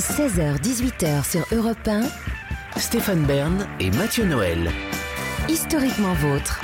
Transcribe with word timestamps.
16h-18h 0.00 1.30
sur 1.30 1.46
Europe 1.52 1.86
1, 1.86 2.00
Stéphane 2.76 3.22
Bern 3.24 3.66
et 3.80 3.90
Mathieu 3.90 4.24
Noël. 4.24 4.70
historiquement 5.46 6.14
vôtre. 6.14 6.62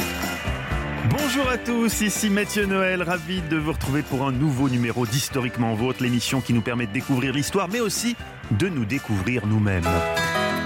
Bonjour 1.10 1.46
à 1.51 1.58
tous, 1.58 2.01
ici 2.01 2.30
Mathieu 2.30 2.64
Noël, 2.64 3.03
ravi 3.03 3.42
de 3.42 3.58
vous 3.58 3.72
retrouver 3.72 4.01
pour 4.01 4.26
un 4.26 4.33
nouveau 4.33 4.71
numéro 4.71 5.04
d'Historiquement 5.04 5.74
Vôtre, 5.74 6.03
l'émission 6.03 6.40
qui 6.40 6.54
nous 6.54 6.62
permet 6.62 6.87
de 6.87 6.92
découvrir 6.92 7.35
l'histoire, 7.35 7.69
mais 7.69 7.80
aussi 7.80 8.17
de 8.53 8.69
nous 8.69 8.87
découvrir 8.87 9.46
nous-mêmes. 9.46 9.84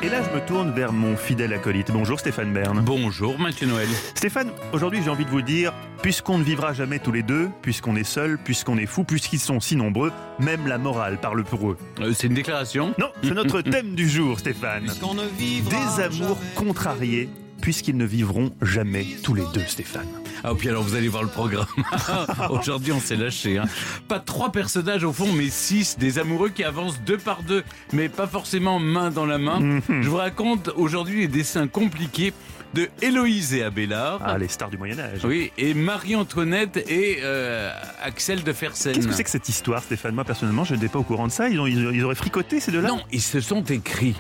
Et 0.03 0.09
là, 0.09 0.23
je 0.23 0.35
me 0.35 0.41
tourne 0.47 0.73
vers 0.73 0.93
mon 0.93 1.17
fidèle 1.17 1.53
acolyte. 1.53 1.91
Bonjour 1.91 2.21
Stéphane 2.21 2.53
Bern. 2.53 2.81
Bonjour 2.83 3.39
Mathieu 3.39 3.67
Noël. 3.67 3.89
Stéphane, 4.15 4.51
aujourd'hui 4.73 5.01
j'ai 5.05 5.11
envie 5.11 5.25
de 5.25 5.31
vous 5.31 5.43
dire, 5.43 5.75
puisqu'on 6.03 6.39
ne 6.39 6.45
vivra 6.45 6.73
jamais 6.73 6.99
tous 6.99 7.13
les 7.13 7.23
deux, 7.23 7.49
puisqu'on 7.63 7.97
est 7.97 8.05
seul, 8.05 8.39
puisqu'on 8.39 8.79
est 8.79 8.87
fou, 8.87 9.05
puisqu'ils 9.05 9.39
sont 9.39 9.61
si 9.61 9.77
nombreux, 9.77 10.13
même 10.39 10.67
la 10.67 10.79
morale 10.79 11.19
parle 11.21 11.45
pour 11.45 11.71
eux. 11.71 11.77
Euh, 12.01 12.13
c'est 12.15 12.27
une 12.29 12.35
déclaration? 12.35 12.95
Non, 12.99 13.11
c'est 13.23 13.35
notre 13.35 13.61
thème 13.63 13.95
du 13.95 14.09
jour, 14.09 14.39
Stéphane. 14.39 14.91
Des 15.39 16.03
amours 16.03 16.39
contrariés, 16.55 17.29
puisqu'ils 17.61 17.97
ne 17.97 18.07
vivront 18.07 18.53
jamais 18.63 19.07
tous 19.23 19.35
les 19.35 19.45
deux, 19.53 19.65
Stéphane. 19.67 20.09
Ah 20.43 20.55
puis 20.57 20.71
alors 20.71 20.83
vous 20.83 20.95
allez 20.95 21.09
voir 21.09 21.23
le 21.23 21.29
programme. 21.29 21.67
Aujourd'hui 22.51 22.93
on 22.93 23.01
s'est 23.01 23.17
lâché. 23.17 23.59
Hein. 23.59 23.67
Pas 24.09 24.19
trois 24.21 24.51
personnages 24.53 25.05
au 25.05 25.13
fond, 25.13 25.31
mais 25.35 25.51
six. 25.51 25.99
Des 25.99 26.19
amoureux 26.19 26.49
qui 26.49 26.65
avancent 26.65 27.01
deux 27.03 27.19
par 27.19 27.43
deux, 27.43 27.63
mais 27.93 28.09
pas 28.09 28.27
forcément 28.27 28.79
main 28.79 29.11
dans 29.11 29.27
la 29.27 29.37
main. 29.37 29.61
Mhm. 29.61 29.83
Je 30.01 30.09
vous 30.09 30.17
raconte 30.17 30.71
aujourd'hui 30.77 31.21
les 31.21 31.29
dessins 31.29 31.67
compliqués 31.67 32.33
de 32.75 32.89
Héloïse 33.03 33.55
et 33.55 33.63
Abélard. 33.63 34.21
Ah, 34.25 34.39
les 34.39 34.49
stars 34.49 34.71
du 34.71 34.79
Moyen-Âge. 34.79 35.21
Oui, 35.25 35.53
et 35.59 35.75
Marie-Antoinette 35.75 36.77
et 36.89 37.19
euh, 37.23 37.73
Axel 38.03 38.43
de 38.45 38.53
Fersen. 38.53 38.93
Qu'est-ce 38.93 39.09
que 39.09 39.15
c'est 39.15 39.25
que 39.25 39.31
cette 39.31 39.49
histoire, 39.49 39.83
Stéphane? 39.83 40.15
Moi, 40.15 40.25
personnellement, 40.25 40.65
je 40.65 40.75
n'étais 40.75 40.89
pas 40.89 40.99
au 40.99 41.03
courant 41.05 41.27
de 41.27 41.33
ça. 41.33 41.49
Ils, 41.49 41.59
ont- 41.61 41.67
ils- 41.67 41.91
ils 41.95 42.05
auraient 42.05 42.15
fricoté 42.15 42.61
ces 42.61 42.71
deux-là? 42.73 42.89
Non, 42.89 43.01
ils 43.13 43.23
se 43.23 43.41
sont 43.41 43.63
écrits. 43.65 44.15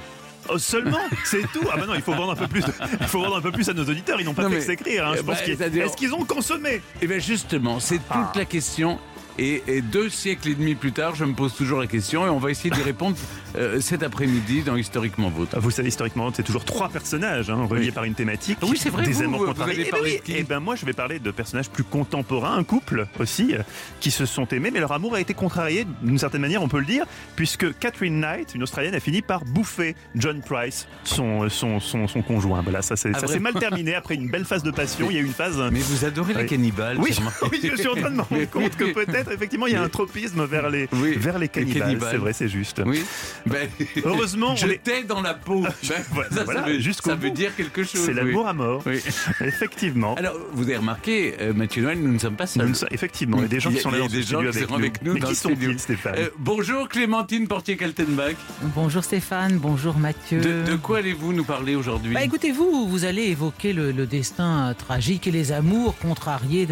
Oh, 0.48 0.58
seulement? 0.58 0.98
C'est 1.24 1.42
tout? 1.52 1.60
Ah 1.70 1.76
bah 1.76 1.84
non, 1.86 1.94
il 1.94 2.00
faut 2.00 2.14
vendre 2.14 2.32
un 2.32 2.34
peu 2.34 2.48
plus, 2.48 2.62
il 3.00 3.06
faut 3.06 3.20
vendre 3.20 3.36
un 3.36 3.40
peu 3.42 3.52
plus 3.52 3.68
à 3.68 3.74
nos 3.74 3.84
auditeurs. 3.84 4.20
Ils 4.20 4.24
n'ont 4.24 4.32
pas 4.34 4.42
Non, 4.44 4.48
fait 4.50 4.56
que 4.56 4.62
s'écrire. 4.62 5.06
hein. 5.06 5.14
Eh 5.18 5.22
bah, 5.22 5.34
Est-ce 5.46 5.96
qu'ils 5.96 6.14
ont 6.14 6.24
consommé? 6.24 6.80
Et 7.02 7.06
bien 7.06 7.18
justement, 7.18 7.78
c'est 7.78 7.98
toute 7.98 8.04
Ah. 8.10 8.32
la 8.34 8.46
question. 8.46 8.98
Et, 9.42 9.62
et 9.66 9.80
deux 9.80 10.10
siècles 10.10 10.50
et 10.50 10.54
demi 10.54 10.74
plus 10.74 10.92
tard, 10.92 11.14
je 11.14 11.24
me 11.24 11.32
pose 11.32 11.54
toujours 11.54 11.80
la 11.80 11.86
question 11.86 12.26
et 12.26 12.28
on 12.28 12.38
va 12.38 12.50
essayer 12.50 12.68
d'y 12.68 12.82
répondre 12.82 13.16
euh, 13.56 13.80
cet 13.80 14.02
après-midi 14.02 14.60
dans 14.60 14.76
Historiquement 14.76 15.30
Vôtre. 15.30 15.58
Vous 15.58 15.70
savez, 15.70 15.88
historiquement, 15.88 16.30
c'est 16.34 16.42
toujours 16.42 16.66
trois 16.66 16.90
personnages 16.90 17.48
hein, 17.48 17.64
reliés 17.68 17.86
Oui. 17.86 17.90
par 17.90 18.04
une 18.04 18.12
thématique. 18.14 18.58
Oui, 18.62 18.76
c'est 18.78 18.90
vrai, 18.90 19.02
Des 19.06 19.12
vous, 19.12 19.22
amours 19.22 19.54
vous 19.54 19.62
allez 19.62 19.84
Eh 19.86 19.90
parler 19.90 20.22
ben 20.46 20.60
moi, 20.60 20.76
je 20.76 20.84
vais 20.84 20.92
parler 20.92 21.20
de 21.20 21.30
personnages 21.30 21.70
plus 21.70 21.84
contemporains, 21.84 22.54
un 22.54 22.64
couple 22.64 23.06
aussi, 23.18 23.54
euh, 23.54 23.62
qui 23.98 24.10
se 24.10 24.26
sont 24.26 24.46
aimés, 24.48 24.70
mais 24.70 24.78
leur 24.80 24.92
amour 24.92 25.14
a 25.14 25.20
été 25.22 25.32
contrarié 25.32 25.86
d'une 26.02 26.18
certaine 26.18 26.42
manière, 26.42 26.62
on 26.62 26.68
peut 26.68 26.78
le 26.80 26.84
dire, 26.84 27.06
puisque 27.34 27.78
Catherine 27.78 28.20
Knight, 28.20 28.54
une 28.54 28.62
Australienne, 28.62 28.94
a 28.94 29.00
fini 29.00 29.22
par 29.22 29.46
bouffer 29.46 29.96
John 30.16 30.42
Price, 30.42 30.86
son 31.04 31.48
son 31.48 31.80
son, 31.80 32.06
son 32.08 32.20
conjoint. 32.20 32.60
Voilà, 32.60 32.82
ça 32.82 32.94
s'est 32.94 33.10
Ah, 33.14 33.26
s'est 33.26 33.38
mal 33.38 33.54
terminé 33.54 33.94
après 33.94 34.16
une 34.16 34.28
belle 34.28 34.44
phase 34.44 34.62
de 34.62 34.70
passion. 34.70 35.06
Il 35.10 35.14
y 35.16 35.18
a 35.18 35.22
eu 35.22 35.26
une 35.26 35.32
phase. 35.32 35.58
euh, 35.58 35.70
Mais 35.72 35.80
vous 35.80 36.04
adorez 36.04 36.34
les 36.34 36.40
Oui. 36.42 36.46
cannibales 36.46 36.98
Oui, 36.98 37.16
oui, 37.50 37.60
je 37.62 37.74
suis 37.76 37.88
en 37.88 37.94
train 37.94 38.10
de 38.10 38.16
me 38.16 38.22
rendre 38.22 38.44
compte 38.50 38.76
que 38.76 38.92
peut-être 38.92 39.29
effectivement 39.34 39.66
il 39.66 39.72
y 39.72 39.76
a 39.76 39.82
un 39.82 39.88
tropisme 39.88 40.44
vers 40.44 40.70
les 40.70 40.88
Oui, 40.92 41.14
vers 41.16 41.38
les 41.38 41.48
cannibales. 41.48 41.82
cannibales. 41.82 42.08
C'est 42.12 42.16
vrai, 42.18 42.32
c'est 42.32 42.48
juste. 42.48 42.82
Oui. 42.84 43.02
Ben, 43.46 43.68
Heureusement, 44.04 44.56
je 44.56 44.66
est- 44.66 44.82
t'ai 44.82 45.04
dans 45.04 45.20
la 45.22 45.34
peau. 45.34 45.62
Ben, 45.88 45.96
Voilà, 46.12 46.30
ça, 46.30 46.44
voilà, 46.44 46.60
ça 46.62 46.66
veut, 46.68 46.78
jusqu'au 46.80 47.10
ça 47.10 47.16
veut 47.16 47.28
bout. 47.30 47.34
dire 47.34 47.54
quelque 47.56 47.82
chose. 47.84 48.00
C'est 48.04 48.10
oui. 48.12 48.14
l'amour 48.16 48.46
à 48.48 48.52
mort. 48.52 48.82
Oui. 48.86 49.00
Effectivement. 49.40 50.14
Alors, 50.14 50.34
vous 50.52 50.64
avez 50.64 50.76
remarqué, 50.76 51.34
euh, 51.40 51.52
Mathieu 51.52 51.82
Noël, 51.82 51.98
nous 52.00 52.12
ne 52.12 52.18
sommes 52.18 52.36
pas 52.36 52.44
Nous 52.44 52.50
seuls. 52.62 52.74
sommes- 52.76 52.88
effectivement, 52.92 53.38
il 53.38 53.42
y 53.42 53.46
a 53.46 53.48
des 53.48 53.60
gens 53.60 53.70
qui 53.70 53.78
sont 53.80 53.90
là 53.90 53.98
dans 53.98 54.06
des 54.06 54.22
gens 54.22 54.38
avec 54.40 54.54
sont 54.54 54.68
nous. 54.70 54.74
avec 54.76 55.02
nous 55.02 55.14
Mais 55.14 55.20
dans 55.20 55.28
qui 55.28 55.34
sont-ils, 55.34 55.78
Stéphane 55.78 56.14
Euh, 56.18 56.28
bonjour 56.38 56.88
Clémentine 56.88 57.48
Portier-Kaltenbach. 57.48 58.36
Bonjour 58.74 59.04
Stéphane, 59.04 59.58
bonjour 59.58 59.96
Mathieu. 59.98 60.40
De, 60.40 60.70
de 60.70 60.76
quoi 60.76 60.98
allez-vous 60.98 61.32
nous 61.32 61.44
parler 61.44 61.74
aujourd'hui? 61.74 62.12
Bah 62.14 62.22
écoutez-vous, 62.24 62.88
vous 62.88 63.04
allez 63.04 63.24
évoquer 63.24 63.72
le, 63.72 63.92
le 63.92 64.06
destin 64.06 64.74
tragique 64.76 65.26
et 65.26 65.30
les 65.30 65.52
amours 65.52 65.96
contrariés 65.98 66.66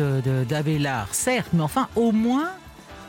d'Abélard, 0.48 1.08
certes, 1.12 1.48
mais 1.52 1.62
enfin 1.62 1.88
au 1.96 2.12
moins 2.12 2.47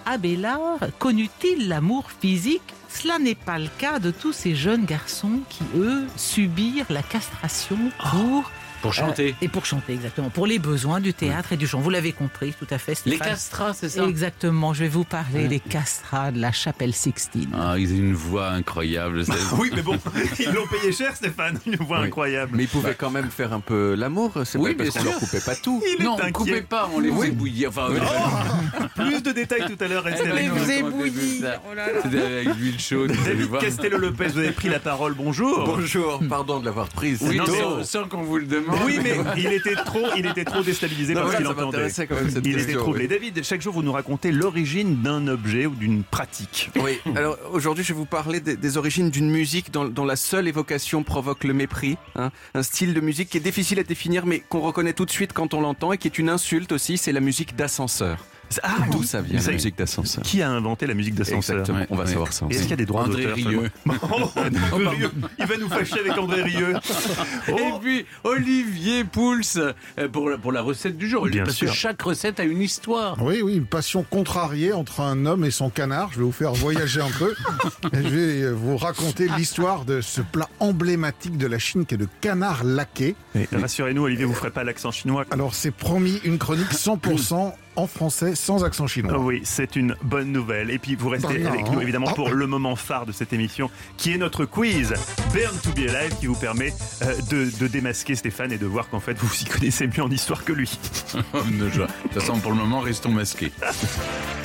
Abélard 0.06 0.80
connut-il 0.98 1.68
l'amour 1.68 2.12
physique? 2.12 2.62
Cela 2.90 3.20
n'est 3.20 3.36
pas 3.36 3.60
le 3.60 3.70
cas 3.78 4.00
de 4.00 4.12
tous 4.12 4.34
ces 4.34 4.56
jeunes 4.56 4.86
garçons 4.86 5.40
qui, 5.50 5.64
eux, 5.76 6.08
subirent 6.16 6.92
la 6.92 7.04
castration 7.04 7.78
pour... 8.12 8.52
Pour 8.82 8.94
chanter. 8.94 9.30
euh, 9.32 9.46
et 9.46 9.48
pour 9.48 9.66
chanter, 9.66 9.94
exactement. 9.94 10.30
Pour 10.30 10.48
les 10.48 10.60
besoins 10.60 11.00
du 11.00 11.14
théâtre 11.14 11.54
et 11.54 11.58
du 11.58 11.68
chant. 11.68 11.80
Vous 11.80 11.90
l'avez 11.90 12.14
compris, 12.14 12.54
tout 12.58 12.68
à 12.70 12.78
fait, 12.78 13.00
Les 13.06 13.18
castrats, 13.18 13.74
c'est 13.74 13.90
ça? 13.90 14.06
Exactement, 14.06 14.74
je 14.74 14.82
vais 14.84 14.88
vous 14.90 15.04
parler 15.04 15.48
des 15.48 15.60
castrats 15.60 16.32
de 16.32 16.40
la 16.40 16.52
chapelle 16.52 16.94
Sixtine. 16.94 17.50
Ah, 17.54 17.76
ils 17.78 17.92
ont 17.94 17.98
une 17.98 18.14
voix 18.14 18.50
incroyable. 18.50 19.26
c'est- 19.26 19.34
Oui, 19.58 19.72
mais 19.76 19.82
bon, 19.82 19.98
ils 20.40 20.52
l'ont 20.52 20.68
payé 20.68 20.92
cher, 20.92 21.16
Stéphane. 21.16 21.60
Une 21.66 21.76
voix 21.78 22.00
Oui. 22.02 22.08
incroyable. 22.08 22.52
Mais 22.56 22.64
ils 22.64 22.70
pouvaient 22.70 22.96
quand 22.96 23.10
même 23.10 23.30
faire 23.30 23.54
un 23.54 23.60
peu 23.60 23.96
l'amour, 23.96 24.32
c'est 24.46 24.58
Oui, 24.58 24.74
pas 24.76 24.84
parce 24.86 24.96
bien 24.96 25.04
qu'on 25.04 25.10
leur 25.12 25.20
coupait 25.20 25.42
pas 25.42 25.56
tout. 25.56 25.82
Il 25.98 26.04
non, 26.06 26.12
on 26.14 26.20
inquiet. 26.20 26.32
coupait 26.32 26.62
pas, 26.62 26.90
on 26.94 27.00
les 27.00 27.12
faisait 27.12 27.32
bouillir. 27.32 27.70
Enfin, 27.70 27.90
euh, 27.92 28.00
Plus 28.96 29.22
de 29.24 29.32
détails 29.32 29.66
tout 29.68 29.84
à 29.84 29.88
l'heure. 29.88 30.04
on 30.06 30.10
les 30.36 30.48
faisait 30.50 30.84
bouillir. 30.84 31.60
C'était 32.04 32.22
avec 32.22 32.56
l'huile 32.56 32.80
chaude. 32.80 33.12
vous 33.12 33.28
allez 33.28 33.36
David. 33.46 33.60
Castello-Lopez, 33.60 34.28
vous 34.28 34.40
avez 34.40 34.52
pris 34.52 34.70
la 34.70 34.80
parole. 34.80 35.14
Bonjour. 35.16 35.66
Bonjour, 35.66 36.22
pardon 36.30 36.60
de 36.60 36.66
l'avoir 36.66 36.88
prise. 36.90 37.20
Oui, 37.24 37.40
sans 37.84 38.08
qu'on 38.08 38.24
vous 38.24 38.38
le 38.38 38.46
demande. 38.46 38.69
Oui, 38.85 39.00
mais 39.02 39.16
il 39.38 39.47
était 39.52 39.75
trop, 39.75 40.07
il 40.18 40.25
était 40.25 40.46
trop 40.46 40.62
déstabilisé 40.62 41.13
Non, 41.13 41.22
par 41.22 41.30
ce 41.30 41.34
ouais, 41.34 41.38
qu'il 41.38 41.47
entendait. 41.47 41.91
quand 42.07 42.16
même 42.16 42.30
cette 42.30 42.46
Il 42.46 42.57
était 42.59 42.74
troublé. 42.74 43.03
oui. 43.03 43.07
David, 43.07 43.44
chaque 43.44 43.62
jour, 43.62 43.74
vous 43.74 43.84
nous 43.84 43.91
racontez 43.91 44.31
l'origine 44.31 45.02
d'un 45.02 45.28
objet 45.28 45.66
ou 45.66 45.75
d'une 45.75 46.03
pratique. 46.03 46.69
Oui, 46.78 47.00
alors 47.16 47.38
aujourd'hui 47.52 47.84
je 47.84 47.94
vais 47.94 47.97
vous 48.00 48.06
parler 48.06 48.40
des, 48.40 48.56
des 48.56 48.78
origines 48.78 49.09
d'une 49.09 49.30
musique 49.30 49.72
dont, 49.72 49.85
dont 49.85 50.06
la 50.06 50.16
seule 50.16 50.47
évocation 50.47 51.03
provoque 51.03 51.44
le 51.44 51.53
mépris. 51.53 51.97
hein. 52.16 52.31
Un 52.53 52.63
style 52.63 52.94
de 52.94 53.02
musique 53.02 53.30
qui 53.30 53.38
est 53.38 53.41
difficile 53.41 53.80
à 53.80 53.84
définir 53.84 54.25
mais 54.25 54.40
qu'on 54.40 54.62
reconnaît 54.62 54.94
tout 54.94 55.06
de 55.06 55.12
suite 55.12 55.34
quand 55.34 55.53
on 55.53 55.62
l'entend 55.62 55.94
et 55.94 55.97
qui 55.97 56.07
est 56.07 56.18
une 56.18 56.30
insulte 56.30 56.72
aussi, 56.72 56.97
c'est 56.97 57.12
la 57.12 57.19
musique 57.22 57.56
d'ascenseur. 57.56 58.25
Ah, 58.64 58.78
D'où 58.92 59.04
ça 59.04 59.22
vient 59.22 59.40
la 59.40 59.52
musique 59.52 59.78
d'ascenseur 59.78 60.24
Qui 60.24 60.42
a 60.42 60.50
inventé 60.50 60.88
la 60.88 60.94
musique 60.94 61.16
d'ascenseur 61.16 61.60
Exactement, 61.60 61.86
on 61.90 61.96
va 61.96 62.04
ouais. 62.04 62.10
savoir 62.10 62.34
ça. 62.34 62.46
Est-ce 62.50 62.62
qu'il 62.64 62.72
y 62.72 62.74
a 62.74 62.78
des 62.78 62.86
droits 62.86 63.04
André 63.04 63.24
d'auteur 63.24 63.36
Rieu. 63.36 63.70
Oh, 64.12 64.32
André 64.36 64.88
Rieu. 64.98 65.12
Il 65.38 65.46
va 65.46 65.58
nous 65.58 65.70
fâcher 65.70 66.00
avec 66.00 66.18
André 66.18 66.42
Rieu. 66.42 66.74
Et 67.48 67.54
puis 67.82 68.06
Olivier 68.24 69.04
Pouls 69.04 69.42
euh, 69.58 69.74
pour 70.12 70.30
la, 70.30 70.38
pour 70.38 70.52
la 70.52 70.62
recette 70.62 70.98
du 70.98 71.08
jour. 71.08 71.28
Bien 71.28 71.44
Parce 71.44 71.56
sûr. 71.56 71.70
que 71.70 71.76
chaque 71.76 72.02
recette 72.02 72.40
a 72.40 72.44
une 72.44 72.62
histoire. 72.62 73.22
Oui, 73.22 73.42
oui, 73.44 73.56
une 73.56 73.66
passion 73.66 74.04
contrariée 74.10 74.74
entre 74.74 75.02
un 75.02 75.26
homme 75.26 75.46
et 75.46 75.52
son 75.52 75.70
canard. 75.70 76.10
Je 76.14 76.20
vais 76.20 76.26
vous 76.26 76.31
faire 76.31 76.54
voyager 76.54 77.02
un 77.02 77.12
peu. 77.12 77.34
Et 77.94 78.04
je 78.04 78.10
vais 78.10 78.52
vous 78.52 78.78
raconter 78.78 79.28
l'histoire 79.38 79.86
de 79.86 80.02
ce 80.02 80.22
plat 80.22 80.50
emblématique 80.60 81.38
de 81.38 81.48
la 81.48 81.60
Chine 81.60 81.86
qui 81.86 81.96
est 81.96 81.98
le 81.98 82.08
canard 82.22 82.64
laqué. 82.64 83.16
Mais 83.36 83.48
Rassurez-nous, 83.52 84.04
Olivier, 84.04 84.26
vous 84.26 84.34
ferez 84.34 84.52
pas 84.52 84.64
l'accent 84.64 84.92
chinois. 84.92 85.26
Alors, 85.31 85.54
c'est 85.54 85.72
promis 85.72 86.20
une 86.24 86.38
chronique 86.38 86.72
100% 86.72 87.54
en 87.80 87.88
français 87.88 88.36
sans 88.36 88.64
accent 88.66 88.88
chinois. 88.88 89.18
Oui, 89.18 89.42
c'est 89.44 89.76
une 89.76 89.96
bonne 90.04 90.32
nouvelle. 90.32 90.70
Et 90.70 90.80
puis 90.80 90.96
vous 90.96 91.10
restez 91.10 91.38
Bah 91.40 91.50
non. 91.50 91.50
avec 91.54 91.72
nous 91.72 91.82
évidemment 91.82 92.08
Ah. 92.10 92.14
pour 92.14 92.30
le 92.32 92.46
moment 92.48 92.76
phare 92.76 93.06
de 93.06 93.12
cette 93.12 93.32
émission, 93.34 93.70
qui 93.98 94.14
est 94.14 94.18
notre 94.18 94.46
quiz 94.46 94.94
Burn 95.34 95.56
to 95.64 95.70
be 95.72 95.88
Alive, 95.90 96.16
qui 96.20 96.28
vous 96.28 96.36
permet 96.36 96.74
euh, 97.04 97.16
de, 97.30 97.50
de 97.58 97.68
démasquer 97.68 98.16
Stéphane 98.16 98.52
et 98.52 98.58
de 98.58 98.66
voir 98.66 98.90
qu'en 98.90 99.00
fait 99.00 99.18
vous 99.18 99.28
vous 99.28 99.42
y 99.42 99.46
connaissez 99.46 99.88
mieux 99.88 100.04
en 100.04 100.10
histoire 100.12 100.44
que 100.44 100.54
lui. 100.54 100.78
De 101.60 101.70
toute 101.70 102.14
façon, 102.14 102.40
pour 102.40 102.52
le 102.52 102.58
moment, 102.58 102.80
restons 102.80 103.12
masqués. 103.12 103.52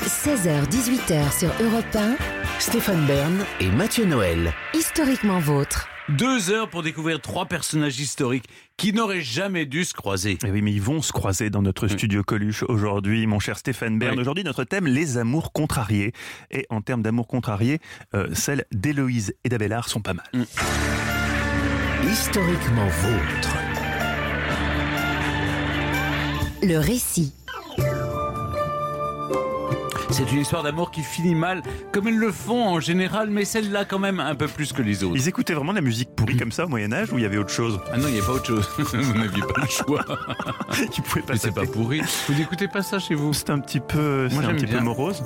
16h-18h 0.07 1.39
sur 1.39 1.49
Europe 1.65 1.85
1, 1.97 2.17
Stéphane 2.59 3.05
Bern 3.07 3.45
et 3.61 3.69
Mathieu 3.69 4.05
Noël. 4.05 4.53
historiquement 4.75 5.39
vôtre. 5.41 5.89
Deux 6.11 6.51
heures 6.51 6.69
pour 6.69 6.83
découvrir 6.83 7.19
trois 7.21 7.47
personnages 7.47 7.99
historiques 7.99 8.45
qui 8.77 8.93
n'auraient 8.93 9.21
jamais 9.21 9.67
dû 9.67 9.85
se 9.85 9.95
croiser. 9.95 10.33
Et 10.33 10.39
Eh 10.47 10.51
oui, 10.51 10.63
mais 10.63 10.73
ils 10.73 10.83
vont 10.83 11.01
se 11.03 11.13
croiser 11.13 11.51
dans 11.51 11.63
notre 11.63 11.89
studio 11.89 12.23
Coluche 12.23 12.65
aujourd'hui, 12.69 13.27
mon 13.27 13.39
cher 13.39 13.57
Stéphane 13.59 13.99
Bern. 13.99 14.15
Oui. 14.15 14.21
Aujourd'hui, 14.21 14.45
notre 14.45 14.65
thème, 14.65 14.87
les 14.87 15.17
amours 15.19 15.53
contrariés. 15.53 16.13
Et 16.51 16.67
en 16.71 16.81
termes 16.81 17.03
d'amours 17.03 17.27
contrariés, 17.29 17.79
euh, 18.15 18.29
celles 18.35 18.65
d'Héloïse 18.73 19.35
et 19.45 19.49
d'Abélard 19.49 19.89
sont 19.89 20.01
pas 20.01 20.15
mal. 20.15 20.27
Historiquement 22.11 22.87
vôtre. 22.87 23.57
Le 26.63 26.79
récit. 26.79 27.33
C'est 30.17 30.31
une 30.31 30.43
histoire 30.43 30.63
d'amour 30.63 30.93
qui 30.93 31.03
finit 31.03 31.35
mal, 31.35 31.61
comme 31.91 32.07
elles 32.07 32.17
le 32.17 32.31
font 32.31 32.69
en 32.69 32.79
général, 32.79 33.31
mais 33.31 33.45
celle-là 33.45 33.85
quand 33.85 33.99
même 33.99 34.21
un 34.21 34.37
peu 34.37 34.47
plus 34.47 34.73
que 34.73 34.81
les 34.81 35.03
autres. 35.03 35.17
Ils 35.17 35.27
écoutaient 35.27 35.55
vraiment 35.55 35.73
de 35.73 35.79
la 35.79 35.83
musique 35.83 36.09
pourrie 36.15 36.37
comme 36.37 36.53
ça 36.53 36.67
au 36.67 36.69
Moyen-Âge 36.69 37.13
ou 37.13 37.19
il 37.19 37.23
y 37.23 37.25
avait 37.25 37.37
autre 37.37 37.51
chose? 37.51 37.81
Ah 37.93 37.97
non, 37.97 38.07
il 38.07 38.15
n'y 38.15 38.21
a 38.21 38.25
pas 38.25 38.35
autre 38.35 38.47
chose. 38.47 38.69
Vous 38.79 39.19
n'aviez 39.19 39.43
pas 39.43 39.63
le 39.63 39.67
choix. 39.67 40.05
Ils 40.97 41.03
pouvaient 41.03 41.23
pas 41.23 41.33
Mais 41.33 41.39
c'est 41.41 41.53
pas 41.53 41.67
pourri. 41.67 42.01
Vous 42.29 42.35
n'écoutez 42.35 42.69
pas 42.69 42.83
ça 42.83 43.01
chez 43.01 43.17
vous? 43.17 43.33
C'est 43.33 43.51
un 43.51 43.59
petit 43.59 43.81
peu, 43.81 44.29
Moi, 44.31 44.45
un 44.45 44.55
petit 44.55 44.69
peu 44.69 44.79
morose. 44.79 45.21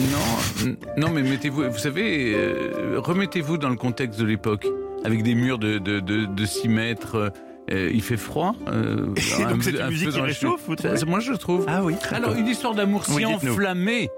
Non, 0.00 0.74
non, 0.96 1.10
mais 1.10 1.22
mettez-vous, 1.22 1.70
vous 1.70 1.78
savez, 1.78 2.34
euh, 2.34 2.96
remettez-vous 2.98 3.58
dans 3.58 3.68
le 3.68 3.76
contexte 3.76 4.18
de 4.18 4.24
l'époque, 4.24 4.66
avec 5.04 5.22
des 5.22 5.36
murs 5.36 5.60
de, 5.60 5.78
de, 5.78 6.00
de, 6.00 6.24
de 6.24 6.44
6 6.44 6.68
mètres. 6.68 7.32
Euh, 7.70 7.90
il 7.92 8.02
fait 8.02 8.16
froid. 8.16 8.54
euh, 8.68 9.06
donc 9.48 9.62
c'est 9.62 9.70
une 9.70 9.80
un 9.80 9.90
musique 9.90 10.10
qui 10.10 10.20
réchauffe, 10.20 10.62
vous 10.66 10.76
trouvez 10.76 11.04
Moi, 11.06 11.20
je 11.20 11.32
trouve. 11.32 11.64
Ah 11.68 11.82
oui. 11.82 11.94
Alors, 12.10 12.34
une 12.34 12.46
histoire 12.46 12.74
d'amour 12.74 13.04
si 13.04 13.12
Oui, 13.12 13.24
enflammée 13.24 14.10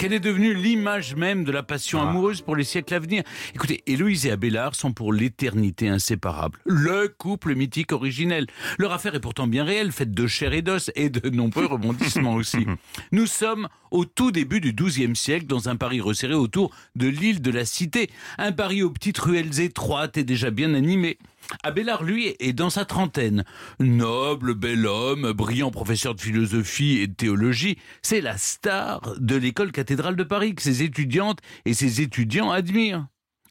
qu'elle 0.00 0.14
est 0.14 0.20
devenue 0.20 0.54
l'image 0.54 1.14
même 1.14 1.44
de 1.44 1.52
la 1.52 1.62
passion 1.62 2.00
amoureuse 2.00 2.40
pour 2.40 2.56
les 2.56 2.64
siècles 2.64 2.94
à 2.94 2.98
venir? 3.00 3.22
Écoutez, 3.54 3.82
Héloïse 3.86 4.24
et 4.24 4.30
Abélard 4.30 4.74
sont 4.74 4.94
pour 4.94 5.12
l'éternité 5.12 5.88
inséparables. 5.90 6.58
Le 6.64 7.08
couple 7.08 7.54
mythique 7.54 7.92
originel. 7.92 8.46
Leur 8.78 8.94
affaire 8.94 9.14
est 9.14 9.20
pourtant 9.20 9.46
bien 9.46 9.62
réelle, 9.62 9.92
faite 9.92 10.12
de 10.12 10.26
chair 10.26 10.54
et 10.54 10.62
d'os 10.62 10.90
et 10.94 11.10
de 11.10 11.28
nombreux 11.28 11.66
rebondissements 11.70 12.32
aussi. 12.32 12.66
Nous 13.12 13.26
sommes 13.26 13.68
au 13.90 14.06
tout 14.06 14.30
début 14.30 14.62
du 14.62 14.72
XIIe 14.72 15.14
siècle 15.14 15.44
dans 15.44 15.68
un 15.68 15.76
Paris 15.76 16.00
resserré 16.00 16.32
autour 16.32 16.70
de 16.96 17.06
l'île 17.06 17.42
de 17.42 17.50
la 17.50 17.66
Cité. 17.66 18.08
Un 18.38 18.52
Paris 18.52 18.82
aux 18.82 18.90
petites 18.90 19.18
ruelles 19.18 19.60
étroites 19.60 20.16
et 20.16 20.24
déjà 20.24 20.50
bien 20.50 20.72
animé. 20.72 21.18
Abélard, 21.62 22.02
lui, 22.02 22.34
est 22.38 22.52
dans 22.52 22.70
sa 22.70 22.84
trentaine. 22.84 23.44
Noble, 23.78 24.54
bel 24.54 24.86
homme, 24.86 25.32
brillant 25.32 25.70
professeur 25.70 26.14
de 26.14 26.20
philosophie 26.20 26.98
et 26.98 27.06
de 27.06 27.14
théologie, 27.14 27.78
c'est 28.02 28.20
la 28.20 28.38
star 28.38 29.16
de 29.18 29.36
l'école 29.36 29.72
cathédrale 29.72 30.16
de 30.16 30.24
Paris 30.24 30.54
que 30.54 30.62
ses 30.62 30.82
étudiantes 30.82 31.38
et 31.64 31.74
ses 31.74 32.00
étudiants 32.00 32.50
admirent. 32.50 33.06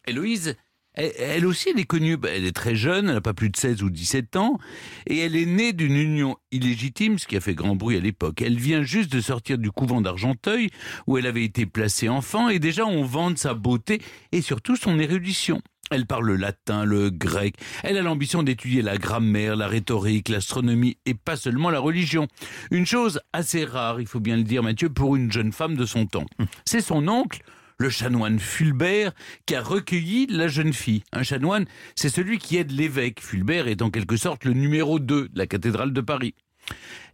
Héloïse, 0.07 0.55
elle, 0.93 1.13
elle 1.17 1.45
aussi, 1.45 1.69
elle 1.69 1.79
est 1.79 1.85
connue. 1.85 2.17
Bah, 2.17 2.29
Elle 2.31 2.45
est 2.45 2.55
très 2.55 2.75
jeune, 2.75 3.07
elle 3.07 3.15
n'a 3.15 3.21
pas 3.21 3.33
plus 3.33 3.49
de 3.49 3.57
16 3.57 3.83
ou 3.83 3.89
17 3.89 4.35
ans, 4.35 4.59
et 5.07 5.19
elle 5.19 5.35
est 5.35 5.45
née 5.45 5.73
d'une 5.73 5.95
union 5.95 6.37
illégitime, 6.51 7.19
ce 7.19 7.27
qui 7.27 7.37
a 7.37 7.41
fait 7.41 7.53
grand 7.53 7.75
bruit 7.75 7.97
à 7.97 7.99
l'époque. 7.99 8.41
Elle 8.41 8.57
vient 8.57 8.83
juste 8.83 9.11
de 9.11 9.21
sortir 9.21 9.57
du 9.57 9.71
couvent 9.71 10.01
d'Argenteuil, 10.01 10.69
où 11.07 11.17
elle 11.17 11.27
avait 11.27 11.43
été 11.43 11.65
placée 11.65 12.09
enfant, 12.09 12.49
et 12.49 12.59
déjà 12.59 12.85
on 12.85 13.03
vante 13.03 13.37
sa 13.37 13.53
beauté 13.53 14.01
et 14.31 14.41
surtout 14.41 14.75
son 14.75 14.99
érudition. 14.99 15.61
Elle 15.91 16.05
parle 16.05 16.27
le 16.27 16.35
latin, 16.35 16.85
le 16.85 17.09
grec. 17.09 17.55
Elle 17.83 17.97
a 17.97 18.01
l'ambition 18.01 18.43
d'étudier 18.43 18.81
la 18.81 18.97
grammaire, 18.97 19.55
la 19.55 19.67
rhétorique, 19.67 20.29
l'astronomie 20.29 20.97
et 21.05 21.15
pas 21.15 21.35
seulement 21.35 21.69
la 21.69 21.79
religion. 21.79 22.27
Une 22.71 22.85
chose 22.85 23.21
assez 23.33 23.65
rare, 23.65 23.99
il 23.99 24.07
faut 24.07 24.19
bien 24.19 24.37
le 24.37 24.43
dire 24.43 24.61
Mathieu, 24.61 24.89
pour 24.89 25.15
une 25.15 25.31
jeune 25.31 25.51
femme 25.51 25.75
de 25.75 25.85
son 25.85 26.05
temps. 26.05 26.25
C'est 26.65 26.81
son 26.81 27.07
oncle, 27.07 27.41
le 27.79 27.89
chanoine 27.89 28.39
Fulbert, 28.39 29.13
qui 29.45 29.55
a 29.55 29.63
recueilli 29.63 30.27
la 30.27 30.47
jeune 30.47 30.73
fille. 30.73 31.03
Un 31.11 31.23
chanoine, 31.23 31.65
c'est 31.95 32.09
celui 32.09 32.37
qui 32.37 32.57
aide 32.57 32.71
l'évêque. 32.71 33.21
Fulbert 33.21 33.67
est 33.67 33.81
en 33.81 33.89
quelque 33.89 34.17
sorte 34.17 34.45
le 34.45 34.53
numéro 34.53 34.99
2 34.99 35.29
de 35.29 35.37
la 35.37 35.47
cathédrale 35.47 35.93
de 35.93 36.01
Paris. 36.01 36.35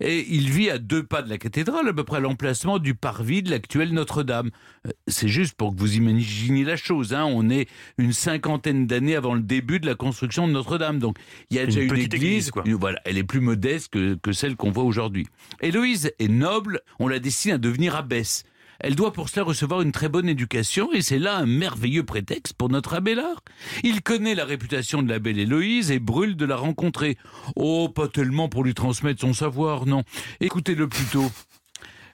Et 0.02 0.25
il 0.30 0.50
vit 0.50 0.69
à 0.69 0.78
deux 0.78 1.04
pas 1.04 1.22
de 1.22 1.30
la 1.30 1.38
cathédrale, 1.38 1.88
à 1.88 1.94
peu 1.94 2.04
près 2.04 2.18
à 2.18 2.19
l'emplacement 2.19 2.80
du 2.80 2.96
parvis 2.96 3.42
de 3.44 3.50
l'actuelle 3.52 3.94
Notre-Dame. 3.94 4.50
Euh, 4.86 4.92
C'est 5.07 5.30
juste 5.30 5.54
pour 5.56 5.74
que 5.74 5.80
vous 5.80 5.96
imaginiez 5.96 6.66
la 6.66 6.75
chose. 6.75 7.13
Hein. 7.13 7.24
On 7.25 7.50
est 7.50 7.68
une 7.98 8.12
cinquantaine 8.12 8.88
d'années 8.88 9.16
avant 9.16 9.34
le 9.36 9.42
début 9.42 9.80
de 9.80 9.86
la 9.86 9.96
construction 9.96 10.48
de 10.48 10.52
Notre-Dame. 10.54 11.00
Donc 11.00 11.18
il 11.50 11.56
y 11.57 11.60
a 11.60 11.63
Une 11.63 11.68
déjà 11.69 11.81
une, 11.81 11.94
église. 11.94 12.06
église, 12.13 12.52
quoi. 12.52 12.63
une- 12.66 12.74
voilà, 12.75 13.00
elle 13.06 13.18
est 13.18 13.24
plus 13.24 13.40
modeste 13.40 13.90
que, 13.94 14.16
que 14.16 14.31
celle 14.34 14.56
qu'on 14.57 14.72
voit 14.72 14.84
aujourd'hui. 14.84 15.28
Héloïse 15.62 16.12
est 16.19 16.28
noble, 16.28 16.81
on 17.00 17.07
la 17.07 17.19
destine 17.19 17.54
à 17.54 17.57
devenir 17.57 17.96
abbesse. 17.96 18.44
Elle 18.80 18.95
doit 18.95 19.13
pour 19.13 19.30
cela 19.30 19.44
recevoir 19.44 19.81
une 19.81 19.92
très 19.92 20.10
bonne 20.10 20.30
éducation 20.30 20.92
et 20.94 21.01
c'est 21.01 21.19
là 21.19 21.38
un 21.38 21.45
merveilleux 21.45 22.04
prétexte 22.04 22.54
pour 22.54 22.69
notre 22.69 22.94
Abélard. 22.94 23.42
Il 23.83 24.01
connaît 24.01 24.36
la 24.36 24.45
réputation 24.45 25.01
de 25.01 25.10
la 25.10 25.19
belle 25.19 25.39
Héloïse 25.39 25.92
et 25.92 26.00
brûle 26.00 26.36
de 26.36 26.45
la 26.45 26.57
rencontrer. 26.57 27.18
Oh, 27.56 27.89
pas 27.89 28.07
tellement 28.07 28.50
pour 28.50 28.63
lui 28.63 28.74
transmettre 28.74 29.22
son 29.22 29.33
savoir, 29.33 29.86
non. 29.86 30.04
Écoutez-le 30.39 30.88
plutôt. 30.88 31.31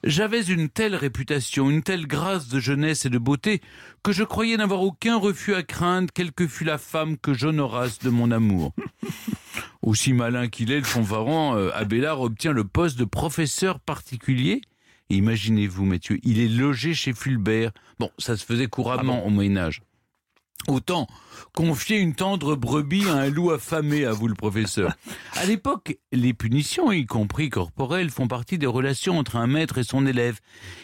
J'avais 0.03 0.41
une 0.41 0.67
telle 0.67 0.95
réputation, 0.95 1.69
une 1.69 1.83
telle 1.83 2.07
grâce 2.07 2.47
de 2.47 2.59
jeunesse 2.59 3.05
et 3.05 3.09
de 3.09 3.19
beauté, 3.19 3.61
que 4.01 4.11
je 4.11 4.23
croyais 4.23 4.57
n'avoir 4.57 4.81
aucun 4.81 5.17
refus 5.17 5.53
à 5.53 5.61
craindre, 5.61 6.09
quelle 6.11 6.31
que 6.31 6.47
fût 6.47 6.63
la 6.63 6.79
femme 6.79 7.17
que 7.17 7.35
j'honorasse 7.35 7.99
de 7.99 8.09
mon 8.09 8.31
amour. 8.31 8.73
Aussi 9.83 10.13
malin 10.13 10.47
qu'il 10.47 10.71
est, 10.71 10.79
le 10.79 10.85
fanfaron, 10.85 11.55
euh, 11.55 11.69
Abélard 11.75 12.21
obtient 12.21 12.51
le 12.51 12.63
poste 12.63 12.97
de 12.97 13.05
professeur 13.05 13.79
particulier. 13.79 14.61
Imaginez-vous, 15.15 15.85
Mathieu, 15.85 16.19
il 16.23 16.39
est 16.39 16.47
logé 16.47 16.93
chez 16.93 17.13
Fulbert. 17.13 17.71
Bon, 17.99 18.09
ça 18.17 18.37
se 18.37 18.45
faisait 18.45 18.67
couramment 18.67 19.25
au 19.25 19.29
Moyen 19.29 19.57
Âge. 19.57 19.81
Autant 20.67 21.07
confier 21.55 21.97
une 21.97 22.13
tendre 22.13 22.55
brebis 22.55 23.07
à 23.09 23.13
un 23.13 23.29
loup 23.29 23.51
affamé, 23.51 24.05
à 24.05 24.11
vous 24.11 24.27
le 24.27 24.35
professeur. 24.35 24.93
À 25.35 25.45
l'époque, 25.45 25.97
les 26.11 26.33
punitions, 26.33 26.91
y 26.91 27.05
compris 27.07 27.49
corporelles, 27.49 28.11
font 28.11 28.27
partie 28.27 28.59
des 28.59 28.67
relations 28.67 29.17
entre 29.17 29.37
un 29.37 29.47
maître 29.47 29.79
et 29.79 29.83
son 29.83 30.05
élève. 30.05 30.39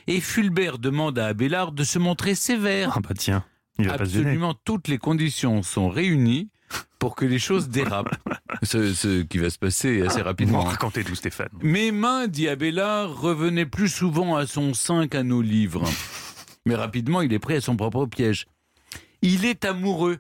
Et 0.08 0.20
Fulbert 0.20 0.80
demande 0.80 1.20
à 1.20 1.28
Abélard 1.28 1.74
de 1.74 1.84
se 1.84 2.00
montrer 2.00 2.34
sévère. 2.34 2.94
Ah 2.96 3.02
bah 3.02 3.14
tiens, 3.16 3.46
il 3.78 3.88
va 3.88 3.98
pas 3.98 4.06
se 4.06 4.12
gêner. 4.12 4.22
Absolument 4.22 4.56
toutes 4.66 4.88
les 4.88 4.98
conditions 4.98 5.62
sont 5.62 5.90
réunies 5.90 6.50
pour 6.98 7.16
que 7.16 7.26
les 7.26 7.40
choses 7.40 7.70
dérapent. 7.70 8.16
ce, 8.64 8.94
ce 8.94 9.22
qui 9.24 9.38
va 9.38 9.50
se 9.50 9.58
passer 9.58 10.02
assez 10.02 10.20
Bon, 10.20 10.26
rapidement. 10.26 10.64
racontez 10.64 11.04
tout, 11.04 11.16
Stéphane. 11.16 11.50
Mes 11.62 11.92
mains, 11.92 12.28
dit 12.28 12.48
Abélard, 12.48 13.20
revenaient 13.20 13.66
plus 13.66 13.90
souvent 13.90 14.36
à 14.36 14.46
son 14.48 14.74
sein 14.74 15.08
qu'à 15.08 15.24
nos 15.24 15.42
livres. 15.42 15.84
Mais 16.66 16.76
rapidement, 16.76 17.22
il 17.22 17.32
est 17.34 17.40
pris 17.40 17.56
à 17.56 17.62
son 17.62 17.76
propre 17.78 18.06
piège. 18.06 18.46
Il 19.22 19.46
est 19.46 19.66
amoureux, 19.66 20.18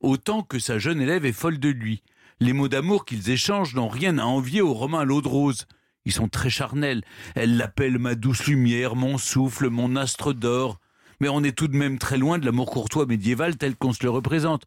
autant 0.00 0.42
que 0.42 0.58
sa 0.58 0.78
jeune 0.78 1.00
élève 1.00 1.24
est 1.24 1.32
folle 1.32 1.58
de 1.58 1.68
lui. 1.70 2.02
Les 2.38 2.52
mots 2.52 2.68
d'amour 2.68 3.04
qu'ils 3.06 3.30
échangent 3.30 3.74
n'ont 3.74 3.88
rien 3.88 4.18
à 4.18 4.24
envier 4.24 4.60
aux 4.60 4.74
Romains 4.74 5.00
à 5.00 5.04
l'eau 5.04 5.22
de 5.22 5.28
rose. 5.28 5.66
Ils 6.04 6.12
sont 6.12 6.28
très 6.28 6.50
charnels. 6.50 7.02
Elle 7.34 7.56
l'appelle 7.56 7.98
ma 7.98 8.14
douce 8.14 8.46
lumière, 8.46 8.94
mon 8.94 9.18
souffle, 9.18 9.68
mon 9.70 9.96
astre 9.96 10.32
d'or. 10.34 10.78
Mais 11.20 11.28
on 11.28 11.42
est 11.42 11.56
tout 11.56 11.68
de 11.68 11.76
même 11.76 11.98
très 11.98 12.18
loin 12.18 12.38
de 12.38 12.44
l'amour 12.44 12.70
courtois 12.70 13.06
médiéval 13.06 13.56
tel 13.56 13.76
qu'on 13.76 13.92
se 13.92 14.02
le 14.02 14.10
représente. 14.10 14.64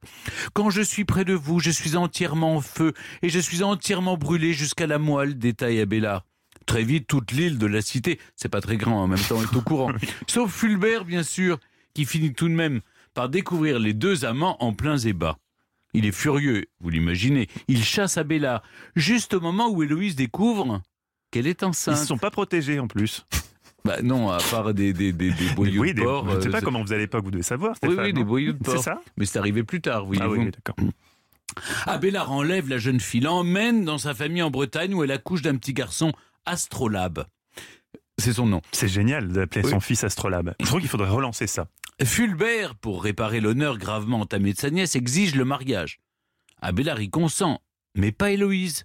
Quand 0.54 0.70
je 0.70 0.82
suis 0.82 1.06
près 1.06 1.26
de 1.26 1.34
vous, 1.34 1.60
je 1.60 1.70
suis 1.72 1.96
entièrement 1.96 2.56
en 2.58 2.62
feu 2.62 2.94
et 3.22 3.30
je 3.30 3.40
suis 3.40 3.64
entièrement 3.64 4.18
brûlé 4.18 4.54
jusqu'à 4.54 4.88
la 4.88 5.00
moelle, 5.00 5.38
détaille 5.38 5.80
Abélard. 5.80 6.26
Très 6.66 6.84
vite, 6.84 7.08
toute 7.08 7.32
l'île 7.32 7.58
de 7.58 7.66
la 7.66 7.82
cité, 7.82 8.20
c'est 8.36 8.50
pas 8.50 8.62
très 8.62 8.78
grand 8.78 9.02
en 9.04 9.08
même 9.08 9.20
temps, 9.20 9.42
est 9.42 9.56
au 9.56 9.62
courant. 9.62 9.92
Sauf 10.28 10.54
Fulbert, 10.54 11.04
bien 11.06 11.24
sûr, 11.24 11.60
qui 11.94 12.06
finit 12.06 12.34
tout 12.34 12.48
de 12.48 12.54
même 12.54 12.82
par 13.14 13.30
découvrir 13.30 13.80
les 13.80 13.94
deux 13.94 14.26
amants 14.26 14.56
en 14.64 14.74
pleins 14.74 14.98
ébats. 15.00 15.38
Il 15.94 16.06
est 16.06 16.12
furieux, 16.12 16.66
vous 16.80 16.90
l'imaginez. 16.90 17.48
Il 17.68 17.84
chasse 17.84 18.18
Abélard, 18.18 18.62
juste 18.96 19.34
au 19.34 19.40
moment 19.40 19.70
où 19.70 19.82
Héloïse 19.82 20.16
découvre 20.16 20.82
qu'elle 21.32 21.48
est 21.48 21.62
Ils 21.62 21.66
enceinte. 21.66 21.98
se 21.98 22.06
sont 22.06 22.18
pas 22.20 22.30
protégés 22.32 22.80
en 22.80 22.88
plus. 22.88 23.26
Bah 23.86 24.02
non, 24.04 24.30
à 24.30 24.40
part 24.40 24.74
des, 24.74 24.92
des, 24.94 25.14
des, 25.14 25.32
des 25.32 25.50
boyaux 25.56 25.82
oui, 25.82 25.92
de 25.94 25.98
des- 26.00 26.04
porc. 26.04 26.30
je 26.30 26.36
ne 26.36 26.42
sais 26.42 26.48
euh, 26.48 26.52
pas 26.52 26.60
c'est- 26.60 26.66
comment 26.66 26.82
vous 26.84 26.92
allez 26.92 27.04
l'époque, 27.04 27.24
vous 27.24 27.32
devez 27.32 27.44
savoir, 27.44 27.72
Oui, 27.84 27.90
Stéphane. 27.90 28.06
oui, 28.06 28.14
des 28.14 28.20
non 28.22 28.26
boyaux 28.28 28.52
de 28.54 28.58
C'est 28.66 28.74
porc. 28.74 28.84
ça 28.84 29.02
Mais 29.18 29.26
c'est 29.26 29.40
arrivé 29.40 29.64
plus 29.64 29.82
tard, 29.82 30.02
Ah 30.02 30.06
voyez-vous. 30.06 30.32
oui, 30.34 30.40
oui, 30.46 30.52
d'accord. 30.52 30.76
Abélard 31.86 32.32
enlève 32.32 32.70
la 32.70 32.78
jeune 32.78 33.00
fille, 33.00 33.22
l'emmène 33.22 33.84
dans 33.86 33.98
sa 33.98 34.14
famille 34.14 34.42
en 34.44 34.52
Bretagne 34.52 34.94
où 34.94 35.04
elle 35.04 35.12
accouche 35.12 35.42
d'un 35.42 35.56
petit 35.56 35.74
garçon, 35.74 36.12
Astrolabe. 36.46 37.26
C'est 38.18 38.34
son 38.34 38.46
nom. 38.46 38.62
C'est 38.72 38.88
génial 38.90 39.30
d'appeler 39.30 39.64
Oui. 39.64 39.72
son 39.72 39.80
fils 39.80 40.04
Astrolabe. 40.04 40.54
Je 40.60 40.66
trouve 40.66 40.82
qu'il 40.82 40.90
faudrait 40.90 41.10
relancer 41.10 41.48
ça. 41.48 41.68
Fulbert, 42.04 42.76
pour 42.76 43.04
réparer 43.04 43.40
l'honneur 43.40 43.78
gravement 43.78 44.22
entamé 44.22 44.54
de 44.54 44.58
sa 44.60 44.70
nièce, 44.70 44.96
exige 44.96 45.36
le 45.36 45.46
mariage. 45.46 46.00
Abélard 46.62 47.02
y 47.02 47.10
consent, 47.10 47.62
mais 47.96 48.12
pas 48.12 48.32
Héloïse. 48.32 48.84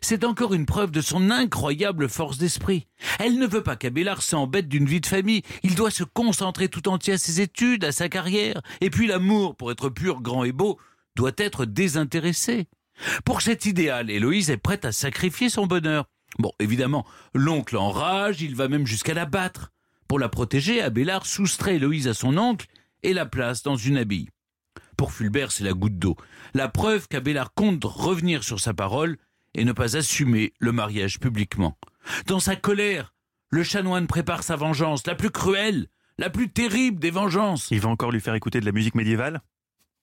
C'est 0.00 0.24
encore 0.24 0.54
une 0.54 0.66
preuve 0.66 0.90
de 0.90 1.00
son 1.00 1.30
incroyable 1.30 2.08
force 2.08 2.38
d'esprit. 2.38 2.86
Elle 3.18 3.38
ne 3.38 3.46
veut 3.46 3.62
pas 3.62 3.76
qu'Abélard 3.76 4.22
s'embête 4.22 4.68
d'une 4.68 4.86
vie 4.86 5.00
de 5.00 5.06
famille. 5.06 5.42
Il 5.62 5.74
doit 5.74 5.90
se 5.90 6.04
concentrer 6.04 6.68
tout 6.68 6.88
entier 6.88 7.14
à 7.14 7.18
ses 7.18 7.40
études, 7.40 7.84
à 7.84 7.92
sa 7.92 8.08
carrière. 8.08 8.60
Et 8.80 8.90
puis 8.90 9.06
l'amour, 9.06 9.56
pour 9.56 9.70
être 9.70 9.88
pur, 9.88 10.20
grand 10.20 10.44
et 10.44 10.52
beau, 10.52 10.78
doit 11.14 11.32
être 11.36 11.64
désintéressé. 11.64 12.66
Pour 13.24 13.42
cet 13.42 13.66
idéal, 13.66 14.10
Héloïse 14.10 14.50
est 14.50 14.56
prête 14.56 14.84
à 14.84 14.92
sacrifier 14.92 15.48
son 15.48 15.66
bonheur. 15.66 16.06
Bon, 16.38 16.52
évidemment, 16.58 17.06
l'oncle 17.34 17.76
enrage, 17.76 18.42
il 18.42 18.54
va 18.54 18.68
même 18.68 18.86
jusqu'à 18.86 19.14
la 19.14 19.26
battre. 19.26 19.72
Pour 20.08 20.18
la 20.18 20.28
protéger, 20.28 20.82
Abélard 20.82 21.26
soustrait 21.26 21.76
Héloïse 21.76 22.08
à 22.08 22.14
son 22.14 22.36
oncle 22.38 22.66
et 23.02 23.12
la 23.12 23.26
place 23.26 23.62
dans 23.62 23.76
une 23.76 23.98
abbaye. 23.98 24.28
Pour 24.96 25.12
Fulbert, 25.12 25.52
c'est 25.52 25.64
la 25.64 25.74
goutte 25.74 25.98
d'eau. 25.98 26.16
La 26.54 26.68
preuve 26.68 27.06
qu'Abélard 27.08 27.52
compte 27.54 27.84
revenir 27.84 28.42
sur 28.44 28.60
sa 28.60 28.72
parole 28.72 29.18
et 29.56 29.64
ne 29.64 29.72
pas 29.72 29.96
assumer 29.96 30.52
le 30.60 30.70
mariage 30.70 31.18
publiquement. 31.18 31.76
Dans 32.26 32.38
sa 32.38 32.54
colère, 32.54 33.14
le 33.50 33.64
chanoine 33.64 34.06
prépare 34.06 34.42
sa 34.42 34.54
vengeance, 34.54 35.06
la 35.06 35.14
plus 35.14 35.30
cruelle, 35.30 35.88
la 36.18 36.30
plus 36.30 36.50
terrible 36.50 37.00
des 37.00 37.10
vengeances. 37.10 37.68
Il 37.70 37.80
va 37.80 37.88
encore 37.88 38.12
lui 38.12 38.20
faire 38.20 38.34
écouter 38.34 38.60
de 38.60 38.66
la 38.66 38.72
musique 38.72 38.94
médiévale? 38.94 39.40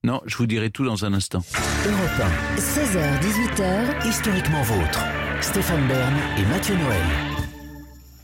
Non, 0.04 0.22
je 0.26 0.36
vous 0.36 0.48
dirai 0.48 0.70
tout 0.70 0.84
dans 0.84 1.06
un 1.06 1.14
instant. 1.14 1.44
Europe 1.86 2.30
16h, 2.58 3.22
18h, 3.22 3.62
1, 4.04 4.10
historiquement 4.10 4.62
vôtre. 4.64 5.00
Stéphane 5.40 5.88
Bern 5.88 6.14
et 6.38 6.46
Mathieu 6.48 6.76
Noël. 6.76 7.02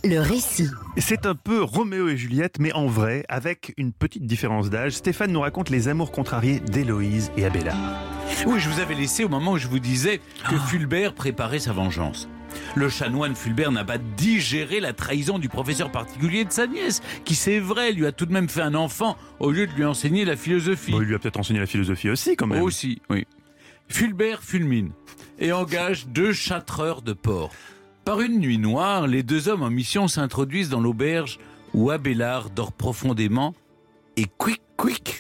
le 0.03 0.19
récit. 0.19 0.69
C'est 0.98 1.25
un 1.25 1.36
peu 1.36 1.62
Roméo 1.62 2.09
et 2.09 2.17
Juliette, 2.17 2.59
mais 2.59 2.74
en 2.74 2.88
vrai, 2.88 3.24
avec 3.29 3.74
une 3.77 3.93
petite 3.93 4.25
différence 4.25 4.69
d'âge. 4.69 4.93
Stéphane 4.93 5.31
nous 5.31 5.41
raconte 5.41 5.69
les 5.69 5.88
amours 5.88 6.12
contrariés 6.12 6.59
d'Héloïse 6.59 7.31
et 7.38 7.45
Abélard. 7.45 8.19
Oui, 8.45 8.59
je 8.59 8.69
vous 8.69 8.79
avais 8.79 8.95
laissé 8.95 9.24
au 9.24 9.29
moment 9.29 9.53
où 9.53 9.57
je 9.57 9.67
vous 9.67 9.79
disais 9.79 10.21
que 10.50 10.57
Fulbert 10.57 11.13
préparait 11.13 11.59
sa 11.59 11.74
vengeance. 11.74 12.29
Le 12.75 12.89
chanoine 12.89 13.36
Fulbert 13.36 13.71
n'a 13.71 13.83
pas 13.83 13.98
digéré 13.98 14.79
la 14.79 14.93
trahison 14.93 15.39
du 15.39 15.50
professeur 15.50 15.91
particulier 15.91 16.45
de 16.45 16.51
sa 16.51 16.67
nièce, 16.67 17.01
qui 17.25 17.36
c'est 17.36 17.59
vrai 17.59 17.91
lui 17.91 18.05
a 18.05 18.12
tout 18.12 18.25
de 18.25 18.33
même 18.33 18.50
fait 18.50 18.62
un 18.62 18.75
enfant 18.75 19.17
au 19.39 19.51
lieu 19.51 19.67
de 19.67 19.74
lui 19.74 19.86
enseigner 19.86 20.25
la 20.25 20.36
philosophie. 20.36 20.91
Bon, 20.91 21.01
il 21.01 21.07
lui 21.07 21.15
a 21.15 21.19
peut-être 21.19 21.39
enseigné 21.39 21.59
la 21.59 21.65
philosophie 21.65 22.09
aussi, 22.09 22.36
quand 22.36 22.48
même. 22.48 22.62
Aussi, 22.62 23.01
oui. 23.09 23.25
Fulbert 23.88 24.43
fulmine 24.43 24.91
et 25.39 25.51
engage 25.51 26.07
deux 26.07 26.33
châtreurs 26.33 27.01
de 27.01 27.13
porc. 27.13 27.51
Par 28.05 28.21
une 28.21 28.39
nuit 28.39 28.57
noire, 28.57 29.07
les 29.07 29.24
deux 29.24 29.50
hommes 29.50 29.63
en 29.63 29.69
mission 29.69 30.07
s'introduisent 30.07 30.69
dans 30.69 30.81
l'auberge 30.81 31.39
où 31.74 31.91
Abélard 31.91 32.50
dort 32.50 32.71
profondément 32.71 33.53
et 34.17 34.25
quick, 34.38 34.62
quick. 34.77 35.19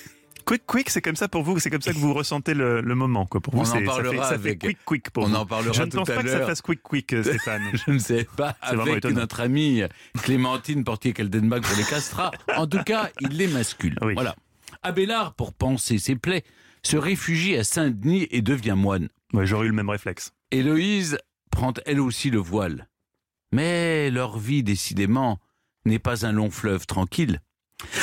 Quick, 0.49 0.65
quick, 0.65 0.89
c'est 0.89 1.01
comme 1.03 1.15
ça 1.15 1.27
pour 1.27 1.43
vous, 1.43 1.59
c'est 1.59 1.69
comme 1.69 1.81
ça 1.83 1.93
que 1.93 1.97
vous 1.99 2.11
ressentez 2.11 2.55
le, 2.55 2.81
le 2.81 2.95
moment, 2.95 3.27
quoi. 3.27 3.39
Pour 3.39 3.53
vous, 3.53 3.59
On 3.59 3.61
en 3.61 3.65
c'est- 3.65 3.85
ça, 3.85 3.93
fait, 4.03 4.17
ça 4.17 4.29
fait 4.29 4.33
avec- 4.33 4.59
quick, 4.59 4.77
quick 4.83 5.09
pour 5.11 5.25
on 5.25 5.27
vous. 5.27 5.35
en 5.35 5.45
parlera 5.45 5.73
Je 5.73 5.83
ne 5.83 5.91
pense 5.91 6.07
pas 6.07 6.23
que 6.23 6.27
ça 6.27 6.43
fasse 6.43 6.63
quick, 6.63 6.81
quick, 6.81 7.13
euh, 7.13 7.21
Stéphane. 7.21 7.61
Je 7.85 7.91
ne 7.91 7.99
sais 7.99 8.27
pas, 8.35 8.55
avec 8.61 9.03
notre 9.05 9.41
amie 9.41 9.83
Clémentine 10.23 10.83
Portier-Keldenbach 10.83 11.61
pour 11.61 11.77
les 11.77 11.83
castrats. 11.83 12.31
En 12.57 12.65
tout 12.65 12.81
cas, 12.83 13.11
il 13.21 13.29
les 13.37 13.45
mascule. 13.47 13.95
Oui. 14.01 14.15
Voilà. 14.15 14.35
Abélard, 14.81 15.35
pour 15.35 15.53
panser 15.53 15.99
ses 15.99 16.15
plaies, 16.15 16.43
se 16.81 16.97
réfugie 16.97 17.55
à 17.55 17.63
Saint-Denis 17.63 18.27
et 18.31 18.41
devient 18.41 18.73
moine. 18.75 19.09
Ouais, 19.33 19.45
J'aurais 19.45 19.65
eu 19.67 19.69
le 19.69 19.75
même 19.75 19.89
réflexe. 19.91 20.31
Héloïse 20.49 21.19
prend 21.51 21.73
elle 21.85 21.99
aussi 21.99 22.31
le 22.31 22.39
voile. 22.39 22.87
Mais 23.51 24.09
leur 24.09 24.39
vie, 24.39 24.63
décidément, 24.63 25.39
n'est 25.85 25.99
pas 25.99 26.25
un 26.25 26.31
long 26.31 26.49
fleuve 26.49 26.87
tranquille. 26.87 27.39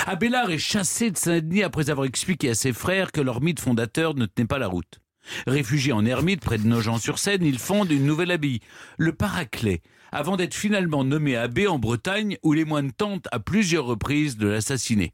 Abélard 0.07 0.51
est 0.51 0.59
chassé 0.59 1.11
de 1.11 1.17
Saint-Denis 1.17 1.63
après 1.63 1.91
avoir 1.91 2.07
expliqué 2.07 2.51
à 2.51 2.55
ses 2.55 2.73
frères 2.73 3.13
que 3.13 3.21
leur 3.21 3.41
mythe 3.41 3.61
fondateur 3.61 4.15
ne 4.15 4.27
tenait 4.27 4.47
pas 4.47 4.59
la 4.59 4.69
route. 4.69 5.01
Réfugié 5.47 5.93
en 5.93 6.07
ermite 6.07 6.41
près 6.41 6.59
de 6.59 6.67
Nogent-sur-Seine, 6.67 7.45
il 7.45 7.59
fonde 7.59 7.91
une 7.91 8.07
nouvelle 8.07 8.31
abbaye, 8.31 8.61
le 8.97 9.13
Paraclet, 9.13 9.83
avant 10.13 10.37
d'être 10.37 10.55
finalement 10.55 11.05
nommé 11.05 11.37
abbé 11.37 11.67
en 11.67 11.79
Bretagne 11.79 12.39
où 12.43 12.53
les 12.53 12.65
moines 12.65 12.93
tentent 12.93 13.29
à 13.33 13.41
plusieurs 13.41 13.87
reprises 13.87 14.37
de 14.37 14.47
l'assassiner. 14.47 15.13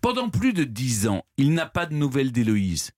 Pendant 0.00 0.28
plus 0.28 0.52
de 0.52 0.64
dix 0.64 1.08
ans, 1.08 1.24
il 1.36 1.52
n'a 1.52 1.66
pas 1.66 1.86
de 1.86 1.94
nouvelles 1.94 2.32
d'Héloïse. 2.32 2.92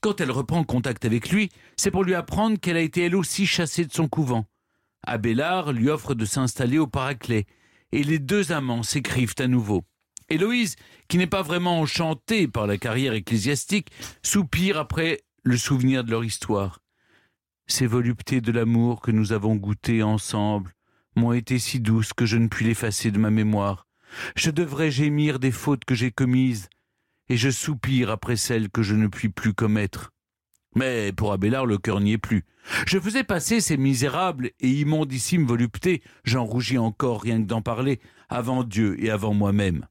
Quand 0.00 0.20
elle 0.20 0.30
reprend 0.30 0.64
contact 0.64 1.04
avec 1.04 1.30
lui, 1.30 1.50
c'est 1.76 1.90
pour 1.90 2.04
lui 2.04 2.14
apprendre 2.14 2.58
qu'elle 2.58 2.76
a 2.76 2.82
été 2.82 3.02
elle 3.02 3.16
aussi 3.16 3.46
chassée 3.46 3.84
de 3.84 3.92
son 3.92 4.08
couvent. 4.08 4.46
Abélard 5.04 5.72
lui 5.72 5.88
offre 5.88 6.14
de 6.14 6.24
s'installer 6.24 6.78
au 6.78 6.86
Paraclet, 6.86 7.46
et 7.90 8.02
les 8.02 8.18
deux 8.18 8.52
amants 8.52 8.82
s'écrivent 8.82 9.34
à 9.38 9.48
nouveau. 9.48 9.84
Héloïse, 10.28 10.76
qui 11.08 11.18
n'est 11.18 11.26
pas 11.26 11.42
vraiment 11.42 11.80
enchantée 11.80 12.48
par 12.48 12.66
la 12.66 12.78
carrière 12.78 13.14
ecclésiastique, 13.14 13.90
soupire 14.22 14.78
après 14.78 15.20
le 15.42 15.56
souvenir 15.56 16.04
de 16.04 16.10
leur 16.10 16.24
histoire. 16.24 16.80
Ces 17.66 17.86
voluptés 17.86 18.40
de 18.40 18.52
l'amour 18.52 19.00
que 19.00 19.10
nous 19.10 19.32
avons 19.32 19.56
goûtées 19.56 20.02
ensemble 20.02 20.72
m'ont 21.16 21.32
été 21.32 21.58
si 21.58 21.80
douces 21.80 22.12
que 22.12 22.26
je 22.26 22.36
ne 22.36 22.48
puis 22.48 22.64
l'effacer 22.64 23.10
de 23.10 23.18
ma 23.18 23.30
mémoire. 23.30 23.86
Je 24.36 24.50
devrais 24.50 24.90
gémir 24.90 25.38
des 25.38 25.52
fautes 25.52 25.84
que 25.84 25.94
j'ai 25.94 26.10
commises, 26.10 26.68
et 27.28 27.36
je 27.36 27.50
soupire 27.50 28.10
après 28.10 28.36
celles 28.36 28.68
que 28.68 28.82
je 28.82 28.94
ne 28.94 29.06
puis 29.06 29.28
plus 29.28 29.54
commettre. 29.54 30.12
Mais 30.74 31.12
pour 31.12 31.32
Abélard, 31.32 31.66
le 31.66 31.78
cœur 31.78 32.00
n'y 32.00 32.12
est 32.12 32.18
plus. 32.18 32.44
Je 32.86 32.98
faisais 32.98 33.24
passer 33.24 33.60
ces 33.60 33.76
misérables 33.76 34.52
et 34.60 34.68
immondissimes 34.68 35.46
voluptés, 35.46 36.02
j'en 36.24 36.44
rougis 36.44 36.78
encore 36.78 37.22
rien 37.22 37.40
que 37.42 37.46
d'en 37.46 37.62
parler, 37.62 38.00
avant 38.28 38.64
Dieu 38.64 39.02
et 39.02 39.10
avant 39.10 39.34
moi-même. 39.34 39.86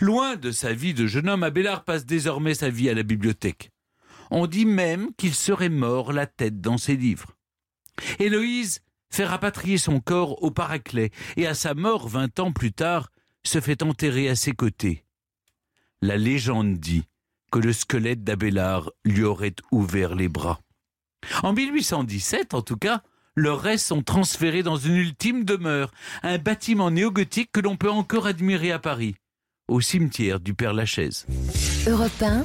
Loin 0.00 0.36
de 0.36 0.50
sa 0.50 0.72
vie 0.72 0.94
de 0.94 1.06
jeune 1.06 1.28
homme, 1.28 1.42
Abélard 1.42 1.84
passe 1.84 2.06
désormais 2.06 2.54
sa 2.54 2.70
vie 2.70 2.88
à 2.88 2.94
la 2.94 3.02
bibliothèque. 3.02 3.70
On 4.30 4.46
dit 4.46 4.66
même 4.66 5.10
qu'il 5.16 5.34
serait 5.34 5.68
mort 5.68 6.12
la 6.12 6.26
tête 6.26 6.60
dans 6.60 6.78
ses 6.78 6.96
livres. 6.96 7.36
Héloïse 8.18 8.80
fait 9.10 9.24
rapatrier 9.24 9.78
son 9.78 10.00
corps 10.00 10.42
au 10.42 10.50
Paraclet 10.50 11.10
et 11.36 11.46
à 11.46 11.54
sa 11.54 11.74
mort 11.74 12.08
vingt 12.08 12.38
ans 12.40 12.52
plus 12.52 12.72
tard 12.72 13.10
se 13.44 13.60
fait 13.60 13.82
enterrer 13.82 14.28
à 14.28 14.34
ses 14.34 14.52
côtés. 14.52 15.04
La 16.02 16.16
légende 16.16 16.74
dit 16.74 17.04
que 17.50 17.58
le 17.58 17.72
squelette 17.72 18.24
d'Abélard 18.24 18.90
lui 19.04 19.22
aurait 19.22 19.54
ouvert 19.70 20.14
les 20.14 20.28
bras. 20.28 20.60
En 21.42 21.52
1817, 21.52 22.54
en 22.54 22.62
tout 22.62 22.76
cas, 22.76 23.02
leurs 23.34 23.60
restes 23.60 23.86
sont 23.86 24.02
transférés 24.02 24.62
dans 24.62 24.76
une 24.76 24.96
ultime 24.96 25.44
demeure, 25.44 25.90
un 26.22 26.38
bâtiment 26.38 26.90
néogothique 26.90 27.50
que 27.52 27.60
l'on 27.60 27.76
peut 27.76 27.90
encore 27.90 28.26
admirer 28.26 28.72
à 28.72 28.78
Paris, 28.78 29.14
au 29.68 29.80
cimetière 29.80 30.38
du 30.38 30.54
Père 30.54 30.72
Lachaise. 30.72 31.26
Europe 31.88 32.22
1, 32.22 32.44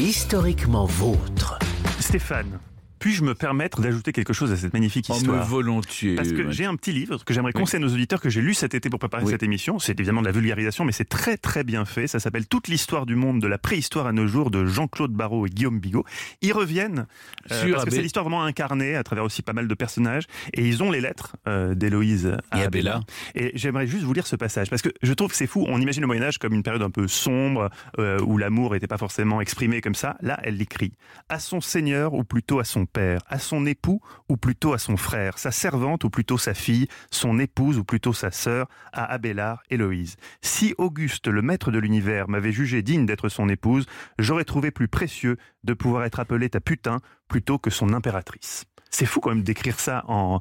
Historiquement 0.00 0.86
vôtre. 0.86 1.56
Stéphane, 2.00 2.58
puis-je 2.98 3.22
me 3.24 3.34
permettre 3.34 3.80
d'ajouter 3.80 4.12
quelque 4.12 4.32
chose 4.32 4.52
à 4.52 4.56
cette 4.56 4.72
magnifique 4.72 5.06
Oh, 5.10 5.14
histoire 5.14 5.44
volontiers. 5.46 6.14
Parce 6.16 6.32
que 6.32 6.50
j'ai 6.50 6.64
un 6.66 6.76
petit 6.76 6.92
livre 6.92 7.22
que 7.24 7.32
j'aimerais 7.34 7.52
Oui. 7.54 7.60
conseiller 7.60 7.82
à 7.82 7.86
nos 7.86 7.92
auditeurs 7.92 8.20
que 8.20 8.28
j'ai 8.30 8.40
lu 8.40 8.54
cet 8.54 8.74
été 8.74 8.90
pour 8.90 8.98
préparer 8.98 9.24
Oui. 9.24 9.30
cette 9.30 9.42
émission. 9.42 9.78
C'est 9.78 9.98
évidemment 9.98 10.20
de 10.20 10.26
la 10.26 10.32
vulgarisation, 10.32 10.84
mais 10.84 10.92
c'est 10.92 11.08
très 11.08 11.36
très 11.36 11.64
bien 11.64 11.84
fait. 11.84 12.06
Ça 12.06 12.20
s'appelle 12.20 12.46
Toute 12.46 12.68
l'histoire 12.68 13.06
du 13.06 13.14
monde 13.14 13.40
de 13.40 13.46
la 13.46 13.58
préhistoire 13.58 14.06
à 14.06 14.12
nos 14.12 14.26
jours 14.26 14.50
de 14.50 14.66
Jean-Claude 14.66 15.12
Barrault 15.12 15.46
et 15.46 15.50
Guillaume 15.50 15.78
Bigot. 15.80 16.04
Ils 16.42 16.52
reviennent 16.52 17.06
euh, 17.50 17.62
Sur 17.64 17.74
parce 17.76 17.84
que 17.86 17.90
c'est 17.92 18.02
l'histoire 18.02 18.24
vraiment 18.24 18.44
incarnée 18.44 18.96
à 18.96 19.02
travers 19.04 19.24
aussi 19.24 19.42
pas 19.42 19.52
mal 19.52 19.68
de 19.68 19.74
personnages 19.74 20.24
et 20.52 20.66
ils 20.66 20.82
ont 20.82 20.90
les 20.90 21.00
lettres 21.00 21.36
euh, 21.46 21.74
d'Héloïse 21.74 22.36
à 22.50 22.60
Et 22.60 22.64
Abélard. 22.64 23.02
Et 23.34 23.52
j'aimerais 23.54 23.86
juste 23.86 24.04
vous 24.04 24.12
lire 24.12 24.26
ce 24.26 24.36
passage 24.36 24.70
parce 24.70 24.82
que 24.82 24.90
je 25.02 25.12
trouve 25.12 25.30
que 25.30 25.36
c'est 25.36 25.46
fou. 25.46 25.64
On 25.68 25.80
imagine 25.80 26.00
le 26.02 26.06
Moyen 26.06 26.22
Âge 26.22 26.38
comme 26.38 26.54
une 26.54 26.62
période 26.62 26.82
un 26.82 26.90
peu 26.90 27.06
sombre 27.08 27.70
euh, 27.98 28.20
où 28.20 28.38
l'amour 28.38 28.72
n'était 28.72 28.86
pas 28.86 28.98
forcément 28.98 29.40
exprimé 29.40 29.80
comme 29.80 29.94
ça. 29.94 30.16
Là, 30.20 30.38
elle 30.42 30.56
l'écrit 30.56 30.92
à 31.28 31.38
son 31.38 31.60
seigneur 31.60 32.14
ou 32.14 32.24
plutôt 32.24 32.58
à 32.58 32.64
son 32.64 32.86
père, 32.88 33.20
à 33.28 33.38
son 33.38 33.66
époux 33.66 34.00
ou 34.28 34.36
plutôt 34.36 34.72
à 34.72 34.78
son 34.78 34.96
frère, 34.96 35.38
sa 35.38 35.50
servante 35.50 36.04
ou 36.04 36.10
plutôt 36.10 36.38
sa 36.38 36.54
fille, 36.54 36.88
son 37.10 37.38
épouse 37.38 37.78
ou 37.78 37.84
plutôt 37.84 38.12
sa 38.12 38.30
sœur, 38.30 38.68
à 38.92 39.04
Abélard, 39.04 39.62
Héloïse. 39.70 40.16
Si 40.42 40.74
Auguste, 40.78 41.28
le 41.28 41.42
maître 41.42 41.70
de 41.70 41.78
l'univers, 41.78 42.28
m'avait 42.28 42.52
jugé 42.52 42.82
digne 42.82 43.06
d'être 43.06 43.28
son 43.28 43.48
épouse, 43.48 43.86
j'aurais 44.18 44.44
trouvé 44.44 44.70
plus 44.70 44.88
précieux 44.88 45.36
de 45.64 45.74
pouvoir 45.74 46.04
être 46.04 46.20
appelée 46.20 46.50
ta 46.50 46.60
putain 46.60 46.98
plutôt 47.28 47.58
que 47.58 47.70
son 47.70 47.92
impératrice. 47.92 48.64
C'est 48.90 49.06
fou 49.06 49.20
quand 49.20 49.30
même 49.30 49.42
d'écrire 49.42 49.80
ça 49.80 50.04
en 50.08 50.40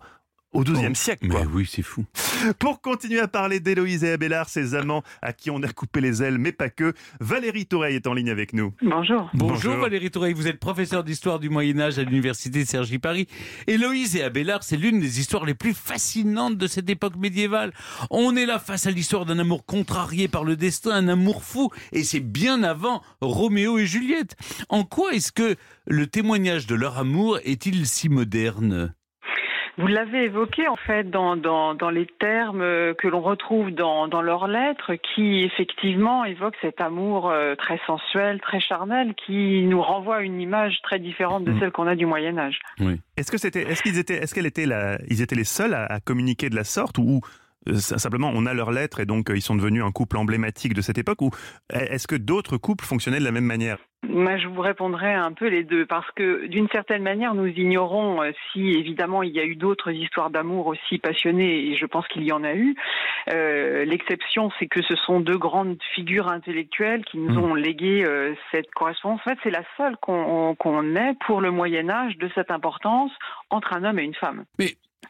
au 0.54 0.64
XIIe 0.64 0.96
siècle. 0.96 1.28
Quoi. 1.28 1.42
Mais 1.42 1.46
oui, 1.46 1.70
c'est 1.70 1.82
fou. 1.82 2.06
Pour 2.60 2.82
continuer 2.82 3.20
à 3.20 3.28
parler 3.28 3.60
d'Héloïse 3.60 4.04
et 4.04 4.12
Abélard, 4.12 4.50
ces 4.50 4.76
amants 4.76 5.04
à 5.22 5.34
qui 5.34 5.52
on 5.52 5.62
a 5.64 5.68
coupé 5.68 6.02
les 6.02 6.24
ailes, 6.24 6.38
mais 6.38 6.52
pas 6.52 6.70
que, 6.70 6.94
Valérie 7.20 7.66
Toureille 7.66 7.96
est 7.96 8.08
en 8.08 8.14
ligne 8.14 8.30
avec 8.30 8.54
nous. 8.54 8.74
Bonjour. 8.82 9.30
Bonjour, 9.34 9.56
Bonjour. 9.56 9.78
Valérie 9.78 10.12
Toureille, 10.12 10.34
vous 10.34 10.48
êtes 10.48 10.60
professeur 10.60 11.04
d'histoire 11.04 11.40
du 11.40 11.50
Moyen-Âge 11.50 12.00
à 12.00 12.04
l'Université 12.04 12.64
de 12.64 12.68
Cergy 12.68 13.00
Paris. 13.00 13.28
Héloïse 13.68 14.16
et 14.16 14.24
Abélard, 14.24 14.64
c'est 14.64 14.78
l'une 14.78 15.00
des 15.00 15.20
histoires 15.20 15.46
les 15.46 15.54
plus 15.54 15.74
fascinantes 15.74 16.58
de 16.58 16.68
cette 16.68 16.90
époque 16.90 17.18
médiévale. 17.18 17.74
On 18.10 18.36
est 18.36 18.46
là 18.46 18.60
face 18.60 18.88
à 18.88 18.92
l'histoire 18.92 19.26
d'un 19.26 19.40
amour 19.40 19.66
contrarié 19.66 20.28
par 20.28 20.44
le 20.44 20.56
destin, 20.56 20.92
un 20.92 21.08
amour 21.08 21.44
fou, 21.44 21.70
et 21.92 22.04
c'est 22.04 22.20
bien 22.20 22.64
avant 22.64 23.02
Roméo 23.22 23.78
et 23.78 23.86
Juliette. 23.86 24.36
En 24.70 24.84
quoi 24.84 25.14
est-ce 25.14 25.32
que 25.32 25.56
le 25.86 26.08
témoignage 26.08 26.68
de 26.68 26.76
leur 26.76 26.98
amour 26.98 27.40
est-il 27.44 27.86
si 27.86 28.10
moderne? 28.10 28.94
Vous 29.78 29.88
l'avez 29.88 30.24
évoqué 30.26 30.68
en 30.68 30.76
fait 30.76 31.10
dans, 31.10 31.36
dans, 31.36 31.76
dans 31.76 31.92
les 31.92 32.08
termes 32.20 32.62
euh, 32.62 32.94
que 32.96 33.08
l'on 33.08 33.22
retrouve 33.22 33.70
dans, 33.72 34.08
dans 34.08 34.22
leurs 34.24 34.48
lettres 34.48 34.94
qui 34.96 35.44
effectivement 35.44 36.26
évoquent 36.26 36.58
cet 36.62 36.82
amour 36.82 37.30
euh, 37.30 37.54
très 37.56 37.80
sensuel, 37.86 38.42
très 38.42 38.60
charnel 38.60 39.14
qui 39.14 39.64
nous 39.64 39.82
renvoie 39.82 40.18
à 40.18 40.22
une 40.22 40.42
image 40.42 40.80
très 40.82 40.98
différente 41.00 41.44
de 41.44 41.52
Mm. 41.52 41.60
celle 41.60 41.72
qu'on 41.72 41.88
a 41.88 41.96
du 41.96 42.06
Moyen 42.06 42.38
Âge. 42.38 42.60
Est-ce 43.18 43.32
que 43.32 43.38
c'était, 43.38 43.62
est-ce 43.64 43.84
qu'ils 43.84 44.00
étaient, 44.00 44.16
est-ce 44.16 44.34
qu'elle 44.34 44.46
était 44.48 44.66
la, 44.66 44.98
ils 45.10 45.22
étaient 45.22 45.36
les 45.36 45.44
seuls 45.44 45.74
à, 45.74 45.86
à 45.86 46.00
communiquer 46.00 46.50
de 46.50 46.56
la 46.56 46.64
sorte 46.64 46.98
ou 46.98 47.22
simplement 47.76 48.32
on 48.34 48.46
a 48.46 48.54
leurs 48.54 48.72
lettres 48.72 49.00
et 49.00 49.06
donc 49.06 49.30
euh, 49.30 49.38
ils 49.38 49.42
sont 49.42 49.56
devenus 49.56 49.84
un 49.84 49.92
couple 49.92 50.18
emblématique 50.18 50.74
de 50.74 50.82
cette 50.82 50.98
époque 50.98 51.22
ou 51.22 51.32
est-ce 51.70 52.08
que 52.08 52.16
d'autres 52.16 52.58
couples 52.58 52.86
fonctionnaient 52.86 53.20
de 53.20 53.24
la 53.24 53.32
même 53.32 53.46
manière? 53.46 53.78
Moi, 54.08 54.38
je 54.38 54.48
vous 54.48 54.62
répondrai 54.62 55.14
un 55.14 55.32
peu 55.34 55.48
les 55.48 55.64
deux, 55.64 55.86
parce 55.86 56.10
que 56.12 56.46
d'une 56.46 56.70
certaine 56.70 57.02
manière, 57.02 57.34
nous 57.34 57.48
ignorons 57.48 58.22
euh, 58.22 58.32
si 58.52 58.70
évidemment 58.70 59.24
il 59.24 59.34
y 59.34 59.40
a 59.40 59.44
eu 59.44 59.56
d'autres 59.56 59.92
histoires 59.92 60.30
d'amour 60.30 60.68
aussi 60.68 61.00
passionnées, 61.00 61.68
et 61.68 61.76
je 61.76 61.86
pense 61.86 62.08
qu'il 62.08 62.24
y 62.24 62.32
en 62.32 62.44
a 62.44 62.54
eu. 62.54 62.76
Euh, 63.34 63.86
L'exception, 63.86 64.52
c'est 64.60 64.68
que 64.68 64.84
ce 64.84 64.96
sont 64.96 65.20
deux 65.20 65.38
grandes 65.38 65.78
figures 65.96 66.30
intellectuelles 66.30 67.04
qui 67.06 67.18
nous 67.18 67.34
Mm. 67.34 67.44
ont 67.44 67.56
légué 67.56 68.06
euh, 68.06 68.34
cette 68.52 68.70
correspondance. 68.72 69.20
En 69.26 69.30
fait, 69.30 69.38
c'est 69.44 69.50
la 69.52 69.64
seule 69.78 69.98
qu'on 69.98 70.56
qu'on 70.56 70.96
ait 70.96 71.16
pour 71.26 71.42
le 71.42 71.52
Moyen 71.52 71.90
Âge 71.90 72.18
de 72.18 72.30
cette 72.36 72.52
importance 72.52 73.12
entre 73.50 73.74
un 73.74 73.84
homme 73.84 74.00
et 74.00 74.04
une 74.04 74.16
femme. 74.16 74.46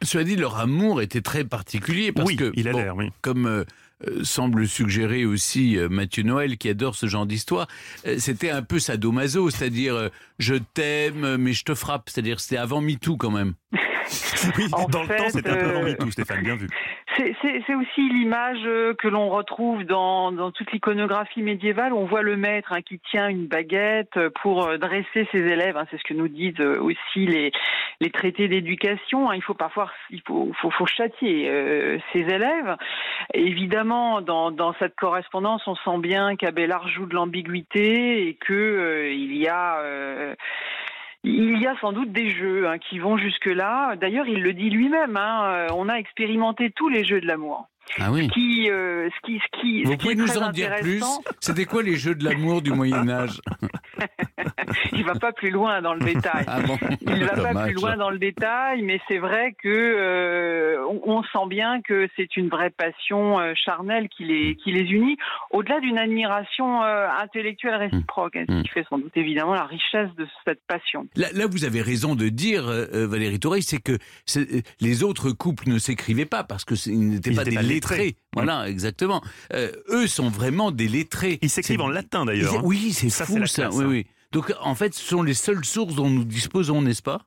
Cela 0.04 0.24
dit, 0.24 0.36
leur 0.36 0.58
amour 0.58 1.02
était 1.02 1.22
très 1.22 1.44
particulier 1.44 2.12
parce 2.12 2.28
Oui, 2.28 2.36
que, 2.36 2.52
il 2.56 2.68
a 2.68 2.72
bon, 2.72 2.78
l'air, 2.78 2.96
oui. 2.96 3.10
comme 3.22 3.46
euh, 3.48 3.64
euh, 4.08 4.24
semble 4.24 4.68
suggérer 4.68 5.26
aussi 5.26 5.78
euh, 5.78 5.90
Mathieu 5.90 6.22
Noël, 6.24 6.58
qui 6.58 6.70
adore 6.70 6.96
ce 6.96 7.08
genre 7.08 7.26
d'histoire, 7.26 7.68
euh, 8.06 8.18
c'était 8.20 8.52
un 8.52 8.62
peu 8.62 8.78
sadomaso, 8.80 9.50
c'est-à-dire 9.50 9.96
euh, 9.96 10.10
je 10.40 10.56
t'aime, 10.56 11.38
mais 11.38 11.54
je 11.54 11.64
te 11.64 11.74
frappe, 11.74 12.10
c'est-à-dire 12.10 12.40
c'était 12.40 12.58
avant 12.58 12.82
MeToo 12.82 13.18
quand 13.18 13.32
même. 13.32 13.54
Oui, 14.58 14.66
En 14.74 14.86
dans 14.88 15.02
le 15.04 15.08
temps 15.08 15.30
c'était 15.30 15.50
un 15.50 15.56
peu 15.56 15.70
avant 15.70 15.82
euh, 15.84 15.90
MeToo, 15.92 16.12
Stéphane, 16.12 16.42
bien 16.44 16.56
vu. 16.56 16.68
C'est- 17.18 17.36
aussi 17.76 18.10
l'image 18.10 18.60
euh, 18.66 18.94
que 18.96 19.08
l'on 19.08 19.30
retrouve 19.30 19.84
dans, 19.84 20.32
dans 20.32 20.52
toute 20.52 20.72
l'iconographie 20.72 21.42
médiévale. 21.42 21.94
On 21.94 22.06
voit 22.06 22.22
le 22.24 22.38
maître 22.38 22.72
hein, 22.74 22.82
qui 22.82 23.00
tient 23.12 23.28
une 23.28 23.46
baguette 23.48 24.18
euh, 24.18 24.30
pour 24.42 24.68
dresser 24.80 25.28
ses 25.32 25.40
élèves. 25.40 25.78
hein. 25.78 25.86
C'est 25.92 25.98
ce 25.98 26.04
que 26.04 26.14
nous 26.14 26.28
disent 26.28 26.60
aussi 26.60 27.26
les, 27.28 27.52
les 28.00 28.10
traités 28.10 28.48
d'éducation. 28.48 29.30
hein. 29.30 29.36
Il 29.36 29.44
faut 29.44 29.54
parfois, 29.54 29.92
il 30.10 30.22
faut, 30.26 30.52
faut, 30.60 30.72
faut 30.72 30.86
châtier 30.88 31.50
euh, 31.50 31.98
ses 32.14 32.22
élèves. 32.22 32.76
Évidemment, 33.34 34.22
dans, 34.22 34.52
dans 34.52 34.74
cette 34.80 34.96
correspondance, 34.96 35.62
on 35.68 35.76
sent 35.76 36.00
bien 36.00 36.36
qu'Abélard 36.36 36.88
joue 36.88 37.06
de 37.06 37.14
l'ambiguïté 37.16 38.28
et 38.28 38.34
que 38.36 38.54
euh, 38.54 39.12
il 39.12 39.36
y 39.36 39.48
a 39.48 39.80
euh, 39.82 40.36
il 41.28 41.62
y 41.62 41.68
a 41.68 41.76
sans 41.80 41.92
doute 41.92 42.12
des 42.12 42.32
jeux 42.32 42.68
hein, 42.68 42.78
qui 42.78 43.00
vont 43.00 43.18
jusque-là. 43.18 43.96
D'ailleurs, 43.96 44.28
il 44.28 44.42
le 44.42 44.54
dit 44.54 44.70
lui-même. 44.70 45.18
hein, 45.18 45.44
euh, 45.46 45.68
on 45.76 45.90
a 45.90 45.96
expérimenté 45.96 46.72
tous 46.72 46.90
les 46.90 47.06
jeux 47.06 47.22
de 47.22 47.28
l'amour. 47.28 47.68
Ah 48.00 48.12
oui. 48.12 48.30
Qui, 48.30 48.70
euh, 48.70 49.10
ce 49.10 49.26
qui, 49.26 49.40
ce 49.40 49.60
qui, 49.62 49.82
ce 49.84 49.88
Vous 49.88 49.92
qui 49.98 49.98
pouvez 49.98 50.14
est 50.14 50.18
nous 50.18 50.38
en 50.38 50.52
dire 50.52 50.76
plus? 50.82 51.04
C'était 51.40 51.66
quoi 51.66 51.84
les 51.84 51.96
jeux 51.96 52.16
de 52.16 52.24
l'amour 52.24 52.62
du 52.62 52.72
Moyen 52.72 53.08
Âge 53.10 53.42
Il 54.92 55.04
va 55.06 55.16
pas 55.16 55.32
plus 55.32 55.50
loin 55.50 55.82
dans 55.82 55.94
le 55.94 56.02
détail. 56.02 56.44
Ah 56.48 56.62
bon? 56.62 56.78
Il 57.02 57.24
va 57.26 57.52
pas 57.52 57.64
plus 57.64 57.74
loin 57.74 57.96
dans 57.98 58.10
le 58.10 58.20
détail, 58.20 58.82
mais 58.82 59.00
c'est 59.08 59.18
vrai 59.18 59.56
que 59.62 59.68
euh, 59.70 60.86
on, 60.88 61.18
on 61.18 61.24
sent 61.24 61.48
bien 61.50 61.82
que 61.82 62.08
c'est 62.16 62.36
une 62.38 62.50
vraie 62.50 62.70
passion 62.70 63.40
euh, 63.40 63.54
charnelle 63.56 64.10
qui 64.10 64.26
les 64.26 64.56
qui 64.56 64.72
les 64.72 64.92
unit, 64.92 65.18
au-delà 65.52 65.80
d'une 65.80 65.98
admiration 65.98 66.84
euh, 66.84 67.08
intellectuelle 67.22 67.76
réciproque, 67.76 68.36
hein, 68.36 68.46
ce 68.48 68.54
Mm. 68.58 68.64
qui 68.64 68.70
fait 68.70 68.86
sans 68.90 68.98
doute 68.98 69.12
évidemment 69.16 69.54
la 69.54 69.66
richesse 69.66 70.10
de 70.18 70.28
cette 70.46 70.62
passion. 70.68 71.08
Là, 71.16 71.28
là, 71.34 71.46
vous 71.48 71.66
avez 71.66 71.82
raison 71.82 72.16
de 72.16 72.30
dire, 72.30 72.68
euh, 72.68 72.86
euh, 72.94 73.08
Valérie 73.08 73.40
Touré, 73.40 73.62
c'est 73.62 73.80
que 73.82 73.94
euh, 74.36 74.62
les 74.80 75.04
autres 75.04 75.32
couples 75.32 75.70
ne 75.70 75.78
s'écrivaient 75.78 76.26
pas 76.26 76.44
parce 76.44 76.66
que 76.66 76.74
ils 76.90 77.10
n'étaient 77.10 77.32
pas 77.34 77.44
des 77.44 77.56
pas 77.56 77.62
lettrés. 77.78 77.98
lettrés. 77.98 78.16
Voilà, 78.34 78.68
exactement. 78.70 79.22
Euh, 79.54 79.72
eux 79.90 80.08
sont 80.08 80.30
vraiment 80.30 80.72
des 80.72 80.88
lettrés. 80.88 81.40
Ils 81.42 81.50
s'écrivent 81.50 81.82
en 81.82 81.90
latin 81.90 82.26
d'ailleurs. 82.26 82.56
hein. 82.58 82.62
Oui, 82.64 82.92
c'est 82.92 83.10
fou 83.26 83.38
la 83.38 83.46
ça. 83.48 83.64
classe, 83.64 83.76
Oui, 83.78 83.84
hein. 83.84 83.88
oui. 83.90 84.06
Donc 84.32 84.54
en 84.62 84.76
fait, 84.76 84.94
ce 84.94 85.04
sont 85.04 85.24
les 85.24 85.34
seules 85.34 85.64
sources 85.66 85.96
dont 85.96 86.10
nous 86.10 86.26
disposons, 86.26 86.82
n'est-ce 86.82 87.02
pas? 87.02 87.22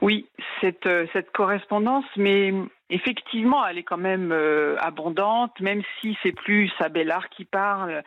Oui, 0.00 0.26
cette 0.60 0.86
euh, 0.86 1.06
cette 1.12 1.30
correspondance, 1.32 2.04
mais 2.16 2.52
effectivement, 2.90 3.66
elle 3.66 3.78
est 3.78 3.82
quand 3.82 3.96
même 3.98 4.32
euh, 4.32 4.76
abondante, 4.80 5.58
même 5.60 5.82
si 6.00 6.16
c'est 6.22 6.32
plus 6.32 6.70
Abélard 6.80 7.28
qui 7.30 7.44
parle, 7.44 8.02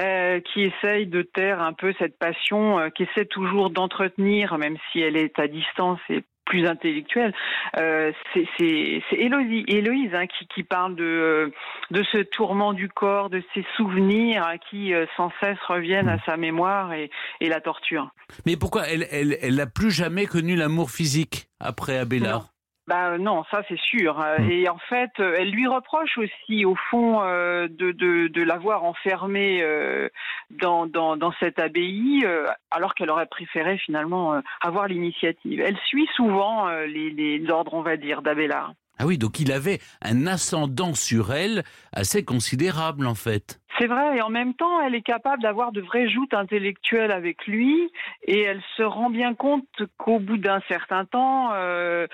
euh, 0.00 0.40
qui 0.40 0.62
essaye 0.62 1.06
de 1.06 1.22
taire 1.22 1.60
un 1.60 1.72
peu 1.72 1.94
cette 1.98 2.18
passion, 2.18 2.78
euh, 2.78 2.88
qui 2.90 3.02
essaie 3.04 3.26
toujours 3.26 3.70
d'entretenir, 3.70 4.56
même 4.58 4.76
si 4.90 5.00
elle 5.00 5.16
est 5.16 5.38
à 5.38 5.46
distance 5.48 6.00
et 6.08 6.22
plus 6.50 6.66
intellectuelle. 6.66 7.32
Euh, 7.78 8.12
c'est 8.34 9.02
Héloïse, 9.12 9.64
Héloïse 9.68 10.14
hein, 10.14 10.26
qui 10.26 10.46
qui 10.48 10.62
parle 10.64 10.96
de 10.96 11.04
euh, 11.04 11.52
de 11.92 12.02
ce 12.12 12.18
tourment 12.18 12.72
du 12.72 12.88
corps, 12.88 13.30
de 13.30 13.42
ces 13.54 13.64
souvenirs 13.76 14.44
hein, 14.46 14.56
qui 14.68 14.92
euh, 14.92 15.06
sans 15.16 15.30
cesse 15.40 15.58
reviennent 15.68 16.08
à 16.08 16.18
sa 16.26 16.36
mémoire 16.36 16.92
et 16.92 17.08
et 17.40 17.48
la 17.48 17.60
torture. 17.60 18.10
Mais 18.46 18.56
pourquoi 18.56 18.88
elle, 18.88 19.06
elle, 19.12 19.38
elle 19.40 19.54
n'a 19.54 19.66
plus 19.66 19.92
jamais 19.92 20.26
connu 20.26 20.56
l'amour 20.56 20.90
physique 20.90 21.46
après 21.60 21.96
Abélard? 21.96 22.48
Bah 22.88 23.10
euh, 23.12 23.18
non, 23.18 23.44
ça 23.50 23.62
c'est 23.68 23.78
sûr. 23.78 24.20
Euh, 24.20 24.40
Mm. 24.40 24.50
Et 24.50 24.68
en 24.68 24.78
fait, 24.78 25.10
euh, 25.20 25.36
elle 25.38 25.50
lui 25.50 25.66
reproche 25.66 26.18
aussi, 26.18 26.64
au 26.64 26.74
fond, 26.90 27.22
euh, 27.22 27.68
de, 27.68 27.92
de, 27.92 28.28
de 28.28 28.42
l'avoir 28.42 28.84
enfermée 28.84 29.62
euh, 29.62 30.08
dans, 30.50 30.86
dans, 30.86 31.16
dans 31.16 31.32
cette 31.40 31.58
abbaye, 31.58 32.22
euh, 32.24 32.46
alors 32.70 32.94
qu'elle 32.94 33.10
aurait 33.10 33.26
préféré 33.26 33.78
finalement 33.78 34.40
avoir 34.60 34.88
l'initiative. 34.88 35.60
Elle 35.60 35.78
suit 35.86 36.08
souvent 36.16 36.68
les, 36.68 37.10
les 37.10 37.50
ordres, 37.50 37.74
on 37.74 37.82
va 37.82 37.96
dire, 37.96 38.22
d'Abélard. 38.22 38.72
Ah 38.98 39.06
oui, 39.06 39.18
donc 39.18 39.40
il 39.40 39.50
avait 39.52 39.80
un 40.02 40.26
ascendant 40.26 40.94
sur 40.94 41.32
elle 41.32 41.64
assez 41.92 42.24
considérable 42.24 43.06
en 43.06 43.14
fait. 43.14 43.59
C'est 43.80 43.86
vrai, 43.86 44.18
et 44.18 44.20
en 44.20 44.28
même 44.28 44.52
temps, 44.52 44.82
elle 44.82 44.94
est 44.94 45.00
capable 45.00 45.42
d'avoir 45.42 45.72
de 45.72 45.80
vraies 45.80 46.10
joutes 46.10 46.34
intellectuelles 46.34 47.10
avec 47.10 47.46
lui, 47.46 47.90
et 48.24 48.40
elle 48.40 48.60
se 48.76 48.82
rend 48.82 49.08
bien 49.08 49.34
compte 49.34 49.64
qu'au 49.96 50.18
bout 50.18 50.36
d'un 50.36 50.60
certain 50.68 51.06
temps, 51.06 51.52
euh, 51.54 52.06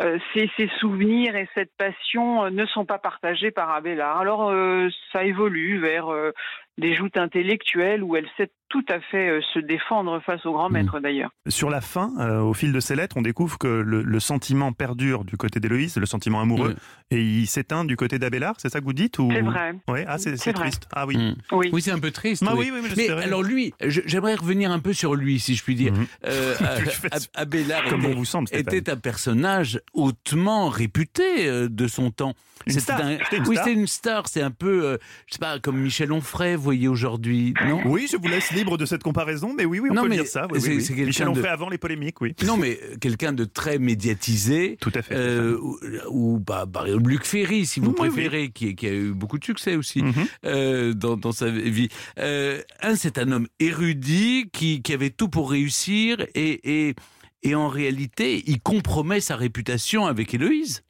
euh, 0.00 0.18
ces, 0.34 0.50
ces 0.56 0.68
souvenirs 0.80 1.36
et 1.36 1.48
cette 1.54 1.70
passion 1.78 2.46
euh, 2.46 2.50
ne 2.50 2.66
sont 2.66 2.84
pas 2.84 2.98
partagés 2.98 3.52
par 3.52 3.70
Abélard. 3.70 4.18
Alors, 4.18 4.50
euh, 4.50 4.88
ça 5.12 5.22
évolue 5.22 5.78
vers 5.78 6.08
euh, 6.08 6.32
des 6.78 6.96
joutes 6.96 7.16
intellectuelles 7.16 8.02
où 8.02 8.16
elle 8.16 8.28
sait 8.36 8.50
tout 8.68 8.84
à 8.88 8.98
fait 9.00 9.28
euh, 9.28 9.40
se 9.52 9.58
défendre 9.58 10.18
face 10.20 10.44
au 10.46 10.52
grand 10.52 10.70
maître, 10.70 10.98
d'ailleurs. 10.98 11.30
Sur 11.46 11.68
la 11.68 11.82
fin, 11.82 12.10
euh, 12.18 12.40
au 12.40 12.54
fil 12.54 12.72
de 12.72 12.80
ces 12.80 12.96
lettres, 12.96 13.16
on 13.18 13.22
découvre 13.22 13.58
que 13.58 13.68
le, 13.68 14.02
le 14.02 14.20
sentiment 14.20 14.72
perdure 14.72 15.24
du 15.24 15.36
côté 15.36 15.60
d'Héloïse, 15.60 15.98
le 15.98 16.06
sentiment 16.06 16.40
amoureux, 16.40 16.74
et 17.10 17.20
il 17.20 17.46
s'éteint 17.46 17.84
du 17.84 17.96
côté 17.96 18.18
d'Abélard, 18.18 18.54
c'est 18.56 18.70
ça 18.70 18.80
que 18.80 18.86
vous 18.86 18.94
dites 18.94 19.18
ou... 19.18 19.30
C'est 19.30 19.42
vrai. 19.42 19.74
Ouais, 19.88 20.04
ah, 20.08 20.16
c'est 20.16 20.52
triste. 20.54 20.88
Ah 20.94 21.06
oui. 21.06 21.11
Mm. 21.16 21.34
Oui. 21.52 21.70
Oui, 21.72 21.82
c'est 21.82 21.90
un 21.90 21.98
peu 21.98 22.10
triste. 22.10 22.44
Bah 22.44 22.52
oui. 22.56 22.70
oui, 22.72 22.80
oui, 22.82 22.90
mais 22.96 23.08
alors 23.10 23.42
lui, 23.42 23.72
j'aimerais 23.80 24.34
revenir 24.34 24.70
un 24.70 24.78
peu 24.78 24.92
sur 24.92 25.14
lui, 25.14 25.40
si 25.40 25.54
je 25.54 25.62
puis 25.62 25.74
dire. 25.74 25.92
Euh, 26.26 26.54
Ab- 27.10 27.22
Abélard 27.34 27.86
était, 27.86 27.96
vous 27.96 28.24
semble, 28.24 28.48
était 28.52 28.90
un 28.90 28.96
personnage 28.96 29.80
hautement 29.94 30.68
réputé 30.68 31.46
euh, 31.48 31.68
de 31.68 31.86
son 31.88 32.10
temps. 32.10 32.34
Une 32.66 32.74
C'était 32.74 32.82
star. 32.84 33.00
un- 33.00 33.16
oui, 33.16 33.54
star. 33.56 33.64
c'était 33.64 33.72
une 33.72 33.86
star. 33.88 34.28
C'est 34.28 34.40
un 34.42 34.52
peu, 34.52 34.84
euh, 34.84 34.96
je 35.26 35.32
sais 35.34 35.38
pas, 35.40 35.58
comme 35.58 35.80
Michel 35.80 36.12
Onfray, 36.12 36.54
vous 36.54 36.62
voyez 36.62 36.86
aujourd'hui, 36.86 37.54
non? 37.66 37.80
Oui, 37.86 38.06
je 38.10 38.16
vous 38.16 38.28
laisse 38.28 38.52
libre 38.52 38.78
de 38.78 38.86
cette 38.86 39.02
comparaison, 39.02 39.52
mais 39.56 39.64
oui, 39.64 39.80
oui, 39.80 39.88
on 39.90 39.94
Non, 39.94 40.02
peut 40.04 40.08
mais 40.10 40.16
dire 40.18 40.26
ça. 40.26 40.46
oui, 40.52 40.60
c'est- 40.60 40.68
oui, 40.76 40.80
c'est 40.82 40.94
Michel 40.94 41.26
de- 41.26 41.30
Onfray 41.32 41.48
avant 41.50 41.68
les 41.68 41.78
polémiques, 41.78 42.20
oui. 42.20 42.34
Non, 42.46 42.56
mais 42.56 42.78
quelqu'un 43.00 43.32
de 43.32 43.44
très 43.44 43.78
médiatisé. 43.78 44.76
Tout 44.80 44.92
à 44.94 45.02
fait. 45.02 45.14
Euh, 45.16 45.58
ou, 45.60 45.78
ou, 46.08 46.38
bah, 46.38 46.66
par 46.72 46.86
exemple, 46.86 47.08
Luc 47.10 47.24
Ferry, 47.24 47.66
si 47.66 47.80
vous 47.80 47.88
Oui, 47.88 47.94
oui. 48.00 48.08
préférez, 48.10 48.50
Qui, 48.54 48.74
qui 48.76 48.86
a 48.86 48.92
eu 48.92 49.12
beaucoup 49.12 49.38
de 49.38 49.44
succès 49.44 49.74
aussi 49.76 50.02
Mhm. 50.02 50.12
euh, 50.44 50.94
dans, 51.02 51.32
sa 51.32 51.50
vie. 51.50 51.88
Euh, 52.18 52.62
un, 52.80 52.96
c'est 52.96 53.18
un 53.18 53.32
homme 53.32 53.48
érudit 53.58 54.50
qui, 54.52 54.82
qui 54.82 54.92
avait 54.92 55.10
tout 55.10 55.28
pour 55.28 55.50
réussir 55.50 56.24
et, 56.34 56.88
et, 56.88 56.94
et 57.42 57.54
en 57.54 57.68
réalité, 57.68 58.42
il 58.46 58.60
compromet 58.60 59.20
sa 59.20 59.36
réputation 59.36 60.06
avec 60.06 60.32
Héloïse. 60.34 60.82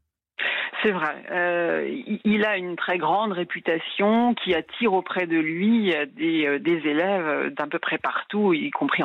C'est 0.83 0.91
vrai. 0.91 1.25
Euh, 1.31 2.03
il- 2.25 2.43
a 2.45 2.57
une 2.57 2.75
très 2.75 2.99
grande 2.99 3.31
réputation 3.31 4.35
qui 4.35 4.53
attire 4.53 4.95
auprès 4.95 5.27
de 5.29 5.37
lui 5.37 5.95
euh, 5.95 6.07
des, 6.07 6.89
élèves 6.89 7.27
euh, 7.27 7.51
d'un 7.51 7.69
peu 7.69 7.79
près 7.79 7.99
partout, 7.99 8.53
y 8.53 8.71
compris 8.71 9.05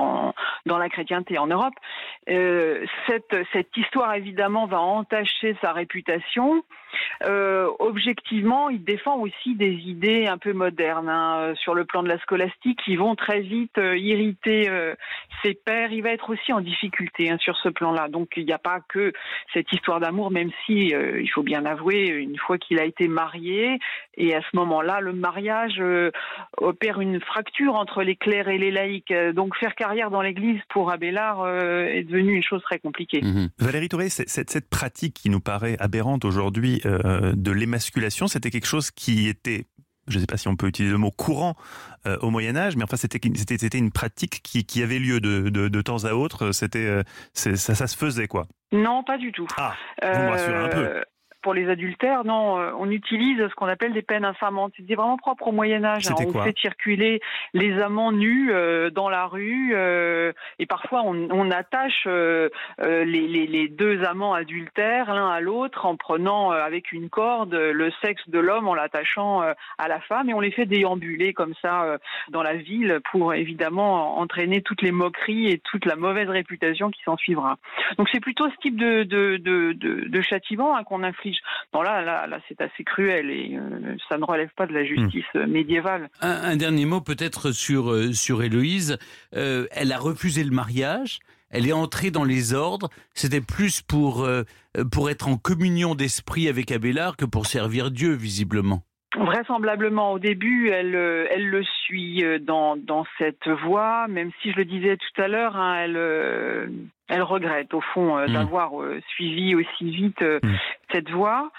dans 0.66 0.78
la 0.80 0.90
chrétienté 0.90 1.38
en 1.38 1.46
Europe. 1.46 1.76
Cette, 2.28 3.78
histoire, 3.78 4.16
évidemment, 4.16 4.66
va 4.66 4.82
entacher 4.82 5.56
sa 5.62 5.72
réputation. 5.72 6.64
Objectivement, 7.80 8.70
il 8.70 8.84
défend 8.84 9.18
aussi 9.18 9.54
des 9.54 9.74
idées 9.74 10.26
un 10.28 10.40
peu 10.40 10.54
modernes 10.54 11.10
hein, 11.10 11.54
sur 11.56 11.76
le 11.76 11.86
plan 11.86 12.02
de 12.02 12.10
la 12.10 12.18
scolastique 12.20 12.80
qui 12.84 12.96
vont 12.96 13.16
très 13.16 13.42
vite 13.42 13.78
irriter 13.78 14.70
ses 15.44 15.54
pairs. 15.54 15.92
Il 15.92 16.02
va 16.02 16.10
être 16.10 16.30
aussi 16.32 16.52
en 16.54 16.62
difficulté 16.62 17.30
hein, 17.30 17.38
sur 17.40 17.56
ce 17.58 17.70
plan-là. 17.70 18.08
Donc, 18.08 18.30
il 18.36 18.46
n'y 18.46 18.54
a 18.54 18.58
pas 18.58 18.80
que 18.90 19.14
cette 19.54 19.72
histoire 19.72 20.00
d'amour, 20.00 20.32
même 20.32 20.50
si, 20.66 20.88
il 20.88 21.30
faut 21.30 21.44
bien 21.44 21.67
avouer, 21.70 22.08
une 22.08 22.38
fois 22.38 22.58
qu'il 22.58 22.80
a 22.80 22.84
été 22.86 23.08
marié, 23.08 23.80
et 24.16 24.36
à 24.36 24.42
ce 24.42 24.56
moment-là, 24.56 25.00
le 25.02 25.14
mariage 25.14 25.76
euh, 25.80 26.12
opère 26.58 27.00
une 27.02 27.20
fracture 27.22 27.76
entre 27.76 28.04
les 28.04 28.16
clercs 28.16 28.48
et 28.50 28.58
les 28.58 28.72
laïcs. 28.72 29.14
Donc 29.34 29.56
faire 29.58 29.76
carrière 29.76 30.10
dans 30.10 30.22
l'Église 30.22 30.62
pour 30.70 30.92
Abélard 30.92 31.42
euh, 31.42 31.86
est 31.86 32.04
devenu 32.04 32.36
une 32.36 32.44
chose 32.44 32.62
très 32.64 32.80
compliquée. 32.80 33.22
Valérie 33.60 33.90
Touré, 33.90 34.10
c'est- 34.10 34.28
cette, 34.30 34.50
cette 34.50 34.70
pratique 34.70 35.14
qui 35.14 35.30
nous 35.30 35.40
paraît 35.40 35.78
aberrante 35.80 36.26
aujourd'hui 36.26 36.82
euh, 36.86 37.34
de 37.36 37.52
l'émasculation, 37.52 38.28
c'était 38.28 38.50
quelque 38.50 38.66
chose 38.68 38.92
qui 38.92 39.28
était, 39.28 39.66
je 40.08 40.16
ne 40.16 40.22
sais 40.22 40.28
pas 40.28 40.38
si 40.38 40.48
on 40.48 40.56
peut 40.56 40.68
utiliser 40.68 40.92
le 40.94 40.98
mot 41.00 41.12
courant 41.12 41.56
euh, 42.06 42.18
au 42.22 42.30
Moyen 42.30 42.56
Âge, 42.56 42.76
mais 42.78 42.84
enfin 42.84 42.98
c'était 42.98 43.20
c'était 43.36 43.58
c'était 43.58 43.78
une 43.78 43.92
pratique 43.92 44.42
qui, 44.44 44.66
qui 44.66 44.82
avait 44.82 45.00
lieu 45.00 45.20
de, 45.20 45.50
de, 45.50 45.68
de 45.68 45.82
temps 45.82 46.06
à 46.06 46.14
autre. 46.14 46.52
C'était 46.52 46.86
euh, 46.88 47.04
c'est- 47.34 47.56
ça, 47.56 47.76
ça 47.76 47.88
se 47.88 47.98
faisait 47.98 48.28
quoi. 48.28 48.48
Non, 48.72 49.04
pas 49.04 49.18
du 49.18 49.32
tout. 49.32 49.48
Ah, 49.58 49.74
vous 50.02 50.08
me 50.22 50.30
rassurez 50.30 50.56
un 50.56 50.68
peu. 50.70 51.02
Pour 51.48 51.54
les 51.54 51.70
adultères, 51.70 52.26
non, 52.26 52.60
euh, 52.60 52.72
on 52.78 52.92
utilise 52.92 53.38
ce 53.48 53.56
qu'on 53.56 53.68
appelle 53.68 53.94
des 53.94 54.02
peines 54.02 54.26
infamantes. 54.26 54.74
C'était 54.76 54.96
vraiment 54.96 55.16
propre 55.16 55.48
au 55.48 55.54
Moyen 55.54 55.86
Âge. 55.86 56.04
hein. 56.12 56.16
On 56.28 56.44
fait 56.44 56.58
circuler 56.60 57.22
les 57.54 57.82
amants 57.82 58.12
nus 58.12 58.50
euh, 58.52 58.90
dans 58.90 59.08
la 59.08 59.28
rue 59.28 59.72
euh, 59.74 60.34
et 60.60 60.66
parfois 60.66 61.04
on, 61.06 61.30
on 61.32 61.50
attache 61.50 62.04
euh, 62.06 62.50
les, 62.82 63.06
les- 63.30 63.48
les 63.48 63.70
deux 63.70 64.04
amants 64.04 64.34
adultères 64.34 65.14
l'un 65.14 65.30
à 65.30 65.40
l'autre 65.40 65.86
en 65.86 65.96
prenant 65.96 66.52
avec 66.52 66.92
une 66.92 67.10
corde 67.10 67.54
le 67.54 67.92
sexe 68.04 68.28
de 68.28 68.40
l'homme 68.40 68.68
en 68.68 68.74
l'attachant 68.76 69.40
à 69.40 69.88
la 69.88 70.02
femme 70.02 70.30
et 70.30 70.34
on 70.34 70.42
les 70.42 70.52
fait 70.52 70.66
déambuler 70.66 71.32
comme 71.34 71.54
ça 71.62 71.98
dans 72.30 72.44
la 72.44 72.56
ville 72.56 73.00
pour 73.12 73.34
évidemment 73.34 74.20
entraîner 74.20 74.62
toutes 74.62 74.82
les 74.82 74.92
moqueries 74.92 75.48
et 75.48 75.60
toute 75.60 75.86
la 75.86 75.96
mauvaise 75.96 76.28
réputation 76.30 76.90
qui 76.92 77.02
s'en 77.04 77.16
suivra. 77.16 77.56
Donc 77.98 78.10
c'est 78.12 78.20
plutôt 78.20 78.50
ce 78.50 78.56
type 78.58 78.76
de, 78.76 79.04
de, 79.04 79.38
de, 79.38 79.72
de, 79.72 80.10
de 80.10 80.22
châtiment 80.22 80.76
hein, 80.76 80.84
qu'on 80.84 81.04
inflige. 81.04 81.37
Non 81.74 81.82
là, 81.82 82.02
là, 82.02 82.28
là 82.28 82.40
c'est 82.48 82.60
assez 82.62 82.84
cruel 82.84 83.30
et 83.30 83.58
euh, 83.58 83.96
ça 84.10 84.18
ne 84.18 84.24
relève 84.24 84.50
pas 84.56 84.66
de 84.66 84.74
la 84.74 84.86
justice 84.86 85.26
euh, 85.36 85.48
médiévale. 85.48 86.10
Un, 86.22 86.30
un 86.30 86.56
dernier 86.56 86.86
mot 86.86 87.02
peut-être 87.02 87.52
sur, 87.52 87.92
euh, 87.92 88.14
sur 88.14 88.44
Héloïse. 88.44 88.98
Euh, 89.36 89.68
elle 89.72 89.92
a 89.92 89.98
refusé 89.98 90.44
le 90.44 90.52
mariage. 90.52 91.20
Elle 91.50 91.68
est 91.68 91.74
entrée 91.74 92.12
dans 92.12 92.26
les 92.26 92.54
ordres. 92.54 92.90
C'était 93.14 93.40
plus 93.40 93.82
pour, 93.82 94.28
pour 94.92 95.10
être 95.10 95.30
en 95.30 95.38
communion 95.38 95.96
d'esprit 95.96 96.50
avec 96.50 96.74
Abélard 96.74 97.16
que 97.16 97.24
pour 97.24 97.46
servir 97.46 97.90
Dieu, 97.90 98.12
visiblement. 98.12 98.84
Vraisemblablement, 99.16 100.12
au 100.12 100.20
début, 100.20 100.70
elle, 100.70 100.96
euh, 100.96 101.28
elle 101.32 101.48
le 101.48 101.64
suit 101.64 102.24
euh, 102.26 102.40
dans, 102.40 102.76
dans 102.76 103.06
cette 103.18 103.48
voie, 103.48 104.08
même 104.10 104.32
si 104.42 104.52
je 104.52 104.58
le 104.58 104.66
disais 104.66 104.98
tout 104.98 105.22
à 105.22 105.28
l'heure, 105.28 105.56
hein, 105.56 105.76
elle, 105.80 105.96
euh, 105.98 106.68
elle 107.08 107.24
regrette 107.24 107.74
au 107.74 107.82
fond 107.82 108.18
Mm. 108.28 108.34
d'avoir 108.34 108.72
suivi 109.10 109.56
aussi 109.56 109.90
vite 109.92 110.22
Mm. 110.22 110.56
cette 110.92 111.10
voie. 111.10 111.52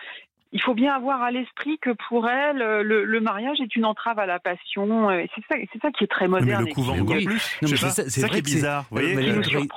Il 0.52 0.62
faut 0.62 0.74
bien 0.74 0.94
avoir 0.94 1.22
à 1.22 1.30
l'esprit 1.30 1.78
que 1.78 1.90
pour 2.08 2.28
elle, 2.28 2.62
euh, 2.62 2.82
le, 2.82 3.04
le 3.04 3.20
mariage 3.20 3.61
est 3.61 3.76
une 3.76 3.84
entrave 3.84 4.18
à 4.18 4.24
la 4.26 4.38
passion. 4.38 5.11
euh, 5.11 5.24
C'est 5.34 5.42
ça, 5.48 5.61
c'est 5.72 5.80
ça 5.80 5.90
qui 5.90 6.04
est 6.04 6.08
très 6.08 6.26
moderne. 6.28 6.62
mais 6.64 6.68
le 6.70 6.74
couvent 6.74 6.94
encore 6.98 7.16
oui. 7.16 7.26
plus. 7.26 7.58
C'est 7.62 7.76
ça- 7.76 8.28
qui 8.28 8.38
est 8.38 8.42
bizarre. 8.42 8.84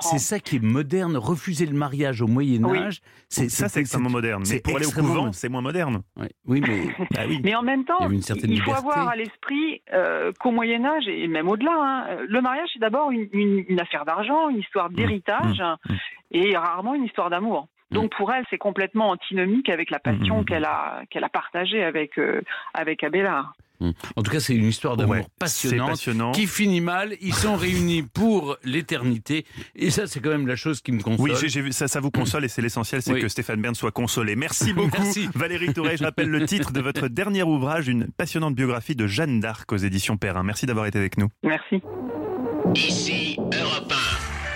C'est- 0.00 0.18
ça 0.18 0.38
qui 0.40 0.56
est 0.56 0.62
moderne. 0.62 1.16
Refuser 1.16 1.66
le 1.66 1.74
mariage 1.76 2.22
au 2.22 2.26
Moyen 2.26 2.62
Oui. 2.64 2.78
Âge, 2.78 3.00
c'est 3.28 3.50
ça, 3.50 3.68
c'est 3.68 3.80
extrêmement 3.80 4.10
moderne. 4.10 4.40
Mais 4.40 4.46
c'est 4.46 4.60
pour 4.62 4.76
aller 4.76 4.86
au 4.86 4.90
couvent, 4.90 5.32
c'est 5.32 5.48
moins 5.48 5.60
moderne. 5.62 6.02
Ouais. 6.16 6.30
Oui, 6.46 6.62
mais 6.66 6.82
Ah 7.18 7.24
oui. 7.28 7.40
Mais 7.44 7.54
en 7.54 7.62
même 7.62 7.84
temps, 7.84 7.98
il 8.10 8.20
faut 8.22 8.46
liberté. 8.46 8.72
avoir 8.72 9.08
à 9.08 9.16
l'esprit 9.16 9.82
euh, 9.92 10.32
qu'au 10.40 10.50
Moyen 10.52 10.84
Âge 10.84 11.06
et 11.06 11.28
même 11.28 11.48
au-delà, 11.48 11.72
hein, 11.76 12.16
le 12.26 12.40
mariage 12.40 12.68
c'est 12.72 12.78
d'abord 12.80 13.10
une, 13.10 13.28
une- 13.32 13.64
une 13.68 13.80
affaire 13.80 14.04
d'argent, 14.04 14.48
une 14.48 14.58
histoire 14.58 14.88
d'héritage 14.90 15.60
mmh, 15.60 15.92
mmh. 15.92 15.96
et 16.32 16.56
rarement 16.56 16.94
une 16.94 17.04
histoire 17.04 17.28
d'amour. 17.30 17.68
Donc 17.92 18.12
pour 18.16 18.32
elle, 18.32 18.44
c'est 18.50 18.58
complètement 18.58 19.10
antinomique 19.10 19.68
avec 19.68 19.90
la 19.90 19.98
passion 19.98 20.38
Mmh, 20.38 20.40
mmh. 20.40 20.44
qu'elle 20.46 20.64
a 20.64 21.02
qu'elle 21.10 21.24
a 21.24 21.28
partagée 21.28 21.82
avec 21.84 22.18
euh, 22.18 22.40
avec 22.74 23.02
Abélard. 23.04 23.54
en 23.80 24.22
tout 24.22 24.30
cas, 24.30 24.38
c'est 24.38 24.54
une 24.54 24.66
histoire 24.68 24.96
d'amour 24.96 25.16
Ouais, 25.16 25.22
c'est 25.22 25.38
passionnante. 25.38 25.88
passionnant. 25.90 26.30
Qui 26.32 26.46
finit 26.46 26.80
mal, 26.80 27.14
ils 27.20 27.34
sont 27.34 27.56
réunis 27.56 28.02
pour 28.04 28.56
l'éternité, 28.62 29.44
et 29.74 29.90
ça, 29.90 30.06
c'est 30.06 30.20
quand 30.20 30.30
même 30.30 30.46
la 30.46 30.54
chose 30.54 30.80
qui 30.80 30.92
me 30.92 31.02
console. 31.02 31.30
Oui, 31.30 31.36
j'ai 31.40 31.48
j'ai 31.48 31.60
vu 31.62 31.72
ça, 31.72 31.88
ça 31.88 31.98
vous 31.98 32.12
console 32.12 32.44
et 32.44 32.48
c'est 32.48 32.62
l'essentiel, 32.62 33.02
c'est 33.02 33.12
Oui. 33.14 33.20
que 33.20 33.26
Stéphane 33.28 33.60
Bern 33.60 33.74
soit 33.74 33.90
consolé. 33.90 34.36
Merci 34.36 34.72
beaucoup, 34.72 34.90
Merci. 35.02 35.28
Valérie 35.34 35.74
Touré. 35.74 35.96
Je 35.96 36.04
rappelle 36.04 36.28
le 36.28 36.44
titre 36.46 36.70
de 36.72 36.80
votre 36.80 37.08
dernier 37.08 37.42
ouvrage, 37.42 37.88
une 37.88 38.06
passionnante 38.06 38.54
biographie 38.54 38.94
de 38.94 39.06
Jeanne 39.08 39.40
d'Arc 39.40 39.72
aux 39.72 39.76
éditions 39.78 40.16
Perrin. 40.16 40.44
Merci 40.44 40.66
d'avoir 40.66 40.86
été 40.86 40.98
avec 40.98 41.18
nous. 41.18 41.28
Merci. 41.42 41.82
Ici 42.76 43.36
Europe 43.60 43.92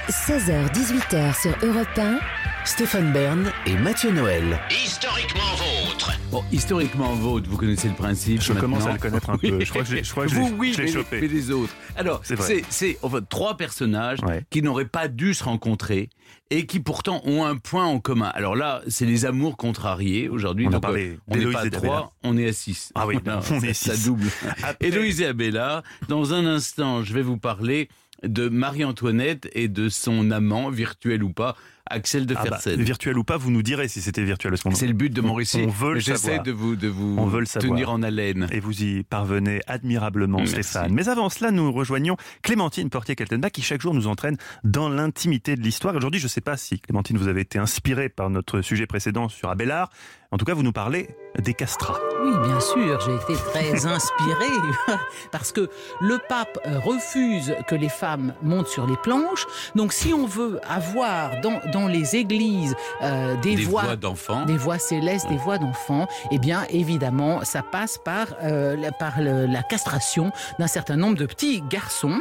16h-18h 0.09 1.43
sur 1.43 1.51
Europe 1.69 1.89
1. 1.99 2.19
Stéphane 2.67 3.13
Bern 3.13 3.51
et 3.67 3.77
Mathieu 3.77 4.11
Noël. 4.11 4.59
1. 4.71 4.75
Historiquement 4.75 5.55
vôtre. 5.87 6.11
Bon, 6.31 6.45
historiquement 6.53 7.15
vôtre, 7.15 7.49
vous 7.49 7.57
connaissez 7.57 7.89
le 7.89 7.95
principe. 7.95 8.43
Je 8.43 8.53
commence 8.53 8.87
à 8.87 8.93
le 8.93 8.99
connaître 8.99 9.31
un 9.31 9.39
peu. 9.39 9.61
Je 9.65 9.71
crois 9.71 9.83
que 9.83 9.89
je 9.97 10.03
je 10.03 10.11
crois 10.11 10.25
que 10.27 10.31
je 10.33 10.37
Vous, 10.37 10.55
oui, 10.59 10.75
je 10.77 10.83
mais, 10.83 10.89
chopé. 10.89 11.21
mais 11.21 11.29
les 11.29 11.51
autres. 11.53 11.73
Alors, 11.97 12.21
C'est 12.25 12.99
en 13.03 13.09
fait, 13.11 13.29
trois 13.29 13.57
personnages 13.57 14.19
Ouais. 14.25 14.45
qui 14.51 14.63
n'auraient 14.63 14.85
pas 14.89 15.07
dû 15.09 15.33
se 15.35 15.45
rencontrer 15.45 16.11
et 16.51 16.67
qui 16.67 16.81
pourtant 16.81 17.21
ont 17.25 17.45
un 17.45 17.57
point 17.57 17.85
en 17.87 18.01
commun. 18.01 18.31
Alors 18.35 18.57
là, 18.57 18.83
c'est 18.89 19.07
les 19.07 19.25
amours 19.27 19.57
contrariés 19.57 20.29
aujourd'hui. 20.29 20.67
On 20.67 20.71
a 20.71 20.73
Donc, 20.73 20.83
parlé 20.83 21.11
euh, 21.11 21.17
on 21.29 21.37
n'est 21.37 21.51
pas 21.53 21.61
à 21.67 21.71
trois, 21.71 22.15
on 22.25 22.37
est 22.37 22.49
à 22.49 22.53
six. 22.53 22.91
Ah 22.97 23.07
oui, 23.07 23.17
Voilà, 23.25 23.41
on 23.53 23.61
est 23.61 23.73
ça, 23.75 23.91
ça 23.93 23.97
six. 23.97 24.05
double. 24.07 24.27
Après- 24.63 24.89
Héloïse 24.89 25.21
et 25.21 25.27
Abélard. 25.27 25.83
Dans 26.09 26.35
un 26.35 26.45
instant, 26.47 27.03
je 27.05 27.15
vais 27.15 27.23
vous 27.23 27.39
parler 27.39 27.89
de 28.25 28.49
Marie-Antoinette 28.49 29.49
et 29.53 29.69
de 29.69 29.89
son 29.89 30.31
amant, 30.31 30.71
virtuel 30.71 31.23
ou 31.23 31.31
pas, 31.33 31.55
Axel 31.89 32.27
de 32.27 32.35
Ah 32.37 32.43
bah, 32.45 32.59
Fersen. 32.59 32.81
virtuel 32.83 33.17
ou 33.19 33.25
pas, 33.25 33.37
vous 33.37 33.51
nous 33.51 33.63
direz 33.63 33.89
si 33.89 34.01
c'était 34.01 34.25
virtuel. 34.25 34.57
ce 34.57 34.67
moment. 34.67 34.77
c'est 34.77 34.87
le 34.87 34.93
but 34.93 35.13
de 35.13 35.21
mon 35.21 35.35
récit. 35.35 35.65
on 35.67 35.71
veut 35.71 35.89
le 35.91 35.95
mais 35.95 36.01
J'essaie 36.01 36.27
savoir. 36.29 36.43
de 36.45 36.53
vous, 36.53 36.77
de 36.77 36.89
vous 36.89 37.17
On 37.19 37.27
veut 37.27 37.41
le 37.41 37.47
savoir. 37.47 37.73
tenir 37.73 37.91
en 37.91 38.03
haleine. 38.03 38.49
Et 38.53 38.61
vous 38.61 38.83
y 38.83 39.03
parvenez 39.03 39.61
admirablement, 39.67 40.39
Merci. 40.39 40.55
Stéphane. 40.63 40.93
Mais 40.93 41.09
avant 41.09 41.29
cela, 41.29 41.51
nous 41.51 41.73
rejoignons 41.73 42.17
Clémentine 42.43 42.91
Portier-Keltenbach 42.91 43.51
qui 43.51 43.63
chaque 43.63 43.81
jour 43.81 43.95
nous 43.95 44.07
entraîne 44.07 44.37
dans 44.65 44.89
l'intimité 44.89 45.57
de 45.57 45.61
l'histoire. 45.63 45.95
Aujourd'hui, 45.95 46.21
je 46.21 46.27
ne 46.27 46.31
sais 46.31 46.41
pas 46.41 46.57
si, 46.57 46.81
Clémentine, 46.81 47.17
vous 47.19 47.29
avez 47.29 47.43
été 47.43 47.59
inspirée 47.59 48.09
par 48.09 48.31
notre 48.31 48.61
sujet 48.63 48.87
précédent 48.87 49.29
sur 49.29 49.49
Abélard. 49.51 49.91
En 50.33 50.39
tout 50.39 50.45
cas, 50.45 50.55
vous 50.55 50.65
nous 50.65 50.73
parlez 50.73 51.09
des 51.39 51.55
castrats. 51.55 51.99
Oui, 52.25 52.33
bien 52.43 52.59
sûr, 52.59 53.01
j'ai 53.01 53.15
été 53.15 53.41
très 53.53 53.87
inspirée 53.87 54.59
parce 55.31 55.53
que 55.53 55.69
le 56.01 56.19
pape 56.29 56.59
euh, 56.67 56.81
refuse 56.81 57.55
que 57.69 57.77
les 57.77 57.89
femmes 57.89 58.35
montent 58.43 58.67
sur 58.67 58.87
les 58.89 58.97
planches. 58.97 59.47
Donc, 59.77 59.93
si 59.93 60.13
on 60.13 60.27
veut 60.27 60.59
avoir 60.69 61.41
dans, 61.43 61.61
dans 61.73 61.76
les 61.87 62.17
églises 62.17 62.75
euh, 63.03 63.37
des, 63.43 63.57
Des 63.57 63.65
voix, 63.65 63.83
voix 63.83 63.97
d'enfants. 63.97 64.45
des 64.47 64.57
voix 64.57 64.79
célestes, 64.79 65.29
des 65.29 65.37
voix 65.37 65.59
d'enfants, 65.59 66.07
eh 66.31 66.39
bien, 66.39 66.65
évidemment, 66.71 67.45
ça 67.45 67.63
passe 67.63 67.99
par, 68.03 68.29
euh, 68.43 68.75
la, 68.77 68.91
par 68.93 69.21
le- 69.21 69.45
la 69.47 69.63
castration 69.63 70.33
d'un 70.59 70.67
certain 70.67 70.97
nombre 70.97 71.17
de 71.19 71.27
petits 71.27 71.63
garçons. 71.69 72.21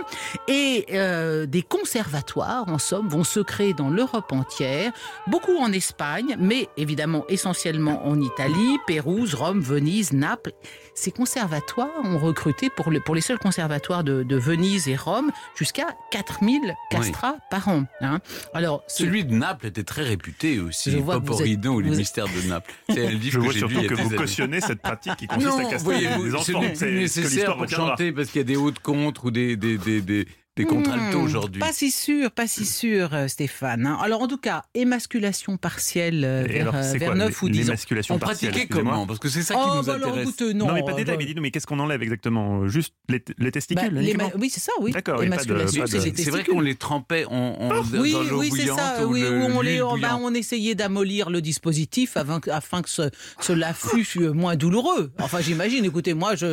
Et 0.49 0.85
euh, 0.91 1.45
des 1.45 1.61
conservatoires, 1.61 2.65
en 2.67 2.77
somme, 2.77 3.07
vont 3.07 3.23
se 3.23 3.39
créer 3.39 3.73
dans 3.73 3.89
l'Europe 3.89 4.31
entière, 4.33 4.91
beaucoup 5.27 5.57
en 5.57 5.71
Espagne, 5.71 6.35
mais 6.39 6.67
évidemment 6.75 7.23
essentiellement 7.29 8.05
en 8.05 8.19
Italie, 8.19 8.77
Pérouse, 8.87 9.33
Rome, 9.35 9.61
Venise, 9.61 10.11
Naples. 10.11 10.51
Ces 10.97 11.11
conservatoires 11.11 11.89
ont 12.05 12.17
recruté 12.17 12.69
pour, 12.69 12.89
le, 12.89 13.01
pour 13.01 13.15
les 13.15 13.21
seuls 13.21 13.37
conservatoires 13.37 14.03
de, 14.05 14.23
de 14.23 14.35
Venise 14.37 14.87
et 14.87 14.95
Rome 14.95 15.29
jusqu'à 15.55 15.87
4000 16.11 16.73
castrats 16.89 17.35
par 17.51 17.67
an. 17.67 17.83
hein. 17.99 18.19
Alors, 18.53 18.81
ce- 18.87 19.03
Celui 19.03 19.25
de 19.25 19.33
Naples 19.35 19.67
était 19.67 19.83
très 19.83 20.03
réputé 20.03 20.59
aussi. 20.61 20.91
Je 20.91 20.97
vois 20.97 21.15
que 21.15 21.25
vous 21.25 21.33
Paporino 21.33 21.73
ou 21.73 21.79
les 21.81 21.87
vous 21.89 21.93
êtes- 21.95 21.99
mystères 21.99 22.27
de 22.27 22.47
Naples. 22.47 22.73
C'est 22.89 23.05
un 23.07 23.09
livre 23.09 23.23
Je 23.33 23.39
que 23.39 23.43
vois 23.43 23.53
surtout 23.53 23.81
que 23.81 23.93
vous 23.93 24.07
années. 24.07 24.15
cautionnez 24.15 24.61
cette 24.61 24.81
pratique 24.81 25.17
qui 25.17 25.27
consiste 25.27 25.47
Non, 25.47 25.57
à 25.67 25.69
castrer 25.69 25.99
les 25.99 26.07
ce 26.31 26.35
enfants. 26.37 26.61
n'est 26.61 26.75
C'est 26.75 26.91
nécessaire 26.91 27.57
pour 27.57 27.67
chanter 27.67 28.11
parce 28.13 28.29
qu'il 28.29 28.39
y 28.39 28.43
a 28.43 28.47
des 28.47 28.55
hautes 28.55 28.79
contre 28.79 29.25
ou 29.25 29.31
des, 29.31 29.57
des, 29.57 29.77
des, 29.77 30.01
des, 30.01 30.25
des 30.57 30.63
contraltos 30.63 31.19
Hmm, 31.19 31.23
aujourd'hui. 31.23 31.59
Pas 31.59 31.73
si 31.73 31.91
sûr, 31.91 32.31
pas 32.31 32.47
si 32.47 32.65
sûr, 32.65 33.09
euh, 33.13 33.27
Stéphane. 33.27 33.85
hein. 33.85 33.97
Alors 34.01 34.21
en 34.21 34.27
tout 34.27 34.37
cas, 34.37 34.63
émasculation 34.73 35.57
partielle 35.57 36.23
euh, 36.23 36.45
Et 36.45 36.53
vers, 36.53 36.61
alors, 36.69 36.75
euh, 36.75 36.93
vers 36.93 37.09
quoi 37.09 37.15
9 37.15 37.41
ou 37.41 37.49
10 37.49 37.69
ans. 37.69 37.73
On 38.09 38.17
partielle, 38.19 38.51
pratiquait 38.51 38.67
comment 38.67 39.05
Parce 39.05 39.19
que 39.19 39.27
c'est 39.27 39.41
ça 39.43 39.55
qui 39.55 39.59
Oh, 39.65 39.75
nous 39.77 39.83
bah 39.83 39.93
alors, 39.95 40.09
intéresse. 40.11 40.29
écoute, 40.29 40.41
non, 40.55 40.67
Non, 40.67 40.73
mais 40.73 40.83
pas 40.83 40.93
de 40.93 40.97
détails, 40.97 41.17
bah, 41.17 41.41
mais 41.41 41.51
qu'est-ce 41.51 41.67
qu'on 41.67 41.79
enlève 41.79 42.01
exactement 42.01 42.67
Juste 42.67 42.93
les, 43.09 43.21
les 43.37 43.51
testicules 43.51 44.15
bah, 44.17 44.31
oui, 44.39 44.49
c'est 44.49 44.61
ça, 44.61 44.71
oui. 44.79 44.91
D'accord, 44.91 45.19
c'est 45.21 46.29
vrai 46.29 46.43
qu'on 46.45 46.61
les 46.61 46.75
trempait 46.75 47.25
en, 47.25 47.33
en- 47.33 47.69
dans 47.69 47.99
Oui, 47.99 48.13
l'eau 48.29 48.39
oui, 48.39 48.49
c'est 48.51 48.61
bouillante 48.61 48.79
ça. 48.79 49.05
ou 49.05 49.11
Oui, 49.11 49.21
le- 49.21 49.31
où 49.31 49.57
on, 49.57 49.61
les, 49.61 49.81
on, 49.81 49.97
bah, 49.97 50.17
on 50.21 50.33
essayait 50.33 50.75
d'amollir 50.75 51.29
le 51.29 51.41
dispositif 51.41 52.15
afin, 52.15 52.39
que- 52.39 52.49
afin 52.49 52.81
que 52.81 52.89
ce, 52.89 53.09
ce 53.41 53.51
l'affût 53.51 54.05
fût 54.05 54.29
moins 54.29 54.55
douloureux. 54.55 55.11
Enfin, 55.19 55.41
j'imagine. 55.41 55.83
Écoutez, 55.83 56.13
moi, 56.13 56.35
je 56.35 56.45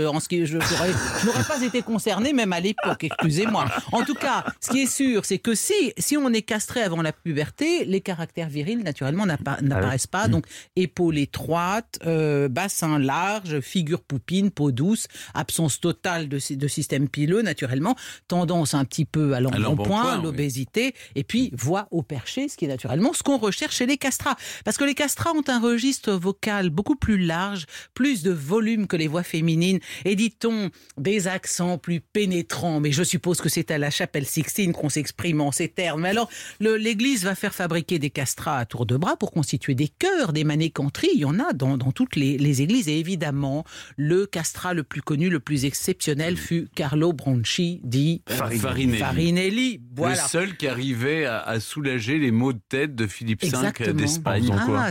n'aurais 1.26 1.44
pas 1.46 1.62
été 1.62 1.82
concerné 1.82 2.32
même 2.32 2.52
à 2.52 2.58
l'époque. 2.60 3.04
Excusez-moi. 3.04 3.66
En 3.92 4.04
tout 4.04 4.14
cas, 4.14 4.44
ce 4.60 4.70
qui 4.70 4.82
est 4.82 4.86
sûr, 4.90 5.24
c'est 5.24 5.38
que 5.38 5.54
si, 5.54 5.92
si 5.98 6.16
on 6.16 6.32
est 6.32 6.42
castré 6.42 6.82
avant 6.82 7.02
la 7.02 7.12
puberté, 7.12 7.84
les 7.84 8.00
caractères 8.00 8.48
virils, 8.48 8.82
naturellement, 8.82 9.26
n'appa- 9.26 9.60
n'apparaissent 9.62 10.06
pas. 10.06 10.28
Donc, 10.28 10.46
épaules 10.76 11.18
étroites, 11.18 11.98
euh, 12.06 12.48
bassin 12.48 12.98
large, 12.98 13.60
figure 13.60 14.02
poupine, 14.02 14.50
peau 14.50 14.72
douce, 14.72 15.06
absence 15.34 15.80
totale 15.80 16.28
de, 16.28 16.38
de 16.54 16.68
système 16.68 17.08
pileux, 17.08 17.42
naturellement, 17.42 17.96
tendance 18.28 18.74
un 18.74 18.84
petit 18.84 19.04
peu 19.04 19.34
à 19.34 19.40
l'embonpoint, 19.40 20.16
oui. 20.16 20.22
l'obésité, 20.24 20.94
et 21.14 21.24
puis 21.24 21.50
voix 21.54 21.88
au 21.90 22.02
perché, 22.02 22.48
ce 22.48 22.56
qui 22.56 22.64
est 22.64 22.68
naturellement 22.68 23.12
ce 23.12 23.22
qu'on 23.22 23.38
recherche 23.38 23.76
chez 23.76 23.86
les 23.86 23.98
castrats. 23.98 24.36
Parce 24.64 24.76
que 24.78 24.84
les 24.84 24.94
castrats 24.94 25.32
ont 25.32 25.44
un 25.48 25.60
registre 25.60 26.12
vocal 26.12 26.70
beaucoup 26.70 26.96
plus 26.96 27.18
large, 27.18 27.66
plus 27.94 28.22
de 28.22 28.30
volume 28.30 28.86
que 28.86 28.96
les 28.96 29.08
voix 29.08 29.22
féminines, 29.22 29.80
et 30.04 30.16
dit-on 30.16 30.70
des 30.96 31.28
accents 31.28 31.78
plus 31.78 32.00
pénétrants. 32.00 32.80
Mais 32.80 32.92
je 32.92 33.02
suppose 33.02 33.40
que 33.40 33.48
c'est 33.48 33.70
à 33.70 33.78
la 33.82 33.90
chapelle 33.90 34.24
Sixtine 34.24 34.72
qu'on 34.72 34.88
s'exprime 34.88 35.40
en 35.42 35.52
ces 35.52 35.68
termes. 35.68 36.00
Mais 36.02 36.08
alors, 36.08 36.30
le- 36.60 36.76
l'Église 36.76 37.24
va 37.24 37.34
faire 37.34 37.52
fabriquer 37.54 37.98
des 37.98 38.08
castrats 38.10 38.56
à 38.58 38.64
tour 38.64 38.86
de 38.86 38.96
bras 38.96 39.16
pour 39.16 39.30
constituer 39.32 39.74
des 39.74 39.88
chœurs, 39.88 40.32
des 40.32 40.44
manécanteries. 40.44 41.10
Il 41.14 41.20
y 41.20 41.24
en 41.26 41.38
a 41.38 41.52
dans, 41.52 41.76
dans 41.76 41.92
toutes 41.92 42.16
les, 42.16 42.38
les 42.38 42.62
églises. 42.62 42.88
Et 42.88 42.98
évidemment, 42.98 43.64
le 43.96 44.24
castrat 44.26 44.72
le 44.72 44.82
plus 44.84 45.02
connu, 45.02 45.28
le 45.28 45.40
plus 45.40 45.64
exceptionnel 45.66 46.36
fut 46.36 46.68
Carlo 46.74 47.12
Bronchi, 47.12 47.80
dit 47.84 48.22
euh, 48.30 48.34
Farinelli. 48.36 48.98
Farinelli. 48.98 49.80
Voilà. 49.94 50.14
Le 50.22 50.28
seul 50.28 50.56
qui 50.56 50.66
arrivait 50.68 51.26
à, 51.26 51.40
à 51.40 51.60
soulager 51.60 52.18
les 52.18 52.30
maux 52.30 52.52
de 52.52 52.60
tête 52.68 52.94
de 52.94 53.06
Philippe 53.06 53.42
V 53.44 53.50
d'Espagne. 53.92 54.48
Ah, 54.56 54.90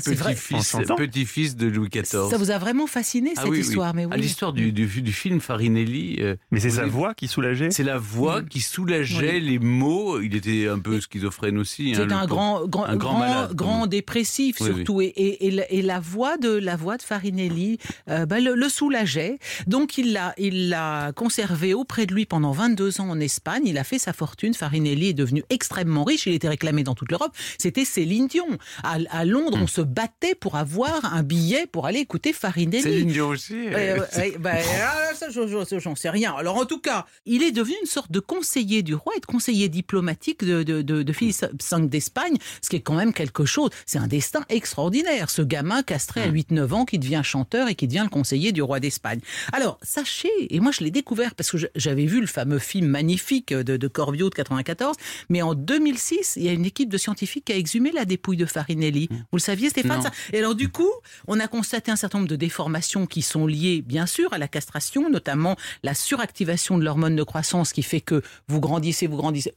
Petit-fils 0.97 1.56
de 1.56 1.67
Louis 1.67 1.89
XIV. 1.89 2.30
Ça 2.30 2.38
vous 2.38 2.51
a 2.51 2.58
vraiment 2.58 2.88
fasciné 2.88 3.32
Ah 3.38 3.41
cette 3.41 3.49
oui, 3.51 3.58
oui. 3.58 3.65
histoire, 3.65 3.93
mais 3.93 4.04
À 4.04 4.08
oui. 4.08 4.21
l'histoire 4.21 4.54
du, 4.54 4.71
du, 4.71 4.86
du 5.01 5.13
film 5.13 5.39
Farinelli. 5.39 6.17
euh, 6.19 6.36
Mais 6.51 6.60
c'est 6.60 6.69
sa 6.71 6.86
voix 6.86 7.13
qui 7.13 7.27
soulageait 7.27 7.71
C'est 7.71 7.84
la 7.84 7.97
voix 7.97 8.43
qui 8.43 8.60
soulageait 8.62 8.81
les 8.86 9.60
maux. 9.60 10.20
Il 10.22 10.36
était 10.36 10.67
un 10.67 10.80
peu 10.80 11.00
schizophrène 11.02 11.58
aussi. 11.58 11.91
hein, 11.91 11.98
C'est 11.98 12.06
le 12.06 12.12
un 12.13 12.26
grand, 12.26 12.65
grand, 12.67 12.86
un 12.86 12.96
grand 12.96 13.17
malade, 13.20 13.89
dépressif 13.89 14.58
Oui, 14.62 14.67
surtout, 14.67 15.02
Et, 15.02 15.06
et, 15.08 15.48
et 15.48 15.52
la- 15.52 15.72
et 15.72 15.82
la 15.82 16.00
voix 16.00 16.38
de 16.38 16.50
la 16.50 16.76
voix 16.76 16.98
de 16.98 17.02
Farinelli 17.02 17.78
euh, 18.10 18.26
bah, 18.26 18.39
le, 18.39 18.54
le 18.56 18.70
soulageait. 18.70 19.39
Donc 19.67 19.98
il 19.98 20.13
l'a, 20.13 20.34
il 20.38 20.70
l'a 20.70 21.12
conservé 21.13 21.74
auprès 21.74 22.06
de 22.06 22.13
lui 22.13 22.26
pendant 22.26 22.52
22 22.52 23.02
ans 23.02 23.10
en 23.10 23.20
Espagne. 23.20 23.63
Il 23.65 23.78
a 23.78 23.84
fait 23.84 24.00
sa 24.00 24.13
fortune. 24.13 24.54
Farinelli 24.54 25.10
est 25.10 25.13
devenu 25.13 25.44
extrêmement 25.50 26.04
riche. 26.04 26.26
Il 26.26 26.34
était 26.34 26.48
réclamé 26.48 26.84
dans 26.84 26.96
toute 26.96 27.12
l'Europe. 27.12 27.34
C'était 27.58 27.86
Céline 27.86 28.28
Dion. 28.28 28.46
À, 28.84 28.98
à 29.10 29.26
Londres, 29.26 29.58
Hmm. 29.58 29.63
on 29.63 29.67
se 29.67 29.82
battait 29.82 30.36
pour 30.36 30.56
avoir 30.56 31.13
un 31.13 31.24
billet 31.24 31.67
pour 31.72 31.86
aller 31.88 32.00
écouter 32.00 32.32
Farinelli. 32.34 32.82
Céline 32.84 33.10
Dion 33.10 33.28
aussi. 33.30 33.67
Euh, 33.67 34.00
ouais, 34.17 34.36
bah, 34.39 34.52
ah, 34.84 35.13
ça, 35.15 35.30
je- 35.30 35.48
je- 35.48 35.80
j'en 35.80 35.96
sais 35.96 36.10
rien. 36.10 36.34
Alors, 36.38 36.56
en 36.58 36.65
tout 36.65 36.80
cas, 36.80 37.06
il 37.26 37.44
est 37.44 37.52
devenu 37.52 37.76
une 37.82 37.88
sorte 37.88 38.12
de 38.12 38.20
conseiller 38.22 38.70
conseiller 38.71 38.84
du 38.84 38.95
roi 38.95 39.13
et 39.17 39.19
de 39.19 39.25
conseiller 39.25 39.69
diplomatique 39.69 40.45
de, 40.45 40.63
de, 40.63 40.81
de, 40.81 41.03
de 41.03 41.13
Philippe 41.13 41.36
V 41.41 41.88
d'Espagne, 41.88 42.38
ce 42.62 42.69
qui 42.69 42.77
est 42.77 42.81
quand 42.81 42.95
même 42.95 43.12
quelque 43.12 43.43
chose. 43.43 43.69
C'est 43.86 43.97
un 43.97 44.07
destin 44.07 44.45
extraordinaire. 44.47 45.29
Ce 45.29 45.41
gamin 45.41 45.84
castré 45.84 46.21
à 46.21 46.31
8-9 46.31 46.71
ans 46.71 46.86
qui 46.86 46.97
devient 46.97 47.21
chanteur 47.23 47.67
et 47.67 47.75
qui 47.75 47.88
devient 47.88 48.03
le 48.03 48.10
conseiller 48.10 48.53
du 48.53 48.62
roi 48.62 48.79
d'Espagne. 48.79 49.19
Alors, 49.51 49.77
sachez, 49.81 50.29
et 50.49 50.60
moi 50.62 50.71
je 50.71 50.86
l'ai 50.86 50.91
découvert 50.91 51.36
parce 51.36 51.51
que 51.51 51.57
j'avais 51.75 52.05
vu 52.05 52.21
le 52.21 52.27
fameux 52.27 52.60
film 52.60 52.88
magnifique 52.88 53.53
de, 53.53 53.75
de 53.75 53.88
Corvio 53.89 54.29
de 54.29 54.36
94, 54.36 54.95
mais 55.27 55.41
en 55.41 55.53
2006, 55.53 56.36
il 56.38 56.43
y 56.43 56.49
a 56.49 56.53
une 56.53 56.65
équipe 56.65 56.89
de 56.89 56.97
scientifiques 56.97 57.45
qui 57.45 57.51
a 57.53 57.57
exhumé 57.57 57.91
la 57.91 58.05
dépouille 58.05 58.38
de 58.38 58.45
Farinelli. 58.45 59.10
Vous 59.12 59.38
le 59.38 59.39
saviez, 59.39 59.69
Stéphane 59.69 60.01
ça? 60.01 60.12
Et 60.31 60.39
alors, 60.39 60.55
du 60.55 60.69
coup, 60.69 60.91
on 61.27 61.41
a 61.41 61.47
constaté 61.47 61.91
un 61.91 61.97
certain 61.97 62.19
nombre 62.19 62.29
de 62.29 62.38
déformations 62.38 63.05
qui 63.05 63.21
sont 63.21 63.47
liées, 63.47 63.81
bien 63.81 64.05
sûr, 64.05 64.31
à 64.31 64.38
la 64.38 64.47
castration, 64.47 65.10
notamment 65.10 65.57
la 65.84 65.93
suractivation 65.93 66.77
de 66.77 66.86
l'hormone 66.86 67.17
de 67.17 67.23
croissance 67.23 67.73
qui 67.73 67.84
fait 67.84 68.01
que 68.01 68.21
vous 68.47 68.61
grandissez, 68.62 69.08
vous 69.08 69.17
grandissez. 69.17 69.54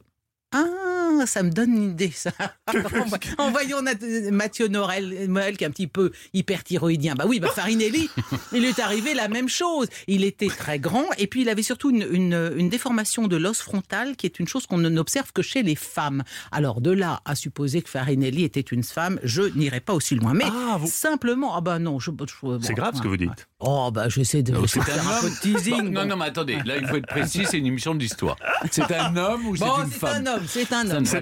Ah, 0.51 0.84
ça 1.25 1.43
me 1.43 1.49
donne 1.49 1.75
une 1.75 1.91
idée, 1.91 2.11
ça. 2.13 2.31
en 3.37 3.51
voyant 3.51 3.79
Mathieu 4.31 4.67
Noël, 4.67 5.25
Noël 5.29 5.57
qui 5.57 5.63
est 5.63 5.67
un 5.67 5.71
petit 5.71 5.87
peu 5.87 6.11
hyperthyroïdien. 6.33 7.15
Bah 7.15 7.25
oui, 7.27 7.39
bah 7.39 7.49
Farinelli, 7.53 8.09
il 8.53 8.59
lui 8.61 8.67
est 8.69 8.79
arrivé 8.79 9.13
la 9.13 9.27
même 9.27 9.49
chose. 9.49 9.87
Il 10.07 10.23
était 10.23 10.47
très 10.47 10.79
grand 10.79 11.05
et 11.17 11.27
puis 11.27 11.41
il 11.41 11.49
avait 11.49 11.63
surtout 11.63 11.89
une, 11.89 12.05
une- 12.11 12.51
une 12.57 12.69
déformation 12.69 13.27
de 13.27 13.35
l'os 13.37 13.59
frontal 13.61 14.15
qui 14.15 14.25
est 14.25 14.39
une 14.39 14.47
chose 14.47 14.65
qu'on 14.67 14.77
n'observe 14.77 15.31
que 15.31 15.41
chez 15.41 15.63
les 15.63 15.75
femmes. 15.75 16.23
Alors 16.51 16.81
de 16.81 16.91
là 16.91 17.21
à 17.25 17.35
supposer 17.35 17.81
que 17.81 17.89
Farinelli 17.89 18.43
était 18.43 18.59
une 18.61 18.83
femme, 18.83 19.19
je 19.23 19.43
n'irai 19.55 19.79
pas 19.79 19.93
aussi 19.93 20.15
loin. 20.15 20.33
Mais 20.33 20.45
Ah, 20.47 20.77
vous- 20.79 20.87
simplement, 20.87 21.55
ah 21.55 21.61
bah 21.61 21.79
non, 21.79 21.99
je, 21.99 22.11
je- 22.11 22.25
C'est 22.61 22.69
bon, 22.73 22.73
grave 22.75 22.95
ce 22.95 23.01
que 23.01 23.07
vous 23.07 23.17
dites. 23.17 23.47
Oh 23.59 23.89
bah 23.91 24.09
j'essaie 24.09 24.43
de 24.43 24.51
Donc, 24.53 24.69
C'est 24.69 24.81
faire 24.81 25.07
un 25.07 25.17
un 25.17 25.19
peu 25.21 25.27
homme. 25.27 25.33
de 25.33 25.39
teasing. 25.39 25.77
Bon, 25.77 25.83
non, 25.91 26.01
bon. 26.01 26.07
non, 26.09 26.17
mais 26.17 26.25
attendez, 26.25 26.57
là 26.65 26.77
il 26.77 26.87
faut 26.87 26.97
être 26.97 27.07
précis, 27.07 27.43
c'est 27.49 27.57
une 27.57 27.65
émission 27.67 27.95
d'histoire. 27.95 28.35
C'est 28.71 28.91
un 28.91 29.15
homme 29.17 29.47
ou 29.47 29.55
c'est 29.57 29.65
une 29.65 29.89
c'est 29.91 29.97
femme 29.99 30.11
c'est 30.15 30.29
un 30.29 30.33
homme. 30.35 30.43
C'est 30.47 30.73
un 30.73 30.89
homme 30.91 31.04
c'est 31.05 31.19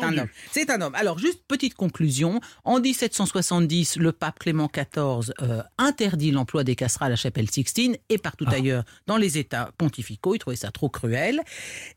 vendu. 0.00 0.18
un 0.18 0.22
homme. 0.22 0.28
C'est 0.52 0.70
un 0.70 0.80
homme. 0.80 0.94
Alors, 0.94 1.18
juste 1.18 1.42
petite 1.48 1.74
conclusion. 1.74 2.40
En 2.64 2.80
1770, 2.80 3.96
le 3.96 4.12
pape 4.12 4.38
Clément 4.38 4.70
XIV 4.72 5.32
euh, 5.42 5.62
interdit 5.78 6.30
l'emploi 6.30 6.64
des 6.64 6.76
castrats 6.76 7.06
à 7.06 7.08
la 7.08 7.16
chapelle 7.16 7.50
Sixtine 7.50 7.96
et 8.08 8.18
partout 8.18 8.44
Ah. 8.48 8.54
ailleurs 8.54 8.84
dans 9.06 9.16
les 9.16 9.38
États 9.38 9.70
pontificaux. 9.78 10.34
Il 10.34 10.38
trouvait 10.38 10.56
ça 10.56 10.70
trop 10.70 10.88
cruel. 10.88 11.40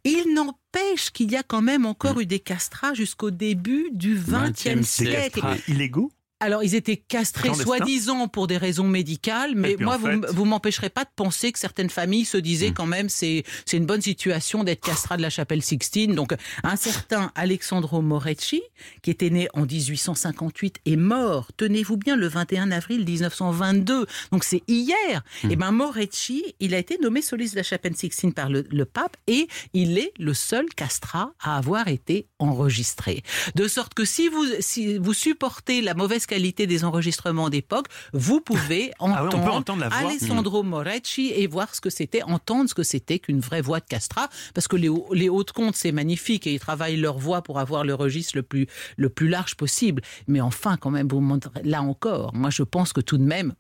Il 0.04 0.34
n'empêche 0.34 1.12
qu'il 1.12 1.32
y 1.32 1.36
a 1.36 1.44
quand 1.44 1.62
même 1.62 1.86
encore 1.86 2.20
eu 2.20 2.26
des 2.26 2.40
castrats 2.40 2.94
jusqu'au 2.94 3.32
début 3.32 3.90
du 3.92 4.16
XXe 4.16 4.30
20e 4.66 4.76
Des 4.78 4.84
siècle. 4.84 5.42
illégaux? 5.68 6.12
Alors, 6.40 6.64
ils 6.64 6.74
étaient 6.76 6.96
castrés 6.98 7.50
soi-disant 7.54 8.28
pour 8.30 8.48
des 8.48 8.58
raisons 8.58 8.88
médicales, 8.88 9.54
mais 9.56 9.76
moi, 9.80 9.98
vous, 9.98 10.08
fait- 10.08 10.32
vous 10.32 10.46
m'empêcherez 10.46 10.90
pas 10.90 11.04
de 11.04 11.10
penser 11.16 11.52
que 11.52 11.60
certaines 11.60 11.90
familles 11.90 12.26
se 12.26 12.38
disaient 12.38 12.70
Hmm. 12.70 12.74
quand 12.74 12.86
même 12.86 13.10
c'est 13.10 13.44
c'est 13.66 13.78
une 13.78 13.86
bonne 13.86 14.02
situation 14.02 14.64
d'être 14.64 14.82
castrat 14.84 15.18
de 15.18 15.22
la 15.22 15.30
chapelle 15.30 15.62
Sixtine. 15.62 16.16
Donc, 16.16 16.34
un 16.64 16.76
certain 16.76 17.32
Alexandro 17.36 18.02
Morecci, 18.02 18.62
qui 19.02 19.12
était 19.12 19.30
né 19.30 19.48
en 19.54 19.66
1858 19.66 20.78
et 20.86 20.96
mort, 20.96 21.52
tenez-vous 21.58 21.98
bien, 21.98 22.16
le 22.16 22.28
21 22.28 22.72
avril 22.72 23.06
1922. 23.06 24.06
Donc, 24.32 24.44
c'est 24.44 24.64
hier. 24.68 25.24
Hmm. 25.44 25.52
Et 25.52 25.56
ben, 25.56 25.72
Morecci, 25.72 26.56
il 26.60 26.74
a 26.74 26.78
été 26.78 26.98
nommé 27.02 27.22
soliste 27.22 27.54
de 27.54 27.60
la 27.60 27.64
chapelle 27.64 27.96
Sixtine 27.96 28.34
par 28.34 28.50
le, 28.50 28.66
le 28.70 28.86
pape 28.86 29.18
et 29.28 29.48
il 29.74 29.98
est 29.98 30.14
le 30.18 30.34
seul 30.34 30.66
castrat 30.76 31.34
à 31.42 31.58
avoir 31.58 31.88
été 31.88 32.28
enregistré. 32.40 33.24
De 33.56 33.68
sorte 33.68 33.94
que 33.94 34.06
si 34.06 34.28
vous, 34.30 34.46
si 34.60 34.98
vous 34.98 35.14
supportez 35.14 35.82
la 35.82 35.94
mauvaise 35.94 36.26
qualité 36.30 36.68
des 36.68 36.84
enregistrements 36.86 37.50
d'époque, 37.50 37.88
vous 38.14 38.40
pouvez 38.40 38.92
Ah 39.00 39.06
oui, 39.06 39.12
entendre, 39.28 39.38
on 39.38 39.46
peut 39.46 39.52
entendre 39.52 39.82
la 39.82 39.90
voix. 39.90 39.98
Alessandro 40.10 40.64
Morecci 40.64 41.32
et 41.36 41.48
voir 41.48 41.74
ce 41.76 41.82
que 41.82 41.90
c'était, 41.90 42.22
entendre 42.24 42.70
ce 42.70 42.76
que 42.76 42.84
c'était 42.84 43.20
qu'une 43.20 43.40
vraie 43.40 43.62
voix 43.62 43.80
de 43.80 43.86
castrat. 43.86 44.30
Parce 44.54 44.68
que 44.68 44.76
les, 44.78 44.90
hauts- 44.90 45.14
les 45.14 45.28
hautes 45.30 45.52
comptes, 45.52 45.76
c'est 45.76 45.92
magnifique 45.92 46.46
et 46.48 46.54
ils 46.54 46.60
travaillent 46.60 46.98
leur 46.98 47.18
voix 47.18 47.42
pour 47.42 47.60
avoir 47.60 47.84
le 47.84 47.94
registre 47.96 48.34
le 48.36 48.44
plus, 48.44 48.68
le 48.98 49.10
plus 49.10 49.28
large 49.28 49.56
possible. 49.56 50.02
Mais 50.28 50.42
enfin, 50.42 50.78
quand 50.78 50.92
même, 50.92 51.08
vous 51.08 51.20
montrez, 51.22 51.50
là 51.64 51.82
encore, 51.82 52.34
moi 52.36 52.50
je 52.52 52.64
pense 52.64 52.94
que 52.94 53.02
tout 53.02 53.18
de 53.18 53.24
même, 53.24 53.54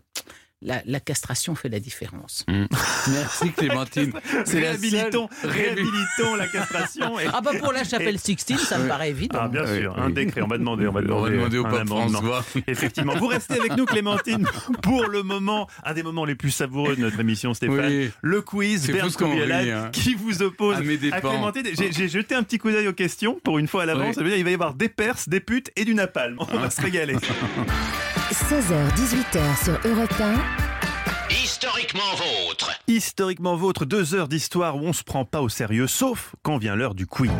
la, 0.62 0.82
la 0.86 1.00
castration 1.00 1.56
fait 1.56 1.69
la 1.69 1.80
différence. 1.80 2.45
Merci 3.08 3.52
Clémentine. 3.54 4.12
C'est 4.45 4.60
la 4.60 4.69
Réhabilitons, 4.72 5.30
seule- 5.41 5.52
réhabilitons 5.52 6.36
la 6.38 6.48
castration. 6.48 7.19
et- 7.19 7.28
Ah 7.34 7.41
bah 7.41 7.52
pour 7.60 7.72
la 7.72 7.84
chapelle 7.84 8.19
Sixtine, 8.19 8.58
ça 8.58 8.78
me 8.78 8.88
paraît 8.88 9.10
évident. 9.12 9.39
Ah, 9.41 9.48
bien 9.48 9.65
sûr, 9.65 9.93
oui. 9.98 10.04
un 10.04 10.10
décret, 10.10 10.41
on 10.41 10.48
va 10.48 10.58
demander, 10.58 10.88
on 10.88 10.91
va 10.91 11.00
On 11.00 11.04
demander, 11.04 11.38
va 11.38 11.50
demander 11.50 11.58
au 11.60 11.63
pape. 11.63 11.88
François. 11.88 12.45
Effectivement, 12.67 13.15
vous 13.17 13.28
restez 13.28 13.60
avec 13.60 13.78
nous, 13.78 13.86
Clémentine, 13.86 14.45
pour 14.82 15.08
le 15.08 15.24
moment, 15.24 15.67
un 15.84 15.93
des 15.93 16.04
moments 16.04 16.26
les 16.26 16.36
plus 16.36 16.52
savoureux 16.52 16.95
de 16.95 17.02
notre 17.02 17.19
émission, 17.19 17.54
Stéphane, 17.54 17.80
Oui. 17.88 18.12
le 18.22 18.41
quiz 18.41 18.88
Bernd 18.88 19.12
hein. 19.22 19.89
qui 19.93 20.15
vous 20.15 20.41
oppose 20.41 20.76
À 20.78 20.82
mes. 20.82 20.98
Clémentine. 20.98 21.67
J'ai- 21.78 21.91
J'ai 21.91 22.08
jeté 22.10 22.36
un 22.36 22.43
petit 22.43 22.58
coup 22.58 22.69
d'œil 22.72 22.88
aux 22.88 22.93
questions, 22.93 23.39
pour 23.43 23.60
une 23.60 23.67
fois 23.67 23.84
à 23.84 23.86
l'avance, 23.86 24.08
Oui. 24.10 24.13
ça 24.15 24.22
veut 24.22 24.28
dire 24.28 24.36
qu'il 24.38 24.45
va 24.45 24.52
y 24.52 24.56
avoir 24.56 24.74
des 24.74 24.89
Perses, 24.89 25.30
des 25.30 25.39
putes 25.39 25.72
et 25.76 25.86
du 25.86 25.93
napalm. 25.95 26.36
On 26.39 26.58
va 26.58 26.69
se 26.69 26.82
régaler. 26.82 27.15
16h-18h 28.32 29.63
sur 29.63 29.80
Europe 29.89 30.13
1. 30.20 30.34
Historiquement 31.80 32.15
vôtre. 32.18 32.72
Historiquement 32.88 33.56
vôtre, 33.56 33.86
deux 33.86 34.13
heures 34.13 34.28
d'histoire 34.28 34.76
où 34.76 34.82
on 34.82 34.92
se 34.92 35.04
prend 35.06 35.24
pas 35.24 35.42
au 35.42 35.48
sérieux, 35.48 35.88
sauf 35.88 36.36
quand 36.42 36.58
vient 36.58 36.76
l'heure 36.76 36.94
du 36.94 37.08
quiz. 37.08 37.32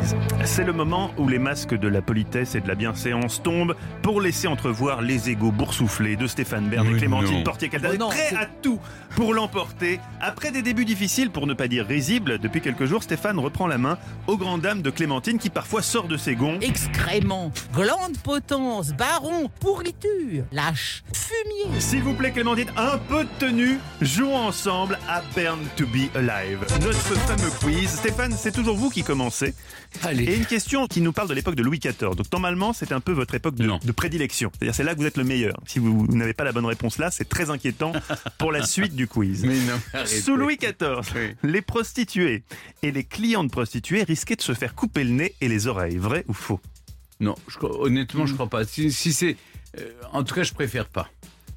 C'est 0.46 0.64
le 0.64 0.72
moment 0.72 1.10
où 1.18 1.28
les 1.28 1.38
masques 1.38 1.74
de 1.74 1.88
la 1.88 2.00
politesse 2.00 2.54
et 2.54 2.62
de 2.62 2.68
la 2.68 2.74
bienséance 2.74 3.42
tombent 3.42 3.76
pour 4.02 4.22
laisser 4.22 4.48
entrevoir 4.48 5.02
les 5.02 5.28
égaux 5.28 5.52
boursouflés 5.52 6.16
de 6.16 6.26
Stéphane 6.26 6.70
Bern 6.70 6.86
et 6.86 6.96
Clémentine 6.96 7.38
non. 7.38 7.42
Portier-Caldas, 7.42 7.90
Oh 8.00 8.08
prêts 8.08 8.34
à 8.34 8.46
tout 8.46 8.80
pour 9.14 9.34
l'emporter. 9.34 10.00
Après 10.22 10.50
des 10.52 10.62
débuts 10.62 10.86
difficiles, 10.86 11.30
pour 11.30 11.46
ne 11.46 11.52
pas 11.52 11.68
dire 11.68 11.84
risibles, 11.84 12.38
depuis 12.38 12.62
quelques 12.62 12.86
jours, 12.86 13.02
Stéphane 13.02 13.38
reprend 13.38 13.66
la 13.66 13.76
main 13.76 13.98
aux 14.26 14.38
grandes 14.38 14.62
dames 14.62 14.80
de 14.80 14.88
Clémentine 14.88 15.38
qui 15.38 15.50
parfois 15.50 15.82
sort 15.82 16.08
de 16.08 16.16
ses 16.16 16.34
gonds. 16.34 16.58
Excréments, 16.62 17.52
glande 17.74 18.16
potence, 18.24 18.94
baron, 18.94 19.50
pourriture, 19.60 20.44
lâche, 20.50 21.04
fumier. 21.12 21.78
S'il 21.78 22.02
vous 22.02 22.14
plaît, 22.14 22.30
Clémentine, 22.30 22.70
un 22.78 22.96
peu 22.96 23.24
de 23.24 23.30
tenue. 23.38 23.78
Jouons 24.30 24.46
ensemble 24.46 24.96
à 25.08 25.22
Burn 25.34 25.58
to 25.76 25.86
be 25.86 26.08
Alive. 26.14 26.60
Notre 26.82 27.00
fameux 27.00 27.50
quiz. 27.60 27.90
Stéphane, 27.90 28.32
c'est 28.38 28.52
toujours 28.52 28.76
vous 28.76 28.88
qui 28.88 29.02
commencez. 29.02 29.48
Et 29.48 30.06
Allez. 30.06 30.36
une 30.36 30.46
question 30.46 30.86
qui 30.86 31.00
nous 31.00 31.12
parle 31.12 31.26
de 31.26 31.34
l'époque 31.34 31.56
de 31.56 31.64
Louis 31.64 31.80
XIV. 31.80 32.14
Donc 32.14 32.30
normalement, 32.32 32.72
c'est 32.72 32.92
un 32.92 33.00
peu 33.00 33.10
votre 33.10 33.34
époque 33.34 33.56
de, 33.56 33.90
prédilection. 33.90 34.52
C'est-à-dire, 34.54 34.74
c'est 34.76 34.84
là 34.84 34.94
que 34.94 35.00
vous 35.00 35.06
êtes 35.06 35.16
le 35.16 35.24
meilleur. 35.24 35.58
Si 35.66 35.80
vous, 35.80 36.06
vous 36.06 36.16
n'avez 36.16 36.32
pas 36.32 36.44
la 36.44 36.52
bonne 36.52 36.64
réponse 36.64 36.98
là, 36.98 37.10
c'est 37.10 37.28
très 37.28 37.50
inquiétant 37.50 37.90
pour 38.38 38.52
la 38.52 38.64
suite 38.64 38.94
du 38.94 39.08
quiz. 39.08 39.42
Mais 39.44 39.58
non, 39.58 39.80
arrêtez. 39.94 40.20
Sous 40.20 40.36
Louis 40.36 40.58
XIV, 40.58 41.00
Oui. 41.16 41.34
les 41.42 41.60
prostituées 41.60 42.44
et 42.84 42.92
les 42.92 43.02
clients 43.02 43.42
de 43.42 43.50
prostituées 43.50 44.04
risquaient 44.04 44.36
de 44.36 44.42
se 44.42 44.54
faire 44.54 44.76
couper 44.76 45.02
le 45.02 45.10
nez 45.10 45.34
et 45.40 45.48
les 45.48 45.66
oreilles. 45.66 45.96
Vrai 45.96 46.24
ou 46.28 46.34
faux? 46.34 46.60
Non, 47.18 47.34
je 47.48 47.56
honnêtement, 47.66 48.26
je 48.26 48.34
crois 48.34 48.48
pas. 48.48 48.64
Si, 48.64 48.92
si 48.92 49.12
c'est. 49.12 49.36
euh, 49.80 49.90
en 50.12 50.22
tout 50.22 50.36
cas, 50.36 50.44
je 50.44 50.52
préfère 50.52 50.86
pas. 50.86 51.10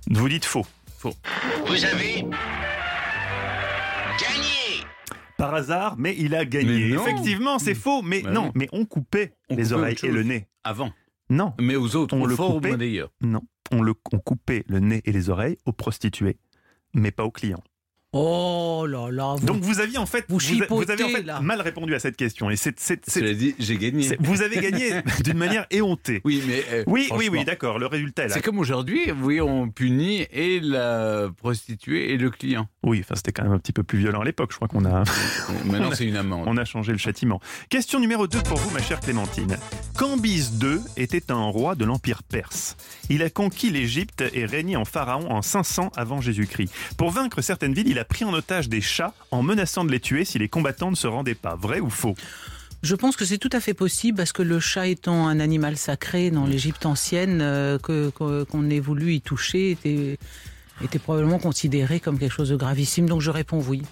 Vous 0.09 0.27
dites 0.27 0.45
faux. 0.45 0.65
Vous 1.12 1.86
avez 1.86 2.26
gagné. 4.20 4.86
Par 5.38 5.54
hasard, 5.56 5.96
mais 5.98 6.16
il 6.18 6.36
a 6.36 6.46
gagné. 6.46 6.94
Effectivement, 6.94 7.60
c'est 7.60 7.76
faux, 7.76 8.02
mais 8.02 8.22
Bah 8.22 8.32
non, 8.32 8.52
mais 8.56 8.70
on 8.72 8.86
coupait 8.86 9.34
On 9.50 9.56
les 9.56 9.63
coupait 9.63 9.74
oreilles 9.76 9.94
autre 9.94 10.04
et 10.06 10.08
chose. 10.08 10.16
le 10.16 10.24
nez. 10.24 10.48
Avant. 10.63 10.92
Non, 11.30 11.54
Mais 11.60 11.76
aux 11.76 11.96
autres, 11.96 12.16
On 12.16 12.22
on 12.22 12.26
le 12.26 12.30
le 12.32 12.36
fort 12.36 12.52
ou 12.52 12.54
coupait. 12.56 12.70
moins 12.70 12.78
d'ailleurs. 12.78 13.10
non. 13.22 13.42
On, 13.72 13.82
le, 13.82 13.94
on 14.12 14.20
coupait 14.20 14.63
le 14.68 14.80
nez 14.80 15.02
et 15.06 15.12
les 15.12 15.30
oreilles 15.30 15.58
aux 15.66 15.72
prostituées, 15.72 16.38
mais 16.94 17.10
pas 17.12 17.24
aux 17.24 17.32
clients. 17.32 17.63
Oh 18.15 18.86
là 18.88 19.10
là, 19.10 19.34
vous, 19.39 19.45
Donc 19.47 19.62
vous 19.63 19.80
aviez 19.80 19.97
en 19.97 20.06
fait, 20.06 20.23
Vous 20.30 20.39
avez 20.91 21.04
en 21.04 21.10
fait 21.10 21.23
là. 21.23 21.39
mal 21.41 21.60
répondu 21.62 21.95
à 21.95 21.99
cette 21.99 22.15
question. 22.15 22.52
Et 22.52 22.56
c'est, 22.56 22.80
c'est- 22.80 23.02
c'est- 23.08 23.21
Cela 23.21 23.34
dit, 23.34 23.56
j'ai 23.58 23.76
gagné. 23.78 24.04
c'est- 24.04 24.17
vous 24.19 24.43
avez 24.43 24.58
gagné 24.62 24.91
d'une 25.23 25.38
manière 25.38 25.65
éhontée. 25.71 26.21
Oui, 26.23 26.43
mais. 26.47 26.63
euh, 26.71 26.84
Oui, 26.86 27.10
oui, 27.15 27.30
oui, 27.32 27.43
d'accord. 27.43 27.80
Le 27.80 27.88
résultat 27.88 28.26
est 28.26 28.28
là. 28.28 28.34
C'est 28.36 28.43
comme 28.43 28.60
aujourd'hui, 28.60 29.12
oui, 29.23 29.41
on 29.41 29.67
punit 29.69 30.28
et 30.32 30.60
la 30.60 31.30
prostituée 31.38 32.13
et 32.13 32.17
le 32.17 32.30
client. 32.30 32.67
Oui, 32.84 33.00
enfin 33.02 33.15
c'était 33.15 33.32
quand 33.32 33.43
même 33.43 33.54
un 33.54 33.60
petit 33.60 33.72
peu 33.72 33.84
plus 33.84 33.98
violent 34.00 34.22
à 34.22 34.26
l'époque. 34.26 34.52
Je 34.52 34.58
crois 34.58 34.67
qu'on 34.67 34.84
a, 34.86 35.04
Maintenant, 35.65 35.91
c'est 35.93 36.06
une 36.06 36.17
amende. 36.17 36.43
on 36.48 36.58
a 36.58 36.65
changé 36.65 36.91
le 36.91 36.98
châtiment. 36.98 37.39
Question 37.69 38.00
numéro 38.00 38.28
2 38.28 38.41
pour 38.43 38.58
vous, 38.58 38.69
ma 38.72 38.82
chère 38.82 39.00
Clémentine. 39.00 39.58
Cambyse 39.98 40.52
II 40.62 40.80
était 40.98 41.32
un 41.32 41.43
roi 41.46 41.76
de 41.76 41.86
l'Empire 41.86 42.24
perse. 42.24 42.76
Il 43.10 43.24
a 43.24 43.30
conquis 43.30 43.69
l'Égypte 43.69 44.24
et 44.34 44.46
régné 44.46 44.76
en 44.76 44.86
pharaon 44.86 45.32
en 45.32 45.41
500 45.41 45.91
avant 45.96 46.19
Jésus-Christ. 46.19 46.74
Pour 46.98 47.12
vaincre 47.12 47.41
certaines 47.41 47.74
villes, 47.74 47.88
il 47.88 48.00
a 48.00 48.06
pris 48.06 48.26
en 48.26 48.34
otage 48.34 48.67
des 48.69 48.82
chats 48.82 49.13
en 49.32 49.43
menaçant 49.43 49.86
de 49.86 49.91
les 49.91 50.00
tuer 50.00 50.26
si 50.26 50.38
les 50.39 50.50
combattants 50.50 50.91
ne 50.91 50.96
se 50.96 51.08
rendaient 51.08 51.36
pas. 51.36 51.56
Vrai 51.56 51.80
ou 51.80 51.89
faux? 51.89 52.15
Je 52.82 52.96
pense 52.96 53.15
que 53.15 53.24
c'est 53.24 53.38
tout 53.38 53.50
à 53.54 53.62
fait 53.62 53.74
possible 53.74 54.17
parce 54.17 54.34
que 54.34 54.41
le 54.41 54.60
chat 54.60 54.88
étant 54.88 55.26
un 55.30 55.39
animal 55.39 55.78
sacré 55.78 56.32
dans 56.32 56.46
l'Égypte 56.46 56.86
ancienne, 56.86 57.39
euh, 57.41 57.78
que- 57.80 58.10
qu'on 58.43 58.69
ait 58.69 58.82
voulu 58.82 59.13
y 59.13 59.22
toucher 59.22 59.72
était, 59.72 60.17
était 60.81 60.99
probablement 60.99 61.39
considéré 61.39 61.99
comme 61.99 62.17
quelque 62.17 62.31
chose 62.33 62.49
de 62.49 62.55
gravissime. 62.55 63.07
Donc 63.07 63.21
je 63.21 63.29
réponds 63.29 63.63
oui. 63.67 63.83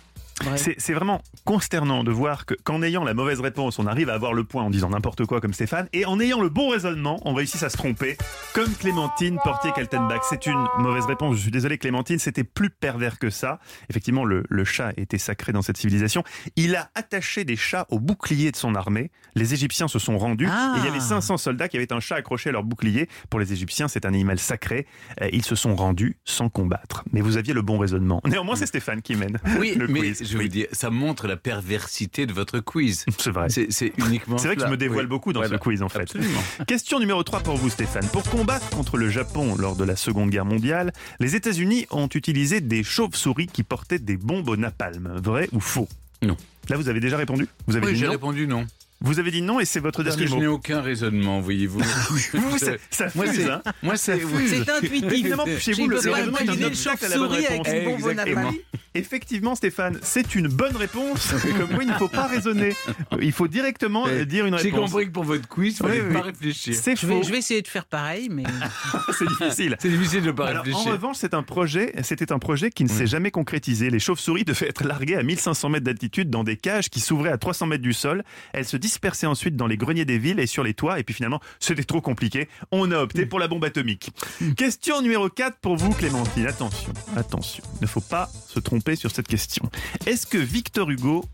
C'est 0.56 0.94
vraiment 0.94 1.22
consternant 1.46 2.04
de 2.04 2.12
voir 2.12 2.46
que- 2.46 2.54
qu'en 2.64 2.82
ayant 2.82 3.04
la 3.04 3.14
mauvaise 3.14 3.40
réponse, 3.40 3.80
on 3.80 3.86
arrive 3.88 4.10
à 4.10 4.14
avoir 4.14 4.34
le 4.34 4.44
point 4.44 4.64
en 4.64 4.70
disant 4.70 4.90
n'importe 4.90 5.26
quoi 5.26 5.40
comme 5.42 5.54
Stéphane, 5.54 5.88
et 5.94 6.06
en 6.06 6.20
ayant 6.20 6.42
le 6.42 6.50
bon 6.50 6.70
raisonnement, 6.70 7.20
on 7.26 7.34
réussit 7.34 7.62
à 7.64 7.70
se 7.70 7.78
tromper, 7.78 8.18
comme 8.54 8.72
Clémentine 8.76 9.38
Portier-Kaltenbach. 9.44 10.22
C'est 10.30 10.46
une 10.48 10.66
mauvaise 10.80 11.06
réponse, 11.06 11.38
je 11.38 11.42
suis 11.44 11.52
désolé 11.52 11.78
Clémentine, 11.78 12.20
c'était 12.20 12.44
plus 12.44 12.70
pervers 12.70 13.20
que 13.20 13.30
ça. 13.30 13.60
Effectivement, 13.90 14.26
le, 14.26 14.44
le 14.50 14.64
chat 14.66 14.92
était 14.98 15.18
sacré 15.18 15.52
dans 15.54 15.62
cette 15.62 15.78
civilisation. 15.78 16.24
Il 16.56 16.76
a 16.76 16.90
attaché 16.96 17.44
des 17.44 17.56
chats 17.56 17.86
au 17.90 18.00
bouclier 18.00 18.52
de 18.52 18.58
son 18.58 18.76
armée. 18.76 19.12
Les 19.36 19.54
Égyptiens 19.54 19.88
se 19.88 20.00
sont 20.00 20.18
rendus, 20.18 20.48
Ah. 20.50 20.74
et 20.76 20.80
il 20.80 20.86
y 20.86 20.88
avait 20.88 21.00
500 21.00 21.38
soldats 21.38 21.68
qui 21.70 21.78
avaient 21.78 21.94
un 21.94 22.00
chat 22.00 22.16
accroché 22.16 22.50
à 22.50 22.52
leur 22.52 22.64
bouclier. 22.64 23.08
Pour 23.30 23.40
les 23.40 23.54
Égyptiens, 23.54 23.88
c'est 23.88 24.06
un 24.06 24.10
animal 24.10 24.40
sacré. 24.40 24.86
Euh, 25.22 25.30
Ils 25.32 25.46
se 25.46 25.56
sont 25.56 25.76
rendus 25.76 26.18
sans 26.26 26.50
combattre. 26.50 27.04
Mais 27.14 27.22
vous 27.22 27.38
aviez 27.38 27.54
le 27.54 27.62
bon 27.62 27.78
raisonnement. 27.78 28.22
Néanmoins, 28.26 28.56
c'est 28.56 28.66
Stéphane 28.66 29.02
qui 29.02 29.16
mène 29.16 29.38
Oui, 29.60 29.74
le 29.76 29.88
mais 29.88 30.00
quiz. 30.02 30.22
Je 30.32 30.38
Oui. 30.38 30.46
vous 30.46 30.50
dis, 30.50 30.66
ça 30.72 30.90
montre 30.90 31.28
la 31.28 31.36
perversité 31.38 32.26
de 32.26 32.34
votre 32.34 32.60
quiz. 32.60 33.06
C'est 33.18 33.32
vrai. 33.32 33.50
C'est 33.50 33.72
c'est 33.72 33.94
uniquement. 33.98 34.38
C'est 34.38 34.48
vrai 34.48 34.56
que 34.56 34.64
je 34.64 34.68
me 34.68 34.78
dévoile 34.78 35.06
Oui. 35.06 35.10
beaucoup 35.10 35.34
dans 35.34 35.42
Voilà. 35.42 35.56
ce 35.58 35.62
quiz 35.62 35.82
en 35.82 35.90
fait. 35.90 36.02
Absolument. 36.02 36.44
Question 36.68 37.00
numéro 37.00 37.22
3 37.24 37.42
pour 37.42 37.56
vous 37.58 37.70
Stéphane. 37.70 38.08
Pour 38.08 38.24
combattre 38.24 38.70
contre 38.70 38.98
le 38.98 39.10
Japon 39.10 39.56
lors 39.58 39.76
de 39.76 39.84
la 39.84 39.96
Seconde 39.96 40.30
Guerre 40.30 40.46
mondiale, 40.46 40.92
les 41.20 41.36
États-Unis 41.36 41.86
ont 41.92 42.08
utilisé 42.14 42.62
des 42.62 42.84
chauves-souris 42.84 43.48
qui 43.48 43.64
portaient 43.64 44.00
des 44.00 44.18
bombes 44.18 44.50
au 44.50 44.58
napalm. 44.58 45.12
Vrai 45.24 45.50
ou 45.52 45.60
faux? 45.60 45.88
Non. 46.22 46.38
Là 46.70 46.78
vous 46.78 46.90
avez 46.90 47.00
déjà 47.00 47.18
répondu? 47.18 47.48
Vous 47.68 47.76
avez 47.76 47.88
Oui, 47.88 47.94
dit 47.94 48.00
j'ai 48.00 48.06
non? 48.06 48.12
répondu 48.12 48.48
non. 48.48 48.66
Vous 49.04 49.18
avez 49.18 49.32
dit 49.32 49.42
non 49.42 49.60
et 49.60 49.66
c'est 49.66 49.80
votre 49.80 50.04
Parce 50.04 50.16
dernier 50.16 50.30
que 50.30 50.36
je 50.36 50.40
n'ai 50.40 50.46
mot. 50.48 50.54
aucun 50.54 50.80
raisonnement, 50.80 51.42
voyez-vous. 51.42 51.80
Vous, 52.34 52.58
ça, 52.60 52.74
ça 52.92 53.08
Moi, 53.16 53.26
fuse, 53.26 53.46
c'est- 53.46 53.50
hein 53.50 53.62
Moi, 53.82 53.98
c'est. 53.98 54.22
C'est 54.48 54.70
intuitif. 54.70 55.12
Évidemment, 55.12 55.46
chez 55.58 55.74
vous, 55.74 55.88
le, 55.88 55.96
raisonnement 55.98 56.38
est 56.38 56.50
un 56.50 56.62
obstacle 56.68 57.06
à 57.06 57.10
la 57.10 57.18
bonne 57.18 57.30
chauve-souris 57.30 57.48
avec 57.48 57.66
réponse. 57.68 57.68
une 57.82 57.84
bombe 57.86 58.04
au 58.04 58.10
Exactement. 58.12 58.42
napalm. 58.42 58.58
Effectivement, 58.94 59.56
Stéphane, 59.56 60.00
c'est 60.02 60.36
une 60.36 60.48
bonne 60.50 60.76
réponse. 60.76 61.34
Comme 61.58 61.70
quoi, 61.70 61.84
il 61.84 61.90
ne 61.90 61.94
faut 61.94 62.10
pas 62.10 62.28
raisonner. 62.28 62.76
Il 63.22 63.32
faut 63.32 63.48
directement 63.48 64.06
euh, 64.08 64.26
dire 64.26 64.46
une 64.46 64.58
J'ai 64.58 64.70
réponse. 64.72 64.92
compris 64.92 65.06
que 65.08 65.12
pour 65.12 65.24
votre 65.24 65.48
quiz, 65.48 65.76
il 65.76 65.78
fallait 65.78 66.02
Oui, 66.02 66.08
oui, 66.08 66.14
pas 66.14 66.20
oui. 66.20 66.26
réfléchir. 66.28 66.76
C'est 66.76 67.00
Je 67.00 67.08
vais, 67.08 67.16
faux. 67.16 67.24
je 67.24 67.32
vais 67.32 67.38
essayer 67.38 67.62
de 67.62 67.68
faire 67.70 67.86
pareil, 67.86 68.28
mais 68.30 68.44
C'est 69.18 69.26
difficile. 69.28 69.78
C'est 69.80 69.90
difficile 69.90 70.22
de 70.24 70.28
ne 70.28 70.32
pas 70.34 70.48
Alors, 70.48 70.62
en 70.64 70.66
réfléchir. 70.66 70.92
revanche, 70.92 71.16
c'est 71.20 71.34
un 71.34 71.44
projet, 71.44 71.94
c'était 72.04 72.34
un 72.34 72.40
projet 72.40 72.70
qui 72.70 72.84
ne 72.84 72.90
s'est 72.90 73.08
jamais 73.08 73.32
concrétisé. 73.32 73.90
Les 73.90 74.00
chauves-souris 74.00 74.44
devaient 74.44 74.68
être 74.68 74.84
larguées 74.84 75.16
à 75.16 75.24
1500 75.24 75.70
mètres 75.70 75.86
d'altitude 75.86 76.30
dans 76.30 76.44
des 76.44 76.58
cages 76.58 76.90
qui 76.90 77.00
s'ouvraient 77.00 77.32
à 77.32 77.38
300 77.38 77.68
mètres 77.68 77.84
du 77.84 77.94
sol. 77.94 78.24
Elles 78.52 78.66
se 78.66 78.76
dispersaient 78.76 79.28
ensuite 79.28 79.56
dans 79.56 79.68
les 79.68 79.78
greniers 79.78 80.04
des 80.06 80.18
villes 80.18 80.40
et 80.42 80.48
sur 80.48 80.64
les 80.64 80.74
toits. 80.74 81.00
Et 81.00 81.04
puis 81.04 81.14
finalement, 81.16 81.40
c'était 81.62 81.86
trop 81.86 82.02
compliqué. 82.02 82.50
On 82.72 82.92
a 82.92 82.98
opté 82.98 83.26
pour 83.26 83.40
la 83.40 83.48
bombe 83.48 83.64
atomique. 83.64 84.12
Question 84.58 85.02
numéro 85.02 85.30
4 85.30 85.60
pour 85.62 85.78
vous, 85.78 85.92
Clémentine. 85.94 86.46
Attention, 86.48 86.92
attention. 87.16 87.64
Il 87.80 87.84
ne 87.84 87.88
faut 87.88 88.02
pas 88.02 88.30
se 88.50 88.60
tromper 88.60 88.81
sur 88.96 89.12
cette 89.12 89.28
question. 89.28 89.70
Est-ce 90.06 90.26
que 90.26 90.38
Victor 90.38 90.90
Hugo 90.90 91.26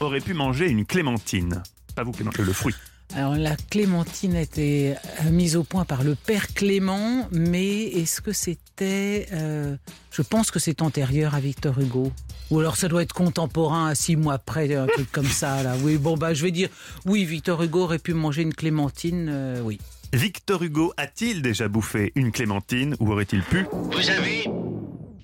aurait 0.00 0.20
pu 0.20 0.34
manger 0.34 0.68
une 0.68 0.84
clémentine? 0.84 1.62
Pas 1.94 2.04
vous, 2.04 2.12
Clémentine, 2.12 2.44
le 2.44 2.52
fruit. 2.52 2.74
Alors 3.14 3.36
la 3.36 3.54
clémentine 3.56 4.34
a 4.34 4.40
été 4.40 4.94
euh, 4.94 5.30
mise 5.30 5.54
au 5.56 5.62
point 5.62 5.84
par 5.84 6.02
le 6.02 6.16
père 6.16 6.52
Clément, 6.52 7.28
mais 7.30 7.84
est-ce 7.84 8.20
que 8.20 8.32
c'était... 8.32 9.28
euh, 9.32 9.76
je 10.10 10.22
pense 10.22 10.50
que 10.50 10.58
c'est 10.58 10.82
antérieur 10.82 11.34
à 11.34 11.40
Victor 11.40 11.78
Hugo. 11.78 12.12
Ou 12.50 12.58
alors 12.58 12.76
ça 12.76 12.88
doit 12.88 13.02
être 13.02 13.12
contemporain, 13.12 13.88
à 13.88 13.94
six 13.94 14.16
mois 14.16 14.34
après, 14.34 14.74
un 14.74 14.86
truc 14.86 15.10
comme 15.12 15.26
ça. 15.26 15.62
Là. 15.62 15.76
Oui, 15.82 15.98
bon, 15.98 16.16
bah, 16.16 16.34
je 16.34 16.42
vais 16.42 16.50
dire, 16.50 16.68
oui, 17.04 17.24
Victor 17.24 17.62
Hugo 17.62 17.84
aurait 17.84 18.00
pu 18.00 18.12
manger 18.12 18.42
une 18.42 18.54
clémentine, 18.54 19.28
euh, 19.30 19.60
oui. 19.62 19.78
Victor 20.12 20.62
Hugo 20.62 20.92
a-t-il 20.96 21.42
déjà 21.42 21.68
bouffé 21.68 22.12
une 22.14 22.32
clémentine 22.32 22.96
ou 23.00 23.12
aurait-il 23.12 23.42
pu? 23.42 23.66
Vous 23.72 24.10
avez 24.10 24.44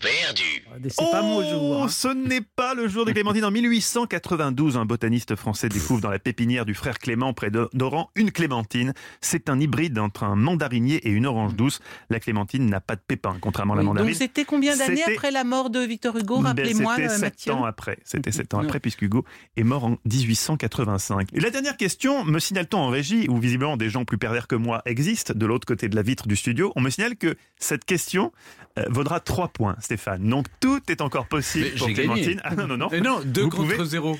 perdu. 0.00 0.62
C'est 0.90 1.10
pas 1.10 1.22
mon 1.22 1.42
jour. 1.48 1.82
hein. 1.84 1.88
Ce 1.88 2.08
n'est 2.08 2.40
pas 2.40 2.74
le 2.74 2.88
jour 2.88 3.04
des 3.04 3.12
clémentines. 3.12 3.44
En 3.44 3.50
1892, 3.50 4.76
un 4.76 4.84
botaniste 4.84 5.36
français 5.36 5.68
découvre 5.68 6.00
dans 6.00 6.10
la 6.10 6.18
pépinière 6.18 6.64
du 6.64 6.74
frère 6.74 6.98
Clément 6.98 7.32
près 7.34 7.50
de- 7.50 7.68
d'Oran 7.72 8.10
une 8.16 8.30
clémentine. 8.32 8.92
C'est 9.20 9.48
un 9.48 9.58
hybride 9.60 9.98
entre 9.98 10.24
un 10.24 10.36
mandarinier 10.36 10.96
et 11.06 11.10
une 11.10 11.26
orange 11.26 11.54
douce. 11.54 11.80
La 12.10 12.20
clémentine 12.20 12.66
n'a 12.66 12.80
pas 12.80 12.96
de 12.96 13.02
pépins, 13.06 13.36
contrairement 13.40 13.74
à 13.74 13.76
la 13.76 13.82
Oui, 13.82 13.86
mandarine. 13.88 14.10
donc 14.10 14.18
c'était 14.18 14.44
combien 14.44 14.76
d'années 14.76 15.02
après 15.02 15.30
la 15.30 15.44
mort 15.44 15.70
de 15.70 15.80
Victor 15.80 16.16
Hugo 16.16 16.38
Ben, 16.38 16.48
Rappelez-moi, 16.48 16.96
C'était 16.96 17.08
euh, 17.08 17.12
sept 17.12 17.20
Mathieu. 17.22 17.52
ans 17.52 17.64
après. 17.64 17.98
C'était 18.04 18.32
sept 18.32 18.54
ans 18.54 18.60
après, 18.60 18.80
puisque 18.80 19.02
Hugo 19.02 19.24
est 19.56 19.64
mort 19.64 19.84
en 19.84 19.96
1885. 20.04 21.28
Et 21.34 21.40
la 21.40 21.50
dernière 21.50 21.76
question, 21.76 22.24
me 22.24 22.38
signale-t-on 22.38 22.78
en 22.78 22.88
régie, 22.88 23.26
où 23.28 23.38
visiblement 23.38 23.76
des 23.76 23.90
gens 23.90 24.04
plus 24.04 24.18
pervers 24.18 24.46
que 24.46 24.54
moi 24.54 24.82
existent, 24.86 25.32
de 25.36 25.46
l'autre 25.46 25.66
côté 25.66 25.88
de 25.88 25.96
la 25.96 26.02
vitre 26.02 26.26
du 26.28 26.36
studio, 26.36 26.72
on 26.76 26.80
me 26.80 26.90
signale 26.90 27.16
que 27.16 27.36
cette 27.58 27.84
question 27.84 28.32
euh, 28.78 28.85
vaudra 28.88 29.20
3 29.20 29.48
points, 29.48 29.76
Stéphane. 29.80 30.28
Donc 30.28 30.46
tout 30.61 30.80
est 30.88 31.00
encore 31.00 31.26
possible 31.26 31.66
Mais 31.72 31.78
pour 31.78 31.88
j'ai 31.88 31.94
gagné. 31.94 32.08
Clémentine. 32.22 32.40
Ah 32.44 32.54
non, 32.54 32.66
non, 32.66 32.76
non. 32.76 32.88
Et 32.90 33.00
non, 33.00 33.20
2 33.24 33.42
Vous 33.42 33.48
contre 33.50 33.74
pouvez- 33.74 33.85
0. 33.85 34.18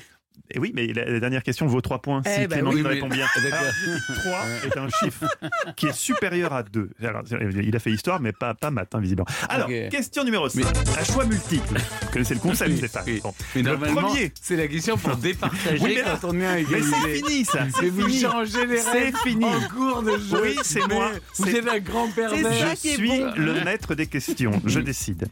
Et 0.51 0.59
oui, 0.59 0.71
mais 0.75 0.87
la, 0.87 1.19
dernière 1.19 1.41
question 1.41 1.65
vaut 1.65 1.81
3 1.81 2.01
points 2.01 2.21
si 2.23 2.29
Eh 2.35 2.47
ben 2.47 2.57
Clémentine 2.57 2.77
oui, 2.81 2.83
mais- 2.83 2.89
répond 2.95 3.07
bien. 3.07 3.25
D'accord. 3.41 3.59
Alors, 3.59 3.73
je 3.73 3.89
dis 3.91 4.01
que 4.07 4.13
3 4.13 4.45
est 4.65 4.77
un 4.77 4.89
chiffre 4.89 5.25
qui 5.75 5.87
est 5.87 5.93
supérieur 5.93 6.53
à 6.53 6.63
2. 6.63 6.89
Alors, 7.03 7.23
il 7.63 7.75
a 7.75 7.79
fait 7.79 7.91
histoire, 7.91 8.19
mais 8.19 8.33
pas, 8.33 8.53
pas 8.53 8.69
maths, 8.69 8.93
hein, 8.93 8.99
visiblement. 8.99 9.25
Alors, 9.49 9.67
question 9.89 10.23
numéro 10.23 10.47
5. 10.49 10.63
À 10.97 11.03
choix 11.03 11.25
multiple. 11.25 11.75
Vous 12.01 12.09
connaissez 12.11 12.33
le 12.35 12.39
concept, 12.39 12.69
Oui, 12.71 12.81
oui. 13.07 13.19
Bon. 13.23 13.33
Mais 13.55 13.61
Le 13.63 13.77
premier. 13.77 14.31
c'est 14.39 14.55
la 14.57 14.67
question 14.67 14.97
pour 14.97 15.15
départager 15.17 15.79
Oui, 15.83 15.93
mais 15.95 16.01
là- 16.03 16.17
quand 16.21 16.29
on 16.29 16.39
est 16.39 16.45
à 16.45 16.55
Mais 16.55 16.81
c'est 16.81 17.15
fini, 17.15 17.45
ça. 17.45 17.63
Mais 17.65 17.71
C'est 17.79 17.89
vous 17.89 18.01
fini. 18.07 18.19
changez 18.21 18.65
les 18.67 18.77
C'est 18.77 18.91
règles 18.91 19.17
fini. 19.19 19.45
en 19.45 19.61
cours 19.69 20.03
de 20.03 20.11
jeu. 20.17 20.41
Oui, 20.43 20.55
c'est 20.63 20.85
Mais 20.87 20.93
moi. 20.95 21.11
Vous 21.37 21.45
C'est- 21.45 21.57
êtes 21.57 21.67
un 21.67 21.79
grand 21.79 22.07
ça 22.09 22.13
pervers. 22.15 22.75
Je 22.75 22.75
suis 22.75 23.07
bon. 23.07 23.31
le 23.37 23.63
maître 23.63 23.95
des 23.95 24.07
questions. 24.07 24.61
Je 24.65 24.79
décide. 24.81 25.27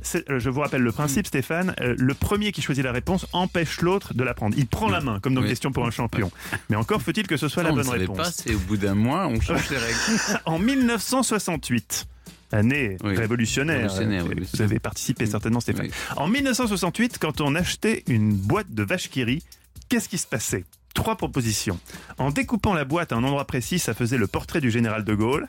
C'est- 0.00 0.28
euh, 0.30 0.38
Je 0.38 0.48
vous 0.50 0.60
rappelle 0.60 0.82
le 0.82 0.92
principe, 0.92 1.26
Stéphane. 1.26 1.74
Euh, 1.80 1.94
Le 1.98 2.14
premier 2.14 2.52
qui 2.52 2.62
choisit 2.62 2.84
la 2.84 2.92
réponse 2.92 3.26
empêche 3.32 3.80
l'autre 3.82 4.14
de 4.14 4.22
la 4.24 4.34
prendre. 4.42 4.56
Il 4.58 4.66
prend 4.66 4.88
la 4.88 5.00
main, 5.00 5.20
comme 5.20 5.34
dans 5.34 5.42
Oui. 5.42 5.48
Question 5.48 5.70
pour 5.72 5.86
un 5.86 5.90
champion. 5.90 6.30
Mais 6.70 6.76
encore 6.76 7.00
faut-il 7.02 7.26
que 7.26 7.36
ce 7.36 7.48
soit 7.48 7.62
la 7.62 7.72
on 7.72 7.76
ne 7.76 7.82
bonne 7.82 7.98
réponse. 7.98 8.16
pas, 8.16 8.30
c'est 8.32 8.54
au 8.54 8.58
bout 8.58 8.76
d'un 8.76 8.94
mois, 8.94 9.26
on 9.28 9.40
change 9.40 9.70
les 9.70 9.78
règles. 9.78 9.96
En 10.46 10.58
1968, 10.58 12.06
année 12.52 12.96
Oui. 13.04 13.14
révolutionnaire, 13.16 13.90
Révolutionnaire, 13.90 14.26
oui, 14.26 14.34
bien 14.34 14.46
vous 14.52 14.62
avez 14.62 14.78
participé 14.78 15.26
certainement, 15.26 15.60
Stéphane. 15.60 15.86
Oui. 15.86 15.92
En 16.16 16.28
1968, 16.28 17.18
quand 17.18 17.40
on 17.40 17.54
achetait 17.54 18.02
une 18.08 18.34
boîte 18.34 18.70
de 18.70 18.82
vache 18.82 19.08
qui 19.08 19.42
qu'est-ce 19.88 20.08
qui 20.08 20.18
se 20.18 20.26
passait? 20.26 20.64
Trois 20.94 21.16
propositions. 21.16 21.78
En 22.18 22.30
découpant 22.30 22.74
la 22.74 22.84
boîte 22.84 23.12
à 23.12 23.16
un 23.16 23.24
endroit 23.24 23.46
précis, 23.46 23.78
ça 23.78 23.94
faisait 23.94 24.18
le 24.18 24.26
portrait 24.26 24.60
du 24.60 24.70
général 24.70 25.04
de 25.04 25.14
Gaulle. 25.14 25.48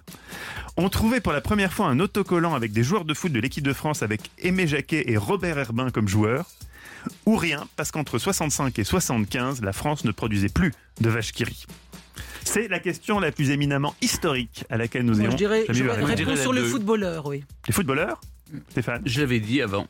On 0.78 0.88
trouvait 0.90 1.20
pour 1.20 1.34
la 1.34 1.42
première 1.42 1.74
fois 1.74 1.88
un 1.88 2.00
autocollant 2.00 2.56
avec 2.56 2.72
des 2.72 2.84
joueurs 2.84 3.04
de 3.06 3.14
foot 3.14 3.32
de 3.32 3.40
l'équipe 3.40 3.64
de 3.64 3.74
France 3.74 4.04
avec 4.04 4.22
Aimé 4.40 4.68
Jacquet 4.68 5.04
et 5.12 5.18
Robert 5.18 5.58
Herbin 5.60 5.90
comme 5.90 6.08
joueurs. 6.08 6.46
Ou 7.26 7.36
rien, 7.36 7.68
parce 7.76 7.92
qu'entre 7.92 8.18
65 8.18 8.78
et 8.80 8.84
75, 8.84 9.62
la 9.62 9.74
France 9.74 10.06
ne 10.06 10.12
produisait 10.12 10.50
plus 10.50 10.74
de 11.02 11.10
vache 11.10 11.32
qui 11.32 11.44
rit. 11.44 11.66
C'est 12.44 12.68
la 12.68 12.80
question 12.80 13.20
la 13.20 13.32
plus 13.32 13.50
éminemment 13.50 13.96
historique 14.02 14.66
à 14.70 14.78
laquelle 14.78 15.04
nous 15.04 15.16
Moi, 15.16 15.24
ayons 15.24 15.32
je 15.32 15.38
dirais, 15.38 15.66
je 15.70 15.84
réponds 15.84 16.36
sur 16.36 16.54
le 16.54 16.64
footballeur, 16.64 17.26
oui. 17.26 17.44
Les 17.68 17.74
footballeurs? 17.74 18.20
Stéphane 18.70 19.02
Je 19.06 19.22
l'avais 19.22 19.40
dit 19.40 19.62
avant. 19.62 19.88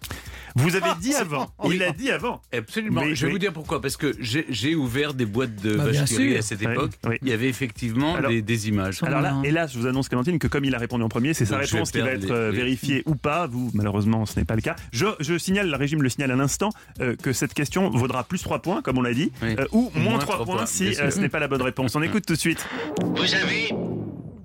Vous 0.55 0.75
avez 0.75 0.89
dit 1.01 1.15
avant. 1.15 1.49
Oui. 1.63 1.75
Il 1.75 1.79
l'a 1.79 1.91
dit 1.91 2.11
avant. 2.11 2.41
Absolument. 2.55 3.01
Mais- 3.01 3.15
je 3.15 3.21
vais 3.21 3.27
oui. 3.27 3.31
vous 3.33 3.39
dire 3.39 3.53
pourquoi. 3.53 3.81
Parce 3.81 3.97
que 3.97 4.15
j'ai 4.19 4.75
ouvert 4.75 5.13
des 5.15 5.25
boîtes 5.25 5.55
de 5.55 5.75
Bah, 5.75 6.05
sûr. 6.05 6.37
à 6.37 6.41
cette 6.43 6.61
époque. 6.61 6.91
oui. 7.07 7.15
Il 7.23 7.29
y 7.29 7.31
avait 7.33 7.49
effectivement 7.49 8.15
Alors- 8.15 8.29
des, 8.29 8.41
des 8.43 8.67
images. 8.69 9.01
Alors 9.01 9.21
là, 9.21 9.31
Voilà. 9.33 9.47
hélas, 9.49 9.73
je 9.73 9.79
vous 9.79 9.87
annonce, 9.87 10.09
Clémentine, 10.09 10.37
que 10.37 10.47
comme 10.47 10.63
il 10.65 10.75
a 10.75 10.77
répondu 10.77 11.03
en 11.03 11.09
premier, 11.09 11.33
c'est 11.33 11.45
sa 11.45 11.57
réponse 11.57 11.91
qui 11.91 11.99
va 11.99 12.11
être 12.11 12.25
les- 12.25 12.31
euh, 12.31 12.49
oui. 12.51 12.55
vérifiée 12.57 13.01
ou 13.07 13.15
pas. 13.15 13.47
Vous, 13.47 13.71
malheureusement, 13.73 14.25
ce 14.25 14.39
n'est 14.39 14.45
pas 14.45 14.55
le 14.55 14.61
cas. 14.61 14.75
Je, 14.91 15.07
je 15.19 15.37
signale, 15.37 15.69
le 15.69 15.75
régime 15.75 16.03
le 16.03 16.09
signale 16.09 16.31
à 16.31 16.35
l'instant, 16.35 16.69
euh, 17.01 17.15
que 17.15 17.33
cette 17.33 17.53
question 17.55 17.89
vaudra 17.89 18.23
plus 18.23 18.41
3 18.43 18.61
points, 18.61 18.81
comme 18.83 18.97
on 18.99 19.01
l'a 19.01 19.13
dit, 19.13 19.31
Oui. 19.41 19.55
euh, 19.59 19.65
ou 19.71 19.91
moins, 19.95 20.03
Moins 20.13 20.19
3 20.19 20.35
trois 20.35 20.45
points 20.45 20.55
points, 20.57 20.65
si 20.67 20.95
euh, 20.99 21.09
ce 21.09 21.19
n'est 21.19 21.29
pas 21.29 21.39
la 21.39 21.47
bonne 21.47 21.61
réponse. 21.63 21.95
On 21.95 22.01
écoute 22.03 22.25
tout 22.27 22.33
de 22.33 22.39
suite. 22.39 22.63
Vous 23.01 23.33
avez 23.33 23.73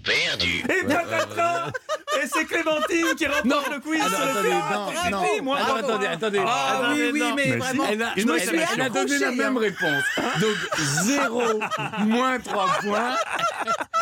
perdu. 0.08 0.62
Et 0.68 0.84
patatras 0.86 1.70
Et 2.22 2.26
c'est 2.26 2.44
Clémentine 2.46 3.14
qui 3.16 3.26
remporte 3.26 3.70
le 3.72 3.80
quiz 3.80 4.00
Alors, 4.00 4.12
sur 4.16 4.24
le 4.24 4.30
attendez, 4.30 4.50
non, 4.50 4.58
Arrêtez, 4.96 5.38
non. 5.38 5.44
moi, 5.44 5.56
Alors, 5.58 5.76
attendez, 5.76 6.06
attendez. 6.06 6.40
Ah, 6.44 6.80
Ah, 6.82 6.90
oui, 6.92 6.98
mais 7.00 7.10
oui, 7.12 7.20
non. 7.20 7.34
mais 7.36 7.44
Mais 7.46 7.56
vraiment. 7.56 7.84
Elle 7.90 8.02
a, 8.02 8.06
non, 8.24 8.34
elle 8.36 8.90
donné 8.92 9.18
la 9.18 9.30
même 9.32 9.56
réponse. 9.56 10.04
Donc 10.40 10.56
0 10.78 11.42
moins 12.06 12.38
3 12.40 12.66
points. 12.82 13.16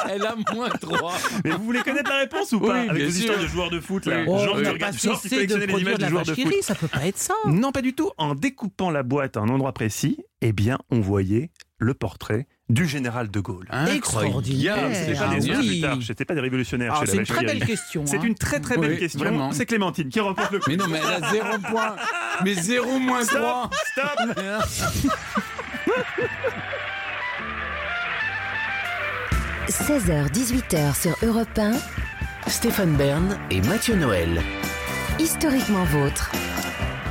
Elle 0.08 0.24
a 0.24 0.34
moins 0.54 0.68
3. 0.70 1.14
Mais 1.44 1.50
vous 1.50 1.64
voulez 1.64 1.82
connaître 1.82 2.10
la 2.10 2.18
réponse 2.18 2.52
ou 2.52 2.60
pas 2.60 2.72
Oui, 2.74 2.88
Avec 2.88 2.92
bien 3.02 3.10
sûr. 3.10 3.20
histoires 3.20 3.38
de 3.40 3.46
joueurs 3.46 3.70
de 3.70 3.80
foot, 3.80 4.06
là. 4.06 4.24
Oh, 4.26 4.38
Genre 4.38 4.54
on 4.54 4.56
qui 4.58 4.62
n'a 4.62 4.72
regardent- 4.72 4.94
pas 4.94 4.98
genre 5.08 5.20
qui 5.20 5.28
cessé 5.28 5.46
de 5.46 5.52
collectionnent 5.54 5.60
les 5.60 5.66
produire 5.66 5.88
images 5.88 5.98
de 6.04 6.08
joueurs 6.08 6.24
de 6.24 6.34
foot. 6.34 6.62
ça 6.62 6.74
peut 6.74 6.88
pas 6.88 7.06
être 7.06 7.18
ça. 7.18 7.34
Non, 7.46 7.72
pas 7.72 7.82
du 7.82 7.94
tout. 7.94 8.10
En 8.18 8.34
découpant 8.34 8.90
la 8.90 9.02
boîte 9.02 9.36
à 9.36 9.40
un 9.40 9.48
endroit 9.48 9.72
précis, 9.72 10.18
eh 10.40 10.52
bien, 10.52 10.78
on 10.90 11.00
voyait 11.00 11.50
le 11.78 11.94
portrait 11.94 12.46
du 12.68 12.86
général 12.86 13.30
de 13.30 13.40
Gaulle. 13.40 13.66
Extraordinaire. 13.94 14.76
C'était 14.92 15.14
pas 15.14 15.28
Ah 15.30 15.34
des 15.38 15.50
oui. 15.50 15.56
militaires, 15.56 15.98
c'était 16.04 16.24
pas 16.24 16.34
des 16.34 16.40
révolutionnaires 16.40 16.94
Ah, 16.96 17.02
c'est 17.06 17.16
une 17.16 17.24
très 17.24 17.44
belle 17.44 17.64
question. 17.64 18.02
C'est 18.06 18.16
hein. 18.18 18.22
une 18.24 18.34
très 18.34 18.60
très 18.60 18.76
belle 18.76 18.92
Oui, 18.92 18.98
question. 18.98 19.50
C'est 19.52 19.66
Clémentine 19.66 20.08
qui 20.08 20.20
remporte 20.20 20.50
le 20.52 20.60
Mais 20.66 20.76
non, 20.76 20.86
mais 20.88 20.98
elle 20.98 21.24
a 21.24 21.30
0 21.30 21.58
points. 21.70 21.96
Mais 22.44 22.54
0 22.54 22.98
moins 22.98 23.24
3. 23.24 23.70
Stop, 23.92 24.36
stop 24.68 25.12
16h-18h 29.68 30.94
sur 31.00 31.16
Europe 31.26 31.58
1, 31.58 31.72
Stéphane 32.48 32.94
Bern 32.96 33.36
et 33.50 33.60
Mathieu 33.62 33.96
Noël. 33.96 34.40
historiquement 35.18 35.84
vôtre. 35.84 36.30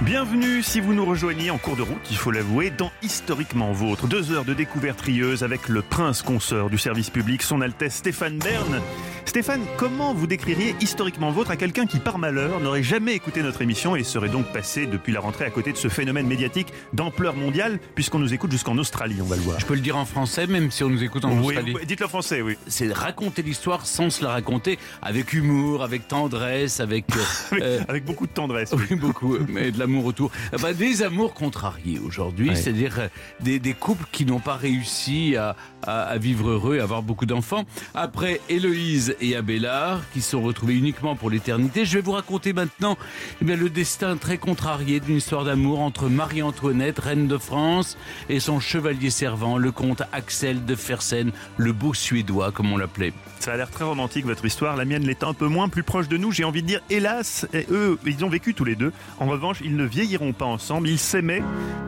Bienvenue 0.01 0.61
si 0.61 0.81
vous 0.81 0.93
nous 0.93 1.05
rejoignez 1.05 1.49
en 1.51 1.57
cours 1.57 1.77
de 1.77 1.81
route, 1.81 2.05
il 2.11 2.17
faut 2.17 2.29
l'avouer, 2.29 2.69
dans 2.69 2.91
Historiquement 3.01 3.71
Vôtre. 3.71 4.07
Deux 4.07 4.33
heures 4.33 4.43
de 4.43 4.53
découverte 4.53 4.99
rieuse 4.99 5.41
avec 5.41 5.69
le 5.69 5.81
prince 5.81 6.21
consort 6.21 6.69
du 6.69 6.77
service 6.77 7.09
public, 7.09 7.41
son 7.41 7.61
Altesse 7.61 7.95
Stéphane 7.95 8.37
Bern. 8.37 8.81
Stéphane, 9.25 9.61
comment 9.75 10.13
vous 10.13 10.27
décririez 10.27 10.75
Historiquement 10.79 11.29
Vôtre 11.31 11.51
à 11.51 11.57
quelqu'un 11.57 11.85
qui, 11.87 11.99
par 11.99 12.17
malheur, 12.19 12.61
n'aurait 12.61 12.83
jamais 12.83 13.15
écouté 13.15 13.41
notre 13.43 13.61
émission 13.61 13.95
et 13.97 14.03
serait 14.03 14.29
donc 14.29 14.45
passé 14.53 14.85
depuis 14.85 15.11
la 15.11 15.19
rentrée 15.19 15.43
à 15.43 15.49
côté 15.49 15.73
de 15.73 15.77
ce 15.77 15.89
phénomène 15.89 16.25
médiatique 16.25 16.67
d'ampleur 16.93 17.35
mondiale, 17.35 17.79
puisqu'on 17.95 18.19
nous 18.19 18.33
écoute 18.33 18.51
jusqu'en 18.51 18.77
Australie, 18.77 19.17
on 19.21 19.25
va 19.25 19.35
le 19.35 19.41
voir. 19.41 19.59
Je 19.59 19.65
peux 19.65 19.73
le 19.73 19.81
dire 19.81 19.97
en 19.97 20.05
français, 20.05 20.47
même 20.47 20.71
si 20.71 20.83
on 20.85 20.89
nous 20.89 21.03
écoute 21.03 21.25
en 21.25 21.31
Oui, 21.39 21.47
Australie. 21.57 21.75
dites-le 21.85 22.05
en 22.05 22.09
français, 22.09 22.41
oui. 22.41 22.55
C'est 22.67 22.93
raconter 22.93 23.41
l'histoire 23.41 23.85
sans 23.85 24.09
se 24.09 24.23
la 24.23 24.29
raconter 24.31 24.79
avec 25.01 25.33
humour, 25.33 25.83
avec 25.83 26.07
tendresse, 26.07 26.79
avec. 26.79 27.05
euh, 27.15 27.19
Avec, 27.51 27.63
euh, 27.63 27.79
avec 27.89 28.05
beaucoup 28.05 28.27
de 28.27 28.31
tendresse. 28.31 28.73
Oui, 28.73 28.95
beaucoup, 28.99 29.37
mais 29.49 29.71
de 29.71 29.79
l'amour 29.79 30.05
autour. 30.05 30.31
Ah 30.53 30.57
bah, 30.61 30.73
des 30.73 31.01
amours 31.03 31.33
contrariés 31.33 31.99
aujourd'hui, 31.99 32.49
Ouais. 32.49 32.55
c'est-à-dire 32.55 32.99
euh, 32.99 33.07
des, 33.41 33.59
des 33.59 33.73
couples 33.73 34.05
qui 34.11 34.25
n'ont 34.25 34.39
pas 34.39 34.55
réussi 34.55 35.35
à, 35.35 35.55
à- 35.87 36.03
à 36.03 36.17
vivre 36.17 36.49
heureux 36.49 36.75
et 36.75 36.79
avoir 36.79 37.01
beaucoup 37.01 37.25
d'enfants. 37.25 37.65
Après 37.93 38.41
Héloïse 38.49 39.15
et 39.21 39.35
Abélard, 39.35 40.01
qui 40.13 40.21
sont 40.21 40.41
retrouvés 40.41 40.75
uniquement 40.75 41.15
pour 41.15 41.29
l'éternité, 41.29 41.85
je 41.85 41.95
vais 41.95 42.01
vous 42.01 42.11
raconter 42.13 42.53
maintenant 42.53 42.97
eh 43.41 43.45
bien, 43.45 43.55
le 43.55 43.69
destin 43.69 44.17
très 44.17 44.37
contrarié 44.37 44.99
d'une 44.99 45.17
histoire 45.17 45.43
d'amour 45.45 45.79
entre 45.79 46.09
Marie-Antoinette, 46.09 46.99
reine 46.99 47.27
de 47.27 47.37
France, 47.37 47.97
et 48.29 48.39
son 48.39 48.59
chevalier 48.59 49.09
servant, 49.09 49.57
le 49.57 49.71
comte 49.71 50.03
Axel 50.11 50.65
de 50.65 50.75
Fersen, 50.75 51.31
le 51.57 51.73
beau 51.73 51.93
suédois, 51.93 52.51
comme 52.51 52.71
on 52.71 52.77
l'appelait. 52.77 53.13
Ça 53.39 53.53
a 53.53 53.57
l'air 53.57 53.69
très 53.69 53.83
romantique 53.85 54.25
votre 54.25 54.45
histoire. 54.45 54.75
La 54.75 54.85
mienne 54.85 55.03
l'est 55.05 55.23
un 55.23 55.33
peu 55.33 55.47
moins, 55.47 55.69
plus 55.69 55.83
proche 55.83 56.07
de 56.07 56.17
nous. 56.17 56.31
J'ai 56.31 56.43
envie 56.45 56.61
de 56.63 56.67
dire, 56.67 56.81
hélas, 56.89 57.45
et 57.53 57.67
eux, 57.69 57.99
ils 58.05 58.23
ont 58.25 58.29
vécu 58.29 58.53
tous 58.53 58.63
les 58.63 58.75
deux. 58.75 58.91
En 59.19 59.27
revanche, 59.27 59.57
ils 59.63 59.75
ne 59.75 59.85
vieilliront 59.85 60.33
pas 60.33 60.45
ensemble. 60.45 60.89
Ils 60.89 60.97
s'aimaient. 60.97 61.43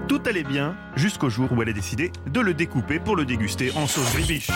Tout 0.07 0.21
allait 0.25 0.43
bien 0.43 0.75
jusqu'au 0.95 1.29
jour 1.29 1.51
où 1.51 1.61
elle 1.61 1.69
a 1.69 1.73
décidé 1.73 2.11
de 2.31 2.39
le 2.39 2.53
découper 2.53 2.99
pour 2.99 3.15
le 3.15 3.25
déguster 3.25 3.71
en 3.88 3.89
sauce 3.89 4.11
gribiche. 4.13 4.47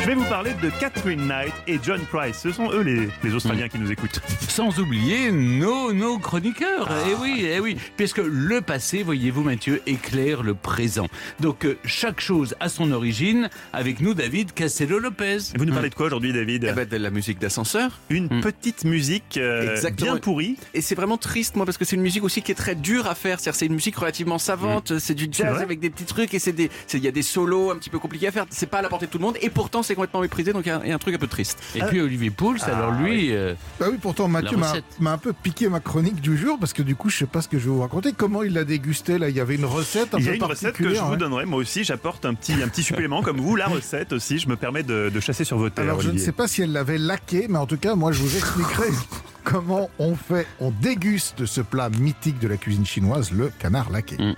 Je 0.00 0.06
vais 0.08 0.14
vous 0.16 0.24
parler 0.24 0.50
de 0.60 0.68
Catherine 0.80 1.28
Knight 1.28 1.52
et 1.68 1.78
John 1.84 2.00
Price. 2.10 2.38
Ce 2.42 2.50
sont 2.50 2.72
eux 2.72 2.80
les, 2.80 3.08
les 3.22 3.32
Australiens 3.32 3.68
qui 3.68 3.78
nous 3.78 3.92
écoutent. 3.92 4.20
Sans 4.48 4.76
oublier 4.80 5.30
nos, 5.30 5.92
nos 5.92 6.18
chroniqueurs. 6.18 6.88
Eh 7.08 7.14
oui, 7.14 7.46
eh 7.48 7.60
oui. 7.60 7.76
Puisque 7.96 8.18
le 8.18 8.60
passé, 8.60 9.04
voyez-vous 9.04 9.44
Mathieu, 9.44 9.80
éclaire 9.86 10.42
le 10.42 10.54
présent. 10.54 11.06
Donc 11.38 11.64
euh, 11.64 11.78
chaque 11.84 12.20
chose 12.20 12.56
a 12.58 12.68
son 12.68 12.90
origine. 12.90 13.50
Avec 13.72 14.00
nous, 14.00 14.14
David 14.14 14.52
Castello-Lopez. 14.52 15.36
Et 15.54 15.58
vous 15.58 15.64
nous 15.64 15.72
parlez 15.72 15.90
de 15.90 15.94
quoi 15.94 16.06
aujourd'hui, 16.06 16.32
David 16.32 16.66
Eh 16.68 16.72
ben, 16.72 16.88
de 16.88 16.96
la 16.96 17.10
musique 17.10 17.38
d'ascenseur. 17.38 18.00
Une 18.10 18.22
Hmm. 18.32 18.40
petite 18.40 18.84
musique 18.84 19.36
euh, 19.36 19.76
bien 19.92 20.16
pourrie. 20.16 20.56
Et 20.74 20.80
c'est 20.80 20.94
vraiment 20.96 21.18
triste, 21.18 21.54
moi, 21.54 21.66
parce 21.66 21.78
que 21.78 21.84
c'est 21.84 21.94
une 21.96 22.02
musique 22.02 22.24
aussi 22.24 22.42
qui 22.42 22.50
est 22.50 22.56
très 22.56 22.74
dure 22.74 23.06
à 23.06 23.14
faire. 23.14 23.38
C'est-à-dire, 23.38 23.58
c'est 23.58 23.66
une 23.66 23.74
musique 23.74 23.96
relativement 23.96 24.38
savante. 24.38 24.98
C'est 24.98 25.14
du 25.14 25.28
Mm. 25.28 25.32
Jazz 25.34 25.62
avec 25.62 25.78
des 25.78 25.90
petits 25.90 26.04
trucs 26.04 26.34
et 26.34 26.38
c'est 26.40 26.52
des, 26.52 26.68
c'est- 26.88 26.98
il 26.98 27.04
y 27.04 27.08
a 27.08 27.12
des 27.12 27.22
solos 27.22 27.70
un 27.70 27.76
petit 27.76 27.90
peu 27.90 27.98
compliqués 28.00 28.26
à 28.26 28.32
faire. 28.32 28.46
C'est 28.50 28.71
pas 28.72 28.78
à 28.78 28.82
la 28.82 28.88
portée 28.88 29.04
de 29.06 29.10
tout 29.10 29.18
le 29.18 29.22
monde. 29.24 29.36
Et 29.42 29.50
pourtant, 29.50 29.82
c'est 29.82 29.94
complètement 29.94 30.22
méprisé. 30.22 30.52
Donc, 30.54 30.64
il 30.64 30.70
y 30.70 30.72
a- 30.72 30.80
il 30.82 30.88
y, 30.88 30.92
a 30.92 30.94
un 30.94 30.98
truc 30.98 31.14
un 31.14 31.18
peu 31.18 31.26
triste. 31.26 31.58
Et 31.74 31.82
puis 31.82 32.00
Olivier 32.00 32.30
Pouls, 32.30 32.56
alors 32.64 32.92
lui, 32.92 33.32
euh, 33.34 33.54
Bah 33.78 33.86
oui, 33.90 33.98
pourtant 34.00 34.26
Mathieu 34.28 34.56
m'a 34.98 35.12
un 35.12 35.18
peu 35.18 35.32
piqué 35.34 35.68
ma 35.68 35.78
chronique 35.80 36.20
du 36.22 36.36
jour 36.38 36.58
parce 36.58 36.72
que 36.72 36.82
du 36.82 36.96
coup, 36.96 37.10
je 37.10 37.18
sais 37.18 37.26
pas 37.26 37.42
ce 37.42 37.48
que 37.48 37.58
je 37.58 37.64
vais 37.66 37.70
vous 37.70 37.82
raconter. 37.82 38.12
Comment 38.16 38.42
il 38.42 38.54
l'a 38.54 38.64
dégusté 38.64 39.18
là? 39.18 39.28
Il 39.28 39.36
y 39.36 39.40
avait 39.40 39.56
une 39.56 39.66
recette 39.66 40.14
un 40.14 40.18
Il 40.18 40.22
y 40.24 40.26
peu 40.26 40.32
a 40.32 40.34
une 40.36 40.42
recette 40.44 40.74
que 40.74 40.88
je 40.94 41.00
vous 41.00 41.10
ouais. 41.12 41.16
donnerai. 41.18 41.44
Moi 41.44 41.58
aussi, 41.58 41.84
j'apporte 41.84 42.24
un 42.24 42.32
petit, 42.34 42.54
un 42.54 42.68
petit 42.68 42.82
supplément 42.82 43.22
comme 43.22 43.40
vous. 43.40 43.56
La 43.56 43.66
recette 43.66 44.12
aussi, 44.14 44.38
je 44.38 44.48
me 44.48 44.56
permets 44.56 44.82
de, 44.82 45.10
de 45.12 45.20
chasser 45.20 45.44
sur 45.44 45.58
vos 45.58 45.68
terres. 45.68 45.84
Alors 45.84 46.00
je 46.00 46.10
ne 46.10 46.18
sais 46.18 46.32
pas 46.32 46.48
si 46.48 46.62
elle 46.62 46.72
l'avait 46.72 46.98
laqué, 46.98 47.46
mais 47.50 47.58
en 47.58 47.66
tout 47.66 47.76
cas, 47.76 47.94
moi 47.94 48.10
je 48.12 48.22
vous 48.22 48.36
expliquerai 48.36 48.88
comment 49.44 49.90
on 49.98 50.14
fait, 50.14 50.46
on 50.60 50.70
déguste 50.70 51.46
ce 51.46 51.60
plat 51.60 51.88
mythique 51.90 52.38
de 52.38 52.48
la 52.48 52.56
cuisine 52.56 52.86
chinoise, 52.86 53.32
le 53.32 53.50
canard 53.58 53.90
laqué. 53.90 54.16
Mm. 54.18 54.34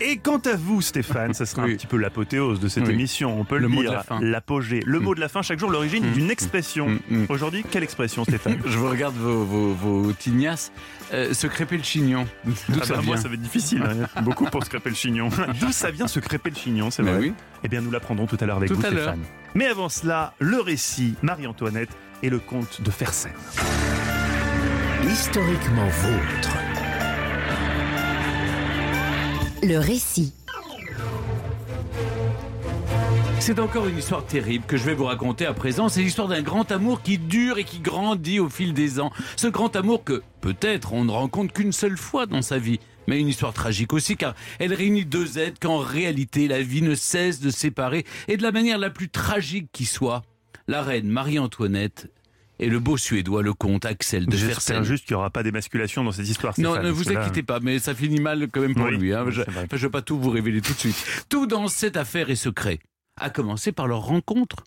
Et 0.00 0.18
quant 0.18 0.38
à 0.38 0.56
vous, 0.56 0.80
Stéphane, 0.82 1.34
ça 1.34 1.46
sera 1.46 1.64
Oui. 1.64 1.72
un 1.72 1.76
petit 1.76 1.86
peu 1.86 1.96
l'apothéose 1.96 2.60
de 2.60 2.68
cette 2.68 2.86
Oui. 2.86 2.92
émission. 2.94 3.38
On 3.40 3.44
peut 3.44 3.56
le, 3.56 3.62
Le 3.62 3.68
mot 3.68 3.80
dire. 3.82 3.90
de 3.90 3.96
la 3.96 4.02
fin. 4.02 4.18
L'apogée. 4.20 4.82
Le 4.86 5.00
mot 5.00 5.14
de 5.14 5.20
la 5.20 5.28
fin, 5.28 5.42
chaque 5.42 5.58
jour, 5.58 5.70
l'origine 5.70 6.12
d'une 6.12 6.30
expression. 6.30 6.88
Mm, 6.88 6.98
mm. 7.10 7.26
Aujourd'hui, 7.28 7.64
quelle 7.70 7.82
expression, 7.82 8.24
Stéphane 8.24 8.58
je 8.66 8.76
vous 8.78 8.88
regarde 8.88 9.14
vos, 9.16 9.44
vos, 9.44 9.72
vos 9.74 10.12
tignasses. 10.12 10.72
Euh, 11.12 11.32
se 11.34 11.46
crêper 11.46 11.76
le 11.76 11.84
chignon. 11.84 12.26
D'où 12.44 12.52
Ah 12.82 12.84
ça 12.84 12.94
bah, 12.96 13.02
moi, 13.02 13.14
vient 13.14 13.22
ça 13.22 13.28
va 13.28 13.34
être 13.34 13.42
difficile. 13.42 13.82
hein. 13.82 14.06
Beaucoup 14.22 14.44
pour 14.46 14.64
se 14.64 14.68
crêper 14.68 14.90
le 14.90 14.96
chignon. 14.96 15.28
D'où 15.60 15.70
ça 15.72 15.90
vient 15.90 16.08
se 16.08 16.18
crêper 16.20 16.50
le 16.50 16.56
chignon, 16.56 16.90
c'est 16.90 17.02
vrai 17.02 17.16
oui. 17.18 17.32
Eh 17.64 17.68
bien, 17.68 17.80
nous 17.80 17.90
l'apprendrons 17.90 18.26
tout 18.26 18.36
à 18.40 18.46
l'heure 18.46 18.56
avec 18.56 18.68
Tout 18.68 18.74
vous. 18.76 18.82
Stéphane. 18.82 19.20
Mais 19.54 19.66
avant 19.66 19.88
cela, 19.88 20.34
le 20.40 20.60
récit 20.60 21.14
Marie-Antoinette 21.22 21.90
et 22.22 22.28
le 22.30 22.38
comte 22.38 22.80
de 22.82 22.90
Fersen. 22.90 23.30
Historiquement 25.04 25.86
vôtre. 25.88 26.56
Le 29.62 29.78
récit. 29.78 30.32
C'est 33.38 33.58
encore 33.60 33.86
une 33.86 33.98
histoire 33.98 34.24
terrible 34.24 34.64
que 34.66 34.76
je 34.76 34.84
vais 34.84 34.94
vous 34.94 35.04
raconter 35.04 35.44
à 35.46 35.52
présent. 35.52 35.88
C'est 35.88 36.00
l'histoire 36.00 36.28
d'un 36.28 36.42
grand 36.42 36.72
amour 36.72 37.02
qui 37.02 37.18
dure 37.18 37.58
et 37.58 37.64
qui 37.64 37.78
grandit 37.80 38.40
au 38.40 38.48
fil 38.48 38.72
des 38.72 38.98
ans. 38.98 39.12
Ce 39.36 39.46
grand 39.46 39.76
amour 39.76 40.02
que, 40.02 40.22
peut-être, 40.40 40.92
on 40.92 41.04
ne 41.04 41.12
rencontre 41.12 41.52
qu'une 41.52 41.72
seule 41.72 41.98
fois 41.98 42.26
dans 42.26 42.42
sa 42.42 42.58
vie. 42.58 42.80
Mais 43.06 43.20
une 43.20 43.28
histoire 43.28 43.52
tragique 43.52 43.92
aussi, 43.92 44.16
car 44.16 44.34
elle 44.58 44.74
réunit 44.74 45.04
deux 45.04 45.38
êtres 45.38 45.60
qu'en 45.60 45.78
réalité 45.78 46.48
la 46.48 46.62
vie 46.62 46.82
ne 46.82 46.94
cesse 46.94 47.40
de 47.40 47.50
séparer, 47.50 48.04
et 48.28 48.36
de 48.36 48.42
la 48.42 48.50
manière 48.50 48.78
la 48.78 48.90
plus 48.90 49.08
tragique 49.08 49.68
qui 49.72 49.84
soit. 49.84 50.22
La 50.68 50.82
reine 50.82 51.06
Marie-Antoinette 51.06 52.08
et 52.58 52.68
le 52.68 52.78
beau 52.78 52.96
Suédois, 52.96 53.42
le 53.42 53.52
comte 53.52 53.84
Axel 53.84 54.26
de 54.26 54.36
J'espère 54.36 54.84
juste 54.84 55.06
qu'il 55.06 55.14
n'y 55.14 55.18
aura 55.18 55.30
pas 55.30 55.42
d'émasculation 55.42 56.04
dans 56.04 56.12
cette 56.12 56.28
histoire. 56.28 56.54
Non, 56.58 56.80
ne 56.82 56.90
vous 56.90 57.10
inquiétez 57.10 57.42
pas, 57.42 57.60
mais 57.60 57.78
ça 57.78 57.94
finit 57.94 58.20
mal 58.20 58.48
quand 58.52 58.60
même 58.60 58.74
pour 58.74 58.86
Oui, 58.86 58.96
lui. 58.96 59.14
Hein. 59.14 59.26
Je 59.30 59.42
ne 59.42 59.76
vais 59.76 59.90
pas 59.90 60.02
tout 60.02 60.18
vous 60.18 60.30
révéler 60.30 60.60
tout 60.60 60.72
de 60.72 60.78
suite. 60.78 61.26
Tout 61.28 61.46
dans 61.46 61.68
cette 61.68 61.96
affaire 61.96 62.30
est 62.30 62.36
secret. 62.36 62.78
À 63.18 63.30
commencer 63.30 63.72
par 63.72 63.86
leur 63.86 64.02
rencontre. 64.02 64.64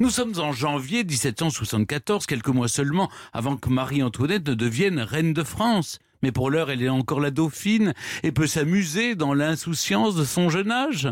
Nous 0.00 0.10
sommes 0.10 0.38
en 0.38 0.52
janvier 0.52 1.04
1774, 1.04 2.26
quelques 2.26 2.48
mois 2.48 2.68
seulement 2.68 3.10
avant 3.32 3.56
que 3.56 3.68
Marie-Antoinette 3.68 4.48
ne 4.48 4.54
devienne 4.54 5.00
reine 5.00 5.32
de 5.32 5.42
France. 5.42 5.98
Mais 6.22 6.32
pour 6.32 6.50
l'heure, 6.50 6.70
elle 6.70 6.82
est 6.82 6.88
encore 6.88 7.20
la 7.20 7.30
dauphine 7.30 7.92
et 8.22 8.32
peut 8.32 8.46
s'amuser 8.46 9.14
dans 9.14 9.34
l'insouciance 9.34 10.14
de 10.16 10.24
son 10.24 10.48
jeune 10.48 10.70
âge. 10.70 11.08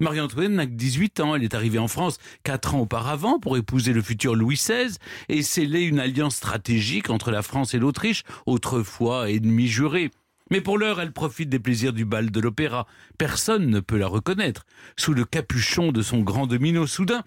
Marie-Antoinette 0.00 0.52
n'a 0.52 0.66
que 0.66 0.72
18 0.72 1.20
ans. 1.20 1.34
Elle 1.34 1.44
est 1.44 1.54
arrivée 1.54 1.78
en 1.78 1.88
France 1.88 2.18
quatre 2.42 2.74
ans 2.74 2.80
auparavant 2.80 3.38
pour 3.38 3.56
épouser 3.56 3.92
le 3.92 4.02
futur 4.02 4.34
Louis 4.34 4.56
XVI 4.56 4.96
et 5.28 5.42
sceller 5.42 5.82
une 5.82 6.00
alliance 6.00 6.36
stratégique 6.36 7.10
entre 7.10 7.30
la 7.30 7.42
France 7.42 7.74
et 7.74 7.78
l'Autriche, 7.78 8.22
autrefois 8.46 9.30
ennemie 9.30 9.68
jurée. 9.68 10.10
Mais 10.50 10.60
pour 10.60 10.78
l'heure, 10.78 11.00
elle 11.00 11.12
profite 11.12 11.48
des 11.48 11.58
plaisirs 11.58 11.92
du 11.92 12.04
bal 12.04 12.30
de 12.30 12.40
l'opéra. 12.40 12.86
Personne 13.18 13.68
ne 13.68 13.80
peut 13.80 13.98
la 13.98 14.06
reconnaître. 14.06 14.64
Sous 14.96 15.12
le 15.12 15.24
capuchon 15.24 15.90
de 15.90 16.02
son 16.02 16.20
grand 16.20 16.46
domino, 16.46 16.86
soudain, 16.86 17.24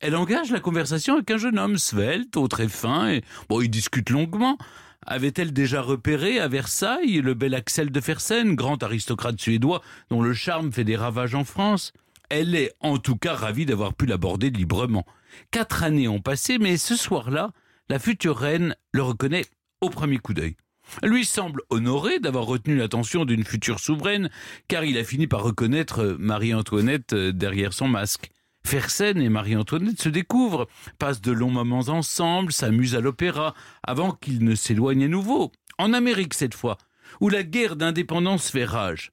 elle 0.00 0.16
engage 0.16 0.50
la 0.50 0.60
conversation 0.60 1.14
avec 1.14 1.30
un 1.30 1.36
jeune 1.36 1.58
homme 1.58 1.76
svelte, 1.76 2.36
au 2.36 2.48
très 2.48 2.68
fin, 2.68 3.10
et 3.10 3.22
bon, 3.48 3.60
ils 3.60 3.70
discutent 3.70 4.10
longuement. 4.10 4.58
Avait-elle 5.06 5.52
déjà 5.52 5.82
repéré 5.82 6.38
à 6.38 6.48
Versailles 6.48 7.20
le 7.20 7.34
bel 7.34 7.54
Axel 7.54 7.90
de 7.90 8.00
Fersen, 8.00 8.54
grand 8.54 8.82
aristocrate 8.82 9.40
suédois 9.40 9.82
dont 10.10 10.22
le 10.22 10.32
charme 10.32 10.72
fait 10.72 10.84
des 10.84 10.96
ravages 10.96 11.34
en 11.34 11.44
France? 11.44 11.92
Elle 12.34 12.54
est 12.54 12.72
en 12.80 12.96
tout 12.96 13.16
cas 13.16 13.34
ravie 13.34 13.66
d'avoir 13.66 13.92
pu 13.92 14.06
l'aborder 14.06 14.48
librement. 14.48 15.04
Quatre 15.50 15.82
années 15.82 16.08
ont 16.08 16.22
passé, 16.22 16.56
mais 16.56 16.78
ce 16.78 16.96
soir-là, 16.96 17.50
la 17.90 17.98
future 17.98 18.38
reine 18.38 18.74
le 18.90 19.02
reconnaît 19.02 19.44
au 19.82 19.90
premier 19.90 20.16
coup 20.16 20.32
d'œil. 20.32 20.56
Lui 21.02 21.26
semble 21.26 21.60
honoré 21.68 22.20
d'avoir 22.20 22.46
retenu 22.46 22.74
l'attention 22.74 23.26
d'une 23.26 23.44
future 23.44 23.80
souveraine, 23.80 24.30
car 24.66 24.82
il 24.82 24.96
a 24.96 25.04
fini 25.04 25.26
par 25.26 25.42
reconnaître 25.42 26.16
Marie-Antoinette 26.18 27.12
euh, 27.12 27.32
derrière 27.32 27.74
son 27.74 27.86
masque. 27.86 28.30
Fersen 28.64 29.20
et 29.20 29.28
Marie-Antoinette 29.28 30.00
se 30.00 30.08
découvrent, 30.08 30.68
passent 30.98 31.20
de 31.20 31.32
longs 31.32 31.50
moments 31.50 31.80
ensemble, 31.80 32.50
s'amusent 32.50 32.96
à 32.96 33.00
l'opéra, 33.00 33.52
avant 33.82 34.12
qu'ils 34.12 34.42
ne 34.42 34.54
s'éloignent 34.54 35.04
à 35.04 35.08
nouveau. 35.08 35.52
En 35.76 35.92
Amérique 35.92 36.32
cette 36.32 36.54
fois, 36.54 36.78
où 37.20 37.28
la 37.28 37.42
guerre 37.42 37.76
d'indépendance 37.76 38.50
fait 38.50 38.64
rage. 38.64 39.12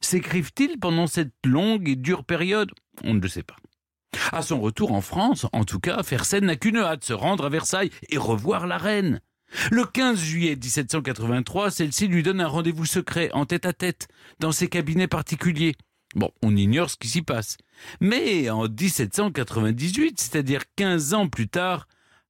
S'écrivent-ils 0.00 0.78
pendant 0.78 1.06
cette 1.06 1.34
longue 1.44 1.88
et 1.88 1.96
dure 1.96 2.24
période? 2.24 2.70
On 3.02 3.14
ne 3.14 3.20
le 3.20 3.28
sait 3.28 3.42
pas. 3.42 3.56
À 4.32 4.42
son 4.42 4.60
retour 4.60 4.92
en 4.92 5.00
France, 5.00 5.46
en 5.52 5.64
tout 5.64 5.80
cas, 5.80 6.02
Fersen 6.02 6.44
n'a 6.44 6.56
qu'une 6.56 6.76
hâte, 6.78 7.04
se 7.04 7.12
rendre 7.12 7.46
à 7.46 7.48
Versailles 7.48 7.90
et 8.08 8.18
revoir 8.18 8.66
la 8.66 8.78
reine. 8.78 9.20
Le 9.70 9.84
15 9.84 10.18
juillet 10.18 10.56
1783, 10.56 11.70
celle-ci 11.70 12.08
lui 12.08 12.22
donne 12.22 12.40
un 12.40 12.48
rendez-vous 12.48 12.86
secret, 12.86 13.30
en 13.32 13.46
tête-à-tête, 13.46 14.08
dans 14.40 14.52
ses 14.52 14.68
cabinets 14.68 15.08
particuliers. 15.08 15.76
Bon, 16.14 16.30
on 16.42 16.56
ignore 16.56 16.90
ce 16.90 16.96
qui 16.96 17.08
s'y 17.08 17.22
passe. 17.22 17.56
Mais 18.00 18.50
en 18.50 18.68
1798, 18.68 20.20
c'est-à-dire 20.20 20.62
15 20.76 21.14
ans 21.14 21.28
plus 21.28 21.48
tard, 21.48 21.88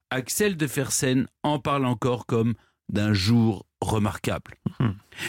Axel 0.09 0.57
de 0.57 0.67
Fersen 0.67 1.27
en 1.43 1.59
parle 1.59 1.85
encore 1.85 2.25
comme 2.25 2.53
d'un 2.89 3.13
jour 3.13 3.65
remarquable. 3.81 4.55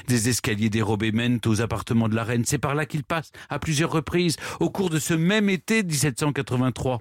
Des 0.08 0.28
escaliers 0.28 0.70
dérobés 0.70 1.12
mènent 1.12 1.40
aux 1.46 1.60
appartements 1.60 2.08
de 2.08 2.14
la 2.14 2.24
reine. 2.24 2.44
C'est 2.44 2.58
par 2.58 2.74
là 2.74 2.86
qu'il 2.86 3.04
passe 3.04 3.30
à 3.48 3.58
plusieurs 3.58 3.90
reprises 3.92 4.36
au 4.60 4.70
cours 4.70 4.90
de 4.90 4.98
ce 4.98 5.14
même 5.14 5.48
été 5.48 5.82
1783. 5.82 7.00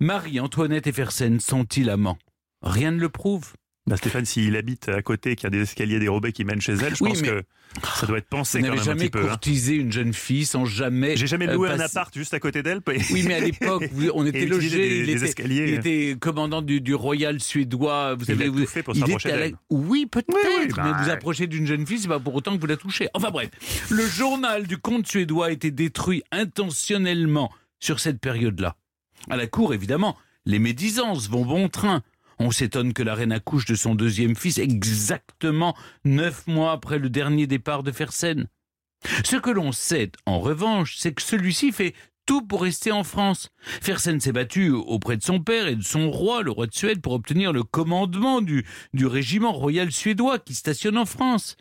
Marie-Antoinette 0.00 0.86
et 0.86 0.92
Fersen 0.92 1.40
sont-ils 1.40 1.90
amants? 1.90 2.18
Rien 2.62 2.90
ne 2.92 3.00
le 3.00 3.08
prouve. 3.08 3.54
Bah, 3.88 3.96
Stéphane, 3.96 4.24
s'il 4.24 4.54
habite 4.56 4.88
à 4.88 5.02
côté, 5.02 5.34
qu'il 5.34 5.44
y 5.44 5.46
a 5.48 5.50
des 5.50 5.62
escaliers 5.62 5.98
dérobés 5.98 6.30
qui 6.32 6.44
mènent 6.44 6.60
chez 6.60 6.74
elle, 6.74 6.94
je 6.94 7.02
Oui, 7.02 7.10
pense 7.10 7.22
que 7.22 7.42
ça 7.98 8.06
doit 8.06 8.18
être 8.18 8.28
pensé 8.28 8.60
quand 8.60 8.68
même 8.68 8.78
un 8.78 8.82
jamais 8.82 9.00
petit 9.06 9.10
peu. 9.10 9.24
hein. 9.24 9.28
courtisé 9.30 9.74
une 9.74 9.90
jeune 9.90 10.12
fille 10.14 10.46
sans 10.46 10.64
jamais. 10.64 11.16
J'ai 11.16 11.26
jamais 11.26 11.48
euh, 11.48 11.54
loué 11.54 11.68
un 11.68 11.76
passer- 11.78 11.96
appart 11.98 12.14
juste 12.14 12.32
à 12.32 12.38
côté 12.38 12.62
d'elle. 12.62 12.80
Oui, 12.86 13.24
mais 13.26 13.34
à 13.34 13.40
l'époque, 13.40 13.84
on 14.14 14.24
était 14.26 14.46
des- 14.46 14.54
il, 14.56 15.06
des 15.06 15.12
était, 15.14 15.24
escaliers. 15.26 15.64
il 15.66 15.74
était 15.74 16.16
commandant 16.20 16.62
du, 16.62 16.80
du 16.80 16.94
Royal 16.94 17.40
suédois. 17.40 18.14
Vous 18.14 18.22
Il 18.22 18.26
savez, 18.26 18.44
a 18.44 18.50
vous, 18.50 18.60
tout 18.60 18.66
fait 18.68 18.84
pour 18.84 18.94
la- 18.94 19.06
d'elle. 19.18 19.56
Oui, 19.68 20.06
peut-être. 20.06 20.28
Oui, 20.32 20.36
oui, 20.60 20.68
bah, 20.76 20.82
mais 20.84 20.92
vous 21.02 21.06
ouais. 21.08 21.10
approchez 21.14 21.48
d'une 21.48 21.66
jeune 21.66 21.84
fille, 21.84 21.98
c'est 21.98 22.06
pas 22.08 22.20
pour 22.20 22.36
autant 22.36 22.54
que 22.54 22.60
vous 22.60 22.66
la 22.68 22.76
touchez. 22.76 23.08
Enfin 23.14 23.30
bref, 23.32 23.50
le 23.90 24.06
journal 24.06 24.68
du 24.68 24.78
comte 24.78 25.08
suédois 25.08 25.46
a 25.46 25.50
été 25.50 25.72
détruit 25.72 26.22
intentionnellement 26.30 27.50
sur 27.80 27.98
cette 28.00 28.20
période-là. 28.20 28.76
À 29.28 29.36
la 29.36 29.48
cour, 29.48 29.74
évidemment, 29.74 30.16
les 30.46 30.58
médisances 30.60 31.28
vont 31.28 31.44
bon 31.44 31.68
train. 31.68 32.02
On 32.44 32.50
s'étonne 32.50 32.92
que 32.92 33.04
la 33.04 33.14
reine 33.14 33.30
accouche 33.30 33.66
de 33.66 33.76
son 33.76 33.94
deuxième 33.94 34.34
fils 34.34 34.58
exactement 34.58 35.76
neuf 36.04 36.48
mois 36.48 36.72
après 36.72 36.98
le 36.98 37.08
dernier 37.08 37.46
départ 37.46 37.84
de 37.84 37.92
Fersen. 37.92 38.48
Ce 39.22 39.36
que 39.36 39.50
l'on 39.50 39.70
sait, 39.70 40.10
en 40.26 40.40
revanche, 40.40 40.96
c'est 40.98 41.12
que 41.12 41.22
celui-ci 41.22 41.70
fait 41.70 41.94
tout 42.26 42.42
pour 42.42 42.62
rester 42.62 42.90
en 42.90 43.04
France. 43.04 43.50
Fersen 43.80 44.18
s'est 44.18 44.32
battu 44.32 44.70
auprès 44.70 45.16
de 45.16 45.22
son 45.22 45.38
père 45.38 45.68
et 45.68 45.76
de 45.76 45.84
son 45.84 46.10
roi, 46.10 46.42
le 46.42 46.50
roi 46.50 46.66
de 46.66 46.74
Suède, 46.74 47.00
pour 47.00 47.12
obtenir 47.12 47.52
le 47.52 47.62
commandement 47.62 48.40
du, 48.40 48.66
du 48.92 49.06
régiment 49.06 49.52
royal 49.52 49.92
suédois 49.92 50.40
qui 50.40 50.54
stationne 50.54 50.98
en 50.98 51.06
France. 51.06 51.56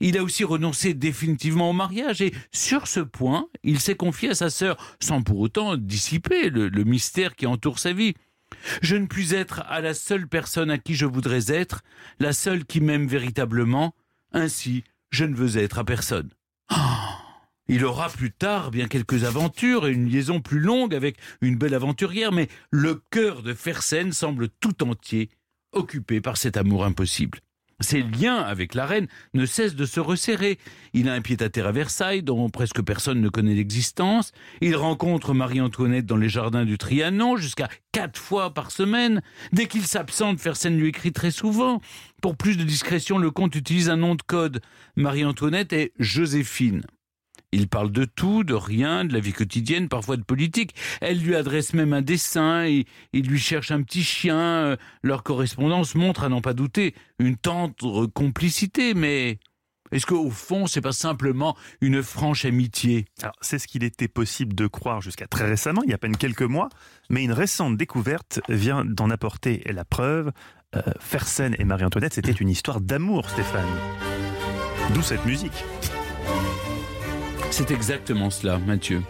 Il 0.00 0.16
a 0.16 0.22
aussi 0.22 0.44
renoncé 0.44 0.94
définitivement 0.94 1.68
au 1.68 1.74
mariage 1.74 2.22
et 2.22 2.32
sur 2.52 2.86
ce 2.86 3.00
point, 3.00 3.48
il 3.64 3.80
s'est 3.80 3.96
confié 3.96 4.30
à 4.30 4.34
sa 4.34 4.48
sœur 4.48 4.78
sans 4.98 5.22
pour 5.22 5.40
autant 5.40 5.76
dissiper 5.76 6.48
le, 6.48 6.70
le 6.70 6.84
mystère 6.84 7.36
qui 7.36 7.44
entoure 7.44 7.78
sa 7.78 7.92
vie. 7.92 8.14
Je 8.80 8.96
ne 8.96 9.06
puis 9.06 9.34
être 9.34 9.60
à 9.68 9.80
la 9.80 9.94
seule 9.94 10.28
personne 10.28 10.70
à 10.70 10.78
qui 10.78 10.94
je 10.94 11.06
voudrais 11.06 11.52
être, 11.52 11.82
la 12.18 12.32
seule 12.32 12.64
qui 12.64 12.80
m'aime 12.80 13.06
véritablement, 13.06 13.94
ainsi 14.32 14.84
je 15.10 15.24
ne 15.24 15.34
veux 15.34 15.58
être 15.58 15.78
à 15.78 15.84
personne. 15.84 16.30
Ah 16.68 17.02
il 17.68 17.84
aura 17.84 18.08
plus 18.08 18.32
tard 18.32 18.70
bien 18.70 18.88
quelques 18.88 19.24
aventures 19.24 19.86
et 19.86 19.92
une 19.92 20.08
liaison 20.08 20.40
plus 20.40 20.58
longue 20.58 20.94
avec 20.94 21.16
une 21.40 21.56
belle 21.56 21.74
aventurière, 21.74 22.32
mais 22.32 22.48
le 22.70 23.02
cœur 23.10 23.42
de 23.42 23.54
Fersen 23.54 24.12
semble 24.12 24.48
tout 24.48 24.82
entier 24.82 25.30
occupé 25.72 26.20
par 26.20 26.36
cet 26.36 26.56
amour 26.56 26.84
impossible. 26.84 27.38
Ses 27.82 28.02
liens 28.02 28.38
avec 28.38 28.74
la 28.74 28.86
reine 28.86 29.06
ne 29.34 29.44
cessent 29.44 29.74
de 29.74 29.84
se 29.84 30.00
resserrer. 30.00 30.58
Il 30.94 31.08
a 31.08 31.12
un 31.12 31.20
pied-à-terre 31.20 31.66
à 31.66 31.72
Versailles 31.72 32.22
dont 32.22 32.48
presque 32.48 32.82
personne 32.82 33.20
ne 33.20 33.28
connaît 33.28 33.54
l'existence. 33.54 34.32
Il 34.60 34.76
rencontre 34.76 35.34
Marie-Antoinette 35.34 36.06
dans 36.06 36.16
les 36.16 36.28
jardins 36.28 36.64
du 36.64 36.78
Trianon 36.78 37.36
jusqu'à 37.36 37.68
quatre 37.92 38.18
fois 38.18 38.54
par 38.54 38.70
semaine. 38.70 39.20
Dès 39.52 39.66
qu'il 39.66 39.84
s'absente, 39.84 40.40
Fersen 40.40 40.76
lui 40.78 40.88
écrit 40.88 41.12
très 41.12 41.30
souvent. 41.30 41.80
Pour 42.22 42.36
plus 42.36 42.56
de 42.56 42.64
discrétion, 42.64 43.18
le 43.18 43.30
comte 43.30 43.54
utilise 43.56 43.90
un 43.90 43.96
nom 43.96 44.14
de 44.14 44.22
code. 44.22 44.60
Marie-Antoinette 44.96 45.72
est 45.72 45.92
Joséphine. 45.98 46.82
Il 47.52 47.68
parle 47.68 47.92
de 47.92 48.04
tout, 48.04 48.44
de 48.44 48.54
rien, 48.54 49.04
de 49.04 49.12
la 49.12 49.20
vie 49.20 49.32
quotidienne, 49.32 49.88
parfois 49.88 50.16
de 50.16 50.22
politique. 50.22 50.74
Elle 51.00 51.20
lui 51.20 51.36
adresse 51.36 51.74
même 51.74 51.92
un 51.92 52.02
dessin, 52.02 52.64
il 52.66 53.26
lui 53.26 53.38
cherche 53.38 53.70
un 53.70 53.82
petit 53.82 54.02
chien. 54.02 54.38
Euh, 54.38 54.76
Leur 55.02 55.22
correspondance 55.22 55.94
montre, 55.94 56.24
à 56.24 56.28
n'en 56.28 56.40
pas 56.40 56.54
douter, 56.54 56.94
une 57.18 57.36
tendre 57.36 58.06
complicité, 58.06 58.94
mais 58.94 59.38
est-ce 59.92 60.06
qu'au 60.06 60.30
fond, 60.30 60.66
c'est 60.66 60.80
pas 60.80 60.92
simplement 60.92 61.54
une 61.82 62.02
franche 62.02 62.46
amitié? 62.46 63.04
C'est 63.42 63.58
ce 63.58 63.68
qu'il 63.68 63.84
était 63.84 64.08
possible 64.08 64.54
de 64.54 64.66
croire 64.66 65.02
jusqu'à 65.02 65.26
très 65.26 65.46
récemment, 65.46 65.82
il 65.84 65.90
y 65.90 65.92
a 65.92 65.96
à 65.96 65.98
peine 65.98 66.16
quelques 66.16 66.42
mois, 66.42 66.70
mais 67.10 67.22
une 67.22 67.32
récente 67.32 67.76
découverte 67.76 68.40
vient 68.48 68.84
d'en 68.84 69.10
apporter 69.10 69.62
la 69.66 69.84
preuve. 69.84 70.32
Euh, 70.74 70.80
Fersen 71.00 71.54
et 71.58 71.64
Marie-Antoinette, 71.64 72.14
c'était 72.14 72.32
une 72.32 72.48
histoire 72.48 72.80
d'amour, 72.80 73.28
Stéphane. 73.28 73.68
D'où 74.94 75.02
cette 75.02 75.26
musique. 75.26 75.64
C'est 77.52 77.70
exactement 77.70 78.30
cela, 78.30 78.58
Mathieu. 78.58 79.02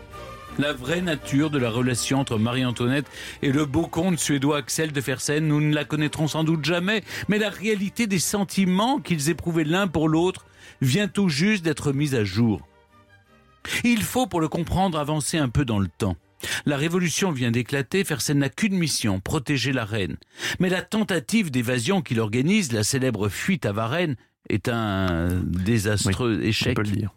La 0.58 0.72
vraie 0.72 1.00
nature 1.00 1.48
de 1.48 1.58
la 1.58 1.70
relation 1.70 2.18
entre 2.18 2.38
Marie-Antoinette 2.38 3.06
et 3.40 3.52
le 3.52 3.64
beau 3.64 3.86
comte 3.86 4.18
suédois 4.18 4.58
Axel 4.58 4.90
de 4.90 5.00
Fersen, 5.00 5.46
nous 5.46 5.60
ne 5.60 5.72
la 5.72 5.84
connaîtrons 5.84 6.26
sans 6.26 6.42
doute 6.42 6.64
jamais, 6.64 7.04
mais 7.28 7.38
la 7.38 7.50
réalité 7.50 8.08
des 8.08 8.18
sentiments 8.18 8.98
qu'ils 8.98 9.30
éprouvaient 9.30 9.62
l'un 9.64 9.86
pour 9.86 10.08
l'autre 10.08 10.44
vient 10.80 11.06
tout 11.06 11.28
juste 11.28 11.64
d'être 11.64 11.92
mise 11.92 12.16
à 12.16 12.24
jour. 12.24 12.60
Il 13.84 14.02
faut, 14.02 14.26
pour 14.26 14.40
le 14.40 14.48
comprendre, 14.48 14.98
avancer 14.98 15.38
un 15.38 15.48
peu 15.48 15.64
dans 15.64 15.78
le 15.78 15.88
temps. 15.88 16.16
La 16.66 16.76
révolution 16.76 17.30
vient 17.30 17.52
d'éclater, 17.52 18.02
Fersen 18.02 18.40
n'a 18.40 18.48
qu'une 18.48 18.76
mission, 18.76 19.20
protéger 19.20 19.72
la 19.72 19.84
reine. 19.84 20.16
Mais 20.58 20.68
la 20.68 20.82
tentative 20.82 21.52
d'évasion 21.52 22.02
qu'il 22.02 22.18
organise, 22.18 22.72
la 22.72 22.82
célèbre 22.82 23.28
fuite 23.28 23.64
à 23.64 23.72
Varennes, 23.72 24.16
est 24.50 24.68
un 24.68 25.40
désastreux 25.44 26.40
On 26.40 26.44
échec. 26.44 26.74
peut 26.74 26.82
le 26.82 26.90
dire. 26.90 27.10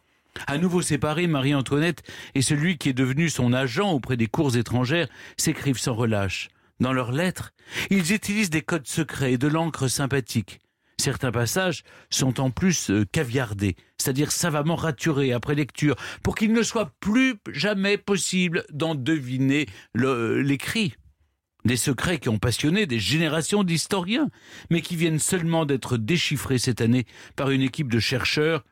À 0.48 0.58
nouveau 0.58 0.82
séparés, 0.82 1.28
Marie-Antoinette 1.28 2.04
et 2.36 2.42
celui 2.42 2.78
qui 2.78 2.90
est 2.90 2.94
devenu 2.94 3.30
son 3.30 3.54
agent 3.54 3.90
auprès 3.92 4.18
des 4.18 4.28
cours 4.28 4.58
étrangères 4.58 5.08
s'écrivent 5.38 5.80
sans 5.80 5.96
relâche. 5.96 6.50
Dans 6.80 6.94
leurs 6.94 7.12
lettres, 7.12 7.52
ils 7.90 8.12
utilisent 8.14 8.50
des 8.50 8.62
codes 8.62 8.88
secrets 8.88 9.34
et 9.34 9.38
de 9.38 9.48
l'encre 9.48 9.88
sympathique. 9.88 10.60
Certains 10.98 11.32
passages 11.32 11.84
sont 12.10 12.40
en 12.40 12.52
plus 12.52 12.90
euh, 12.90 13.06
caviardés, 13.12 13.76
c'est-à-dire 13.98 14.32
savamment 14.32 14.76
raturés 14.76 15.34
après 15.34 15.56
lecture, 15.56 15.96
pour 16.24 16.36
qu'il 16.36 16.54
ne 16.54 16.64
soit 16.64 16.92
plus 17.00 17.36
jamais 17.52 17.98
possible 17.98 18.66
d'en 18.72 18.96
deviner 18.96 19.68
le- 19.94 20.42
l'écrit. 20.42 20.96
Des 21.66 21.78
secrets 21.78 22.20
qui 22.20 22.30
ont 22.30 22.38
passionné 22.38 22.86
des 22.86 23.00
générations 23.00 23.64
d'historiens, 23.64 24.30
mais 24.70 24.82
qui 24.82 24.96
viennent 24.96 25.20
seulement 25.20 25.66
d'être 25.66 25.98
déchiffrés 25.98 26.60
cette 26.60 26.82
année 26.82 27.06
par 27.36 27.50
une 27.50 27.62
équipe 27.62 27.92
de 27.92 28.00
chercheurs 28.00 28.64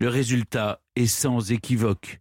le 0.00 0.08
résultat 0.08 0.80
est 1.00 1.06
sans 1.06 1.50
équivoque. 1.50 2.20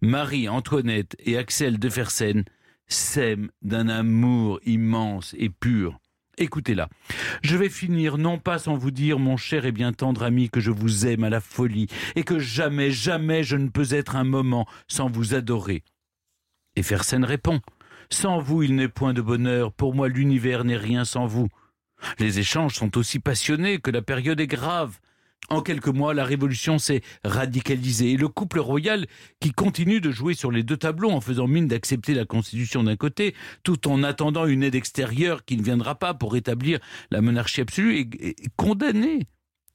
Marie, 0.00 0.48
Antoinette 0.48 1.16
et 1.20 1.36
Axel 1.36 1.78
de 1.78 1.88
Fersen 1.88 2.44
s'aiment 2.88 3.50
d'un 3.62 3.88
amour 3.88 4.58
immense 4.64 5.34
et 5.38 5.48
pur. 5.48 5.98
Écoutez-la. 6.36 6.88
Je 7.42 7.56
vais 7.56 7.68
finir 7.68 8.18
non 8.18 8.38
pas 8.38 8.58
sans 8.58 8.76
vous 8.76 8.90
dire, 8.90 9.18
mon 9.18 9.36
cher 9.36 9.64
et 9.64 9.72
bien 9.72 9.92
tendre 9.92 10.22
ami, 10.22 10.48
que 10.48 10.58
je 10.58 10.70
vous 10.70 11.06
aime 11.06 11.22
à 11.22 11.30
la 11.30 11.40
folie 11.40 11.86
et 12.16 12.24
que 12.24 12.38
jamais, 12.38 12.90
jamais 12.90 13.44
je 13.44 13.56
ne 13.56 13.68
peux 13.68 13.94
être 13.94 14.16
un 14.16 14.24
moment 14.24 14.66
sans 14.88 15.08
vous 15.08 15.34
adorer. 15.34 15.84
Et 16.76 16.82
Fersen 16.82 17.24
répond 17.24 17.60
Sans 18.10 18.40
vous, 18.40 18.62
il 18.62 18.74
n'est 18.74 18.88
point 18.88 19.12
de 19.12 19.22
bonheur. 19.22 19.72
Pour 19.72 19.94
moi, 19.94 20.08
l'univers 20.08 20.64
n'est 20.64 20.76
rien 20.76 21.04
sans 21.04 21.26
vous. 21.26 21.48
Les 22.18 22.38
échanges 22.38 22.74
sont 22.74 22.96
aussi 22.96 23.20
passionnés 23.20 23.78
que 23.78 23.90
la 23.90 24.02
période 24.02 24.40
est 24.40 24.46
grave. 24.46 24.98
En 25.48 25.62
quelques 25.62 25.88
mois, 25.88 26.14
la 26.14 26.24
révolution 26.24 26.78
s'est 26.78 27.02
radicalisée 27.24 28.12
et 28.12 28.16
le 28.16 28.28
couple 28.28 28.60
royal, 28.60 29.06
qui 29.40 29.50
continue 29.50 30.00
de 30.00 30.12
jouer 30.12 30.34
sur 30.34 30.52
les 30.52 30.62
deux 30.62 30.76
tableaux 30.76 31.10
en 31.10 31.20
faisant 31.20 31.48
mine 31.48 31.66
d'accepter 31.66 32.14
la 32.14 32.24
Constitution 32.24 32.84
d'un 32.84 32.96
côté, 32.96 33.34
tout 33.64 33.88
en 33.88 34.04
attendant 34.04 34.46
une 34.46 34.62
aide 34.62 34.76
extérieure 34.76 35.44
qui 35.44 35.56
ne 35.56 35.62
viendra 35.62 35.96
pas 35.96 36.14
pour 36.14 36.34
rétablir 36.34 36.78
la 37.10 37.20
monarchie 37.20 37.62
absolue, 37.62 37.98
est, 38.20 38.36
condamné. 38.56 39.26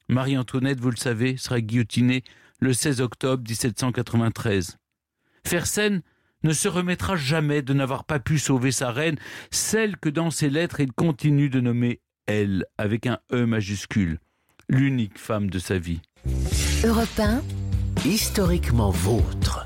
Marie-Antoinette, 0.08 0.80
vous 0.80 0.90
le 0.90 0.96
savez, 0.96 1.36
sera 1.36 1.60
guillotinée 1.60 2.22
le 2.58 2.72
16 2.72 3.02
octobre 3.02 3.42
1793. 3.46 4.78
Fersen 5.44 6.00
ne 6.42 6.52
se 6.52 6.68
remettra 6.68 7.16
jamais 7.16 7.60
de 7.60 7.74
n'avoir 7.74 8.04
pas 8.04 8.20
pu 8.20 8.38
sauver 8.38 8.72
sa 8.72 8.92
reine, 8.92 9.18
celle 9.50 9.98
que 9.98 10.08
dans 10.08 10.30
ses 10.30 10.48
lettres 10.48 10.80
il 10.80 10.92
continue 10.92 11.50
de 11.50 11.60
nommer 11.60 12.00
elle, 12.26 12.64
avec 12.78 13.06
un 13.06 13.18
E 13.32 13.44
majuscule 13.44 14.20
l'unique 14.68 15.18
femme 15.18 15.48
de 15.48 15.58
sa 15.58 15.78
vie. 15.78 16.00
Europe 16.84 17.08
1, 17.18 17.42
Historiquement 18.04 18.90
vôtre. 18.90 19.64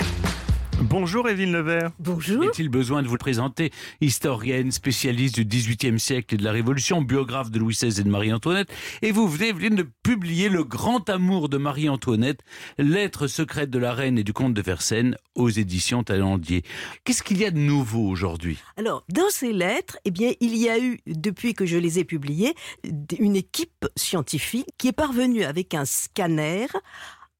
Bonjour 0.83 1.29
Evelyne 1.29 1.53
Levert. 1.53 1.91
Bonjour. 1.99 2.43
Est-il 2.43 2.71
besoin 2.71 3.03
de 3.03 3.07
vous 3.07 3.15
le 3.15 3.19
présenter 3.19 3.71
Historienne, 4.01 4.73
spécialiste 4.73 5.35
du 5.35 5.45
XVIIIe 5.45 6.01
siècle 6.01 6.35
et 6.35 6.39
de 6.39 6.43
la 6.45 6.53
Révolution, 6.53 7.03
biographe 7.03 7.51
de 7.51 7.59
Louis 7.59 7.75
XVI 7.75 8.01
et 8.01 8.05
de 8.05 8.09
Marie-Antoinette? 8.09 8.73
Et 9.03 9.13
vous 9.13 9.29
venez, 9.29 9.49
Evelyne, 9.49 9.75
de 9.75 9.87
publier 10.03 10.49
Le 10.49 10.65
grand 10.65 11.11
amour 11.11 11.51
de 11.51 11.59
Marie-Antoinette, 11.59 12.41
lettres 12.79 13.27
secrètes 13.27 13.69
de 13.69 13.79
la 13.79 13.93
reine 13.93 14.19
et 14.19 14.25
du 14.25 14.33
comte 14.33 14.55
de 14.55 14.63
Versailles 14.63 15.15
aux 15.35 15.51
éditions 15.51 16.03
Talendier. 16.03 16.63
Qu'est-ce 17.05 17.23
qu'il 17.23 17.39
y 17.39 17.45
a 17.45 17.51
de 17.51 17.59
nouveau 17.59 18.09
aujourd'hui? 18.09 18.59
Alors, 18.79 19.05
dans 19.11 19.29
ces 19.29 19.53
lettres, 19.53 19.99
eh 20.07 20.11
bien, 20.11 20.33
il 20.41 20.57
y 20.57 20.71
a 20.71 20.79
eu, 20.79 20.99
depuis 21.07 21.53
que 21.53 21.67
je 21.67 21.77
les 21.77 21.99
ai 21.99 22.05
publiées, 22.05 22.55
une 23.19 23.37
équipe 23.37 23.87
scientifique 23.97 24.69
qui 24.79 24.89
est 24.89 24.93
parvenue 24.93 25.45
avec 25.45 25.75
un 25.75 25.85
scanner 25.85 26.67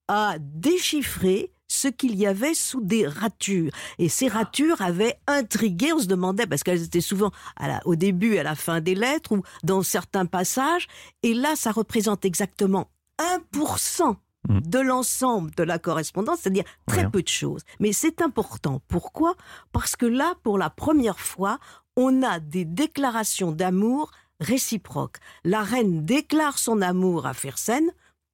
à 0.09 0.37
déchiffrer 0.41 1.53
ce 1.73 1.89
qu'il 1.89 2.17
y 2.17 2.27
avait 2.27 2.55
sous 2.55 2.81
des 2.81 3.07
ratures. 3.07 3.71
Et 3.99 4.09
ces 4.09 4.27
ratures 4.29 4.83
avaient 4.83 5.19
intrigué, 5.29 5.93
on 5.93 6.01
se 6.01 6.07
demandait, 6.07 6.47
parce 6.47 6.63
qu'elles 6.65 6.83
étaient 6.83 7.01
souvent 7.01 7.31
à 7.57 7.69
la- 7.69 7.81
au 7.87 7.95
début 7.95 8.35
et 8.35 8.41
à 8.41 8.43
la 8.43 8.57
fin 8.57 8.81
des 8.81 8.95
lettres, 8.97 9.33
ou 9.33 9.43
dans 9.63 9.83
certains 9.83 10.27
passages, 10.27 10.89
et 11.23 11.33
là, 11.33 11.55
ça 11.55 11.71
représente 11.71 12.25
exactement 12.25 12.91
1% 13.19 14.17
Mm. 14.49 14.61
de 14.61 14.79
l'ensemble 14.79 15.51
de 15.55 15.63
la 15.63 15.79
correspondance, 15.79 16.39
c'est-à-dire 16.41 16.65
très 16.87 17.11
peu 17.11 17.23
de 17.23 17.29
choses. 17.29 17.61
Mais 17.79 17.93
c'est 17.93 18.23
important. 18.23 18.81
Pourquoi? 18.89 19.35
Parce 19.71 19.97
que 19.97 20.07
là, 20.07 20.33
pour 20.43 20.57
la 20.57 20.71
première 20.71 21.21
fois, 21.21 21.59
on 21.97 22.23
a 22.23 22.41
des 22.41 22.65
déclarations 22.65 23.53
d'amour 23.53 24.11
réciproque. 24.41 25.19
La 25.45 25.63
reine 25.63 26.07
déclare 26.07 26.59
son 26.59 26.81
amour 26.81 27.27
à 27.27 27.35
Fersen, 27.35 27.91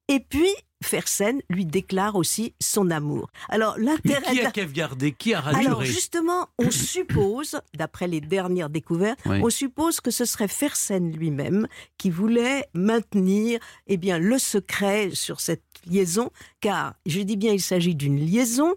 et 0.07 0.21
puis 0.21 0.47
Fersen 0.83 1.41
lui 1.49 1.65
déclare 1.65 2.15
aussi 2.15 2.53
son 2.61 2.91
amour. 2.91 3.29
Alors 3.49 3.77
l'intérêt 3.77 4.31
qui 4.31 4.41
a 4.41 4.51
caviardé 4.51 5.11
Qui 5.11 5.33
a 5.33 5.39
alors 5.39 5.83
justement, 5.83 6.47
on 6.59 6.69
suppose, 6.71 7.59
d'après 7.75 8.07
les 8.07 8.21
dernières 8.21 8.69
découvertes, 8.69 9.19
Oui. 9.25 9.39
on 9.43 9.49
suppose 9.49 9.99
que 10.01 10.11
ce 10.11 10.25
serait 10.25 10.47
Fersen 10.47 11.11
lui-même 11.11 11.67
qui 11.97 12.09
voulait 12.09 12.65
maintenir 12.73 13.59
eh 13.87 13.97
bien, 13.97 14.19
le 14.19 14.37
secret 14.37 15.11
sur 15.13 15.39
cette 15.39 15.63
liaison, 15.85 16.29
car 16.61 16.93
je 17.05 17.21
dis 17.21 17.37
bien 17.37 17.53
il 17.53 17.61
s'agit 17.61 17.95
d'une 17.95 18.19
liaison. 18.19 18.75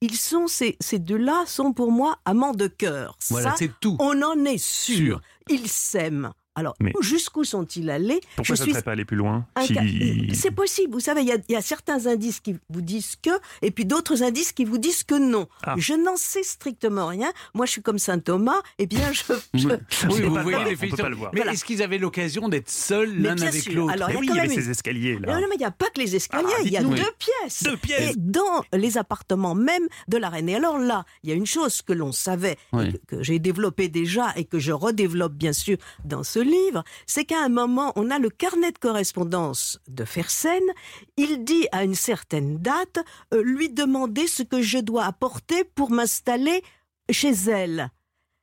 Ils 0.00 0.16
sont 0.16 0.48
ces, 0.48 0.76
ces 0.80 0.98
deux-là 0.98 1.44
sont 1.46 1.72
pour 1.72 1.92
moi 1.92 2.18
amants 2.24 2.54
de 2.54 2.66
cœur. 2.66 3.16
Voilà, 3.30 3.54
c'est 3.56 3.70
tout. 3.80 3.96
on 4.00 4.20
en 4.22 4.44
est 4.44 4.58
sûr. 4.58 4.96
Sûr. 4.96 5.20
Ils 5.48 5.68
s'aiment. 5.68 6.32
Alors, 6.54 6.74
Mais- 6.80 6.92
jusqu'où 7.00 7.44
sont-ils 7.44 7.88
allés? 7.88 8.20
Pourquoi 8.36 8.54
Je 8.54 8.58
ça 8.58 8.64
ne 8.64 8.66
suis 8.66 8.72
serait 8.74 8.82
pas 8.82 8.92
aller 8.92 9.06
plus 9.06 9.16
loin 9.16 9.46
Si- 9.64 9.74
C'est 10.34 10.50
possible, 10.50 10.92
vous 10.92 11.00
savez, 11.00 11.22
il 11.22 11.28
y, 11.28 11.32
a- 11.32 11.38
il 11.48 11.52
y 11.52 11.56
a 11.56 11.62
certains 11.62 12.06
indices 12.06 12.40
qui 12.40 12.56
vous 12.68 12.82
disent 12.82 13.16
que, 13.22 13.30
et 13.62 13.70
puis 13.70 13.86
d'autres 13.86 14.22
indices 14.22 14.52
qui 14.52 14.64
vous 14.66 14.76
disent 14.78 15.02
que 15.02 15.14
non. 15.14 15.48
Ah. 15.62 15.74
Je 15.78 15.94
n'en 15.94 16.16
sais 16.16 16.42
strictement 16.42 17.06
rien. 17.06 17.32
Moi, 17.54 17.64
je 17.66 17.72
suis 17.72 17.82
comme 17.82 17.98
saint 17.98 18.18
Thomas, 18.18 18.60
et 18.78 18.86
bien, 18.86 19.12
je. 19.12 19.22
je- 19.54 19.66
Oui, 19.68 19.74
oui, 20.10 20.20
vous 20.22 20.36
voyez 20.42 20.64
les 20.64 20.74
voir. 20.74 21.08
Mais 21.32 21.40
Voilà. 21.40 21.52
est-ce 21.52 21.64
qu'ils 21.64 21.82
avaient 21.82 21.96
l'occasion 21.98 22.48
d'être 22.50 22.68
seuls 22.70 23.14
l'un 23.18 23.36
avec 23.40 23.72
l'autre? 23.72 23.92
Alors, 23.94 24.10
il 24.10 24.14
y 24.14 24.16
a 24.16 24.20
oui, 24.20 24.26
quand 24.26 24.34
il 24.34 24.36
y 24.36 24.40
avait 24.40 24.48
même 24.48 24.58
une- 24.58 24.64
ces 24.64 24.70
escaliers 24.70 25.18
là. 25.18 25.34
Non, 25.34 25.40
non, 25.40 25.46
mais 25.48 25.54
il 25.56 25.58
n'y 25.58 25.64
a 25.64 25.70
pas 25.70 25.88
que 25.88 26.00
les 26.00 26.14
escaliers, 26.16 26.46
Ah, 26.58 26.62
il 26.64 26.70
y 26.70 26.76
a 26.76 26.82
deux 26.82 26.94
pièces. 27.18 27.62
Deux 27.62 27.76
pièces. 27.78 28.10
Et 28.10 28.14
dans 28.18 28.62
les 28.74 28.98
appartements 28.98 29.54
même 29.54 29.86
de 30.08 30.18
la 30.18 30.28
reine. 30.28 30.48
Et 30.50 30.54
alors 30.56 30.78
là, 30.78 31.04
il 31.22 31.30
y 31.30 31.32
a 31.32 31.36
une 31.36 31.46
chose 31.46 31.80
que 31.82 31.92
l'on 31.94 32.12
savait, 32.12 32.58
que, 33.08 33.22
j'ai 33.22 33.38
développé 33.38 33.88
déjà 33.88 34.32
et 34.36 34.44
que 34.44 34.58
je 34.58 34.72
redéveloppe 34.72 35.32
bien 35.32 35.52
sûr 35.54 35.78
dans 36.04 36.22
ce 36.22 36.41
livre, 36.42 36.84
c'est 37.06 37.24
qu'à 37.24 37.42
un 37.42 37.48
moment, 37.48 37.92
on 37.96 38.10
a 38.10 38.18
le 38.18 38.30
carnet 38.30 38.72
de 38.72 38.78
correspondance 38.78 39.80
de 39.88 40.04
Fersen. 40.04 40.62
Il 41.16 41.44
dit 41.44 41.66
à 41.72 41.84
une 41.84 41.94
certaine 41.94 42.58
date, 42.58 42.98
euh, 43.32 43.42
lui 43.42 43.70
demander 43.70 44.26
ce 44.26 44.42
que 44.42 44.62
je 44.62 44.78
dois 44.78 45.04
apporter 45.04 45.64
pour 45.64 45.90
m'installer 45.90 46.62
chez 47.10 47.32
elle. 47.48 47.90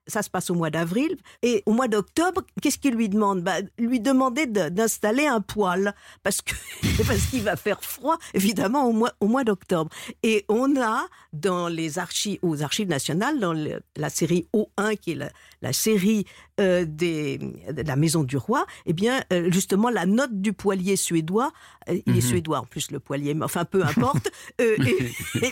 Ça 0.09 0.21
se 0.21 0.29
passe 0.29 0.49
au 0.49 0.55
mois 0.55 0.69
d'avril. 0.69 1.15
Et 1.41 1.63
au 1.65 1.71
mois 1.71 1.87
d'octobre, 1.87 2.41
qu'est-ce 2.61 2.77
qu'il 2.77 2.95
lui 2.95 3.07
demande? 3.09 3.41
Bah, 3.43 3.57
Lui 3.77 3.99
demander 4.01 4.45
de- 4.45 4.69
d'installer 4.69 5.25
un 5.27 5.39
poêle. 5.41 5.93
Parce 6.23 6.41
que 6.41 6.53
parce 7.07 7.25
qu'il 7.27 7.43
va 7.43 7.55
faire 7.55 7.81
froid, 7.83 8.17
évidemment, 8.33 8.85
au 8.87 8.91
mois, 8.93 9.13
au 9.21 9.27
mois 9.27 9.43
d'octobre. 9.43 9.89
Et 10.23 10.43
on 10.49 10.75
a, 10.81 11.05
dans 11.33 11.67
les 11.69 11.99
archives, 11.99 12.39
aux 12.41 12.61
archives 12.63 12.87
nationales, 12.89 13.39
dans 13.39 13.53
le- 13.53 13.79
la 13.95 14.09
série 14.09 14.47
O1, 14.53 14.97
qui 14.97 15.11
est 15.11 15.15
la, 15.15 15.29
la 15.61 15.73
série 15.73 16.25
euh, 16.59 16.85
des, 16.87 17.37
de 17.37 17.81
la 17.83 17.95
Maison 17.95 18.23
du 18.23 18.35
Roi, 18.35 18.65
eh 18.85 18.93
bien, 18.93 19.21
euh, 19.31 19.49
justement, 19.51 19.89
la 19.89 20.05
note 20.05 20.41
du 20.41 20.51
poilier 20.53 20.95
suédois, 20.97 21.51
euh, 21.87 21.97
il 22.05 22.17
est 22.17 22.21
suédois 22.21 22.59
en 22.59 22.65
plus, 22.65 22.91
le 22.91 22.99
poilier, 22.99 23.33
mais 23.33 23.45
enfin, 23.45 23.63
peu 23.65 23.83
importe. 23.83 24.29
et- 24.59 24.75
et 25.41 25.51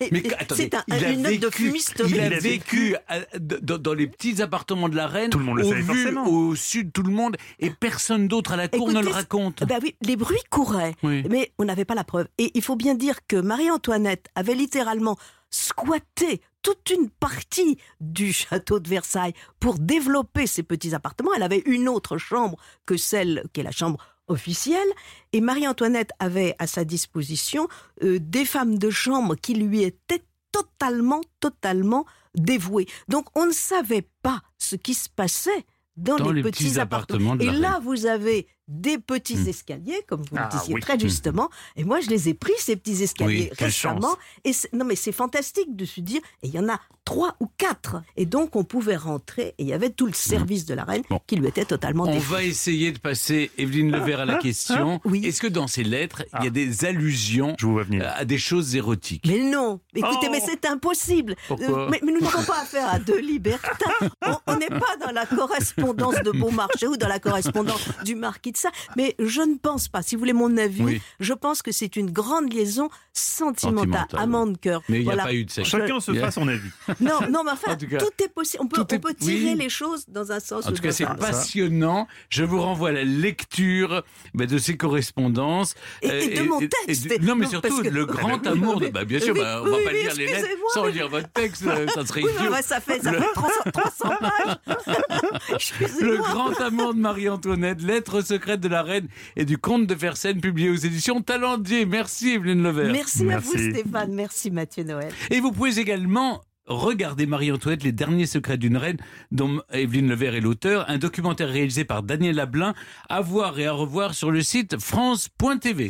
et 0.00 0.10
c'est 0.56 0.74
un- 0.74 0.84
une 1.12 1.22
note 1.22 1.38
de 1.38 1.50
fumisterie. 1.50 2.10
Il 2.10 2.20
a 2.20 2.38
vécu 2.40 2.96
dans, 3.38 3.91
dans 3.92 3.98
les 3.98 4.06
petits 4.06 4.40
appartements 4.40 4.88
de 4.88 4.96
la 4.96 5.06
reine. 5.06 5.30
Tout 5.30 5.38
le 5.38 5.44
monde 5.44 5.58
le 5.58 5.64
au 5.66 5.68
savait 5.68 5.82
vu, 5.82 5.86
forcément. 5.86 6.26
Au 6.26 6.54
sud, 6.54 6.92
tout 6.92 7.02
le 7.02 7.12
monde. 7.12 7.36
Et 7.58 7.70
personne 7.70 8.26
d'autre 8.26 8.52
à 8.52 8.56
la 8.56 8.68
cour 8.68 8.90
ne 8.90 9.00
le 9.02 9.10
raconte. 9.10 9.64
Ben 9.64 9.78
oui, 9.82 9.94
les 10.00 10.16
bruits 10.16 10.38
couraient, 10.50 10.94
Oui. 11.02 11.24
mais 11.28 11.52
on 11.58 11.64
n'avait 11.64 11.84
pas 11.84 11.94
la 11.94 12.04
preuve. 12.04 12.28
Et 12.38 12.50
il 12.54 12.62
faut 12.62 12.76
bien 12.76 12.94
dire 12.94 13.26
que 13.26 13.36
Marie-Antoinette 13.36 14.28
avait 14.34 14.54
littéralement 14.54 15.16
squatté 15.50 16.40
toute 16.62 16.90
une 16.90 17.10
partie 17.10 17.76
du 18.00 18.32
château 18.32 18.80
de 18.80 18.88
Versailles 18.88 19.34
pour 19.60 19.78
développer 19.78 20.46
ces 20.46 20.62
petits 20.62 20.94
appartements. 20.94 21.34
Elle 21.36 21.42
avait 21.42 21.62
une 21.66 21.88
autre 21.88 22.16
chambre 22.16 22.56
que 22.86 22.96
celle 22.96 23.44
qui 23.52 23.60
est 23.60 23.64
la 23.64 23.72
chambre 23.72 23.98
officielle. 24.28 24.88
Et 25.34 25.40
Marie-Antoinette 25.42 26.12
avait 26.18 26.54
à 26.58 26.66
sa 26.66 26.84
disposition 26.84 27.68
euh, 28.02 28.18
des 28.20 28.46
femmes 28.46 28.78
de 28.78 28.88
chambre 28.88 29.34
qui 29.34 29.54
lui 29.54 29.82
étaient 29.82 30.22
totalement, 30.52 31.20
totalement 31.40 32.06
dévouées. 32.34 32.86
Donc 33.08 33.26
on 33.36 33.46
ne 33.46 33.52
savait 33.52 34.08
pas 34.22 34.42
ce 34.58 34.76
qui 34.76 34.94
se 34.94 35.08
passait 35.08 35.64
dans, 35.96 36.16
Dans 36.16 36.30
les, 36.30 36.42
les 36.42 36.50
petits, 36.50 36.64
petits 36.64 36.80
appartements. 36.80 37.36
Et 37.38 37.50
là, 37.50 37.80
vous 37.82 38.06
avez 38.06 38.46
des 38.72 38.98
petits 38.98 39.36
Hmm. 39.36 39.48
escaliers, 39.48 40.02
comme 40.08 40.22
vous 40.22 40.36
Ah, 40.36 40.48
le 40.52 40.58
disiez 40.58 40.74
oui. 40.74 40.80
très 40.80 40.98
justement. 40.98 41.48
Et 41.76 41.84
moi, 41.84 42.00
je 42.00 42.08
les 42.10 42.28
ai 42.28 42.34
pris, 42.34 42.52
ces 42.58 42.76
petits 42.76 43.02
escaliers, 43.02 43.50
Oui, 43.50 43.64
récemment. 43.64 44.16
Et 44.44 44.52
non, 44.72 44.84
mais 44.84 44.96
c'est 44.96 45.12
fantastique 45.12 45.76
de 45.76 45.84
se 45.84 46.00
dire, 46.00 46.20
et 46.42 46.48
il 46.48 46.54
y 46.54 46.58
en 46.58 46.68
a 46.68 46.80
trois 47.04 47.36
ou 47.40 47.48
quatre. 47.58 47.96
Et 48.16 48.26
donc, 48.26 48.54
on 48.56 48.64
pouvait 48.64 48.96
rentrer, 48.96 49.48
et 49.58 49.62
il 49.62 49.66
y 49.66 49.72
avait 49.72 49.90
tout 49.90 50.06
le 50.06 50.12
service 50.12 50.64
de 50.66 50.74
la 50.74 50.84
reine 50.84 51.02
Bon. 51.10 51.20
qui 51.26 51.36
lui 51.36 51.48
était 51.48 51.64
totalement 51.64 52.04
On 52.04 52.18
va 52.18 52.42
essayer 52.44 52.92
de 52.92 52.98
passer, 52.98 53.50
Evelyne 53.58 53.90
Levert, 53.90 54.20
à 54.20 54.24
la 54.24 54.36
question. 54.36 55.00
Oui. 55.04 55.26
Est-ce 55.26 55.40
que 55.40 55.46
dans 55.48 55.66
ces 55.66 55.82
lettres, 55.84 56.22
il 56.40 56.44
y 56.44 56.46
Ah. 56.46 56.46
a 56.46 56.50
des 56.50 56.84
allusions 56.84 57.54
Je 57.58 57.66
vous 57.66 57.72
vois 57.72 57.82
venir. 57.82 58.10
à 58.16 58.24
des 58.24 58.38
choses 58.38 58.76
érotiques? 58.76 59.24
Mais 59.26 59.42
non, 59.42 59.80
écoutez, 59.94 60.26
Oh 60.28 60.32
mais 60.32 60.40
c'est 60.40 60.64
impossible. 60.66 61.34
Pourquoi? 61.48 61.88
mais, 61.90 62.00
mais 62.04 62.12
nous 62.12 62.20
n'avons 62.20 62.42
pas 62.44 62.60
affaire 62.62 62.88
à 62.88 62.98
deux 62.98 63.18
libertins. 63.20 64.08
On- 64.26 64.36
On 64.46 64.56
n'est 64.56 64.68
pas 64.68 64.96
dans 65.04 65.12
la 65.12 65.26
correspondance 65.26 66.16
de 66.24 66.30
Beaumarchais 66.30 66.86
ou 66.86 66.96
dans 66.96 67.08
la 67.08 67.18
correspondance 67.18 67.88
du 68.04 68.14
marquis 68.14 68.52
de 68.52 68.56
ça. 68.62 68.70
Mais 68.96 69.14
je 69.18 69.42
ne 69.42 69.56
pense 69.56 69.88
pas. 69.88 70.02
Si 70.02 70.14
vous 70.14 70.20
voulez 70.20 70.32
mon 70.32 70.56
avis, 70.56 70.82
Oui. 70.82 71.02
je 71.20 71.32
pense 71.32 71.62
que 71.62 71.72
c'est 71.72 71.96
une 71.96 72.10
grande 72.10 72.52
liaison 72.52 72.88
sentimentale, 73.12 73.78
Sentimentale. 73.90 74.20
amant 74.20 74.46
de 74.46 74.56
cœur. 74.56 74.82
Mais 74.88 74.96
il 74.96 75.00
n'y 75.00 75.04
Voilà. 75.04 75.24
a 75.24 75.26
pas 75.26 75.34
eu 75.34 75.44
de 75.44 75.50
sexe. 75.50 75.68
Chacun 75.68 76.00
se 76.00 76.12
fera 76.12 76.30
son 76.30 76.48
avis. 76.48 76.70
Non, 77.00 77.20
non, 77.30 77.42
mais 77.44 77.50
enfin, 77.52 77.72
En 77.72 77.76
tout 77.76 77.88
cas- 77.88 77.98
tout 77.98 78.24
est 78.24 78.28
possible. 78.32 78.62
On 78.62 78.66
peut, 78.68 78.80
on 78.82 78.98
peut 78.98 79.14
tirer 79.14 79.52
oui. 79.52 79.56
les 79.58 79.68
choses 79.68 80.04
dans 80.08 80.32
un 80.32 80.40
sens 80.40 80.66
En 80.66 80.70
ou 80.70 80.74
tout 80.74 80.82
cas, 80.82 80.92
c'est 80.92 81.04
passionnant. 81.06 82.06
Je 82.30 82.44
vous 82.44 82.60
renvoie 82.60 82.90
à 82.90 82.92
la 82.92 83.04
lecture 83.04 84.02
bah, 84.34 84.46
de 84.46 84.58
ces 84.58 84.76
correspondances. 84.76 85.74
Et- 86.02 86.10
Euh, 86.10 86.20
et 86.20 86.34
de 86.38 86.42
mon 86.42 86.60
et- 86.60 86.68
texte. 86.68 87.10
et 87.10 87.18
non, 87.18 87.34
mais 87.34 87.44
Non, 87.46 87.50
surtout 87.50 87.82
que- 87.82 87.88
le 87.88 88.06
grand 88.06 88.40
Oui, 88.42 88.48
amour. 88.48 88.80
de- 88.80 88.88
bah, 88.88 89.04
bien 89.04 89.20
sûr, 89.20 89.34
oui, 89.34 89.40
bah, 89.40 89.60
on 89.62 89.70
va 89.70 89.76
oui, 89.78 89.84
pas 89.84 89.92
lire 89.92 90.14
les 90.14 90.26
lettres 90.26 90.48
sans 90.74 90.86
lire 90.86 91.08
votre 91.08 91.28
texte. 91.32 91.64
euh, 91.66 91.86
Ça 91.88 92.06
serait 92.06 92.22
Oui, 92.24 92.30
mais 92.34 92.40
idiot. 92.40 92.52
enfin, 92.52 92.62
ça 92.62 92.80
fait, 92.80 93.00
ça 93.00 93.12
fait 93.12 93.32
300, 93.34 93.70
300 93.72 94.14
pages. 94.20 94.56
Le 96.00 96.16
grand 96.18 96.52
amour 96.60 96.94
de 96.94 97.00
Marie-Antoinette, 97.00 97.82
lettres 97.82 98.32
de 98.46 98.68
la 98.68 98.82
reine 98.82 99.08
et 99.36 99.44
du 99.44 99.58
comte 99.58 99.86
de 99.86 99.94
Fersen, 99.94 100.40
publié 100.40 100.70
aux 100.70 100.76
éditions 100.76 101.20
Talendier. 101.20 101.86
Merci 101.86 102.30
Evelyne 102.30 102.62
Levert. 102.62 102.92
Merci, 102.92 103.30
à 103.30 103.38
vous. 103.38 103.52
Stéphane. 103.52 104.12
Merci, 104.12 104.50
Mathieu 104.50 104.84
Noël. 104.84 105.12
Et 105.30 105.40
vous 105.40 105.52
pouvez 105.52 105.78
également 105.78 106.42
regarder 106.66 107.26
Marie-Antoinette, 107.26 107.82
les 107.82 107.92
derniers 107.92 108.26
secrets 108.26 108.56
d'une 108.56 108.76
reine, 108.76 108.98
dont 109.30 109.60
Evelyne 109.72 110.08
Levert 110.08 110.34
est 110.34 110.40
l'auteur, 110.40 110.88
un 110.88 110.98
documentaire 110.98 111.48
réalisé 111.48 111.84
par 111.84 112.02
Daniel 112.02 112.36
Lablin, 112.36 112.74
à 113.08 113.20
voir 113.20 113.58
et 113.58 113.66
à 113.66 113.72
revoir 113.72 114.14
sur 114.14 114.30
le 114.30 114.42
site 114.42 114.78
France.tv. 114.78 115.88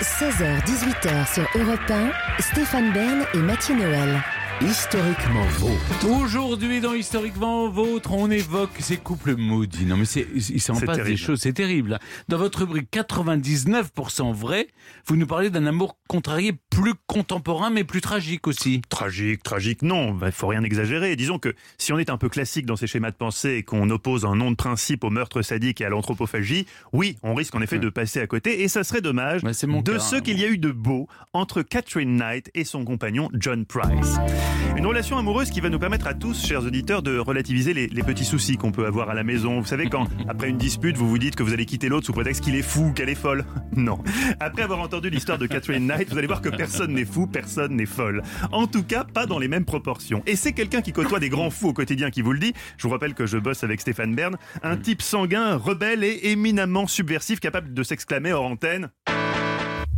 16h-18h 0.00 1.34
sur 1.34 1.48
Europe 1.60 1.90
1, 1.90 2.10
Stéphane 2.40 2.92
Bern 2.92 3.24
et 3.34 3.38
Mathieu 3.38 3.74
Noël. 3.74 4.22
Historiquement 4.60 5.44
vôtre. 5.58 6.08
Aujourd'hui, 6.20 6.80
dans 6.80 6.92
Historiquement 6.94 7.68
Vôtre, 7.68 8.12
on 8.12 8.28
évoque 8.28 8.70
ces 8.80 8.96
couples 8.96 9.36
maudits. 9.36 9.84
Non, 9.86 9.96
mais 9.96 10.04
c'est, 10.04 10.26
il 10.34 10.60
s'en 10.60 10.74
C'est 10.74 10.86
passe 10.86 10.96
des 10.96 11.02
terrible. 11.04 11.18
choses, 11.20 11.40
c'est 11.40 11.52
terrible. 11.52 11.98
Dans 12.28 12.38
votre 12.38 12.60
rubrique 12.60 12.90
99% 12.92 14.32
vrai, 14.32 14.66
vous 15.06 15.14
nous 15.16 15.26
parlez 15.28 15.50
d'un 15.50 15.64
amour 15.66 15.96
contrarié 16.08 16.54
plus 16.70 16.94
contemporain, 17.06 17.70
mais 17.70 17.84
plus 17.84 18.00
tragique 18.00 18.46
aussi. 18.46 18.82
Tragique, 18.88 19.42
tragique, 19.42 19.82
non, 19.82 20.18
il 20.24 20.32
faut 20.32 20.46
rien 20.48 20.64
exagérer. 20.64 21.14
Disons 21.16 21.38
que 21.38 21.54
si 21.76 21.92
on 21.92 21.98
est 21.98 22.10
un 22.10 22.16
peu 22.16 22.28
classique 22.28 22.66
dans 22.66 22.76
ces 22.76 22.86
schémas 22.86 23.10
de 23.10 23.16
pensée 23.16 23.56
et 23.56 23.62
qu'on 23.62 23.88
oppose 23.90 24.24
un 24.24 24.34
nom 24.34 24.50
de 24.50 24.56
principe 24.56 25.04
au 25.04 25.10
meurtre 25.10 25.42
sadique 25.42 25.80
et 25.80 25.84
à 25.84 25.90
l'anthropophagie, 25.90 26.66
oui, 26.92 27.16
on 27.22 27.34
risque 27.34 27.54
en 27.54 27.60
effet 27.60 27.78
de 27.78 27.90
passer 27.90 28.20
à 28.20 28.26
côté 28.26 28.62
et 28.62 28.68
ça 28.68 28.84
serait 28.84 29.02
dommage 29.02 29.42
Bah, 29.42 29.52
c'est 29.52 29.66
mon 29.66 29.82
de 29.82 29.92
cas, 29.92 29.98
ce 29.98 30.16
hein, 30.16 30.20
qu'il 30.20 30.40
y 30.40 30.44
a 30.44 30.48
eu 30.48 30.58
de 30.58 30.70
beau 30.70 31.08
entre 31.32 31.62
Catherine 31.62 32.16
Knight 32.16 32.50
et 32.54 32.64
son 32.64 32.84
compagnon 32.84 33.28
John 33.34 33.66
Price. 33.66 34.16
Une 34.76 34.86
relation 34.86 35.18
amoureuse 35.18 35.50
qui 35.50 35.60
va 35.60 35.68
nous 35.68 35.78
permettre 35.78 36.06
à 36.06 36.14
tous, 36.14 36.46
chers 36.46 36.64
auditeurs, 36.64 37.02
de 37.02 37.18
relativiser 37.18 37.74
les, 37.74 37.86
les 37.86 38.02
petits 38.02 38.24
soucis 38.24 38.56
qu'on 38.56 38.72
peut 38.72 38.86
avoir 38.86 39.10
à 39.10 39.14
la 39.14 39.24
maison. 39.24 39.60
Vous 39.60 39.66
savez, 39.66 39.88
quand, 39.90 40.06
après 40.28 40.48
une 40.48 40.56
dispute, 40.58 40.96
vous 40.96 41.08
vous 41.08 41.18
dites 41.18 41.36
que 41.36 41.42
vous 41.42 41.52
allez 41.52 41.66
quitter 41.66 41.88
l'autre 41.88 42.06
sous 42.06 42.12
prétexte 42.12 42.42
qu'il 42.42 42.54
est 42.54 42.62
fou 42.62 42.86
ou 42.86 42.92
qu'elle 42.92 43.08
est 43.10 43.14
folle. 43.14 43.44
Non. 43.76 43.98
Après 44.40 44.62
avoir 44.62 44.80
entendu 44.80 45.08
l'histoire 45.08 45.38
de 45.38 45.46
Catherine 45.46 45.86
Knight, 45.86 45.97
vous 46.08 46.18
allez 46.18 46.26
voir 46.26 46.40
que 46.42 46.48
personne 46.48 46.92
n'est 46.94 47.04
fou, 47.04 47.26
personne 47.26 47.76
n'est 47.76 47.86
folle. 47.86 48.22
En 48.52 48.66
tout 48.66 48.82
cas, 48.82 49.04
pas 49.04 49.26
dans 49.26 49.38
les 49.38 49.48
mêmes 49.48 49.64
proportions. 49.64 50.22
Et 50.26 50.36
c'est 50.36 50.52
quelqu'un 50.52 50.80
qui 50.82 50.92
côtoie 50.92 51.18
des 51.20 51.28
grands 51.28 51.50
fous 51.50 51.68
au 51.68 51.72
quotidien 51.72 52.10
qui 52.10 52.22
vous 52.22 52.32
le 52.32 52.38
dit. 52.38 52.52
Je 52.76 52.84
vous 52.84 52.90
rappelle 52.92 53.14
que 53.14 53.26
je 53.26 53.38
bosse 53.38 53.64
avec 53.64 53.80
Stéphane 53.80 54.14
Bern, 54.14 54.36
un 54.62 54.76
type 54.76 55.02
sanguin, 55.02 55.56
rebelle 55.56 56.04
et 56.04 56.20
éminemment 56.30 56.86
subversif, 56.86 57.40
capable 57.40 57.74
de 57.74 57.82
s'exclamer 57.82 58.32
hors 58.32 58.44
antenne. 58.46 58.90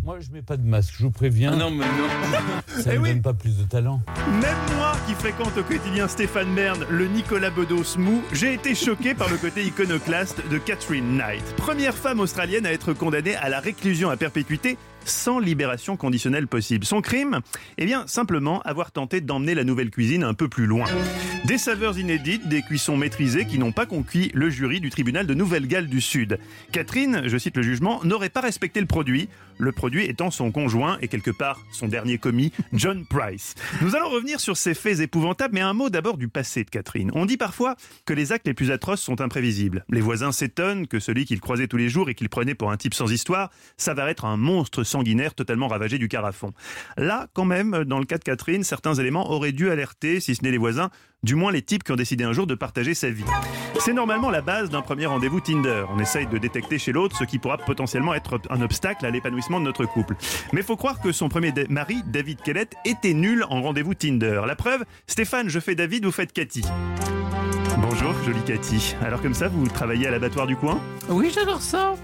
Moi, 0.03 0.19
je 0.21 0.31
mets 0.33 0.41
pas 0.43 0.57
de 0.57 0.67
masque, 0.67 0.95
je 0.97 1.05
vous 1.05 1.11
préviens. 1.11 1.51
Ah 1.53 1.57
non, 1.57 1.71
mais 1.71 1.85
non. 1.85 2.81
ça 2.83 2.91
Eh 2.95 2.97
ne 2.97 3.03
oui. 3.03 3.11
donne 3.11 3.23
pas 3.23 3.35
plus 3.35 3.59
de 3.59 3.65
talent. 3.65 4.01
Même 4.41 4.57
moi, 4.77 4.93
qui 5.07 5.13
fréquente 5.15 5.57
au 5.59 5.63
quotidien 5.63 6.09
Stéphane 6.09 6.53
Bern, 6.55 6.85
le 6.89 7.07
Nicolas 7.07 7.51
Bedos 7.51 7.99
mou, 7.99 8.23
j'ai 8.33 8.55
été 8.55 8.75
choqué 8.75 9.15
par 9.15 9.29
le 9.29 9.37
côté 9.37 9.63
iconoclaste 9.63 10.43
de 10.49 10.57
Catherine 10.57 11.19
Knight. 11.19 11.45
Première 11.57 11.95
femme 11.95 12.19
australienne 12.21 12.65
à 12.65 12.73
être 12.73 12.95
condamnée 12.95 13.37
à 13.37 13.51
la 13.51 13.61
réclusion 13.61 14.09
à 14.09 14.17
perpétuité 14.17 14.79
sans 15.05 15.39
libération 15.39 15.97
conditionnelle 15.97 16.47
possible. 16.47 16.85
Son 16.85 17.01
crime 17.01 17.41
Eh 17.79 17.87
bien, 17.87 18.07
simplement 18.07 18.61
avoir 18.63 18.93
tenté 18.93 19.21
d'emmener 19.21 19.55
la 19.55 19.65
nouvelle 19.65 19.91
cuisine 19.91 20.25
un 20.25 20.35
peu 20.35 20.49
plus 20.49 20.67
loin. 20.67 20.87
Des 21.45 21.59
saveurs 21.59 21.99
inédites, 21.99 22.49
des 22.49 22.63
cuissons 22.63 22.97
maîtrisées 22.97 23.47
qui 23.47 23.59
n'ont 23.59 23.73
pas 23.73 23.87
conquis 23.87 24.31
le 24.35 24.51
jury 24.51 24.81
du 24.81 24.91
tribunal 24.91 25.27
de 25.27 25.35
Nouvelle-Galles 25.35 25.89
du 25.89 26.01
Sud. 26.01 26.39
Catherine, 26.73 27.23
je 27.27 27.39
cite 27.39 27.57
le 27.57 27.63
jugement, 27.63 28.01
n'aurait 28.05 28.29
pas 28.29 28.41
respecté 28.41 28.81
le 28.81 28.87
produit, 28.87 29.29
le 29.59 29.73
produit 29.73 30.05
étant 30.05 30.31
son 30.31 30.53
conjoint 30.53 30.99
et 31.01 31.09
quelque 31.09 31.31
part 31.31 31.61
son 31.73 31.89
dernier 31.89 32.19
commis, 32.19 32.53
John 32.73 33.05
Price. 33.05 33.55
Nous 33.83 33.97
allons 33.97 34.09
revenir 34.11 34.41
sur 34.41 34.57
ces 34.57 34.75
faits 34.75 35.01
épouvantables, 35.01 35.55
mais 35.55 35.61
un 35.61 35.73
mot 35.73 35.91
d'abord 35.91 36.17
du 36.19 36.29
passé 36.29 36.65
de 36.65 36.71
Catherine. 36.71 37.11
On 37.15 37.27
dit 37.27 37.37
parfois 37.37 37.77
que 38.05 38.13
les 38.13 38.33
actes 38.33 38.47
les 38.47 38.55
plus 38.55 38.71
atroces 38.71 39.01
sont 39.01 39.21
imprévisibles. 39.21 39.85
Les 39.91 40.01
voisins 40.01 40.33
s'étonnent 40.33 40.87
que 40.87 41.01
celui 41.01 41.25
qu'il 41.25 41.41
croisait 41.41 41.69
tous 41.69 41.77
les 41.77 41.89
jours 41.89 42.09
et 42.11 42.15
qu'il 42.15 42.29
prenait 42.29 42.55
pour 42.55 42.71
un 42.71 42.77
type 42.77 42.95
sans 42.95 43.11
histoire 43.11 43.51
s'avère 43.77 44.09
être 44.09 44.25
un 44.25 44.37
monstre 44.37 44.85
sanguinaire 44.91 45.35
totalement 45.35 45.69
ravagé 45.69 45.99
du 45.99 46.09
carafon. 46.09 46.53
Là, 46.97 47.29
quand 47.33 47.45
même, 47.45 47.85
dans 47.85 47.99
le 47.99 48.05
cas 48.05 48.19
de 48.19 48.25
Catherine, 48.25 48.65
certains 48.65 48.95
éléments 48.95 49.31
auraient 49.31 49.53
dû 49.53 49.71
alerter, 49.71 50.21
si 50.21 50.35
ce 50.35 50.43
n'est 50.43 50.51
les 50.51 50.59
voisins, 50.59 50.91
du 51.23 51.35
moins 51.35 51.53
les 51.53 51.63
types 51.63 51.85
qui 51.85 51.93
ont 51.93 51.97
décidé 51.97 52.25
un 52.25 52.33
jour 52.33 52.47
de 52.47 52.55
partager 52.55 52.95
sa 52.95 53.11
vie. 53.11 53.25
C'est 53.79 53.93
normalement 53.93 54.31
la 54.31 54.41
base 54.41 54.71
d'un 54.71 54.83
premier 54.83 55.07
rendez-vous 55.07 55.41
Tinder. 55.41 55.85
On 55.91 55.99
essaye 55.99 56.27
de 56.27 56.39
détecter 56.39 56.79
chez 56.79 56.93
l'autre 56.93 57.17
ce 57.17 57.25
qui 57.25 57.39
pourra 57.39 57.59
potentiellement 57.59 58.15
être 58.15 58.41
un 58.51 58.61
obstacle 58.63 59.07
à 59.07 59.11
l'épanouissement 59.11 59.61
de 59.61 59.65
notre 59.65 59.85
couple. 59.85 60.17
Mais 60.53 60.63
faut 60.63 60.77
croire 60.77 61.01
que 61.01 61.13
son 61.13 61.29
premier 61.29 61.53
mari, 61.69 62.03
David 62.07 62.43
Kellett, 62.43 62.75
était 62.85 63.15
nul 63.15 63.45
en 63.49 63.63
rendez-vous 63.63 63.95
Tinder. 63.95 64.43
La 64.47 64.57
preuve, 64.57 64.85
Stéphane, 65.07 65.49
je 65.49 65.61
fais 65.61 65.75
David, 65.75 66.05
vous 66.05 66.13
faites 66.13 66.33
Cathy. 66.33 66.65
Jolie 68.25 68.43
Cathy. 68.43 68.95
Alors 69.03 69.21
comme 69.23 69.35
ça, 69.35 69.49
vous 69.49 69.69
travaillez 69.69 70.07
à 70.07 70.11
l'abattoir 70.11 70.47
du 70.47 70.57
coin? 70.57 70.81
Oui, 71.09 71.31
j'adore 71.35 71.61
ça. 71.61 71.95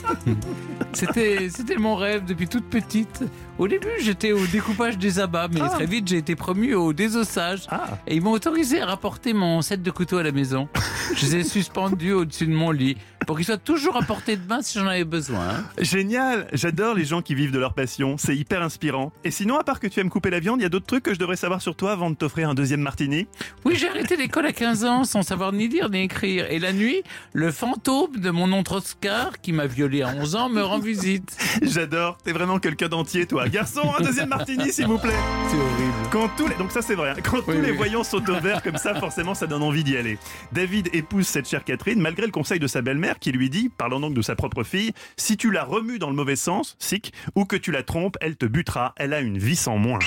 c'était, 0.92 1.48
c'était 1.50 1.76
mon 1.76 1.96
rêve 1.96 2.24
depuis 2.24 2.48
toute 2.48 2.64
petite. 2.64 3.24
Au 3.58 3.66
début, 3.66 3.88
j'étais 4.00 4.30
au 4.30 4.46
découpage 4.46 4.98
des 4.98 5.18
abats, 5.18 5.48
mais 5.52 5.60
Ah. 5.62 5.68
très 5.68 5.86
vite, 5.86 6.06
j'ai 6.06 6.18
été 6.18 6.36
promu 6.36 6.74
au 6.74 6.92
désossage. 6.92 7.62
Ah. 7.70 7.98
Et 8.06 8.14
ils 8.14 8.22
m'ont 8.22 8.30
autorisé 8.30 8.80
à 8.80 8.86
rapporter 8.86 9.32
mon 9.32 9.62
set 9.62 9.82
de 9.82 9.90
couteaux 9.90 10.18
à 10.18 10.22
la 10.22 10.30
maison. 10.30 10.68
Je 11.16 11.26
les 11.26 11.36
ai 11.36 11.42
suspendus 11.44 12.12
au-dessus 12.12 12.46
de 12.46 12.52
mon 12.52 12.70
lit 12.70 12.96
pour 13.26 13.36
qu'ils 13.36 13.44
soient 13.46 13.58
toujours 13.58 13.96
à 13.96 14.02
portée 14.02 14.36
de 14.36 14.46
main 14.48 14.62
si 14.62 14.78
j'en 14.78 14.86
avais 14.86 15.04
besoin. 15.04 15.40
hein. 15.40 15.64
Génial 15.80 16.46
J'adore 16.52 16.94
les 16.94 17.04
gens 17.04 17.20
qui 17.20 17.34
vivent 17.34 17.50
de 17.50 17.58
leur 17.58 17.74
passion, 17.74 18.16
c'est 18.16 18.34
hyper 18.36 18.62
inspirant. 18.62 19.12
Et 19.24 19.30
sinon, 19.30 19.58
à 19.58 19.64
part 19.64 19.80
que 19.80 19.86
tu 19.88 19.98
aimes 20.00 20.08
couper 20.08 20.30
la 20.30 20.38
viande, 20.40 20.60
il 20.60 20.62
y 20.62 20.66
a 20.66 20.70
d'autres 20.70 20.86
trucs 20.86 21.02
que 21.02 21.12
je 21.12 21.18
devrais 21.18 21.36
savoir 21.36 21.60
sur 21.60 21.74
toi 21.74 21.92
avant 21.92 22.10
de 22.10 22.14
t'offrir 22.14 22.48
un 22.48 22.54
deuxième 22.54 22.80
martini? 22.80 23.26
Oui, 23.64 23.74
j'ai 23.76 23.88
arrêté 23.88 24.16
l'école 24.16 24.46
à 24.46 24.52
15 24.52 24.84
ans 24.84 25.04
sans 25.04 25.22
savoir 25.22 25.52
ni 25.52 25.66
lire 25.68 25.90
ni 25.90 26.02
écrire. 26.02 26.46
Et 26.50 26.58
la 26.60 26.72
nuit, 26.72 27.02
le 27.34 27.50
fantôme 27.50 28.16
de 28.16 28.30
mon 28.30 28.50
oncle 28.52 28.72
Oscar, 28.72 29.32
qui 29.42 29.52
m'a 29.52 29.66
violé 29.66 30.00
à 30.02 30.08
11 30.14 30.36
ans, 30.36 30.48
me 30.48 30.62
rend 30.62 30.78
visite. 30.78 31.36
J'adore, 31.62 32.16
t'es 32.24 32.32
vraiment 32.32 32.58
quelqu'un 32.60 32.88
d'entier 32.88 33.26
toi. 33.26 33.47
Garçon, 33.52 33.92
un 33.98 34.02
deuxième 34.02 34.28
martini 34.28 34.72
s'il 34.72 34.86
vous 34.86 34.98
plaît 34.98 35.14
C'est 35.48 35.56
horrible. 35.56 36.08
Quand 36.10 36.28
tous 36.36 36.48
les... 36.48 36.54
Donc 36.56 36.70
ça 36.70 36.82
c'est 36.82 36.94
vrai, 36.94 37.10
hein. 37.10 37.22
quand 37.22 37.42
tous 37.42 37.52
Oui, 37.52 37.60
les 37.62 37.72
voyants 37.72 38.04
sont 38.04 38.28
au 38.28 38.40
vert 38.40 38.62
comme 38.62 38.76
ça, 38.76 38.94
forcément 39.00 39.34
ça 39.34 39.46
donne 39.46 39.62
envie 39.62 39.84
d'y 39.84 39.96
aller. 39.96 40.18
David 40.52 40.90
épouse 40.92 41.26
cette 41.26 41.48
chère 41.48 41.64
Catherine 41.64 42.00
malgré 42.00 42.26
le 42.26 42.32
conseil 42.32 42.58
de 42.58 42.66
sa 42.66 42.82
belle-mère 42.82 43.18
qui 43.18 43.32
lui 43.32 43.48
dit, 43.48 43.70
parlant 43.70 44.00
donc 44.00 44.14
de 44.14 44.22
sa 44.22 44.36
propre 44.36 44.64
fille, 44.64 44.92
si 45.16 45.36
tu 45.36 45.50
la 45.50 45.64
remues 45.64 45.98
dans 45.98 46.10
le 46.10 46.16
mauvais 46.16 46.36
sens, 46.36 46.76
sick, 46.78 47.12
ou 47.34 47.44
que 47.44 47.56
tu 47.56 47.72
la 47.72 47.82
trompes, 47.82 48.16
elle 48.20 48.36
te 48.36 48.46
butera, 48.46 48.94
elle 48.96 49.14
a 49.14 49.20
une 49.20 49.38
vie 49.38 49.56
sans 49.56 49.78
moins. 49.78 49.98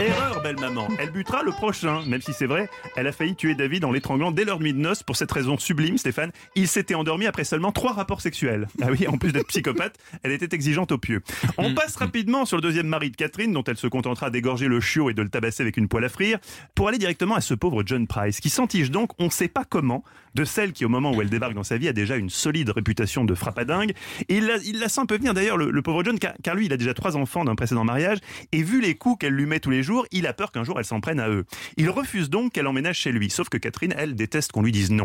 Erreur, 0.00 0.42
belle 0.42 0.58
maman, 0.58 0.88
elle 0.98 1.10
butera 1.10 1.42
le 1.42 1.52
prochain, 1.52 2.02
même 2.06 2.22
si 2.22 2.32
c'est 2.32 2.46
vrai, 2.46 2.68
elle 2.96 3.06
a 3.06 3.12
failli 3.12 3.36
tuer 3.36 3.54
David 3.54 3.84
en 3.84 3.92
l'étranglant 3.92 4.32
dès 4.32 4.44
leur 4.44 4.60
nuit 4.60 4.72
de 4.72 4.78
noces 4.78 5.02
pour 5.02 5.16
cette 5.16 5.30
raison 5.30 5.58
sublime, 5.58 5.98
Stéphane, 5.98 6.32
il 6.56 6.66
s'était 6.66 6.94
endormi 6.94 7.26
après 7.26 7.44
seulement 7.44 7.72
trois 7.72 7.92
rapports 7.92 8.20
sexuels. 8.20 8.68
Ah 8.82 8.86
oui, 8.90 9.06
en 9.06 9.18
plus 9.18 9.32
d'être 9.32 9.48
psychopathe, 9.48 9.96
elle 10.22 10.32
était 10.32 10.54
exigeante 10.54 10.92
au 10.92 10.98
pieu. 10.98 11.22
On 11.58 11.74
passe 11.74 11.96
rapidement 11.96 12.44
sur 12.44 12.56
le 12.56 12.62
deuxième 12.62 12.79
mari 12.88 13.10
de 13.10 13.16
Catherine, 13.16 13.52
dont 13.52 13.64
elle 13.64 13.76
se 13.76 13.86
contentera 13.86 14.30
d'égorger 14.30 14.68
le 14.68 14.80
chiot 14.80 15.10
et 15.10 15.14
de 15.14 15.22
le 15.22 15.28
tabasser 15.28 15.62
avec 15.62 15.76
une 15.76 15.88
poêle 15.88 16.04
à 16.04 16.08
frire, 16.08 16.38
pour 16.74 16.88
aller 16.88 16.98
directement 16.98 17.34
à 17.34 17.40
ce 17.40 17.54
pauvre 17.54 17.82
John 17.84 18.06
Price, 18.06 18.40
qui 18.40 18.50
s'entiche 18.50 18.90
donc, 18.90 19.10
on 19.18 19.30
sait 19.30 19.48
pas 19.48 19.64
comment, 19.64 20.04
de 20.34 20.44
celle 20.44 20.72
qui, 20.72 20.84
au 20.84 20.88
moment 20.88 21.12
où 21.12 21.20
elle 21.20 21.30
débarque 21.30 21.54
dans 21.54 21.64
sa 21.64 21.76
vie, 21.76 21.88
a 21.88 21.92
déjà 21.92 22.16
une 22.16 22.30
solide 22.30 22.70
réputation 22.70 23.24
de 23.24 23.34
frappadingue. 23.34 23.92
Et 24.28 24.36
il 24.36 24.46
la, 24.46 24.56
il 24.58 24.78
la 24.78 24.88
sent 24.88 25.00
un 25.00 25.06
peu 25.06 25.16
venir 25.16 25.34
d'ailleurs, 25.34 25.56
le, 25.56 25.70
le 25.70 25.82
pauvre 25.82 26.04
John, 26.04 26.18
car, 26.18 26.34
car 26.42 26.54
lui, 26.54 26.66
il 26.66 26.72
a 26.72 26.76
déjà 26.76 26.94
trois 26.94 27.16
enfants 27.16 27.44
d'un 27.44 27.54
précédent 27.54 27.84
mariage, 27.84 28.18
et 28.52 28.62
vu 28.62 28.80
les 28.80 28.94
coups 28.94 29.18
qu'elle 29.20 29.34
lui 29.34 29.46
met 29.46 29.60
tous 29.60 29.70
les 29.70 29.82
jours, 29.82 30.06
il 30.12 30.26
a 30.26 30.32
peur 30.32 30.52
qu'un 30.52 30.64
jour 30.64 30.78
elle 30.78 30.84
s'en 30.84 31.00
prenne 31.00 31.20
à 31.20 31.28
eux. 31.28 31.44
Il 31.76 31.90
refuse 31.90 32.30
donc 32.30 32.52
qu'elle 32.52 32.66
emménage 32.66 32.98
chez 32.98 33.12
lui, 33.12 33.30
sauf 33.30 33.48
que 33.48 33.58
Catherine, 33.58 33.94
elle, 33.96 34.14
déteste 34.14 34.52
qu'on 34.52 34.62
lui 34.62 34.72
dise 34.72 34.90
non. 34.90 35.04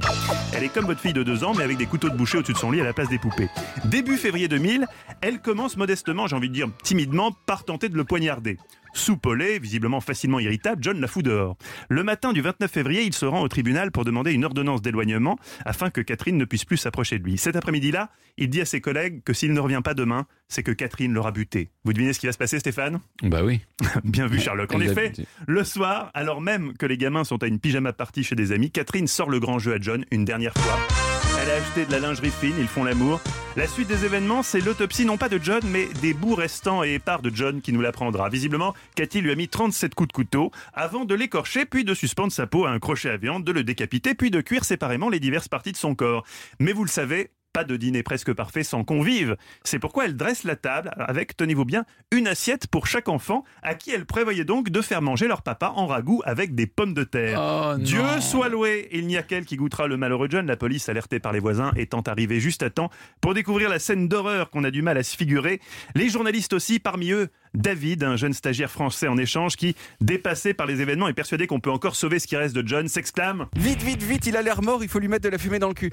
Elle 0.54 0.64
est 0.64 0.70
comme 0.70 0.86
votre 0.86 1.02
fille 1.02 1.14
de 1.14 1.24
deux 1.24 1.44
ans, 1.44 1.54
mais 1.56 1.64
avec 1.64 1.78
des 1.78 1.86
couteaux 1.86 2.10
de 2.10 2.16
boucher 2.16 2.38
au-dessus 2.38 2.54
de 2.54 2.58
son 2.58 2.72
lit 2.72 2.82
à 2.82 2.84
la 2.84 2.94
place 2.94 3.10
des 3.10 3.20
poupées. 3.20 3.50
Début 3.86 4.18
février 4.18 4.48
2000, 4.48 4.86
elle 5.22 5.42
commence 5.42 5.78
modestement, 5.78 6.28
j'ai 6.28 6.36
envie 6.36 6.50
de 6.50 6.54
dire 6.54 6.68
timidement, 6.84 7.32
par 7.46 7.65
tenter 7.66 7.90
de 7.90 7.98
le 7.98 8.04
poignarder. 8.04 8.58
Soupolé, 8.94 9.60
visiblement 9.60 10.00
facilement 10.00 10.40
irritable, 10.40 10.82
John 10.82 11.00
la 11.02 11.08
fout 11.08 11.24
dehors. 11.24 11.58
Le 11.90 12.04
matin 12.04 12.32
du 12.32 12.42
29 12.42 12.72
février, 12.72 13.04
il 13.04 13.14
se 13.14 13.26
rend 13.26 13.42
au 13.42 13.48
tribunal 13.50 13.92
pour 13.92 14.06
demander 14.06 14.32
une 14.32 14.46
ordonnance 14.46 14.82
d'éloignement 14.82 15.38
afin 15.66 15.90
que 15.90 16.00
Catherine 16.00 16.38
ne 16.38 16.46
puisse 16.46 16.64
plus 16.64 16.78
s'approcher 16.78 17.20
de 17.20 17.26
lui. 17.26 17.38
Cet 17.38 17.58
après-midi-là, 17.58 18.10
il 18.38 18.50
dit 18.50 18.62
à 18.62 18.66
ses 18.66 18.80
collègues 18.80 19.22
que 19.24 19.34
s'il 19.34 19.54
ne 19.54 19.60
revient 19.60 19.82
pas 19.84 19.94
demain, 19.94 20.26
c'est 20.48 20.64
que 20.64 20.72
Catherine 20.72 21.14
l'aura 21.14 21.32
buté. 21.32 21.70
Vous 21.84 21.92
devinez 21.92 22.14
ce 22.14 22.20
qui 22.20 22.26
va 22.26 22.32
se 22.32 22.38
passer, 22.38 22.60
Stéphane? 22.60 23.00
Bah 23.22 23.44
oui. 23.44 23.62
Bien 24.06 24.28
vu, 24.28 24.40
Sherlock. 24.40 24.74
En 24.74 24.80
effet, 24.80 25.12
le 25.46 25.64
soir, 25.64 26.12
alors 26.14 26.42
même 26.42 26.74
que 26.78 26.86
les 26.86 26.98
gamins 26.98 27.26
sont 27.26 27.44
à 27.44 27.48
une 27.48 27.60
pyjama 27.60 27.92
party 27.92 28.24
chez 28.24 28.36
des 28.36 28.54
amis, 28.54 28.72
Catherine 28.72 29.08
sort 29.08 29.30
le 29.30 29.40
grand 29.40 29.60
jeu 29.60 29.74
à 29.74 29.78
John 29.80 30.06
une 30.12 30.24
dernière 30.24 30.54
fois. 30.54 31.05
Elle 31.46 31.52
a 31.52 31.56
acheté 31.58 31.86
de 31.86 31.92
la 31.92 32.00
lingerie 32.00 32.32
fine, 32.32 32.56
ils 32.58 32.68
font 32.68 32.84
l'amour. 32.84 33.22
La 33.56 33.68
suite 33.68 33.88
des 33.88 34.04
événements, 34.04 34.42
c'est 34.42 34.62
l'autopsie 34.62 35.06
non 35.06 35.16
pas 35.16 35.30
de 35.30 35.40
John, 35.42 35.62
mais 35.66 35.86
des 36.02 36.16
bouts 36.16 36.34
restants 36.34 36.84
et 36.84 36.96
épars 36.96 37.22
de 37.22 37.30
John 37.32 37.62
qui 37.62 37.72
nous 37.72 37.82
l'apprendra. 37.82 38.30
Visiblement, 38.30 38.74
Cathy 38.96 39.22
lui 39.22 39.32
a 39.32 39.36
mis 39.36 39.48
37 39.48 39.94
coups 39.94 40.08
de 40.08 40.14
couteau 40.14 40.52
avant 40.74 41.06
de 41.06 41.14
l'écorcher, 41.14 41.66
puis 41.66 41.84
de 41.84 41.94
suspendre 41.94 42.32
sa 42.32 42.48
peau 42.48 42.66
à 42.66 42.72
un 42.72 42.80
crochet 42.80 43.12
à 43.12 43.18
viande, 43.18 43.44
de 43.44 43.52
le 43.52 43.64
décapiter, 43.64 44.16
puis 44.16 44.32
de 44.32 44.42
cuire 44.42 44.66
séparément 44.66 45.08
les 45.08 45.20
diverses 45.20 45.48
parties 45.48 45.72
de 45.72 45.78
son 45.78 45.94
corps. 45.94 46.26
Mais 46.60 46.74
vous 46.74 46.84
le 46.84 46.90
savez, 46.90 47.30
pas 47.56 47.64
de 47.64 47.78
dîner 47.78 48.04
presque 48.04 48.34
parfait 48.34 48.66
sans 48.66 48.84
convive. 48.84 49.38
C'est 49.64 49.80
pourquoi 49.80 50.04
elle 50.04 50.18
dresse 50.18 50.44
la 50.44 50.58
table 50.58 50.92
avec, 50.98 51.38
tenez-vous 51.38 51.64
bien, 51.64 51.86
une 52.12 52.28
assiette 52.28 52.68
pour 52.68 52.86
chaque 52.86 53.08
enfant, 53.08 53.46
à 53.64 53.76
qui 53.76 53.92
elle 53.92 54.06
prévoyait 54.06 54.44
donc 54.44 54.72
de 54.72 54.82
faire 54.82 55.02
manger 55.02 55.30
leur 55.30 55.42
papa 55.42 55.72
en 55.74 55.88
ragoût 55.88 56.22
avec 56.26 56.54
des 56.54 56.68
pommes 56.68 56.94
de 56.94 57.06
terre. 57.06 57.40
Oh, 57.42 57.78
Dieu 57.78 58.02
non. 58.02 58.20
soit 58.20 58.50
loué, 58.50 58.90
il 58.92 59.08
n'y 59.08 59.16
a 59.16 59.24
qu'elle 59.24 59.46
qui 59.46 59.56
goûtera 59.56 59.88
le 59.88 59.96
malheureux 59.96 60.28
John, 60.30 60.46
la 60.48 60.58
police 60.58 60.90
alertée 60.90 61.22
par 61.22 61.32
les 61.32 61.40
voisins 61.40 61.72
étant 61.78 62.02
arrivée 62.02 62.42
juste 62.42 62.62
à 62.62 62.70
temps 62.70 62.90
pour 63.22 63.34
découvrir 63.34 63.70
la 63.70 63.80
scène 63.80 64.10
d'horreur 64.10 64.50
qu'on 64.50 64.66
a 64.66 64.70
du 64.70 64.82
mal 64.82 64.98
à 64.98 65.04
se 65.04 65.16
figurer. 65.16 65.62
Les 65.96 66.10
journalistes 66.10 66.52
aussi, 66.52 66.80
parmi 66.80 67.12
eux, 67.12 67.30
David, 67.56 68.04
un 68.04 68.16
jeune 68.16 68.34
stagiaire 68.34 68.70
français 68.72 69.08
en 69.08 69.18
échange 69.18 69.56
qui, 69.56 69.76
dépassé 70.02 70.54
par 70.54 70.68
les 70.68 70.82
événements 70.82 71.08
et 71.08 71.14
persuadé 71.14 71.48
qu'on 71.48 71.60
peut 71.60 71.72
encore 71.72 71.96
sauver 71.96 72.20
ce 72.20 72.28
qui 72.28 72.36
reste 72.36 72.56
de 72.56 72.68
John, 72.68 72.88
s'exclame 72.88 73.48
Vite, 73.56 73.82
vite, 73.82 74.04
vite, 74.04 74.26
il 74.28 74.36
a 74.38 74.42
l'air 74.42 74.62
mort, 74.62 74.84
il 74.84 74.90
faut 74.90 75.00
lui 75.00 75.08
mettre 75.08 75.24
de 75.24 75.30
la 75.30 75.38
fumée 75.38 75.60
dans 75.60 75.68
le 75.70 75.74
cul. 75.74 75.90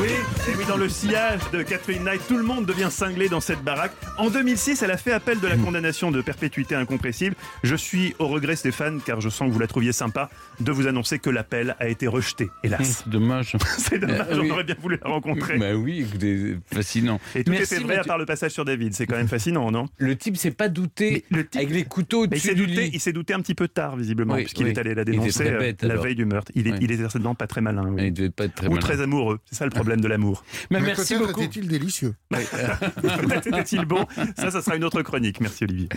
oui, 0.00 0.08
et 0.48 0.56
oui, 0.56 0.64
dans 0.68 0.76
le 0.76 0.88
sillage 0.88 1.40
de 1.52 1.62
Catherine 1.62 2.04
Knight, 2.04 2.20
tout 2.28 2.36
le 2.36 2.42
monde 2.44 2.66
devient 2.66 2.88
cinglé 2.90 3.28
dans 3.28 3.40
cette 3.40 3.62
baraque. 3.62 3.92
En 4.18 4.30
2006, 4.30 4.82
elle 4.82 4.90
a 4.90 4.96
fait 4.96 5.12
appel 5.12 5.40
de 5.40 5.46
la 5.46 5.56
condamnation 5.56 6.10
de 6.10 6.20
perpétuité 6.22 6.74
incompressible. 6.74 7.34
Je 7.62 7.74
suis 7.76 8.14
au 8.18 8.28
regret, 8.28 8.56
Stéphane, 8.56 9.00
car 9.04 9.20
je 9.20 9.28
sens 9.28 9.48
que 9.48 9.52
vous 9.52 9.58
la 9.60 9.66
trouviez 9.66 9.92
sympa, 9.92 10.30
de 10.60 10.72
vous 10.72 10.86
annoncer 10.86 11.18
que 11.18 11.30
l'appel 11.30 11.76
a 11.80 11.88
été 11.88 12.06
rejeté, 12.06 12.50
hélas. 12.62 13.02
C'est 13.04 13.08
dommage. 13.08 13.56
C'est 13.78 13.98
dommage, 13.98 14.26
Euh, 14.30 14.40
oui. 14.40 14.48
on 14.50 14.54
aurait 14.54 14.64
bien 14.64 14.76
voulu 14.80 14.98
la 15.02 15.10
rencontrer. 15.10 15.58
Bah 15.58 15.74
oui, 15.74 16.00
écoutez, 16.08 16.56
fascinant. 16.72 17.20
Et 17.34 17.44
tout 17.44 17.52
Merci, 17.52 17.74
était 17.74 17.82
vrai 17.84 17.96
à 17.96 18.04
part 18.04 18.18
le 18.18 18.26
passage 18.26 18.50
sur 18.52 18.64
David. 18.64 18.94
C'est 18.94 19.06
quand 19.06 19.16
même 19.16 19.28
fascinant, 19.28 19.70
non? 19.70 19.86
Le 19.98 20.16
type 20.16 20.36
s'est 20.36 20.50
pas 20.50 20.68
douté 20.68 21.05
Mais 21.12 21.24
le 21.30 21.46
type- 21.46 21.56
avec 21.62 21.70
les 21.74 21.84
couteaux 21.84 22.26
Mais 22.30 22.36
il 22.36 22.40
s'est 22.40 22.54
du 22.54 22.66
douté, 22.66 22.82
lit. 22.84 22.90
il 22.94 23.00
s'est 23.00 23.12
douté 23.12 23.34
un 23.34 23.40
petit 23.40 23.54
peu 23.54 23.68
tard, 23.68 23.96
visiblement, 23.96 24.34
Oui, 24.34 24.42
puisqu'il 24.42 24.64
oui. 24.66 24.72
est 24.72 24.78
allé 24.78 24.94
la 24.94 25.04
dénoncer 25.04 25.48
euh, 25.50 25.58
bête, 25.58 25.82
la 25.82 25.96
veille 25.96 26.14
du 26.14 26.24
meurtre. 26.24 26.50
Il, 26.54 26.66
est, 26.68 26.72
Oui. 26.72 26.78
il 26.80 26.92
était 26.92 27.02
certainement 27.02 27.34
pas 27.34 27.46
très 27.46 27.60
malin. 27.60 27.84
oui. 27.88 28.06
Il 28.06 28.12
devait 28.12 28.30
pas 28.30 28.44
être 28.44 28.54
très 28.54 28.66
Ou 28.66 28.70
malin. 28.70 28.80
très 28.82 29.00
amoureux. 29.00 29.38
C'est 29.46 29.56
ça 29.56 29.64
le 29.64 29.70
problème 29.70 30.00
de 30.00 30.08
l'amour. 30.08 30.44
Mais 30.70 30.80
Mais 30.80 30.86
merci 30.88 31.14
peut-être 31.14 31.26
beaucoup. 31.28 31.40
était-il 31.42 31.68
délicieux? 31.68 32.14
Peut-être 32.30 33.46
était-il 33.48 33.84
bon? 33.84 34.04
Ça, 34.36 34.50
ça 34.50 34.62
sera 34.62 34.76
une 34.76 34.84
autre 34.84 35.02
chronique. 35.02 35.40
Merci, 35.40 35.64
Olivier. 35.64 35.88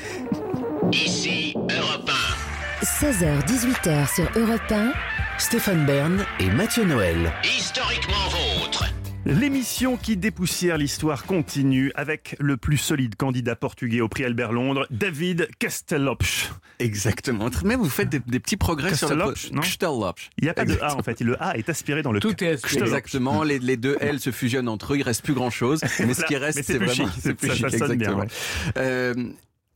Ici 0.92 1.54
Europe 1.56 2.10
16h-18h 2.82 4.16
sur 4.16 4.30
Europe 4.36 4.62
1. 4.72 4.92
Stéphane 5.38 5.86
Bern 5.86 6.26
et 6.40 6.50
Mathieu 6.50 6.84
Noël. 6.86 7.32
1. 7.44 7.48
Historiquement. 7.48 8.19
L'émission 9.26 9.98
qui 9.98 10.16
dépoussière 10.18 10.78
l'histoire 10.78 11.26
continue 11.26 11.92
avec 11.96 12.36
le 12.40 12.56
plus 12.58 12.78
solide 12.78 13.16
candidat 13.16 13.56
portugais 13.56 14.02
au 14.02 14.08
prix 14.08 14.24
Albert 14.24 14.54
Londres, 14.54 14.88
David 14.92 15.50
Castellopch. 15.60 16.50
Exactement. 16.80 17.50
Mais 17.66 17.76
vous 17.76 17.90
faites 17.90 18.10
des, 18.10 18.20
des 18.20 18.40
petits 18.40 18.56
progrès 18.58 18.96
sur 18.96 19.10
le 19.10 19.34
Castellopch. 19.52 20.30
Il 20.38 20.46
n'y 20.46 20.50
a 20.50 20.54
pas 20.54 20.64
de 20.64 20.72
A 20.72 20.74
Exactement. 20.74 21.00
en 21.00 21.04
fait, 21.04 21.20
le 21.22 21.44
A 21.44 21.58
est 21.58 21.68
aspiré 21.70 22.02
dans 22.02 22.14
le 22.14 22.22
Tout 22.22 22.44
est 22.44 22.50
aspiré. 22.54 22.86
Exactement, 22.86 23.44
les, 23.44 23.60
les 23.60 23.78
deux 23.78 23.98
L 24.00 24.20
se 24.20 24.32
fusionnent 24.32 24.70
entre 24.70 24.94
eux, 24.94 24.98
il 24.98 25.04
reste 25.04 25.24
plus 25.24 25.34
grand 25.34 25.50
chose, 25.50 25.82
mais 26.00 26.14
ce 26.14 26.24
qui 26.24 26.38
reste 26.38 26.64
c'est 26.64 26.78
vraiment 26.78 26.94
chic, 26.94 27.22
c'est 27.22 27.34
plus 27.34 27.52
chic, 27.52 27.70
ça 27.70 27.78
sonne 27.78 27.98
bien, 27.98 28.12
exactement. 28.20 28.26
Euh, 28.78 29.14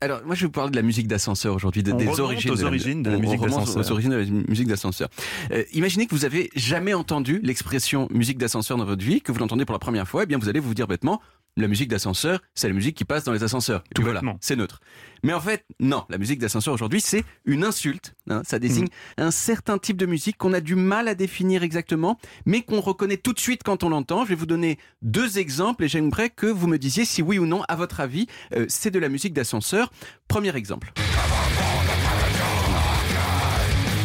alors, 0.04 0.22
moi, 0.26 0.36
je 0.36 0.41
vais 0.41 0.45
vous 0.47 0.51
parler 0.51 0.72
de 0.72 0.76
la 0.76 0.82
musique 0.82 1.08
d'ascenseur 1.08 1.56
aujourd'hui, 1.56 1.84
de- 1.84 1.91
des 1.91 2.20
origines, 2.20 2.51
aux 2.51 2.56
de 2.56 2.62
la- 2.62 2.68
origines 2.68 3.04
de 3.04 3.10
la 3.10 3.18
on 3.18 3.20
musique 3.20 3.41
d'ascenseur. 3.41 3.86
aux 3.86 3.91
origines 3.91 4.12
de 4.12 4.16
la 4.18 4.26
musique 4.47 4.68
d'ascenseur. 4.68 5.10
Euh, 5.51 5.64
imaginez 5.74 6.06
que 6.06 6.14
vous 6.16 6.26
avez 6.26 6.49
jamais 6.56 6.93
entendu 6.93 7.39
l'expression 7.43 8.08
musique 8.12 8.38
d'ascenseur 8.38 8.78
dans 8.78 8.86
votre 8.86 9.04
vie, 9.04 9.22
que 9.22 9.32
vous 9.32 9.39
l'entendez 9.39 9.66
pour 9.66 9.74
la 9.74 9.80
première 9.80 10.08
fois, 10.08 10.24
et 10.24 10.26
bien 10.26 10.38
vous 10.38 10.49
allez 10.49 10.60
vous 10.60 10.74
dire 10.74 10.88
bêtement, 10.88 11.22
la 11.56 11.68
musique 11.68 11.88
d'ascenseur, 11.89 12.39
c'est 12.56 12.68
la 12.68 12.74
musique 12.74 12.95
qui 12.97 13.06
passe 13.06 13.24
dans 13.24 13.32
les 13.32 13.43
ascenseurs. 13.43 13.84
Puis 13.93 14.04
voilà, 14.04 14.22
c'est 14.41 14.56
neutre. 14.56 14.80
Mais 15.24 15.34
en 15.34 15.39
fait, 15.39 15.66
non, 15.80 16.04
la 16.10 16.18
musique 16.18 16.39
d'ascenseur 16.39 16.74
aujourd'hui, 16.74 16.99
c'est 16.99 17.24
une 17.45 17.64
insulte. 17.64 18.16
hein. 18.30 18.41
ça 18.45 18.60
désigne 18.60 18.88
un 19.18 19.32
certain 19.32 19.78
type 19.78 19.97
de 19.97 20.06
musique 20.06 20.38
qu'on 20.38 20.54
a 20.54 20.60
du 20.60 20.76
mal 20.76 21.08
à 21.08 21.16
définir 21.16 21.64
exactement, 21.64 22.18
mais 22.45 22.62
qu'on 22.62 22.82
reconnaît 22.82 23.18
tout 23.18 23.34
de 23.34 23.39
suite 23.39 23.62
quand 23.64 23.84
on 23.84 23.89
l'entend. 23.89 24.24
Je 24.24 24.30
vais 24.30 24.36
vous 24.36 24.45
donner 24.45 24.78
deux 25.01 25.38
exemples 25.38 25.84
et 25.84 25.88
j'aimerais 25.88 26.30
que 26.30 26.47
vous 26.47 26.68
me 26.68 26.78
disiez 26.78 27.06
si 27.06 27.22
oui 27.22 27.38
ou 27.39 27.45
non, 27.45 27.64
à 27.68 27.76
votre 27.76 27.99
avis, 27.99 28.28
euh, 28.56 28.66
c'est 28.68 28.91
de 28.91 28.99
la 28.99 29.10
musique 29.10 29.34
d'ascenseur. 29.34 29.91
Premier 30.28 30.56
exemple. 30.56 30.91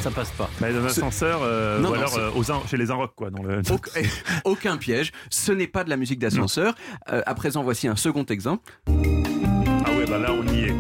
Ça 0.09 0.15
passe 0.15 0.31
pas. 0.31 0.49
Bah, 0.61 0.73
dans 0.73 0.79
un 0.85 0.89
Ce- 0.89 1.01
ascenseur, 1.01 1.41
euh, 1.43 1.83
ou 1.83 1.93
alors 1.93 2.17
euh, 2.17 2.31
aux 2.35 2.51
in- 2.51 2.63
chez 2.71 2.77
les 2.77 2.91
Inrocks, 2.91 3.15
quoi. 3.15 3.31
Dans 3.31 3.43
le... 3.43 3.61
Auc- 3.63 3.91
Aucun 4.45 4.77
piège, 4.79 5.13
ce 5.31 5.53
n'est 5.53 5.67
pas 5.67 5.85
de 5.85 5.91
la 5.91 5.97
musique 5.97 6.19
d'ascenseur. 6.19 6.75
Euh, 7.13 7.21
à 7.27 7.35
présent, 7.35 7.63
voici 7.63 7.89
un 7.89 7.97
second 7.97 8.25
exemple. 8.25 8.73
Ah 8.87 9.91
ouais, 9.93 10.07
bah 10.09 10.19
là, 10.19 10.31
on 10.33 10.47
y 10.55 10.61
est. 10.65 10.75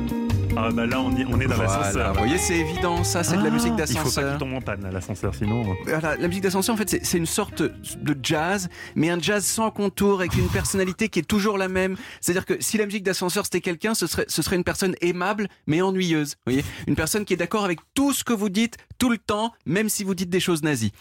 Ah 0.60 0.70
bah 0.72 0.86
là, 0.86 1.00
on, 1.00 1.14
y- 1.16 1.24
on 1.24 1.40
est 1.40 1.46
dans 1.46 1.54
Voilà, 1.54 1.78
l'ascenseur. 1.78 2.12
vous 2.12 2.18
voyez, 2.18 2.38
c'est 2.38 2.56
évident, 2.58 3.04
ça, 3.04 3.22
c'est 3.22 3.36
de 3.36 3.42
la 3.42 3.48
Ah, 3.48 3.50
musique 3.50 3.68
Il 3.68 3.70
faut 3.70 3.76
pas 3.76 3.86
d'ascenseur. 3.86 4.30
qu'il 4.30 4.38
tombe 4.38 4.54
en 4.54 4.60
panne, 4.60 4.90
l'ascenseur, 4.92 5.34
sinon... 5.34 5.70
euh. 5.70 5.74
Voilà, 5.86 6.16
la 6.16 6.28
musique 6.28 6.42
d'ascenseur, 6.42 6.74
en 6.74 6.78
fait, 6.78 6.88
c'est- 7.02 7.18
une 7.18 7.26
sorte 7.26 7.62
de 7.62 8.16
jazz, 8.22 8.68
mais 8.96 9.10
un 9.10 9.20
jazz 9.20 9.44
sans 9.44 9.70
contour, 9.70 10.20
avec 10.20 10.34
une 10.34 10.48
personnalité 10.48 11.08
qui 11.08 11.18
est 11.20 11.22
toujours 11.28 11.58
la 11.58 11.68
même. 11.68 11.96
C'est-à-dire 12.20 12.44
que 12.46 12.54
si 12.60 12.76
la 12.78 12.86
musique 12.86 13.02
d'ascenseur 13.04 13.44
c'était 13.44 13.60
quelqu'un, 13.60 13.94
ce 13.94 14.06
serait, 14.06 14.24
ce 14.28 14.42
serait 14.42 14.56
une 14.56 14.64
personne 14.64 14.94
aimable, 15.00 15.48
mais 15.66 15.80
ennuyeuse. 15.80 16.34
Vous 16.46 16.52
voyez, 16.52 16.64
une 16.86 16.96
personne 16.96 17.24
qui 17.24 17.34
est 17.34 17.36
d'accord 17.38 17.64
avec 17.64 17.78
tout 17.94 18.12
ce 18.12 18.24
que 18.24 18.32
vous 18.32 18.48
dites 18.48 18.76
tout 18.98 19.10
le 19.10 19.18
temps, 19.18 19.52
même 19.64 19.88
si 19.88 20.02
vous 20.02 20.14
dites 20.16 20.28
des 20.30 20.40
choses 20.40 20.62
nazies. 20.64 20.92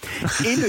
Et 0.46 0.56
le, 0.56 0.68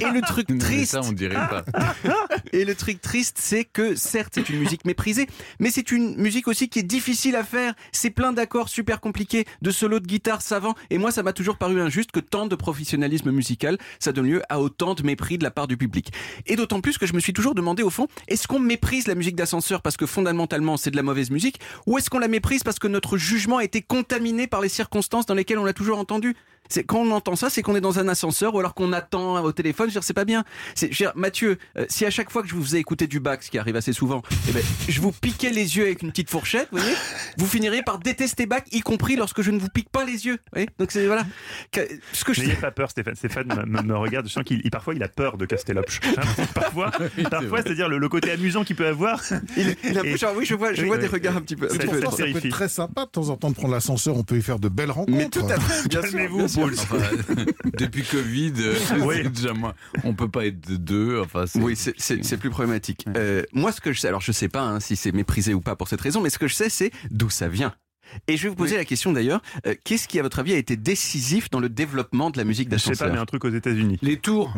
et 0.00 0.10
le 0.12 0.20
truc 0.22 0.48
Mais 0.50 0.58
triste, 0.58 0.92
Ça, 0.92 1.00
on 1.04 1.12
dirait 1.12 1.34
pas. 1.34 1.62
et 2.52 2.64
le 2.64 2.74
truc 2.74 3.00
triste, 3.02 3.36
c'est 3.38 3.64
que 3.64 3.94
certes, 3.94 4.32
c'est 4.34 4.48
une 4.48 4.58
musique 4.58 4.84
méprisée, 4.86 5.26
mais 5.58 5.70
c'est 5.70 5.92
une 5.92 6.16
musique 6.16 6.48
aussi 6.48 6.68
qui 6.70 6.78
est 6.78 6.82
difficile 6.84 7.36
à 7.36 7.44
faire. 7.44 7.74
C'est 7.92 8.10
plein 8.10 8.29
d'accords 8.32 8.68
super 8.68 9.00
compliqués, 9.00 9.46
de 9.62 9.70
solos 9.70 10.00
de 10.00 10.06
guitare 10.06 10.42
savants. 10.42 10.74
Et 10.90 10.98
moi, 10.98 11.12
ça 11.12 11.22
m'a 11.22 11.32
toujours 11.32 11.56
paru 11.56 11.80
injuste 11.80 12.12
que 12.12 12.20
tant 12.20 12.46
de 12.46 12.54
professionnalisme 12.54 13.30
musical, 13.30 13.78
ça 13.98 14.12
donne 14.12 14.26
lieu 14.26 14.42
à 14.48 14.60
autant 14.60 14.94
de 14.94 15.02
mépris 15.02 15.38
de 15.38 15.44
la 15.44 15.50
part 15.50 15.66
du 15.66 15.76
public. 15.76 16.12
Et 16.46 16.56
d'autant 16.56 16.80
plus 16.80 16.98
que 16.98 17.06
je 17.06 17.14
me 17.14 17.20
suis 17.20 17.32
toujours 17.32 17.54
demandé 17.54 17.82
au 17.82 17.90
fond, 17.90 18.06
est-ce 18.28 18.46
qu'on 18.46 18.58
méprise 18.58 19.06
la 19.06 19.14
musique 19.14 19.36
d'ascenseur 19.36 19.82
parce 19.82 19.96
que 19.96 20.06
fondamentalement 20.06 20.76
c'est 20.76 20.90
de 20.90 20.96
la 20.96 21.02
mauvaise 21.02 21.30
musique, 21.30 21.60
ou 21.86 21.98
est-ce 21.98 22.10
qu'on 22.10 22.18
la 22.18 22.28
méprise 22.28 22.62
parce 22.62 22.78
que 22.78 22.88
notre 22.88 23.16
jugement 23.16 23.58
a 23.58 23.64
été 23.64 23.82
contaminé 23.82 24.46
par 24.46 24.60
les 24.60 24.68
circonstances 24.68 25.26
dans 25.26 25.34
lesquelles 25.34 25.58
on 25.58 25.64
l'a 25.64 25.72
toujours 25.72 25.98
entendu? 25.98 26.36
C'est 26.70 26.84
quand 26.84 27.00
on 27.00 27.10
entend 27.10 27.36
ça, 27.36 27.50
c'est 27.50 27.60
qu'on 27.62 27.76
est 27.76 27.80
dans 27.82 27.98
un 27.98 28.08
ascenseur 28.08 28.54
ou 28.54 28.58
alors 28.60 28.74
qu'on 28.74 28.92
attend 28.94 29.42
au 29.44 29.52
téléphone. 29.52 29.86
Je 29.86 29.90
veux 29.90 30.00
dire, 30.00 30.04
c'est 30.04 30.14
pas 30.14 30.24
bien. 30.24 30.44
C'est, 30.74 30.86
je 30.92 30.92
veux 31.04 31.10
dire, 31.10 31.12
Mathieu, 31.16 31.58
euh, 31.76 31.84
si 31.90 32.06
à 32.06 32.10
chaque 32.10 32.30
fois 32.30 32.42
que 32.42 32.48
je 32.48 32.54
vous 32.54 32.62
faisais 32.62 32.78
écouter 32.80 33.06
du 33.06 33.20
bac, 33.20 33.42
ce 33.42 33.50
qui 33.50 33.58
arrive 33.58 33.76
assez 33.76 33.92
souvent, 33.92 34.22
eh 34.48 34.52
ben, 34.52 34.62
je 34.88 35.00
vous 35.00 35.12
piquais 35.12 35.50
les 35.50 35.76
yeux 35.76 35.84
avec 35.84 36.02
une 36.02 36.10
petite 36.10 36.30
fourchette, 36.30 36.68
vous 36.72 36.78
voyez, 36.78 36.94
vous 37.36 37.46
finiriez 37.46 37.82
par 37.82 37.98
détester 37.98 38.46
bac, 38.46 38.64
y 38.72 38.80
compris 38.80 39.16
lorsque 39.16 39.42
je 39.42 39.50
ne 39.50 39.58
vous 39.58 39.68
pique 39.68 39.90
pas 39.90 40.04
les 40.04 40.24
yeux. 40.26 40.34
Vous 40.34 40.50
voyez 40.52 40.68
Donc 40.78 40.92
c'est 40.92 41.06
voilà. 41.06 41.24
Que- 41.72 41.80
Ce 42.12 42.24
que 42.24 42.32
je 42.32 42.40
N'ayez 42.42 42.54
pas 42.54 42.70
peur, 42.70 42.90
Stéphane. 42.90 43.16
Stéphane 43.16 43.64
me, 43.66 43.96
regarde. 43.96 44.26
Je 44.28 44.32
sens 44.32 44.44
qu'il 44.44 44.60
il- 44.64 44.70
parfois 44.70 44.94
il 44.94 45.02
a 45.02 45.08
peur 45.08 45.36
de 45.36 45.44
Castellopche. 45.46 46.00
Hein, 46.20 46.44
parfois, 46.54 46.90
parfois 47.30 47.62
c'est-à-dire 47.62 47.88
le, 47.88 47.98
le 47.98 48.08
côté 48.08 48.30
amusant 48.30 48.62
qu'il 48.64 48.76
peut 48.76 48.86
avoir. 48.86 49.20
il, 49.56 49.74
il 49.84 49.98
a 49.98 50.04
Et- 50.04 50.16
genre, 50.16 50.32
oui, 50.36 50.44
je 50.44 50.54
vois, 50.54 50.72
je 50.72 50.82
Oui, 50.82 50.86
vois 50.88 50.96
oui, 50.96 51.02
des 51.02 51.08
oui. 51.08 51.12
regards 51.14 51.36
un 51.36 51.40
petit 51.40 51.56
peu. 51.56 51.66
un 51.66 51.68
Ça- 51.70 51.74
petit 51.78 51.86
ça- 51.86 51.92
peu 51.92 51.96
ça- 51.96 51.98
étranges. 51.98 52.10
Ça 52.18 52.24
peut 52.24 52.30
terrifie. 52.32 52.46
être 52.48 52.52
très 52.52 52.68
sympa 52.68 53.04
de 53.06 53.10
temps 53.10 53.28
en 53.30 53.36
temps 53.36 53.50
de 53.50 53.54
prendre 53.54 53.72
l'ascenseur, 53.74 54.16
on 54.16 54.22
peut 54.22 54.36
y 54.36 54.42
faire 54.42 54.58
de 54.58 54.68
belles 54.68 54.90
rencontres. 54.90 55.16
Mais 55.16 55.28
tout 55.28 55.44
à 55.48 55.58
fait. 55.58 55.88
Bien 55.88 56.00
sûr, 56.02 56.10
Calmez-vous, 56.10 56.38
bien 56.38 56.48
sûr. 56.48 56.59
Enfin, 56.64 56.98
depuis 57.78 58.02
Covid, 58.02 58.52
Oui. 59.00 59.28
déjà 59.28 59.52
moins. 59.52 59.74
On 60.04 60.14
peut 60.14 60.28
pas 60.28 60.46
être 60.46 60.60
deux. 60.72 61.20
Enfin, 61.20 61.46
c'est- 61.46 61.60
Oui, 61.60 61.76
c'est- 61.76 62.36
plus 62.38 62.50
problématique. 62.50 63.04
Euh, 63.16 63.42
moi, 63.52 63.72
ce 63.72 63.80
que 63.80 63.92
je 63.92 64.00
sais, 64.00 64.08
alors 64.08 64.20
je 64.20 64.32
sais 64.32 64.48
pas 64.48 64.62
hein, 64.62 64.80
si 64.80 64.96
c'est 64.96 65.12
méprisé 65.12 65.52
ou 65.54 65.60
pas 65.60 65.76
pour 65.76 65.88
cette 65.88 66.00
raison, 66.00 66.20
mais 66.20 66.30
ce 66.30 66.38
que 66.38 66.48
je 66.48 66.54
sais, 66.54 66.70
c'est 66.70 66.90
d'où 67.10 67.28
ça 67.30 67.48
vient. 67.48 67.74
Et 68.26 68.36
je 68.36 68.44
vais 68.44 68.48
vous 68.48 68.56
poser 68.56 68.76
la 68.76 68.84
question 68.84 69.12
d'ailleurs, 69.12 69.40
euh, 69.66 69.74
qu'est-ce 69.84 70.08
qui, 70.08 70.18
à 70.18 70.22
votre 70.22 70.38
avis, 70.40 70.52
a 70.52 70.56
été 70.56 70.76
décisif 70.76 71.48
dans 71.50 71.60
le 71.60 71.68
développement 71.68 72.30
de 72.30 72.38
la 72.38 72.44
musique 72.44 72.68
Je 72.72 72.76
sais 72.76 72.90
pas, 72.90 72.90
mais 72.90 72.96
d'ascenseur 73.10 73.22
un 73.22 73.26
truc 73.26 73.44
aux 73.44 73.50
États-Unis. 73.50 73.98
Les 74.02 74.16
tours. 74.16 74.52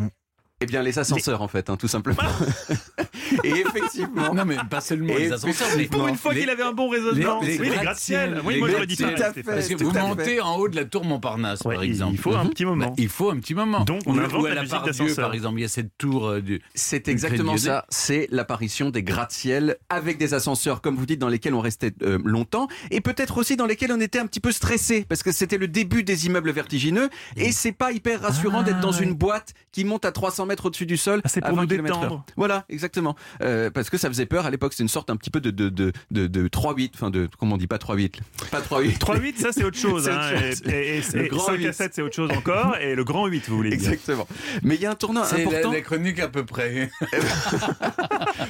Eh 0.63 0.65
bien, 0.65 0.81
les 0.81 0.97
ascenseurs, 0.99 1.41
en 1.41 1.47
fait, 1.47 1.69
hein, 1.69 1.77
tout 1.77 1.87
simplement. 1.87 2.19
Et 3.43 3.49
effectivement, 3.49 4.33
Non, 4.33 4.45
mais 4.45 4.55
pas 4.69 4.81
seulement 4.81 5.15
les 5.15 5.31
ascenseurs. 5.31 5.67
mais 5.77 5.85
Pour 5.85 6.07
une 6.07 6.15
fois 6.15 6.33
les- 6.33 6.41
qu'il 6.41 6.49
avait 6.49 6.63
un 6.63 6.71
bon 6.73 6.89
raisonnement. 6.89 7.41
les- 7.41 7.59
oui, 7.59 7.69
les 7.69 7.75
gratte-ciel, 7.75 8.31
gratte-ciel. 8.31 8.41
Oui, 8.45 8.59
moi 8.59 8.69
j'aurais 8.69 8.85
dit 8.87 8.95
gratte-ciel. 8.95 9.17
pareil, 9.17 9.17
Tout 9.17 9.23
à 9.23 9.31
Stéphane. 9.31 9.55
Parce 9.55 9.67
que 9.67 9.75
vous 9.83 9.91
fait. 9.91 10.01
montez 10.01 10.41
en 10.41 10.55
haut 10.57 10.69
de 10.69 10.75
la 10.75 10.85
tour 10.85 11.03
Montparnasse, 11.05 11.61
Ouais, 11.65 11.75
par 11.75 11.83
exemple. 11.83 12.13
il 12.13 12.17
faut 12.19 12.35
un 12.35 12.45
petit 12.47 12.65
moment. 12.65 12.87
Bah, 12.87 12.93
il 12.97 13.09
faut 13.09 13.29
un 13.31 13.37
petit 13.37 13.55
moment. 13.55 13.83
Donc, 13.83 14.01
on 14.05 14.17
invente 14.17 14.43
la 14.47 14.53
la 14.55 14.61
musique 14.61 14.83
d'ascenseur. 14.85 15.25
par 15.27 15.33
exemple, 15.33 15.59
il 15.59 15.61
y 15.63 15.65
a 15.65 15.69
cette 15.69 15.97
tour 15.97 16.27
euh, 16.27 16.41
du. 16.41 16.61
c'est 16.75 17.07
exactement 17.07 17.57
ça. 17.57 17.85
C'est 17.89 18.27
l'apparition 18.31 18.89
des 18.89 19.03
gratte-ciel 19.03 19.77
avec 19.89 20.17
des 20.17 20.33
ascenseurs, 20.33 20.81
comme 20.81 20.95
vous 20.95 21.05
dites, 21.05 21.19
dans 21.19 21.29
lesquels 21.29 21.53
on 21.53 21.61
restait 21.61 21.91
euh, 22.03 22.19
longtemps, 22.23 22.67
et 22.91 23.01
peut-être 23.01 23.37
aussi 23.37 23.55
dans 23.55 23.65
lesquels 23.65 23.91
on 23.91 23.99
était 23.99 24.19
un 24.19 24.27
petit 24.27 24.39
peu 24.39 24.51
stressé, 24.51 25.05
parce 25.07 25.23
que 25.23 25.31
c'était 25.31 25.57
le 25.57 25.67
début 25.67 26.03
des 26.03 26.25
immeubles 26.27 26.51
vertigineux, 26.51 27.09
et 27.35 27.51
c'est 27.51 27.71
pas 27.71 27.91
hyper 27.91 28.21
rassurant 28.21 28.59
Ah, 28.61 28.63
d'être 28.63 28.79
dans 28.79 28.91
ouais. 28.93 29.03
une 29.03 29.13
boîte 29.13 29.53
qui 29.71 29.85
monte 29.85 30.05
à 30.05 30.11
300 30.11 30.45
mètres 30.45 30.52
au-dessus 30.65 30.85
du 30.85 30.97
sol. 30.97 31.21
Ah, 31.23 31.29
c'est 31.29 31.41
pour 31.41 31.55
20 31.55 31.61
nous 31.61 31.67
détendre. 31.67 32.25
Voilà, 32.37 32.65
exactement. 32.69 33.15
Euh, 33.41 33.69
parce 33.69 33.89
que 33.89 33.97
ça 33.97 34.07
faisait 34.09 34.25
peur 34.25 34.45
à 34.45 34.51
l'époque. 34.51 34.73
C'est 34.75 34.83
une 34.83 34.89
sorte 34.89 35.09
un 35.09 35.15
petit 35.15 35.29
peu 35.29 35.39
de 35.41 35.51
de 35.51 35.69
de 35.69 35.91
de, 36.11 36.27
de 36.27 36.47
3-8, 36.47 36.91
enfin 36.95 37.09
de 37.09 37.27
comment 37.39 37.55
on 37.55 37.57
dit 37.57 37.67
pas 37.67 37.77
3-8, 37.77 38.19
pas 38.51 38.61
3-8. 38.61 38.97
3-8, 38.99 39.37
ça 39.37 39.51
c'est 39.51 39.63
autre 39.63 39.77
chose. 39.79 40.03
C'est 40.05 40.11
hein, 40.11 40.31
autre 40.35 40.45
chose. 40.47 40.61
Et, 40.67 40.71
et, 40.71 40.97
et- 40.97 41.01
Le 41.13 41.25
et 41.25 41.27
grand 41.29 41.45
5 41.45 41.51
à 41.53 41.57
8. 41.57 41.73
7, 41.73 41.91
c'est 41.95 42.01
autre 42.01 42.15
chose 42.15 42.31
encore. 42.31 42.77
Et 42.77 42.95
le 42.95 43.03
grand 43.03 43.27
8, 43.27 43.49
vous 43.49 43.55
voulez 43.57 43.75
dire. 43.75 43.89
Exactement. 43.91 44.27
Mais 44.63 44.75
il 44.75 44.81
y 44.81 44.85
a 44.85 44.91
un 44.91 44.95
tournant 44.95 45.23
C'est 45.23 45.37
la, 45.37 45.43
important. 45.43 45.71
la 45.71 45.81
chronique 45.81 46.19
à 46.19 46.27
peu 46.29 46.45
près. 46.45 46.89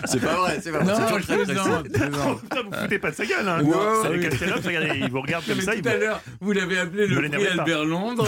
C'est 0.05 0.19
pas 0.21 0.35
vrai, 0.35 0.59
c'est 0.61 0.71
pas 0.71 0.79
vrai. 0.79 0.93
Non, 0.93 1.17
je 1.19 1.25
plaisante. 1.43 1.83
Putain, 1.83 2.61
vous 2.63 2.71
foutez 2.81 2.99
pas 2.99 3.11
de 3.11 3.15
sa 3.15 3.25
gueule. 3.25 3.47
Hein. 3.47 3.57
Les 3.59 3.65
oui. 3.65 4.27
Regardez, 4.65 4.99
ils 4.99 5.09
vous 5.11 5.21
regardent 5.21 5.45
comme 5.47 5.55
Mais 5.57 5.61
ça. 5.63 5.73
tout 5.75 5.87
à 5.87 5.93
vous- 5.93 5.99
l'heure, 5.99 6.21
vous 6.41 6.51
l'avez 6.51 6.79
appelé 6.79 7.07
le 7.07 7.29
prix. 7.29 7.47
Albert 7.47 7.85
Londres. 7.85 8.27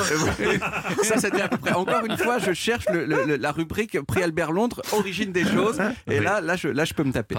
Ça, 1.03 1.17
c'était 1.17 1.41
à 1.41 1.47
peu 1.47 1.57
près. 1.57 1.73
Encore 1.73 2.05
une 2.05 2.17
fois, 2.17 2.39
je 2.39 2.53
cherche 2.53 2.85
le- 2.91 3.05
le- 3.05 3.23
le- 3.25 3.35
la 3.37 3.51
rubrique 3.55 3.99
Prix 4.01 4.23
Albert 4.23 4.51
Londres, 4.51 4.81
origine 4.91 5.31
des 5.31 5.43
choses. 5.43 5.79
Et 6.09 6.19
là, 6.19 6.41
là, 6.41 6.55
je, 6.55 6.67
là, 6.67 6.85
je 6.85 6.93
peux 6.93 7.03
me 7.03 7.11
taper. 7.11 7.35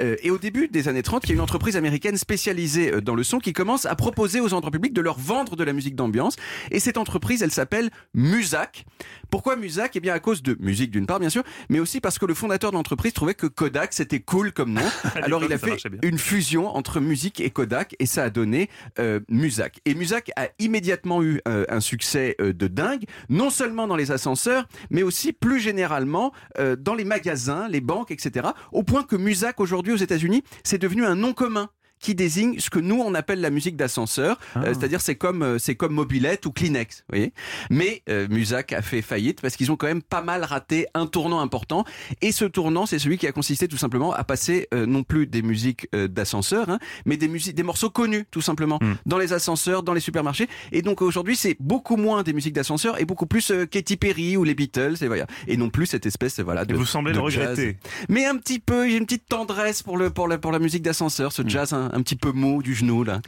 Euh, 0.00 0.16
et 0.22 0.30
au 0.30 0.38
début 0.38 0.68
des 0.68 0.88
années 0.88 1.02
30, 1.02 1.24
il 1.24 1.30
y 1.30 1.32
a 1.32 1.34
une 1.34 1.40
entreprise 1.40 1.76
américaine 1.76 2.16
spécialisée 2.16 2.92
euh, 2.92 3.00
dans 3.00 3.14
le 3.14 3.22
son 3.22 3.38
qui 3.38 3.52
commence 3.52 3.86
à 3.86 3.94
proposer 3.94 4.40
aux 4.40 4.54
endroits 4.54 4.70
publics 4.70 4.92
de 4.92 5.00
leur 5.00 5.18
vendre 5.18 5.56
de 5.56 5.64
la 5.64 5.72
musique 5.72 5.96
d'ambiance. 5.96 6.36
Et 6.70 6.80
cette 6.80 6.98
entreprise, 6.98 7.42
elle 7.42 7.50
s'appelle 7.50 7.90
Musac. 8.14 8.84
Pourquoi 9.30 9.56
Musac? 9.56 9.96
Eh 9.96 10.00
bien, 10.00 10.14
à 10.14 10.20
cause 10.20 10.42
de 10.42 10.56
musique 10.60 10.90
d'une 10.90 11.06
part, 11.06 11.20
bien 11.20 11.28
sûr, 11.28 11.42
mais 11.68 11.80
aussi 11.80 12.00
parce 12.00 12.18
que 12.18 12.26
le 12.26 12.34
fondateur 12.34 12.70
de 12.70 12.76
l'entreprise 12.76 13.12
trouvait 13.12 13.34
que 13.34 13.46
Kodak, 13.46 13.92
c'était 13.92 14.20
cool 14.20 14.52
comme 14.52 14.72
nom. 14.72 14.82
Alors, 15.16 15.42
il 15.44 15.52
a 15.52 15.58
fait 15.58 15.76
une 16.02 16.18
fusion 16.18 16.68
entre 16.68 17.00
musique 17.00 17.40
et 17.40 17.50
Kodak 17.50 17.96
et 17.98 18.06
ça 18.06 18.24
a 18.24 18.30
donné 18.30 18.70
euh, 18.98 19.20
Musac. 19.28 19.80
Et 19.84 19.94
Musac 19.94 20.30
a 20.36 20.48
immédiatement 20.58 21.22
eu 21.22 21.40
euh, 21.48 21.64
un 21.68 21.80
succès 21.80 22.36
de 22.38 22.66
dingue, 22.68 23.04
non 23.28 23.50
seulement 23.50 23.86
dans 23.86 23.96
les 23.96 24.10
ascenseurs, 24.12 24.66
mais 24.90 25.02
aussi 25.02 25.32
plus 25.32 25.53
généralement 25.58 26.32
euh, 26.58 26.76
dans 26.76 26.94
les 26.94 27.04
magasins, 27.04 27.68
les 27.68 27.80
banques, 27.80 28.10
etc. 28.10 28.48
Au 28.72 28.82
point 28.82 29.02
que 29.02 29.16
Musac 29.16 29.60
aujourd'hui 29.60 29.92
aux 29.92 29.96
États-Unis, 29.96 30.42
c'est 30.62 30.78
devenu 30.78 31.04
un 31.04 31.14
nom 31.14 31.32
commun 31.32 31.68
qui 32.04 32.14
désigne 32.14 32.58
ce 32.60 32.70
que 32.70 32.78
nous 32.78 33.00
on 33.00 33.14
appelle 33.14 33.40
la 33.40 33.50
musique 33.50 33.76
d'ascenseur, 33.76 34.38
Ah. 34.54 34.60
Euh, 34.64 34.74
c'est-à-dire 34.74 35.00
c'est 35.00 35.16
comme 35.16 35.42
euh, 35.42 35.58
c'est 35.58 35.74
comme 35.74 35.94
Mobilette 35.94 36.44
ou 36.46 36.52
Kleenex, 36.52 36.98
vous 37.08 37.16
voyez. 37.16 37.32
Mais 37.70 38.02
euh, 38.08 38.28
Musac 38.28 38.72
a 38.72 38.82
fait 38.82 39.02
faillite 39.02 39.40
parce 39.40 39.56
qu'ils 39.56 39.72
ont 39.72 39.76
quand 39.76 39.86
même 39.86 40.02
pas 40.02 40.22
mal 40.22 40.44
raté 40.44 40.86
un 40.94 41.06
tournant 41.06 41.40
important 41.40 41.84
et 42.20 42.30
ce 42.32 42.44
tournant 42.44 42.86
c'est 42.86 42.98
celui 42.98 43.16
qui 43.18 43.26
a 43.26 43.32
consisté 43.32 43.68
tout 43.68 43.76
simplement 43.78 44.12
à 44.12 44.22
passer 44.24 44.68
euh, 44.74 44.86
non 44.86 45.02
plus 45.02 45.26
des 45.26 45.42
musiques 45.42 45.88
euh, 45.94 46.06
d'ascenseur, 46.08 46.68
hein, 46.68 46.78
mais 47.06 47.16
des 47.16 47.28
musiques 47.28 47.54
des 47.54 47.62
morceaux 47.62 47.90
connus 47.90 48.26
tout 48.30 48.40
simplement 48.42 48.78
Mm. 48.80 48.94
dans 49.06 49.18
les 49.18 49.32
ascenseurs, 49.32 49.82
dans 49.82 49.94
les 49.94 50.00
supermarchés 50.00 50.48
et 50.72 50.82
donc 50.82 51.00
aujourd'hui 51.00 51.36
c'est 51.36 51.56
beaucoup 51.60 51.96
moins 51.96 52.22
des 52.22 52.32
musiques 52.32 52.52
d'ascenseur 52.54 53.00
et 53.00 53.04
beaucoup 53.04 53.26
plus 53.26 53.50
euh, 53.50 53.66
Katy 53.66 53.96
Perry 53.96 54.36
ou 54.36 54.44
les 54.44 54.54
Beatles 54.54 54.96
et 55.00 55.06
voilà 55.06 55.26
et 55.46 55.56
non 55.56 55.70
plus 55.70 55.86
cette 55.86 56.04
espèce 56.06 56.38
voilà 56.40 56.62
Et 56.62 56.66
de 56.66 56.74
vous 56.74 56.84
semblez 56.84 57.12
de 57.12 57.18
le 57.18 57.28
jazz. 57.30 57.48
regretter. 57.50 57.78
Mais 58.08 58.26
un 58.26 58.36
petit 58.36 58.58
peu, 58.58 58.88
j'ai 58.88 58.96
une 58.98 59.06
petite 59.06 59.26
tendresse 59.28 59.82
pour 59.82 59.96
le 59.96 60.10
pour 60.10 60.28
la 60.28 60.36
pour 60.38 60.52
la 60.52 60.58
musique 60.58 60.82
d'ascenseur, 60.82 61.32
ce 61.32 61.42
jazz 61.46 61.72
un, 61.72 61.93
un 61.94 62.02
petit 62.02 62.16
peu 62.16 62.32
mou 62.32 62.62
du 62.62 62.74
genou 62.74 63.04
là. 63.04 63.22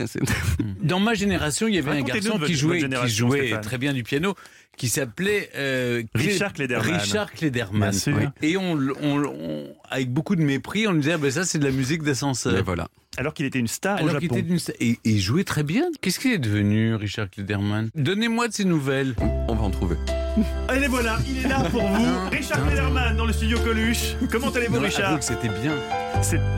Dans 0.82 1.00
ma 1.00 1.14
génération, 1.14 1.68
il 1.68 1.76
y 1.76 1.78
avait 1.78 1.92
un 1.92 2.02
garçon 2.02 2.38
qui 2.38 2.54
jouait, 2.54 2.86
qui 2.88 3.08
jouait 3.08 3.58
très 3.60 3.78
bien 3.78 3.92
du 3.94 4.02
piano, 4.02 4.34
qui 4.76 4.88
s'appelait 4.88 5.50
euh, 5.56 6.02
Richard 6.14 6.52
Klederman. 6.52 6.96
Richard 7.00 7.32
Klederman. 7.32 7.90
Bien 7.90 7.98
sûr. 7.98 8.16
Oui. 8.16 8.26
Et 8.42 8.56
on, 8.56 8.78
l- 8.78 8.92
on, 9.02 9.24
on- 9.24 9.66
avec 9.90 10.10
beaucoup 10.12 10.36
de 10.36 10.42
mépris, 10.42 10.86
on 10.86 10.92
lui 10.92 11.00
disait 11.00 11.12
ah 11.14 11.18
ben 11.18 11.30
ça 11.30 11.44
c'est 11.44 11.58
de 11.58 11.64
la 11.64 11.70
musique 11.70 12.02
d'ascenseur. 12.02 12.62
Voilà. 12.64 12.88
Alors 13.18 13.32
qu'il 13.32 13.46
était 13.46 13.58
une 13.58 13.66
star 13.68 13.96
au 13.96 14.08
Alors 14.08 14.20
Japon. 14.20 14.36
était 14.36 14.74
et, 14.80 14.90
et 14.90 14.98
il 15.04 15.20
jouait 15.20 15.44
très 15.44 15.62
bien. 15.62 15.84
Qu'est-ce 16.02 16.20
qu'il 16.20 16.32
est 16.32 16.38
devenu, 16.38 16.94
Richard 16.96 17.30
Klederman? 17.30 17.88
Donnez-moi 17.94 18.48
de 18.48 18.52
ses 18.52 18.66
nouvelles. 18.66 19.14
On 19.48 19.54
va 19.54 19.62
en 19.62 19.70
trouver. 19.70 19.96
Et 20.76 20.78
les 20.80 20.86
voilà, 20.88 21.16
il 21.26 21.46
est 21.46 21.48
là 21.48 21.60
pour 21.70 21.80
vous. 21.86 22.28
Richard 22.30 22.62
Klederman 22.66 23.16
dans 23.16 23.24
le 23.24 23.32
studio 23.32 23.58
Coluche. 23.60 24.16
Comment 24.30 24.50
allez-vous, 24.50 24.80
Richard? 24.80 25.18
que 25.18 25.24
c'était 25.24 25.48
bien. 25.48 25.72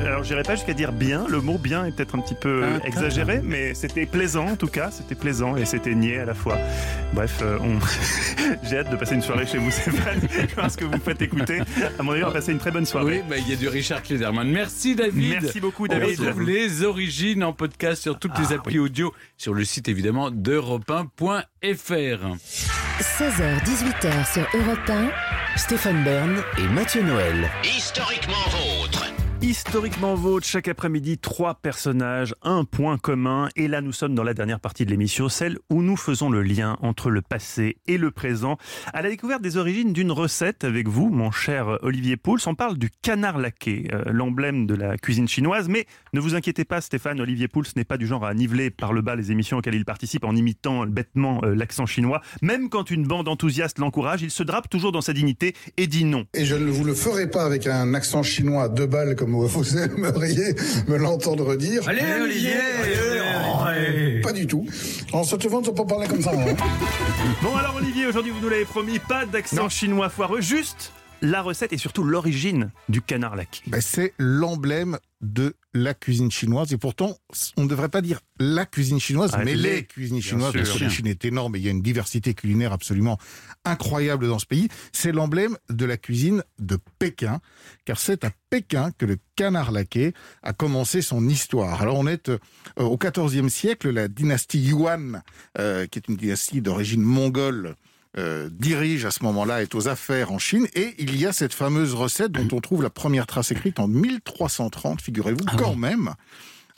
Alors, 0.05 0.25
j'irai 0.25 0.43
pas 0.43 0.57
jusqu'à 0.57 0.73
dire 0.75 0.91
bien. 0.93 1.27
Le 1.29 1.41
mot 1.41 1.59
bien 1.59 1.85
est 1.85 1.93
peut-être 1.93 2.17
un 2.17 2.21
petit 2.21 2.35
peu 2.35 2.65
Ah, 2.65 2.85
exagéré, 2.87 3.41
mais 3.45 3.75
c'était 3.75 4.07
plaisant 4.07 4.47
en 4.49 4.57
tout 4.57 4.67
cas. 4.67 4.91
C'était 4.91 5.15
plaisant 5.15 5.57
et 5.57 5.65
c'était 5.65 5.95
niais 5.95 6.19
à 6.19 6.25
la 6.25 6.35
fois. 6.35 6.59
Bref, 7.13 7.39
euh, 7.43 7.59
on. 7.61 7.79
J'ai 8.63 8.79
hâte 8.79 8.91
de 8.91 8.97
passer 8.97 9.15
une 9.15 9.23
soirée 9.23 9.47
chez 9.47 9.59
vous, 9.59 9.71
Stéphane. 9.71 10.21
Parce 10.57 10.77
que 10.77 10.85
vous 10.85 10.99
faites 10.99 11.21
écouter. 11.23 11.61
À 11.99 12.03
mon 12.03 12.13
avis, 12.13 12.23
on 12.25 12.29
va 12.29 12.33
passer 12.33 12.53
une 12.53 12.59
très 12.59 12.71
bonne 12.71 12.87
soirée. 12.87 13.23
Oui, 13.23 13.29
bah, 13.29 13.37
il 13.39 13.49
y 13.49 13.53
a 13.53 13.57
du 13.57 13.69
Richard 13.69 14.03
Klederman. 14.03 14.49
Merci 14.51 14.95
David. 14.95 15.39
Merci 15.43 15.61
beaucoup, 15.61 15.85
On 15.85 15.89
David. 15.89 16.21
retrouve 16.21 16.43
les 16.43 16.83
origines 16.83 17.45
en 17.45 17.53
podcast 17.53 18.03
sur 18.03 18.19
toutes 18.19 18.39
les 18.39 18.53
applis 18.53 18.79
audio, 18.79 19.13
sur 19.37 19.55
le 19.55 19.65
site 19.65 19.89
évidemment 19.89 20.31
d'europe1.fr. 20.31 21.43
16h-18h 23.01 24.33
sur 24.33 24.47
Europe 24.61 24.79
1. 24.89 25.09
Stéphane 25.57 26.05
Bern 26.05 26.37
et 26.59 26.69
Mathieu 26.69 27.03
Noël. 27.03 27.51
Historiquement 27.65 28.35
vôtre. 28.51 29.05
Historiquement 29.41 30.15
vôtre, 30.15 30.47
chaque 30.47 30.69
après-midi, 30.69 31.19
trois 31.19 31.55
personnages, 31.55 32.35
un 32.49 32.65
point 32.65 32.97
commun. 32.97 33.51
Et 33.57 33.69
là, 33.69 33.83
nous 33.83 33.93
sommes 33.93 34.15
dans 34.15 34.25
la 34.25 34.33
dernière 34.33 34.59
partie 34.59 34.87
de 34.87 34.91
l'émission, 34.91 35.29
celle 35.29 35.59
où 35.71 35.83
nous 35.83 35.97
faisons 35.97 36.31
le 36.31 36.43
lien 36.43 36.79
entre 36.81 37.11
le 37.11 37.21
passé 37.21 37.77
et 37.87 37.99
le 37.99 38.11
présent, 38.11 38.57
à 38.95 39.03
la 39.03 39.11
découverte 39.11 39.43
des 39.43 39.59
origines 39.59 39.93
d'une 39.93 40.11
recette 40.11 40.65
avec 40.65 40.89
vous, 40.89 41.11
mon 41.11 41.31
cher 41.31 41.79
Olivier 41.83 42.17
Pouls. 42.17 42.39
On 42.47 42.55
parle 42.55 42.79
du 42.79 42.91
canard 43.03 43.39
laqué, 43.39 43.89
euh, 43.93 44.05
l'emblème 44.07 44.67
de 44.67 44.75
la 44.75 44.97
cuisine 44.97 45.29
chinoise. 45.29 45.69
Mais 45.69 45.87
ne 46.15 46.21
vous 46.21 46.35
inquiétez 46.35 46.65
pas, 46.65 46.81
Stéphane, 46.81 47.21
Olivier 47.21 47.49
Pouls 47.49 47.65
n'est 47.77 47.85
pas 47.85 47.99
du 47.99 48.07
genre 48.07 48.25
à 48.25 48.33
niveler 48.33 48.71
par 48.71 48.95
le 48.95 49.03
bas 49.03 49.15
les 49.15 49.31
émissions 49.31 49.59
auxquelles 49.59 49.75
il 49.75 49.85
participe 49.85 50.25
en 50.25 50.35
imitant 50.35 50.87
bêtement 50.87 51.41
euh, 51.45 51.55
l'accent 51.55 51.85
chinois. 51.85 52.23
Même 52.41 52.71
quand 52.71 52.91
une 52.91 53.07
bande 53.07 53.29
enthousiaste 53.29 53.79
l'encourage, 53.79 54.23
il 54.23 54.31
se 54.31 54.43
drape 54.43 54.71
toujours 54.71 54.93
dans 54.93 55.03
sa 55.03 55.13
dignité 55.13 55.55
et 55.77 55.87
dit 55.87 56.05
non. 56.05 56.25
Et 56.33 56.47
je 56.47 56.55
ne 56.55 56.71
vous 56.71 56.85
le 56.85 56.95
ferai 56.95 57.29
pas 57.29 57.45
avec 57.45 57.67
un 57.67 57.93
accent 57.93 58.23
chinois 58.23 58.65
à 58.65 58.69
deux 58.69 58.87
balles 58.87 59.17
comme 59.17 59.33
vous 59.33 59.79
aimeriez 59.79 60.55
me 60.89 60.97
l'entendre 60.97 61.55
dire. 61.57 61.87
Allez 61.87 62.01
Olivier 62.23 62.38
Pas 64.23 64.33
du 64.33 64.47
tout. 64.47 64.67
En 65.13 65.25
se 65.25 65.35
on 65.35 65.61
ne 65.61 65.67
peut 65.67 65.75
pas 65.75 65.85
parler 65.85 66.07
comme 66.07 66.23
ça. 66.23 66.33
hein. 66.33 66.55
Bon 67.43 67.57
alors 67.57 67.77
Olivier, 67.77 68.07
aujourd'hui 68.07 68.33
vous 68.33 68.41
nous 68.41 68.49
l'avez 68.49 68.65
promis, 68.65 68.99
pas 68.99 69.25
d'accent 69.27 69.69
chinois 69.69 70.09
foireux, 70.09 70.41
juste 70.41 70.93
la 71.23 71.43
recette 71.43 71.73
et 71.73 71.79
surtout 71.79 72.05
l'origine 72.05 72.71
du 72.89 73.03
canard 73.03 73.37
laqué. 73.37 73.63
Ben, 73.67 73.81
c'est 73.81 74.15
l'emblème 74.19 74.99
de 75.21 75.55
la 75.83 75.95
cuisine 75.95 76.31
chinoise. 76.31 76.73
Et 76.73 76.79
pourtant, 76.79 77.17
on 77.57 77.65
ne 77.65 77.69
devrait 77.69 77.89
pas 77.89 78.01
dire 78.01 78.21
la 78.41 78.67
cuisine 78.67 79.01
chinoise, 79.01 79.31
Ah, 79.35 79.43
mais 79.45 79.55
les, 79.55 79.77
les 79.77 79.85
cuisines 79.85 80.21
chinoises. 80.23 80.53
sûr. 80.53 80.61
Parce 80.63 80.79
que 80.79 80.85
la 80.85 80.91
Chine 80.91 81.07
est 81.07 81.25
énorme 81.25 81.57
et 81.57 81.59
il 81.59 81.65
y 81.65 81.69
a 81.69 81.71
une 81.71 81.83
diversité 81.83 82.35
culinaire 82.35 82.73
absolument 82.73 83.19
incroyable 83.65 84.29
dans 84.29 84.39
ce 84.39 84.47
pays. 84.47 84.69
C'est 84.93 85.13
l'emblème 85.13 85.57
de 85.71 85.85
la 85.85 85.97
cuisine 85.97 86.43
de 86.59 86.79
Pékin, 86.99 87.41
car 87.85 87.99
c'est 87.99 88.25
à 88.25 88.31
Pékin 88.51 88.91
que 88.97 89.07
le 89.07 89.17
canard 89.37 89.73
laqué 89.73 90.13
a 90.43 90.53
commencé 90.53 91.03
son 91.03 91.29
histoire. 91.29 91.83
Alors 91.83 91.97
on 91.99 92.07
est 92.07 92.29
euh, 92.29 92.39
au 92.77 92.97
XIVe 92.97 93.49
siècle, 93.49 93.91
la 93.91 94.09
dynastie 94.09 94.61
Yuan, 94.61 95.23
euh, 95.59 95.87
qui 95.87 95.99
est 95.99 96.09
une 96.09 96.17
dynastie 96.17 96.61
d'origine 96.61 97.03
mongole, 97.03 97.75
euh, 98.19 98.49
dirige 98.53 99.05
à 99.05 99.11
ce 99.11 99.23
moment-là, 99.25 99.63
est 99.63 99.75
aux 99.75 99.89
affaires 99.89 100.33
en 100.33 100.39
Chine, 100.39 100.67
et 100.75 100.95
il 100.99 101.17
y 101.17 101.25
a 101.25 101.33
cette 101.33 101.55
fameuse 101.55 101.95
recette 101.95 102.33
dont 102.33 102.49
on 102.57 102.61
trouve 102.61 102.83
la 102.83 102.91
première 102.91 103.27
trace 103.27 103.53
écrite 103.53 103.79
en 103.79 103.87
1330, 103.89 105.01
figurez-vous, 105.01 105.45
quand 105.57 105.77
même. 105.77 106.15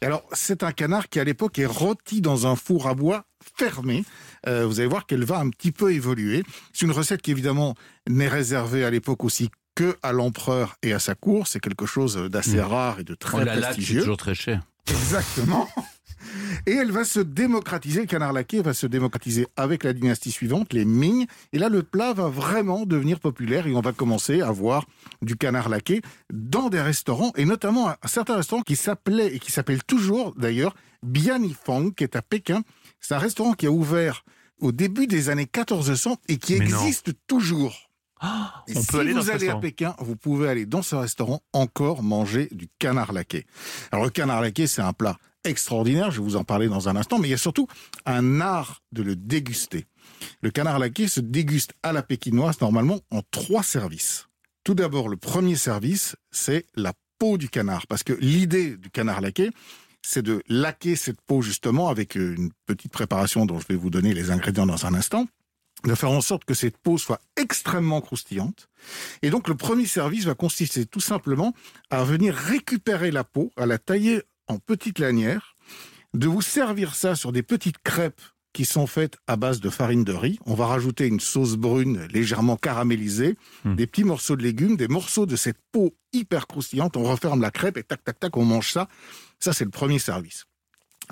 Alors, 0.02 0.22
c'est 0.32 0.62
un 0.62 0.72
canard 0.72 1.08
qui, 1.08 1.18
à 1.20 1.24
l'époque, 1.24 1.58
est 1.58 1.66
rôti 1.66 2.20
dans 2.20 2.46
un 2.46 2.56
four 2.56 2.86
à 2.88 2.94
bois 2.94 3.24
fermé. 3.56 4.04
Euh, 4.46 4.66
vous 4.66 4.80
allez 4.80 4.88
voir 4.88 5.06
qu'elle 5.06 5.24
va 5.24 5.38
un 5.38 5.50
petit 5.50 5.72
peu 5.72 5.92
évoluer. 5.92 6.42
C'est 6.72 6.86
une 6.86 6.92
recette 6.92 7.22
qui, 7.22 7.30
évidemment, 7.30 7.74
n'est 8.08 8.28
réservée 8.28 8.84
à 8.84 8.90
l'époque 8.90 9.24
aussi 9.24 9.50
que 9.74 9.96
à 10.02 10.12
l'empereur 10.12 10.76
et 10.82 10.92
à 10.92 10.98
sa 10.98 11.14
cour. 11.14 11.46
C'est 11.46 11.60
quelque 11.60 11.86
chose 11.86 12.16
d'assez 12.16 12.60
rare 12.60 13.00
et 13.00 13.04
de 13.04 13.14
très 13.14 13.42
Oh 13.42 13.44
laque, 13.44 13.54
c'est 13.56 13.60
prestigieux. 13.62 14.00
toujours 14.00 14.16
très 14.16 14.34
cher. 14.34 14.62
Exactement. 14.88 15.68
Et 16.66 16.72
elle 16.72 16.90
va 16.92 17.04
se 17.04 17.20
démocratiser, 17.20 18.00
le 18.00 18.06
canard 18.06 18.32
laqué 18.32 18.62
va 18.62 18.74
se 18.74 18.86
démocratiser 18.86 19.46
avec 19.56 19.84
la 19.84 19.92
dynastie 19.92 20.30
suivante, 20.30 20.72
les 20.72 20.84
Ming. 20.84 21.26
Et 21.52 21.58
là, 21.58 21.68
le 21.68 21.82
plat 21.82 22.12
va 22.12 22.28
vraiment 22.28 22.86
devenir 22.86 23.20
populaire 23.20 23.66
et 23.66 23.74
on 23.74 23.80
va 23.80 23.92
commencer 23.92 24.40
à 24.40 24.50
voir 24.50 24.86
du 25.22 25.36
canard 25.36 25.68
laqué 25.68 26.02
dans 26.32 26.68
des 26.68 26.80
restaurants, 26.80 27.32
et 27.36 27.44
notamment 27.44 27.88
un 27.88 28.08
certain 28.08 28.36
restaurant 28.36 28.62
qui 28.62 28.76
s'appelait 28.76 29.34
et 29.34 29.38
qui 29.38 29.52
s'appelle 29.52 29.82
toujours 29.84 30.34
d'ailleurs 30.36 30.74
Bianifang, 31.02 31.90
qui 31.90 32.04
est 32.04 32.16
à 32.16 32.22
Pékin. 32.22 32.62
C'est 33.00 33.14
un 33.14 33.18
restaurant 33.18 33.52
qui 33.52 33.66
a 33.66 33.70
ouvert 33.70 34.24
au 34.60 34.72
début 34.72 35.06
des 35.06 35.30
années 35.30 35.48
1400 35.54 36.16
et 36.28 36.36
qui 36.36 36.56
Mais 36.58 36.66
non. 36.66 36.78
existe 36.78 37.12
toujours. 37.26 37.90
Et 38.68 38.76
on 38.76 38.82
si 38.82 38.86
peut 38.86 39.00
aller 39.00 39.12
vous 39.12 39.20
dans 39.20 39.24
ce 39.24 39.30
allez 39.30 39.48
à. 39.48 39.56
Pékin, 39.56 39.94
vous 39.98 40.14
pouvez 40.14 40.48
aller 40.48 40.66
dans 40.66 40.82
ce 40.82 40.94
restaurant 40.94 41.40
encore 41.54 42.02
manger 42.02 42.48
du 42.52 42.68
canard 42.78 43.12
laqué. 43.12 43.46
Alors 43.92 44.04
le 44.04 44.10
canard 44.10 44.42
laqué, 44.42 44.66
c'est 44.66 44.82
un 44.82 44.92
plat 44.92 45.16
extraordinaire, 45.44 46.10
je 46.10 46.18
vais 46.18 46.24
vous 46.24 46.36
en 46.36 46.44
parler 46.44 46.68
dans 46.68 46.88
un 46.88 46.96
instant, 46.96 47.18
mais 47.18 47.28
il 47.28 47.30
y 47.32 47.34
a 47.34 47.38
surtout 47.38 47.66
un 48.06 48.40
art 48.40 48.82
de 48.92 49.02
le 49.02 49.16
déguster. 49.16 49.86
Le 50.42 50.50
canard 50.50 50.78
laqué 50.78 51.08
se 51.08 51.20
déguste 51.20 51.72
à 51.82 51.92
la 51.92 52.02
pékinoise 52.02 52.60
normalement 52.60 53.00
en 53.10 53.22
trois 53.30 53.62
services. 53.62 54.28
Tout 54.64 54.74
d'abord, 54.74 55.08
le 55.08 55.16
premier 55.16 55.56
service, 55.56 56.16
c'est 56.30 56.66
la 56.74 56.92
peau 57.18 57.38
du 57.38 57.48
canard, 57.48 57.86
parce 57.86 58.02
que 58.02 58.12
l'idée 58.14 58.76
du 58.76 58.90
canard 58.90 59.20
laqué, 59.20 59.50
c'est 60.02 60.22
de 60.22 60.42
laquer 60.48 60.96
cette 60.96 61.20
peau 61.20 61.42
justement 61.42 61.88
avec 61.88 62.14
une 62.14 62.50
petite 62.66 62.92
préparation 62.92 63.46
dont 63.46 63.60
je 63.60 63.66
vais 63.68 63.76
vous 63.76 63.90
donner 63.90 64.14
les 64.14 64.30
ingrédients 64.30 64.66
dans 64.66 64.86
un 64.86 64.94
instant, 64.94 65.26
de 65.84 65.94
faire 65.94 66.10
en 66.10 66.20
sorte 66.20 66.44
que 66.44 66.54
cette 66.54 66.76
peau 66.76 66.98
soit 66.98 67.20
extrêmement 67.36 68.00
croustillante. 68.00 68.68
Et 69.22 69.30
donc 69.30 69.48
le 69.48 69.54
premier 69.54 69.86
service 69.86 70.24
va 70.24 70.34
consister 70.34 70.86
tout 70.86 71.00
simplement 71.00 71.54
à 71.90 72.04
venir 72.04 72.34
récupérer 72.34 73.10
la 73.10 73.24
peau, 73.24 73.50
à 73.56 73.66
la 73.66 73.78
tailler 73.78 74.22
en 74.50 74.58
petites 74.58 74.98
lanières, 74.98 75.56
de 76.14 76.26
vous 76.28 76.42
servir 76.42 76.94
ça 76.94 77.14
sur 77.14 77.32
des 77.32 77.42
petites 77.42 77.78
crêpes 77.82 78.20
qui 78.52 78.64
sont 78.64 78.88
faites 78.88 79.16
à 79.28 79.36
base 79.36 79.60
de 79.60 79.70
farine 79.70 80.02
de 80.02 80.12
riz. 80.12 80.40
On 80.44 80.54
va 80.54 80.66
rajouter 80.66 81.06
une 81.06 81.20
sauce 81.20 81.54
brune 81.54 82.06
légèrement 82.12 82.56
caramélisée, 82.56 83.36
Hmm. 83.64 83.76
des 83.76 83.86
petits 83.86 84.02
morceaux 84.04 84.34
de 84.36 84.42
légumes, 84.42 84.76
des 84.76 84.88
morceaux 84.88 85.24
de 85.26 85.36
cette 85.36 85.58
peau 85.70 85.94
hyper 86.12 86.48
croustillante. 86.48 86.96
On 86.96 87.04
referme 87.04 87.40
la 87.42 87.52
crêpe 87.52 87.76
et 87.76 87.84
tac, 87.84 88.02
tac, 88.02 88.18
tac, 88.18 88.36
on 88.36 88.44
mange 88.44 88.72
ça. 88.72 88.88
Ça, 89.38 89.52
c'est 89.52 89.64
le 89.64 89.70
premier 89.70 90.00
service. 90.00 90.46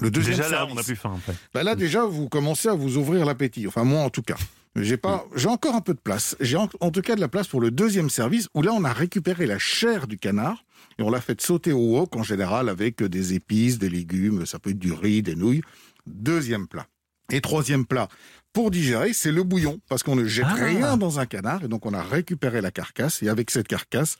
Le 0.01 0.11
deuxième 0.11 0.37
Déjà 0.37 0.49
là, 0.51 0.57
service, 0.59 0.75
on 0.77 0.79
a 0.81 0.83
plus 0.83 0.97
faim 0.97 1.15
après. 1.17 1.35
bah 1.55 1.63
là 1.65 1.75
déjà 1.75 2.05
vous 2.05 2.29
commencez 2.29 2.69
à 2.69 2.75
vous 2.75 2.97
ouvrir 2.99 3.25
l'appétit. 3.25 3.67
Enfin 3.67 3.85
moi 3.85 4.01
en 4.03 4.11
tout 4.11 4.23
cas. 4.23 4.37
J'ai 4.77 4.97
pas, 4.97 5.25
j'ai 5.35 5.49
encore 5.49 5.75
un 5.75 5.81
peu 5.81 5.93
de 5.95 5.99
place. 5.99 6.37
J'ai 6.41 6.57
en, 6.57 6.69
en 6.81 6.91
tout 6.93 7.01
cas 7.03 7.17
de 7.17 7.21
la 7.21 7.27
place 7.27 7.49
pour 7.49 7.61
le 7.61 7.73
deuxième 7.73 8.09
service 8.11 8.49
où 8.55 8.63
là 8.63 8.73
on 8.73 8.85
a 8.85 8.93
récupéré 8.93 9.47
la 9.47 9.59
chair 9.59 10.07
du 10.07 10.17
canard 10.19 10.65
et 10.99 11.03
on 11.03 11.11
l'a 11.11 11.21
fait 11.21 11.41
sauter 11.41 11.73
au 11.73 11.97
wok 11.99 12.17
en 12.17 12.23
général 12.23 12.69
avec 12.69 13.03
des 13.03 13.35
épices, 13.35 13.79
des 13.79 13.89
légumes, 13.89 14.47
ça 14.47 14.59
peut 14.59 14.71
être 14.71 14.79
du 14.79 14.93
riz, 14.93 15.23
des 15.23 15.37
nouilles. 15.37 15.63
Deuxième 16.07 16.67
plat. 16.67 16.87
Et 17.31 17.41
troisième 17.41 17.85
plat 17.85 18.09
pour 18.55 18.71
digérer, 18.71 19.13
c'est 19.13 19.31
le 19.31 19.43
bouillon 19.45 19.79
parce 19.89 20.03
qu'on 20.03 20.17
ne 20.17 20.25
jette 20.27 20.47
Ah. 20.49 20.55
rien 20.65 20.97
dans 20.97 21.21
un 21.21 21.27
canard 21.27 21.63
et 21.65 21.69
donc 21.69 21.85
on 21.85 21.93
a 21.93 22.03
récupéré 22.03 22.61
la 22.63 22.71
carcasse 22.71 23.23
et 23.23 23.29
avec 23.29 23.51
cette 23.51 23.69
carcasse 23.69 24.17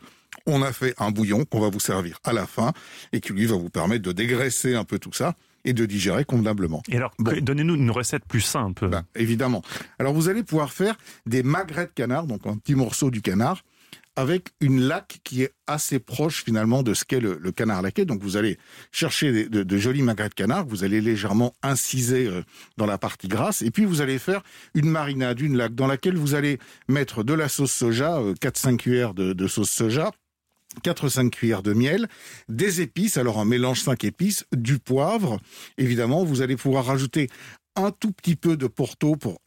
on 0.47 0.63
a 0.63 0.73
fait 0.73 0.95
un 0.99 1.11
bouillon 1.11 1.45
qu'on 1.47 1.59
va 1.61 1.71
vous 1.71 1.81
servir 1.81 2.19
à 2.25 2.35
la 2.35 2.47
fin 2.47 2.73
et 3.13 3.21
qui 3.21 3.33
lui 3.33 3.47
va 3.47 3.57
vous 3.57 3.71
permettre 3.71 4.03
de 4.03 4.13
dégraisser 4.13 4.75
un 4.75 4.85
peu 4.85 4.99
tout 4.99 5.15
ça 5.15 5.35
et 5.65 5.73
de 5.73 5.87
digérer 5.87 6.25
convenablement. 6.27 6.83
Et 6.89 6.97
alors, 6.99 7.13
Bon. 7.19 7.33
donnez-nous 7.43 7.75
une 7.75 7.91
recette 7.91 8.25
plus 8.27 8.43
simple. 8.43 8.89
Ben, 8.89 9.05
évidemment. 9.17 9.63
Alors 9.99 10.13
vous 10.13 10.29
allez 10.29 10.43
pouvoir 10.45 10.71
faire 10.73 10.97
des 11.27 11.43
magrets 11.43 11.87
de 11.87 11.93
canard, 11.93 12.27
donc 12.27 12.47
un 12.47 12.57
petit 12.59 12.75
morceau 12.75 13.11
du 13.11 13.23
canard, 13.23 13.65
avec 14.19 14.49
une 14.61 14.81
laque 14.81 15.21
qui 15.23 15.45
est 15.45 15.53
assez 15.69 16.01
proche 16.01 16.43
finalement 16.43 16.83
de 16.83 16.93
ce 16.93 17.05
qu'est 17.05 17.21
le, 17.21 17.39
canard 17.53 17.83
laqué. 17.83 18.05
Donc 18.05 18.21
vous 18.21 18.37
allez 18.37 18.59
chercher 18.91 19.49
de, 19.49 19.79
jolis 19.79 20.03
magrets 20.03 20.29
de 20.29 20.35
canard, 20.35 20.67
vous 20.67 20.83
allez 20.83 21.01
légèrement 21.01 21.55
inciser 21.63 22.27
euh, 22.27 22.43
dans 22.77 22.87
la 22.87 22.99
partie 22.99 23.29
grasse, 23.29 23.63
et 23.63 23.71
puis 23.71 23.85
vous 23.85 24.01
allez 24.01 24.19
faire 24.19 24.43
une 24.75 24.91
marinade, 24.91 25.39
une 25.41 25.57
laque, 25.57 25.77
dans 25.77 25.87
laquelle 25.87 26.17
vous 26.17 26.35
allez 26.35 26.59
mettre 26.89 27.23
de 27.23 27.33
la 27.33 27.49
sauce 27.49 27.71
soja, 27.71 28.19
euh, 28.19 28.35
4-5 28.35 28.79
cuillères 28.79 29.15
de, 29.15 29.33
de 29.33 29.47
sauce 29.47 29.71
soja, 29.71 30.11
4-5 30.83 31.31
cuillères 31.31 31.63
de 31.63 31.73
miel, 31.73 32.09
des 32.49 32.81
épices, 32.81 33.17
alors 33.17 33.39
un 33.39 33.45
mélange 33.45 33.83
5 33.83 34.03
épices, 34.05 34.45
du 34.53 34.79
poivre. 34.79 35.39
Évidemment, 35.77 36.25
vous 36.25 36.43
allez 36.43 36.57
pouvoir 36.57 36.87
rajouter 36.87 37.29
un 37.77 37.91
tout 37.93 38.11
petit 38.13 38.35
peu 38.37 38.57
de 38.57 38.67
porto 38.67 39.15
pour 39.17 39.39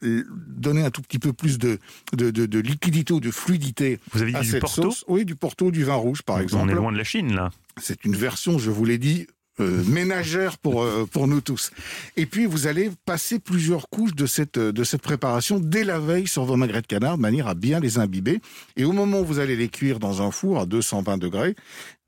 donner 0.48 0.82
un 0.84 0.90
tout 0.90 1.02
petit 1.02 1.18
peu 1.18 1.32
plus 1.32 1.58
de, 1.58 1.78
de, 2.14 2.30
de- 2.30 2.46
de 2.46 2.58
liquidité 2.58 3.12
ou 3.12 3.20
de 3.20 3.30
fluidité 3.30 3.98
Vous 4.12 4.22
avez 4.22 4.30
dit 4.32 4.36
à 4.38 4.40
du 4.40 4.50
cette 4.50 4.60
Porto 4.60 4.82
sauce. 4.82 5.04
Oui, 5.08 5.24
du 5.24 5.36
porto, 5.36 5.70
du 5.70 5.84
vin 5.84 5.94
rouge 5.94 6.22
par 6.22 6.36
On 6.36 6.40
exemple. 6.40 6.70
est 6.70 6.74
loin 6.74 6.92
de 6.92 6.96
la 6.98 7.04
Chine 7.04 7.34
là. 7.34 7.50
C'est 7.80 8.04
une 8.04 8.16
version, 8.16 8.58
je 8.58 8.70
vous 8.70 8.84
l'ai 8.84 8.98
dit, 8.98 9.26
euh, 9.60 9.82
ménagère 9.84 10.56
pour, 10.58 10.82
euh, 10.82 11.06
pour 11.10 11.28
nous 11.28 11.40
tous. 11.42 11.72
Et 12.16 12.24
puis, 12.24 12.46
vous 12.46 12.66
allez 12.66 12.90
passer 13.04 13.38
plusieurs 13.38 13.88
couches 13.90 14.14
de 14.14 14.24
cette, 14.24 14.56
euh, 14.56 14.72
de 14.72 14.82
cette 14.84 15.02
préparation 15.02 15.60
dès 15.60 15.84
la 15.84 15.98
veille 15.98 16.26
sur 16.26 16.44
vos 16.44 16.56
magrets 16.56 16.80
de 16.80 16.86
canard, 16.86 17.16
de 17.18 17.22
manière 17.22 17.48
à 17.48 17.54
bien 17.54 17.78
les 17.80 17.98
imbiber. 17.98 18.40
Et 18.76 18.84
au 18.84 18.92
moment 18.92 19.20
où 19.20 19.24
vous 19.26 19.38
allez 19.40 19.56
les 19.56 19.68
cuire 19.68 19.98
dans 19.98 20.22
un 20.22 20.30
four 20.30 20.58
à 20.58 20.64
220 20.66 21.18
degrés, 21.18 21.54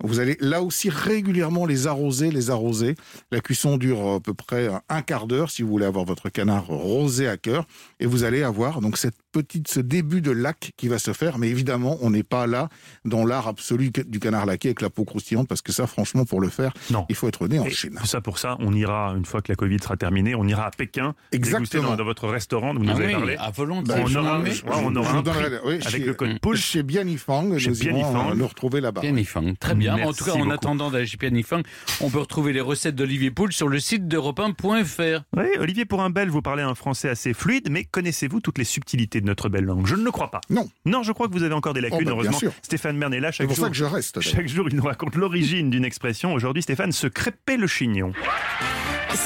Vous 0.05 0.21
allez 0.21 0.37
là 0.41 0.63
aussi 0.63 0.91
régulièrement 0.91 1.67
les 1.67 1.87
arroser, 1.87 2.31
les 2.31 2.51
arroser. 2.51 2.95
La 3.31 3.41
cuisson 3.41 3.77
dure 3.77 4.15
à 4.17 4.21
peu 4.21 4.35
près 4.35 4.69
un 4.89 5.03
quart 5.03 5.27
d'heure 5.27 5.51
si 5.51 5.63
vous 5.63 5.69
voulez 5.69 5.87
avoir 5.87 6.05
votre 6.05 6.29
canard 6.29 6.67
rosé 6.67 7.27
à 7.29 7.37
cœur. 7.37 7.67
Et 8.01 8.07
vous 8.07 8.25
allez 8.25 8.43
avoir 8.43 8.81
donc 8.81 8.97
cette 8.99 9.17
petite, 9.33 9.67
ce 9.69 9.81
début 9.81 10.21
de 10.21 10.31
lac 10.31 10.73
qui 10.77 10.89
va 10.89 10.99
se 10.99 11.13
faire. 11.13 11.39
Mais 11.39 11.49
évidemment, 11.49 11.99
on 12.03 12.11
n'est 12.11 12.23
pas 12.23 12.47
là 12.47 12.69
dans 13.05 13.25
l'art 13.25 13.49
absolu 13.49 13.91
du 13.91 14.21
canard 14.21 14.47
laqué 14.47 14.69
avec 14.69 14.81
la 14.81 14.91
peau 14.91 15.05
croustillante 15.05 15.49
parce 15.49 15.63
que 15.63 15.73
ça, 15.73 15.87
franchement, 15.87 16.25
pour 16.25 16.41
le 16.41 16.49
faire, 16.49 16.73
Non. 16.91 17.07
il 17.09 17.15
faut 17.17 17.27
être 17.29 17.49
né 17.49 17.59
en 17.59 17.65
Et 17.65 17.71
Chine. 17.71 17.97
tout 18.01 18.07
ça 18.07 18.21
pour 18.21 18.39
ça, 18.39 18.57
on 18.61 18.73
ira, 18.75 19.15
une 19.17 19.25
fois 19.25 19.43
que 19.43 19.51
la 19.51 19.57
Covid 19.57 19.79
sera 19.83 19.97
terminée, 19.97 20.35
on 20.35 20.47
ira 20.47 20.67
à 20.67 20.71
Pékin, 20.71 21.15
Exactement. 21.33 21.91
dans, 21.91 21.97
dans 21.97 22.05
votre 22.05 22.29
restaurant, 22.29 22.75
dont 22.75 22.81
vous 22.81 22.87
Ah 22.89 22.93
nous 22.93 22.99
avez 23.01 23.07
oui, 23.07 23.13
parlé. 23.13 23.37
à 23.37 23.51
volonté. 23.51 23.89
Ben, 23.93 24.05
on 24.07 24.15
aura, 24.15 24.45
je- 24.45 24.63
ouais, 24.65 24.71
on 24.85 24.95
aura 24.97 25.13
je 25.13 25.17
un 25.17 25.23
prix 25.23 25.45
oui, 25.65 25.75
avec 25.75 25.89
chez- 25.89 25.99
le 25.99 26.15
code 26.15 26.39
push. 26.41 26.61
Chez 26.61 26.83
Bianifang, 26.83 27.59
Chez 27.59 27.71
nous 27.71 27.83
irons 27.85 27.97
Bianifang. 27.99 28.31
euh, 28.31 28.35
nous 28.35 28.47
retrouver 28.47 28.81
là-bas. 28.81 29.01
Pianifang, 29.01 29.55
très 29.59 29.75
bien. 29.75 29.94
En 29.95 29.99
Merci 29.99 30.19
tout 30.19 30.25
cas, 30.25 30.33
en 30.33 30.51
attendant 30.51 30.91
d'aller 30.91 31.07
chez 31.07 31.17
Pianifang, 31.17 31.63
on 32.01 32.11
peut 32.11 32.19
retrouver 32.19 32.53
les 32.53 32.61
recettes 32.61 32.95
d'Olivier 32.97 33.31
Poul 33.31 33.53
sur 33.53 33.69
le 33.69 33.79
site 33.81 34.09
d'europe 34.09 34.39
1.fr. 34.41 35.23
Oui, 35.37 35.45
Olivier, 35.59 35.85
pour 35.85 36.03
un 36.03 36.11
Belge, 36.11 36.31
vous 36.31 36.43
parlez 36.43 36.63
un 36.63 36.75
français 36.75 37.09
assez 37.09 37.35
fluide, 37.35 37.69
mais 37.71 37.85
connaissez-vous 37.85 38.41
toutes 38.41 38.59
les 38.59 38.65
subtilités 38.65 39.21
de 39.21 39.27
notre 39.27 39.49
belle 39.49 39.65
langue? 39.65 39.87
Je 39.87 39.95
ne 39.97 40.05
le 40.05 40.11
crois 40.11 40.31
pas. 40.31 40.41
Non. 40.51 40.69
Non, 40.85 41.03
je 41.03 41.13
crois 41.13 41.29
que 41.29 41.33
vous 41.33 41.43
avez 41.43 41.55
encore 41.55 41.75
des 41.75 41.81
lacunes. 41.81 41.99
Oh, 42.01 42.05
bah, 42.05 42.05
bien 42.05 42.15
Heureusement, 42.15 42.39
sûr. 42.39 42.53
Stéphane 42.63 42.99
Bern 42.99 43.13
est 43.15 43.21
là 43.21 43.31
C'est 43.33 43.39
chaque 43.39 43.47
pour 43.49 43.57
jour. 43.57 43.65
ça 43.67 43.71
que 43.71 43.77
je 43.77 43.85
reste. 43.85 44.21
Chaque 44.21 44.49
jour, 44.49 44.67
il 44.69 44.77
nous 44.77 44.83
raconte 44.85 45.15
l'origine 45.17 45.71
d'une 45.71 45.85
expression. 45.85 46.33
Aujourd'hui, 46.35 46.63
Stéphane 46.63 46.93
se 46.93 47.07
crêpait 47.07 47.57
le 47.57 47.67
chignon. 47.67 48.13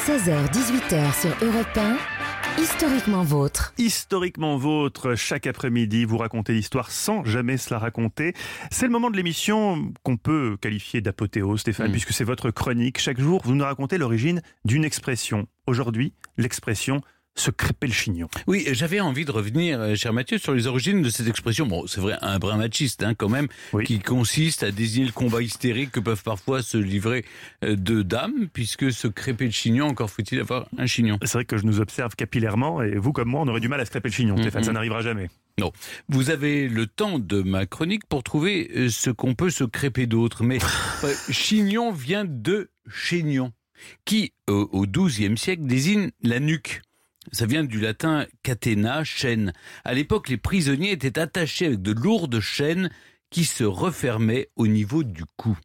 16h-18h 0.07 1.21
sur 1.21 1.31
Europe 1.47 1.77
1, 1.77 1.97
historiquement 2.61 3.23
vôtre. 3.23 3.73
Historiquement 3.79 4.57
vôtre, 4.57 5.15
chaque 5.15 5.47
après-midi, 5.47 6.05
vous 6.05 6.19
racontez 6.19 6.53
l'histoire 6.53 6.91
sans 6.91 7.25
jamais 7.25 7.57
se 7.57 7.73
la 7.73 7.79
raconter. 7.79 8.35
C'est 8.71 8.87
le 8.87 8.93
moment 8.93 9.11
de 9.11 9.17
l'émission 9.17 9.93
qu'on 10.03 10.17
peut 10.17 10.57
qualifier 10.61 11.01
d'apothéose, 11.01 11.61
Stéphane, 11.61 11.89
Mm. 11.89 11.93
puisque 11.93 12.13
c'est 12.13 12.25
votre 12.25 12.51
chronique. 12.51 12.99
Chaque 13.01 13.21
jour, 13.21 13.43
vous 13.45 13.55
nous 13.55 13.65
racontez 13.65 13.99
l'origine 13.99 14.43
d'une 14.65 14.85
expression. 14.85 15.47
Aujourd'hui, 15.67 16.15
l'expression 16.37 17.01
se 17.35 17.51
crêper 17.53 17.87
le 17.87 17.93
chignon. 17.93 18.29
Oui, 18.49 18.67
j'avais 18.73 18.99
envie 19.01 19.25
de 19.25 19.31
revenir, 19.31 19.81
euh, 19.81 19.95
cher 19.95 20.13
Mathieu, 20.13 20.39
sur 20.39 20.55
les 20.55 20.67
origines 20.67 21.03
de 21.03 21.09
cette 21.09 21.29
expression. 21.29 21.67
Bon, 21.67 21.87
c'est 21.87 22.01
vrai, 22.01 22.17
un 22.21 22.39
brin 22.41 22.57
machiste, 22.57 23.03
hein, 23.05 23.15
quand 23.15 23.29
même, 23.29 23.47
Oui. 23.73 23.85
qui 23.85 24.01
consiste 24.01 24.65
à 24.65 24.73
désigner 24.73 25.07
le 25.07 25.13
combat 25.13 25.41
hystérique 25.41 25.93
que 25.93 26.01
peuvent 26.01 26.25
parfois 26.25 26.63
se 26.63 26.77
livrer 26.79 27.25
euh, 27.65 27.77
deux 27.77 28.03
dames, 28.03 28.49
puisque 28.53 28.91
se 28.93 29.07
crêper 29.07 29.45
le 29.45 29.51
chignon, 29.53 29.87
encore 29.87 30.11
faut-il 30.11 30.41
avoir 30.41 30.67
un 30.79 30.87
chignon. 30.87 31.19
C'est 31.23 31.35
vrai 31.35 31.45
que 31.45 31.57
je 31.57 31.65
nous 31.65 31.79
observe 31.81 32.17
capillairement 32.17 32.83
et 32.83 32.97
vous 32.97 33.13
comme 33.13 33.29
moi, 33.29 33.43
on 33.43 33.49
aurait 33.49 33.61
du 33.61 33.69
mal 33.69 33.81
à 33.81 33.85
se 33.85 33.91
crêper 33.91 34.09
le 34.09 34.15
chignon, 34.15 34.35
Mhm. 34.35 34.43
Stéphane, 34.43 34.65
ça 34.65 34.73
n'arrivera 34.73 35.03
jamais. 35.03 35.29
Vous 36.09 36.31
avez 36.31 36.69
le 36.69 36.87
temps 36.87 37.19
de 37.19 37.43
ma 37.43 37.67
chronique 37.67 38.07
pour 38.09 38.23
trouver 38.23 38.71
euh, 38.77 38.89
ce 38.91 39.11
qu'on 39.11 39.35
peut 39.35 39.51
se 39.51 39.65
crêper 39.65 40.07
d'autre. 40.07 40.43
Mais 40.45 40.59
chignon 41.31 41.93
vient 41.93 42.25
de 42.25 42.71
chénion, 42.89 43.53
qui, 44.05 44.33
au 44.49 44.87
XIIe 44.87 45.37
siècle, 45.37 45.63
désigne 45.67 46.11
la 46.23 46.41
nuque. 46.41 46.83
Ça 47.33 47.47
vient 47.47 47.65
du 47.65 47.81
latin 47.81 48.27
catena, 48.43 49.05
chaîne. 49.05 49.53
À 49.85 49.95
l'époque, 49.95 50.29
les 50.29 50.37
prisonniers 50.37 50.93
étaient 50.93 51.19
attachés 51.19 51.67
avec 51.67 51.83
de 51.83 51.93
lourdes 51.93 52.41
chaînes 52.41 52.91
qui 53.31 53.45
se 53.45 53.65
refermaient 53.65 54.49
au 54.57 54.67
niveau 54.67 55.03
du 55.05 55.25
cou. 55.37 55.57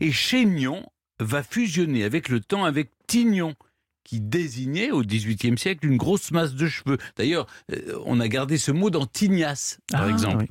Et 0.00 0.12
chénion 0.12 0.84
va 1.20 1.42
fusionner 1.42 2.04
avec 2.04 2.28
le 2.28 2.40
temps 2.40 2.64
avec 2.64 2.90
tignon, 3.06 3.54
qui 4.04 4.20
désignait 4.20 4.90
au 4.90 5.02
XVIIIe 5.02 5.56
siècle 5.56 5.86
une 5.86 5.96
grosse 5.96 6.30
masse 6.30 6.54
de 6.54 6.66
cheveux. 6.68 6.98
D'ailleurs, 7.16 7.46
euh, 7.72 7.98
on 8.04 8.20
a 8.20 8.28
gardé 8.28 8.58
ce 8.58 8.70
mot 8.70 8.90
dans 8.90 9.06
tignasse, 9.06 9.78
par 9.90 10.02
Ah, 10.02 10.10
exemple. 10.10 10.44
oui. 10.44 10.46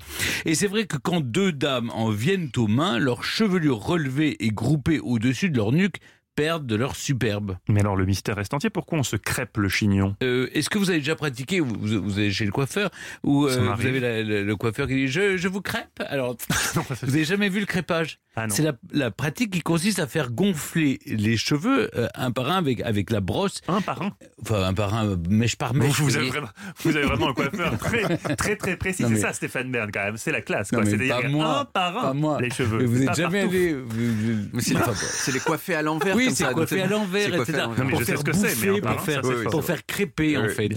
Et 0.45 0.55
c'est 0.55 0.67
vrai 0.67 0.85
que 0.87 0.97
quand 0.97 1.21
deux 1.21 1.51
dames 1.51 1.91
en 1.91 2.09
viennent 2.09 2.49
aux 2.57 2.67
mains, 2.67 2.97
leurs 2.97 3.23
chevelures 3.23 3.77
relevées 3.79 4.43
et 4.43 4.49
groupées 4.49 4.99
au-dessus 4.99 5.49
de 5.51 5.57
leur 5.57 5.71
nuque 5.71 5.97
perdent 6.35 6.65
de 6.65 6.75
leur 6.75 6.95
superbe. 6.95 7.57
Mais 7.69 7.79
alors 7.81 7.95
le 7.95 8.05
mystère 8.05 8.35
reste 8.35 8.53
entier, 8.53 8.69
pourquoi 8.69 8.99
on 8.99 9.03
se 9.03 9.15
crêpe 9.15 9.57
le 9.57 9.69
chignon? 9.69 10.15
Euh, 10.23 10.49
Est-ce 10.53 10.69
que 10.69 10.77
vous 10.77 10.89
avez 10.89 10.99
déjà 10.99 11.15
pratiqué, 11.15 11.59
vous, 11.59 11.75
vous, 11.79 12.17
allez 12.19 12.31
chez 12.31 12.45
le 12.45 12.51
coiffeur, 12.51 12.89
ou 13.23 13.45
euh, 13.47 13.73
vous 13.75 13.85
avez 13.85 13.99
la- 13.99 14.23
la- 14.23 14.41
le 14.41 14.55
coiffeur 14.55 14.87
qui 14.87 14.95
dit 14.95 15.07
je, 15.07 15.37
je 15.37 15.47
vous 15.47 15.61
crêpe? 15.61 16.01
Alors, 16.07 16.35
vous 17.03 17.13
avez 17.13 17.25
jamais 17.25 17.49
vu 17.49 17.59
le 17.59 17.65
crêpage? 17.65 18.19
Ah 18.35 18.47
non. 18.47 18.53
C'est 18.55 18.63
la, 18.63 18.73
la 18.91 19.11
pratique 19.11 19.51
qui 19.51 19.61
consiste 19.61 19.99
à 19.99 20.07
faire 20.07 20.31
gonfler 20.31 20.99
les 21.05 21.37
cheveux 21.37 21.91
euh, 21.95 22.07
un 22.15 22.31
par 22.31 22.49
un 22.49 22.57
avec, 22.57 22.81
avec 22.81 23.11
la 23.11 23.21
brosse, 23.21 23.61
Un 23.67 23.79
par 23.81 24.01
un? 24.01 24.11
Enfin 24.41 24.63
un 24.63 24.73
par 24.73 24.95
un, 24.95 25.15
mèche 25.29 25.55
par 25.55 25.75
mèche. 25.75 25.91
vous, 25.99 26.05
vous 26.05 26.17
avez 26.17 26.29
vraiment, 26.29 26.47
vous 26.83 26.95
avez 26.95 27.05
vraiment 27.05 27.29
un 27.29 27.33
coiffeur 27.33 27.77
très 27.77 28.17
très, 28.35 28.55
très 28.55 28.75
précis. 28.75 29.03
Non, 29.03 29.09
C'est 29.09 29.17
ça 29.21 29.33
Stéphane 29.33 29.71
Bern 29.71 29.91
quand 29.93 30.03
même, 30.03 30.17
c'est 30.17 30.31
la 30.31 30.41
classe. 30.41 30.71
Non, 30.71 30.81
C'est-à-dire 30.83 31.21
pas 31.21 31.27
moi, 31.27 31.59
un 31.59 31.65
par 31.65 31.97
un 31.97 32.01
pas 32.01 32.13
moi. 32.13 32.41
les 32.41 32.49
cheveux. 32.49 32.79
Mais 32.79 32.85
vous 32.85 32.97
C'est 32.97 33.05
n'êtes 33.05 33.15
jamais 33.15 33.41
partout. 33.41 33.55
allé. 33.55 33.73
vous- 33.73 33.85
vous- 33.87 34.49
Mais 34.53 34.61
c'est 34.61 34.73
les, 34.73 34.79
c'est 34.95 35.31
les 35.31 35.39
coiffés 35.39 35.75
à 35.75 35.83
l'envers. 35.83 36.15
Oui, 36.15 36.22
comme 36.25 36.35
c'est 36.35 36.51
coiffé 36.53 36.81
à 36.81 36.87
l'envers, 36.87 37.33
etc. 37.33 37.63
pour 37.89 38.03
faire 38.03 38.19
ce 38.19 38.23
que 38.23 38.33
c'est, 38.33 38.55
mais 38.65 38.79
bouffer, 38.79 38.81
pour 38.81 39.01
faire, 39.01 39.23
ça, 39.23 39.29
c'est 39.29 39.35
oui, 39.35 39.43
fort. 39.43 39.51
pour 39.51 39.63
faire 39.63 39.85
crêper, 39.85 40.37
en 40.37 40.43
Oui, 40.43 40.49
fait. 40.53 40.69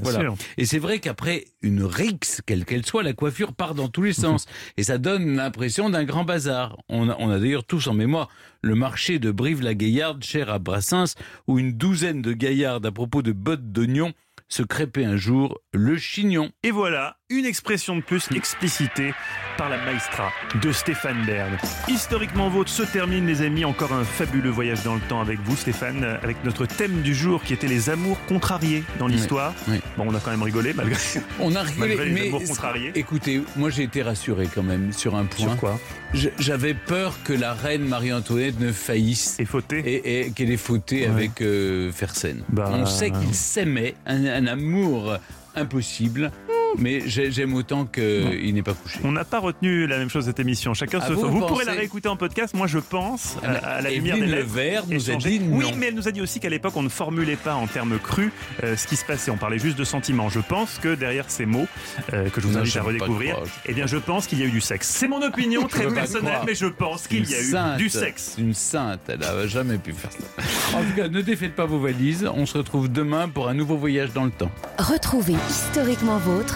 Et 0.57 0.67
c'est 0.67 0.79
vrai 0.79 0.99
qu'après 0.99 1.45
une 1.63 1.83
rixe, 1.85 2.41
quelle 2.45 2.65
qu'elle 2.65 2.85
soit, 2.87 3.03
la 3.03 3.13
coiffure 3.13 3.53
part 3.53 3.75
dans 3.75 3.89
tous 3.89 4.03
les 4.03 4.13
sens. 4.13 4.47
Et 4.77 4.83
ça 4.83 4.99
donne 4.99 5.37
l'impression 5.37 5.91
d'un 5.91 6.05
grand 6.05 6.25
bazar. 6.25 6.77
On 6.89 7.09
a, 7.09 7.17
on 7.19 7.31
a 7.31 7.39
d'ailleurs 7.39 7.65
tous 7.65 7.87
en 7.89 7.95
mémoire 7.95 8.29
le 8.63 8.75
marché 8.75 9.19
de 9.19 9.31
Brive-la-Gaillarde, 9.31 10.23
cher 10.25 10.51
à 10.51 10.59
Brassens, 10.59 11.15
où 11.47 11.59
une 11.59 11.73
douzaine 11.73 12.23
de 12.23 12.33
gaillardes, 12.33 12.87
à 12.87 12.93
propos 12.93 13.23
de 13.23 13.33
bottes 13.33 13.71
d'oignons, 13.73 14.13
se 14.49 14.63
crêpaient 14.63 15.05
un 15.05 15.17
jour 15.17 15.61
le 15.73 15.97
chignon. 15.97 16.51
Et 16.63 16.71
voilà, 16.71 17.19
une 17.29 17.45
expression 17.45 17.97
de 17.97 18.03
plus 18.03 18.29
explicitée 18.37 19.13
par 19.59 19.69
la 19.69 19.79
maestra 19.85 20.31
de 20.63 20.71
Stéphane 20.71 21.25
Bern. 21.27 21.59
Historiquement 21.89 22.49
vôtre 22.49 22.71
se 22.71 22.85
termine 22.85 23.27
les 23.27 23.43
amis, 23.43 23.65
encore 23.65 23.93
un 23.93 24.05
fabuleux 24.05 24.51
voyage 24.51 24.85
dans 24.85 24.95
le 24.95 25.01
temps 25.01 25.21
avec 25.21 25.41
vous 25.41 25.57
Stéphane, 25.57 26.05
avec 26.23 26.37
notre 26.45 26.67
thème 26.67 27.01
du 27.03 27.17
jour 27.17 27.43
qui 27.43 27.53
était 27.53 27.67
les 27.67 27.91
amours 27.91 28.17
contrariés 28.27 28.85
dans 29.01 29.09
l'histoire. 29.09 29.55
oui. 29.67 29.81
Bon, 29.97 30.05
on 30.07 30.15
a 30.15 30.21
quand 30.21 30.31
même 30.31 30.43
rigolé 30.45 30.73
malgré... 30.73 30.97
On 31.41 31.57
a 31.57 31.63
rigolé, 31.63 31.97
Malgré 31.97 32.05
les 32.07 32.13
mais 32.15 32.29
amours 32.29 32.45
contrariés. 32.45 32.93
écoutez, 32.95 33.43
moi 33.57 33.71
j'ai 33.71 33.83
été 33.83 34.03
rassuré 34.03 34.49
quand 34.55 34.63
même 34.63 34.93
sur 34.93 35.17
un 35.17 35.25
point. 35.25 35.47
Sur 35.49 35.57
quoi? 35.57 35.81
J'avais 36.39 36.75
peur 36.75 37.17
que 37.25 37.33
la 37.33 37.55
reine 37.55 37.89
Marie-Antoinette 37.89 38.61
ne 38.61 38.71
faillisse. 38.71 39.37
Et 39.41 39.47
et, 39.75 40.21
et 40.27 40.31
qu'elle 40.31 40.53
ait 40.53 40.57
fauté 40.57 41.01
Ouais. 41.01 41.07
avec 41.09 41.43
euh, 41.43 41.91
Fersen. 41.91 42.45
Bah. 42.51 42.71
On 42.73 42.87
sait 42.87 43.11
qu'ils 43.11 43.35
s'aimaient, 43.35 43.95
un, 44.07 44.25
un 44.27 44.47
amour 44.47 45.17
impossible, 45.57 46.31
mais 46.79 47.03
j'ai- 47.07 47.31
j'aime 47.31 47.55
autant 47.55 47.85
qu'il 47.87 48.53
n'ait 48.55 48.63
pas 48.63 48.75
couché. 48.75 48.99
On 49.05 49.13
n'a 49.13 49.25
pas 49.25 49.39
retenu 49.41 49.87
la 49.87 49.99
même 49.99 50.11
chose 50.11 50.25
cette 50.27 50.41
émission. 50.41 50.75
Chacun 50.75 50.99
Ah, 51.03 51.09
se 51.09 51.13
vous, 51.13 51.23
Vous, 51.23 51.41
vous 51.41 51.47
pourrez 51.47 51.65
la 51.65 51.73
réécouter 51.73 52.09
en 52.09 52.17
podcast. 52.17 52.55
Moi, 52.55 52.67
je 52.67 52.79
pense 52.79 53.37
à, 53.43 53.77
à 53.77 53.81
la 53.81 53.91
lumière 53.91 54.17
des 54.17 54.27
lèvres. 54.27 54.37
Levert 54.57 54.85
nous 54.89 55.11
a 55.11 55.15
dit 55.17 55.41
non. 55.41 55.57
Oui, 55.59 55.67
mais 55.77 55.87
elle 55.87 55.95
nous 55.95 56.09
a 56.09 56.13
dit 56.13 56.21
aussi 56.21 56.41
qu'à 56.41 56.49
l'époque, 56.49 56.77
on 56.77 56.83
ne 56.83 56.89
formulait 56.89 57.37
pas 57.37 57.55
en 57.55 57.67
termes 57.67 57.99
crus 57.99 58.31
euh, 58.63 58.77
ce 58.77 58.87
qui 58.87 58.97
se 58.97 59.05
passait. 59.05 59.31
On 59.31 59.37
parlait 59.37 59.59
juste 59.59 59.79
de 59.79 59.85
sentiments. 59.85 60.29
Je 60.29 60.41
pense 60.41 60.79
que 60.79 60.95
derrière 60.95 61.31
ces 61.31 61.47
mots, 61.47 61.67
euh, 62.13 62.29
que 62.31 62.41
je 62.41 62.47
vous 62.47 62.53
Non, 62.55 62.61
invite 62.61 62.77
à 62.77 62.83
redécouvrir, 62.83 63.37
eh 63.67 63.73
bien, 63.75 63.87
je 63.87 63.97
pense 63.97 64.27
qu'il 64.27 64.39
y 64.41 64.43
a 64.43 64.47
eu 64.47 64.51
du 64.51 64.61
sexe. 64.61 64.89
C'est 64.89 65.09
mon 65.09 65.23
opinion 65.23 65.63
très 65.69 65.87
personnelle, 65.89 66.41
mais 66.47 66.55
je 66.55 66.67
pense 66.67 67.07
qu'il 67.09 67.29
y 67.29 67.35
a 67.35 67.41
eu 67.41 67.45
sainte, 67.51 67.77
du 67.79 67.89
sexe. 67.89 68.35
Une 68.39 68.55
sainte, 68.55 69.01
elle 69.09 69.21
n'a 69.21 69.47
jamais 69.47 69.79
pu 69.79 69.93
faire 69.93 70.11
ça. 70.13 70.77
En 70.79 70.83
tout 70.83 70.95
cas, 70.97 71.09
ne 71.09 71.21
défaites 71.21 71.55
pas 71.55 71.67
vos 71.67 71.79
valises. 71.79 72.29
On 72.35 72.47
se 72.47 72.59
retrouve 72.59 72.91
demain 72.91 73.29
pour 73.29 73.49
un 73.49 73.55
nouveau 73.55 73.77
voyage 73.77 74.13
dans 74.13 74.25
le 74.25 74.31
temps. 74.31 74.51
Retrouvez 74.79 75.35
historiquement 75.49 76.19
vôtre 76.19 76.56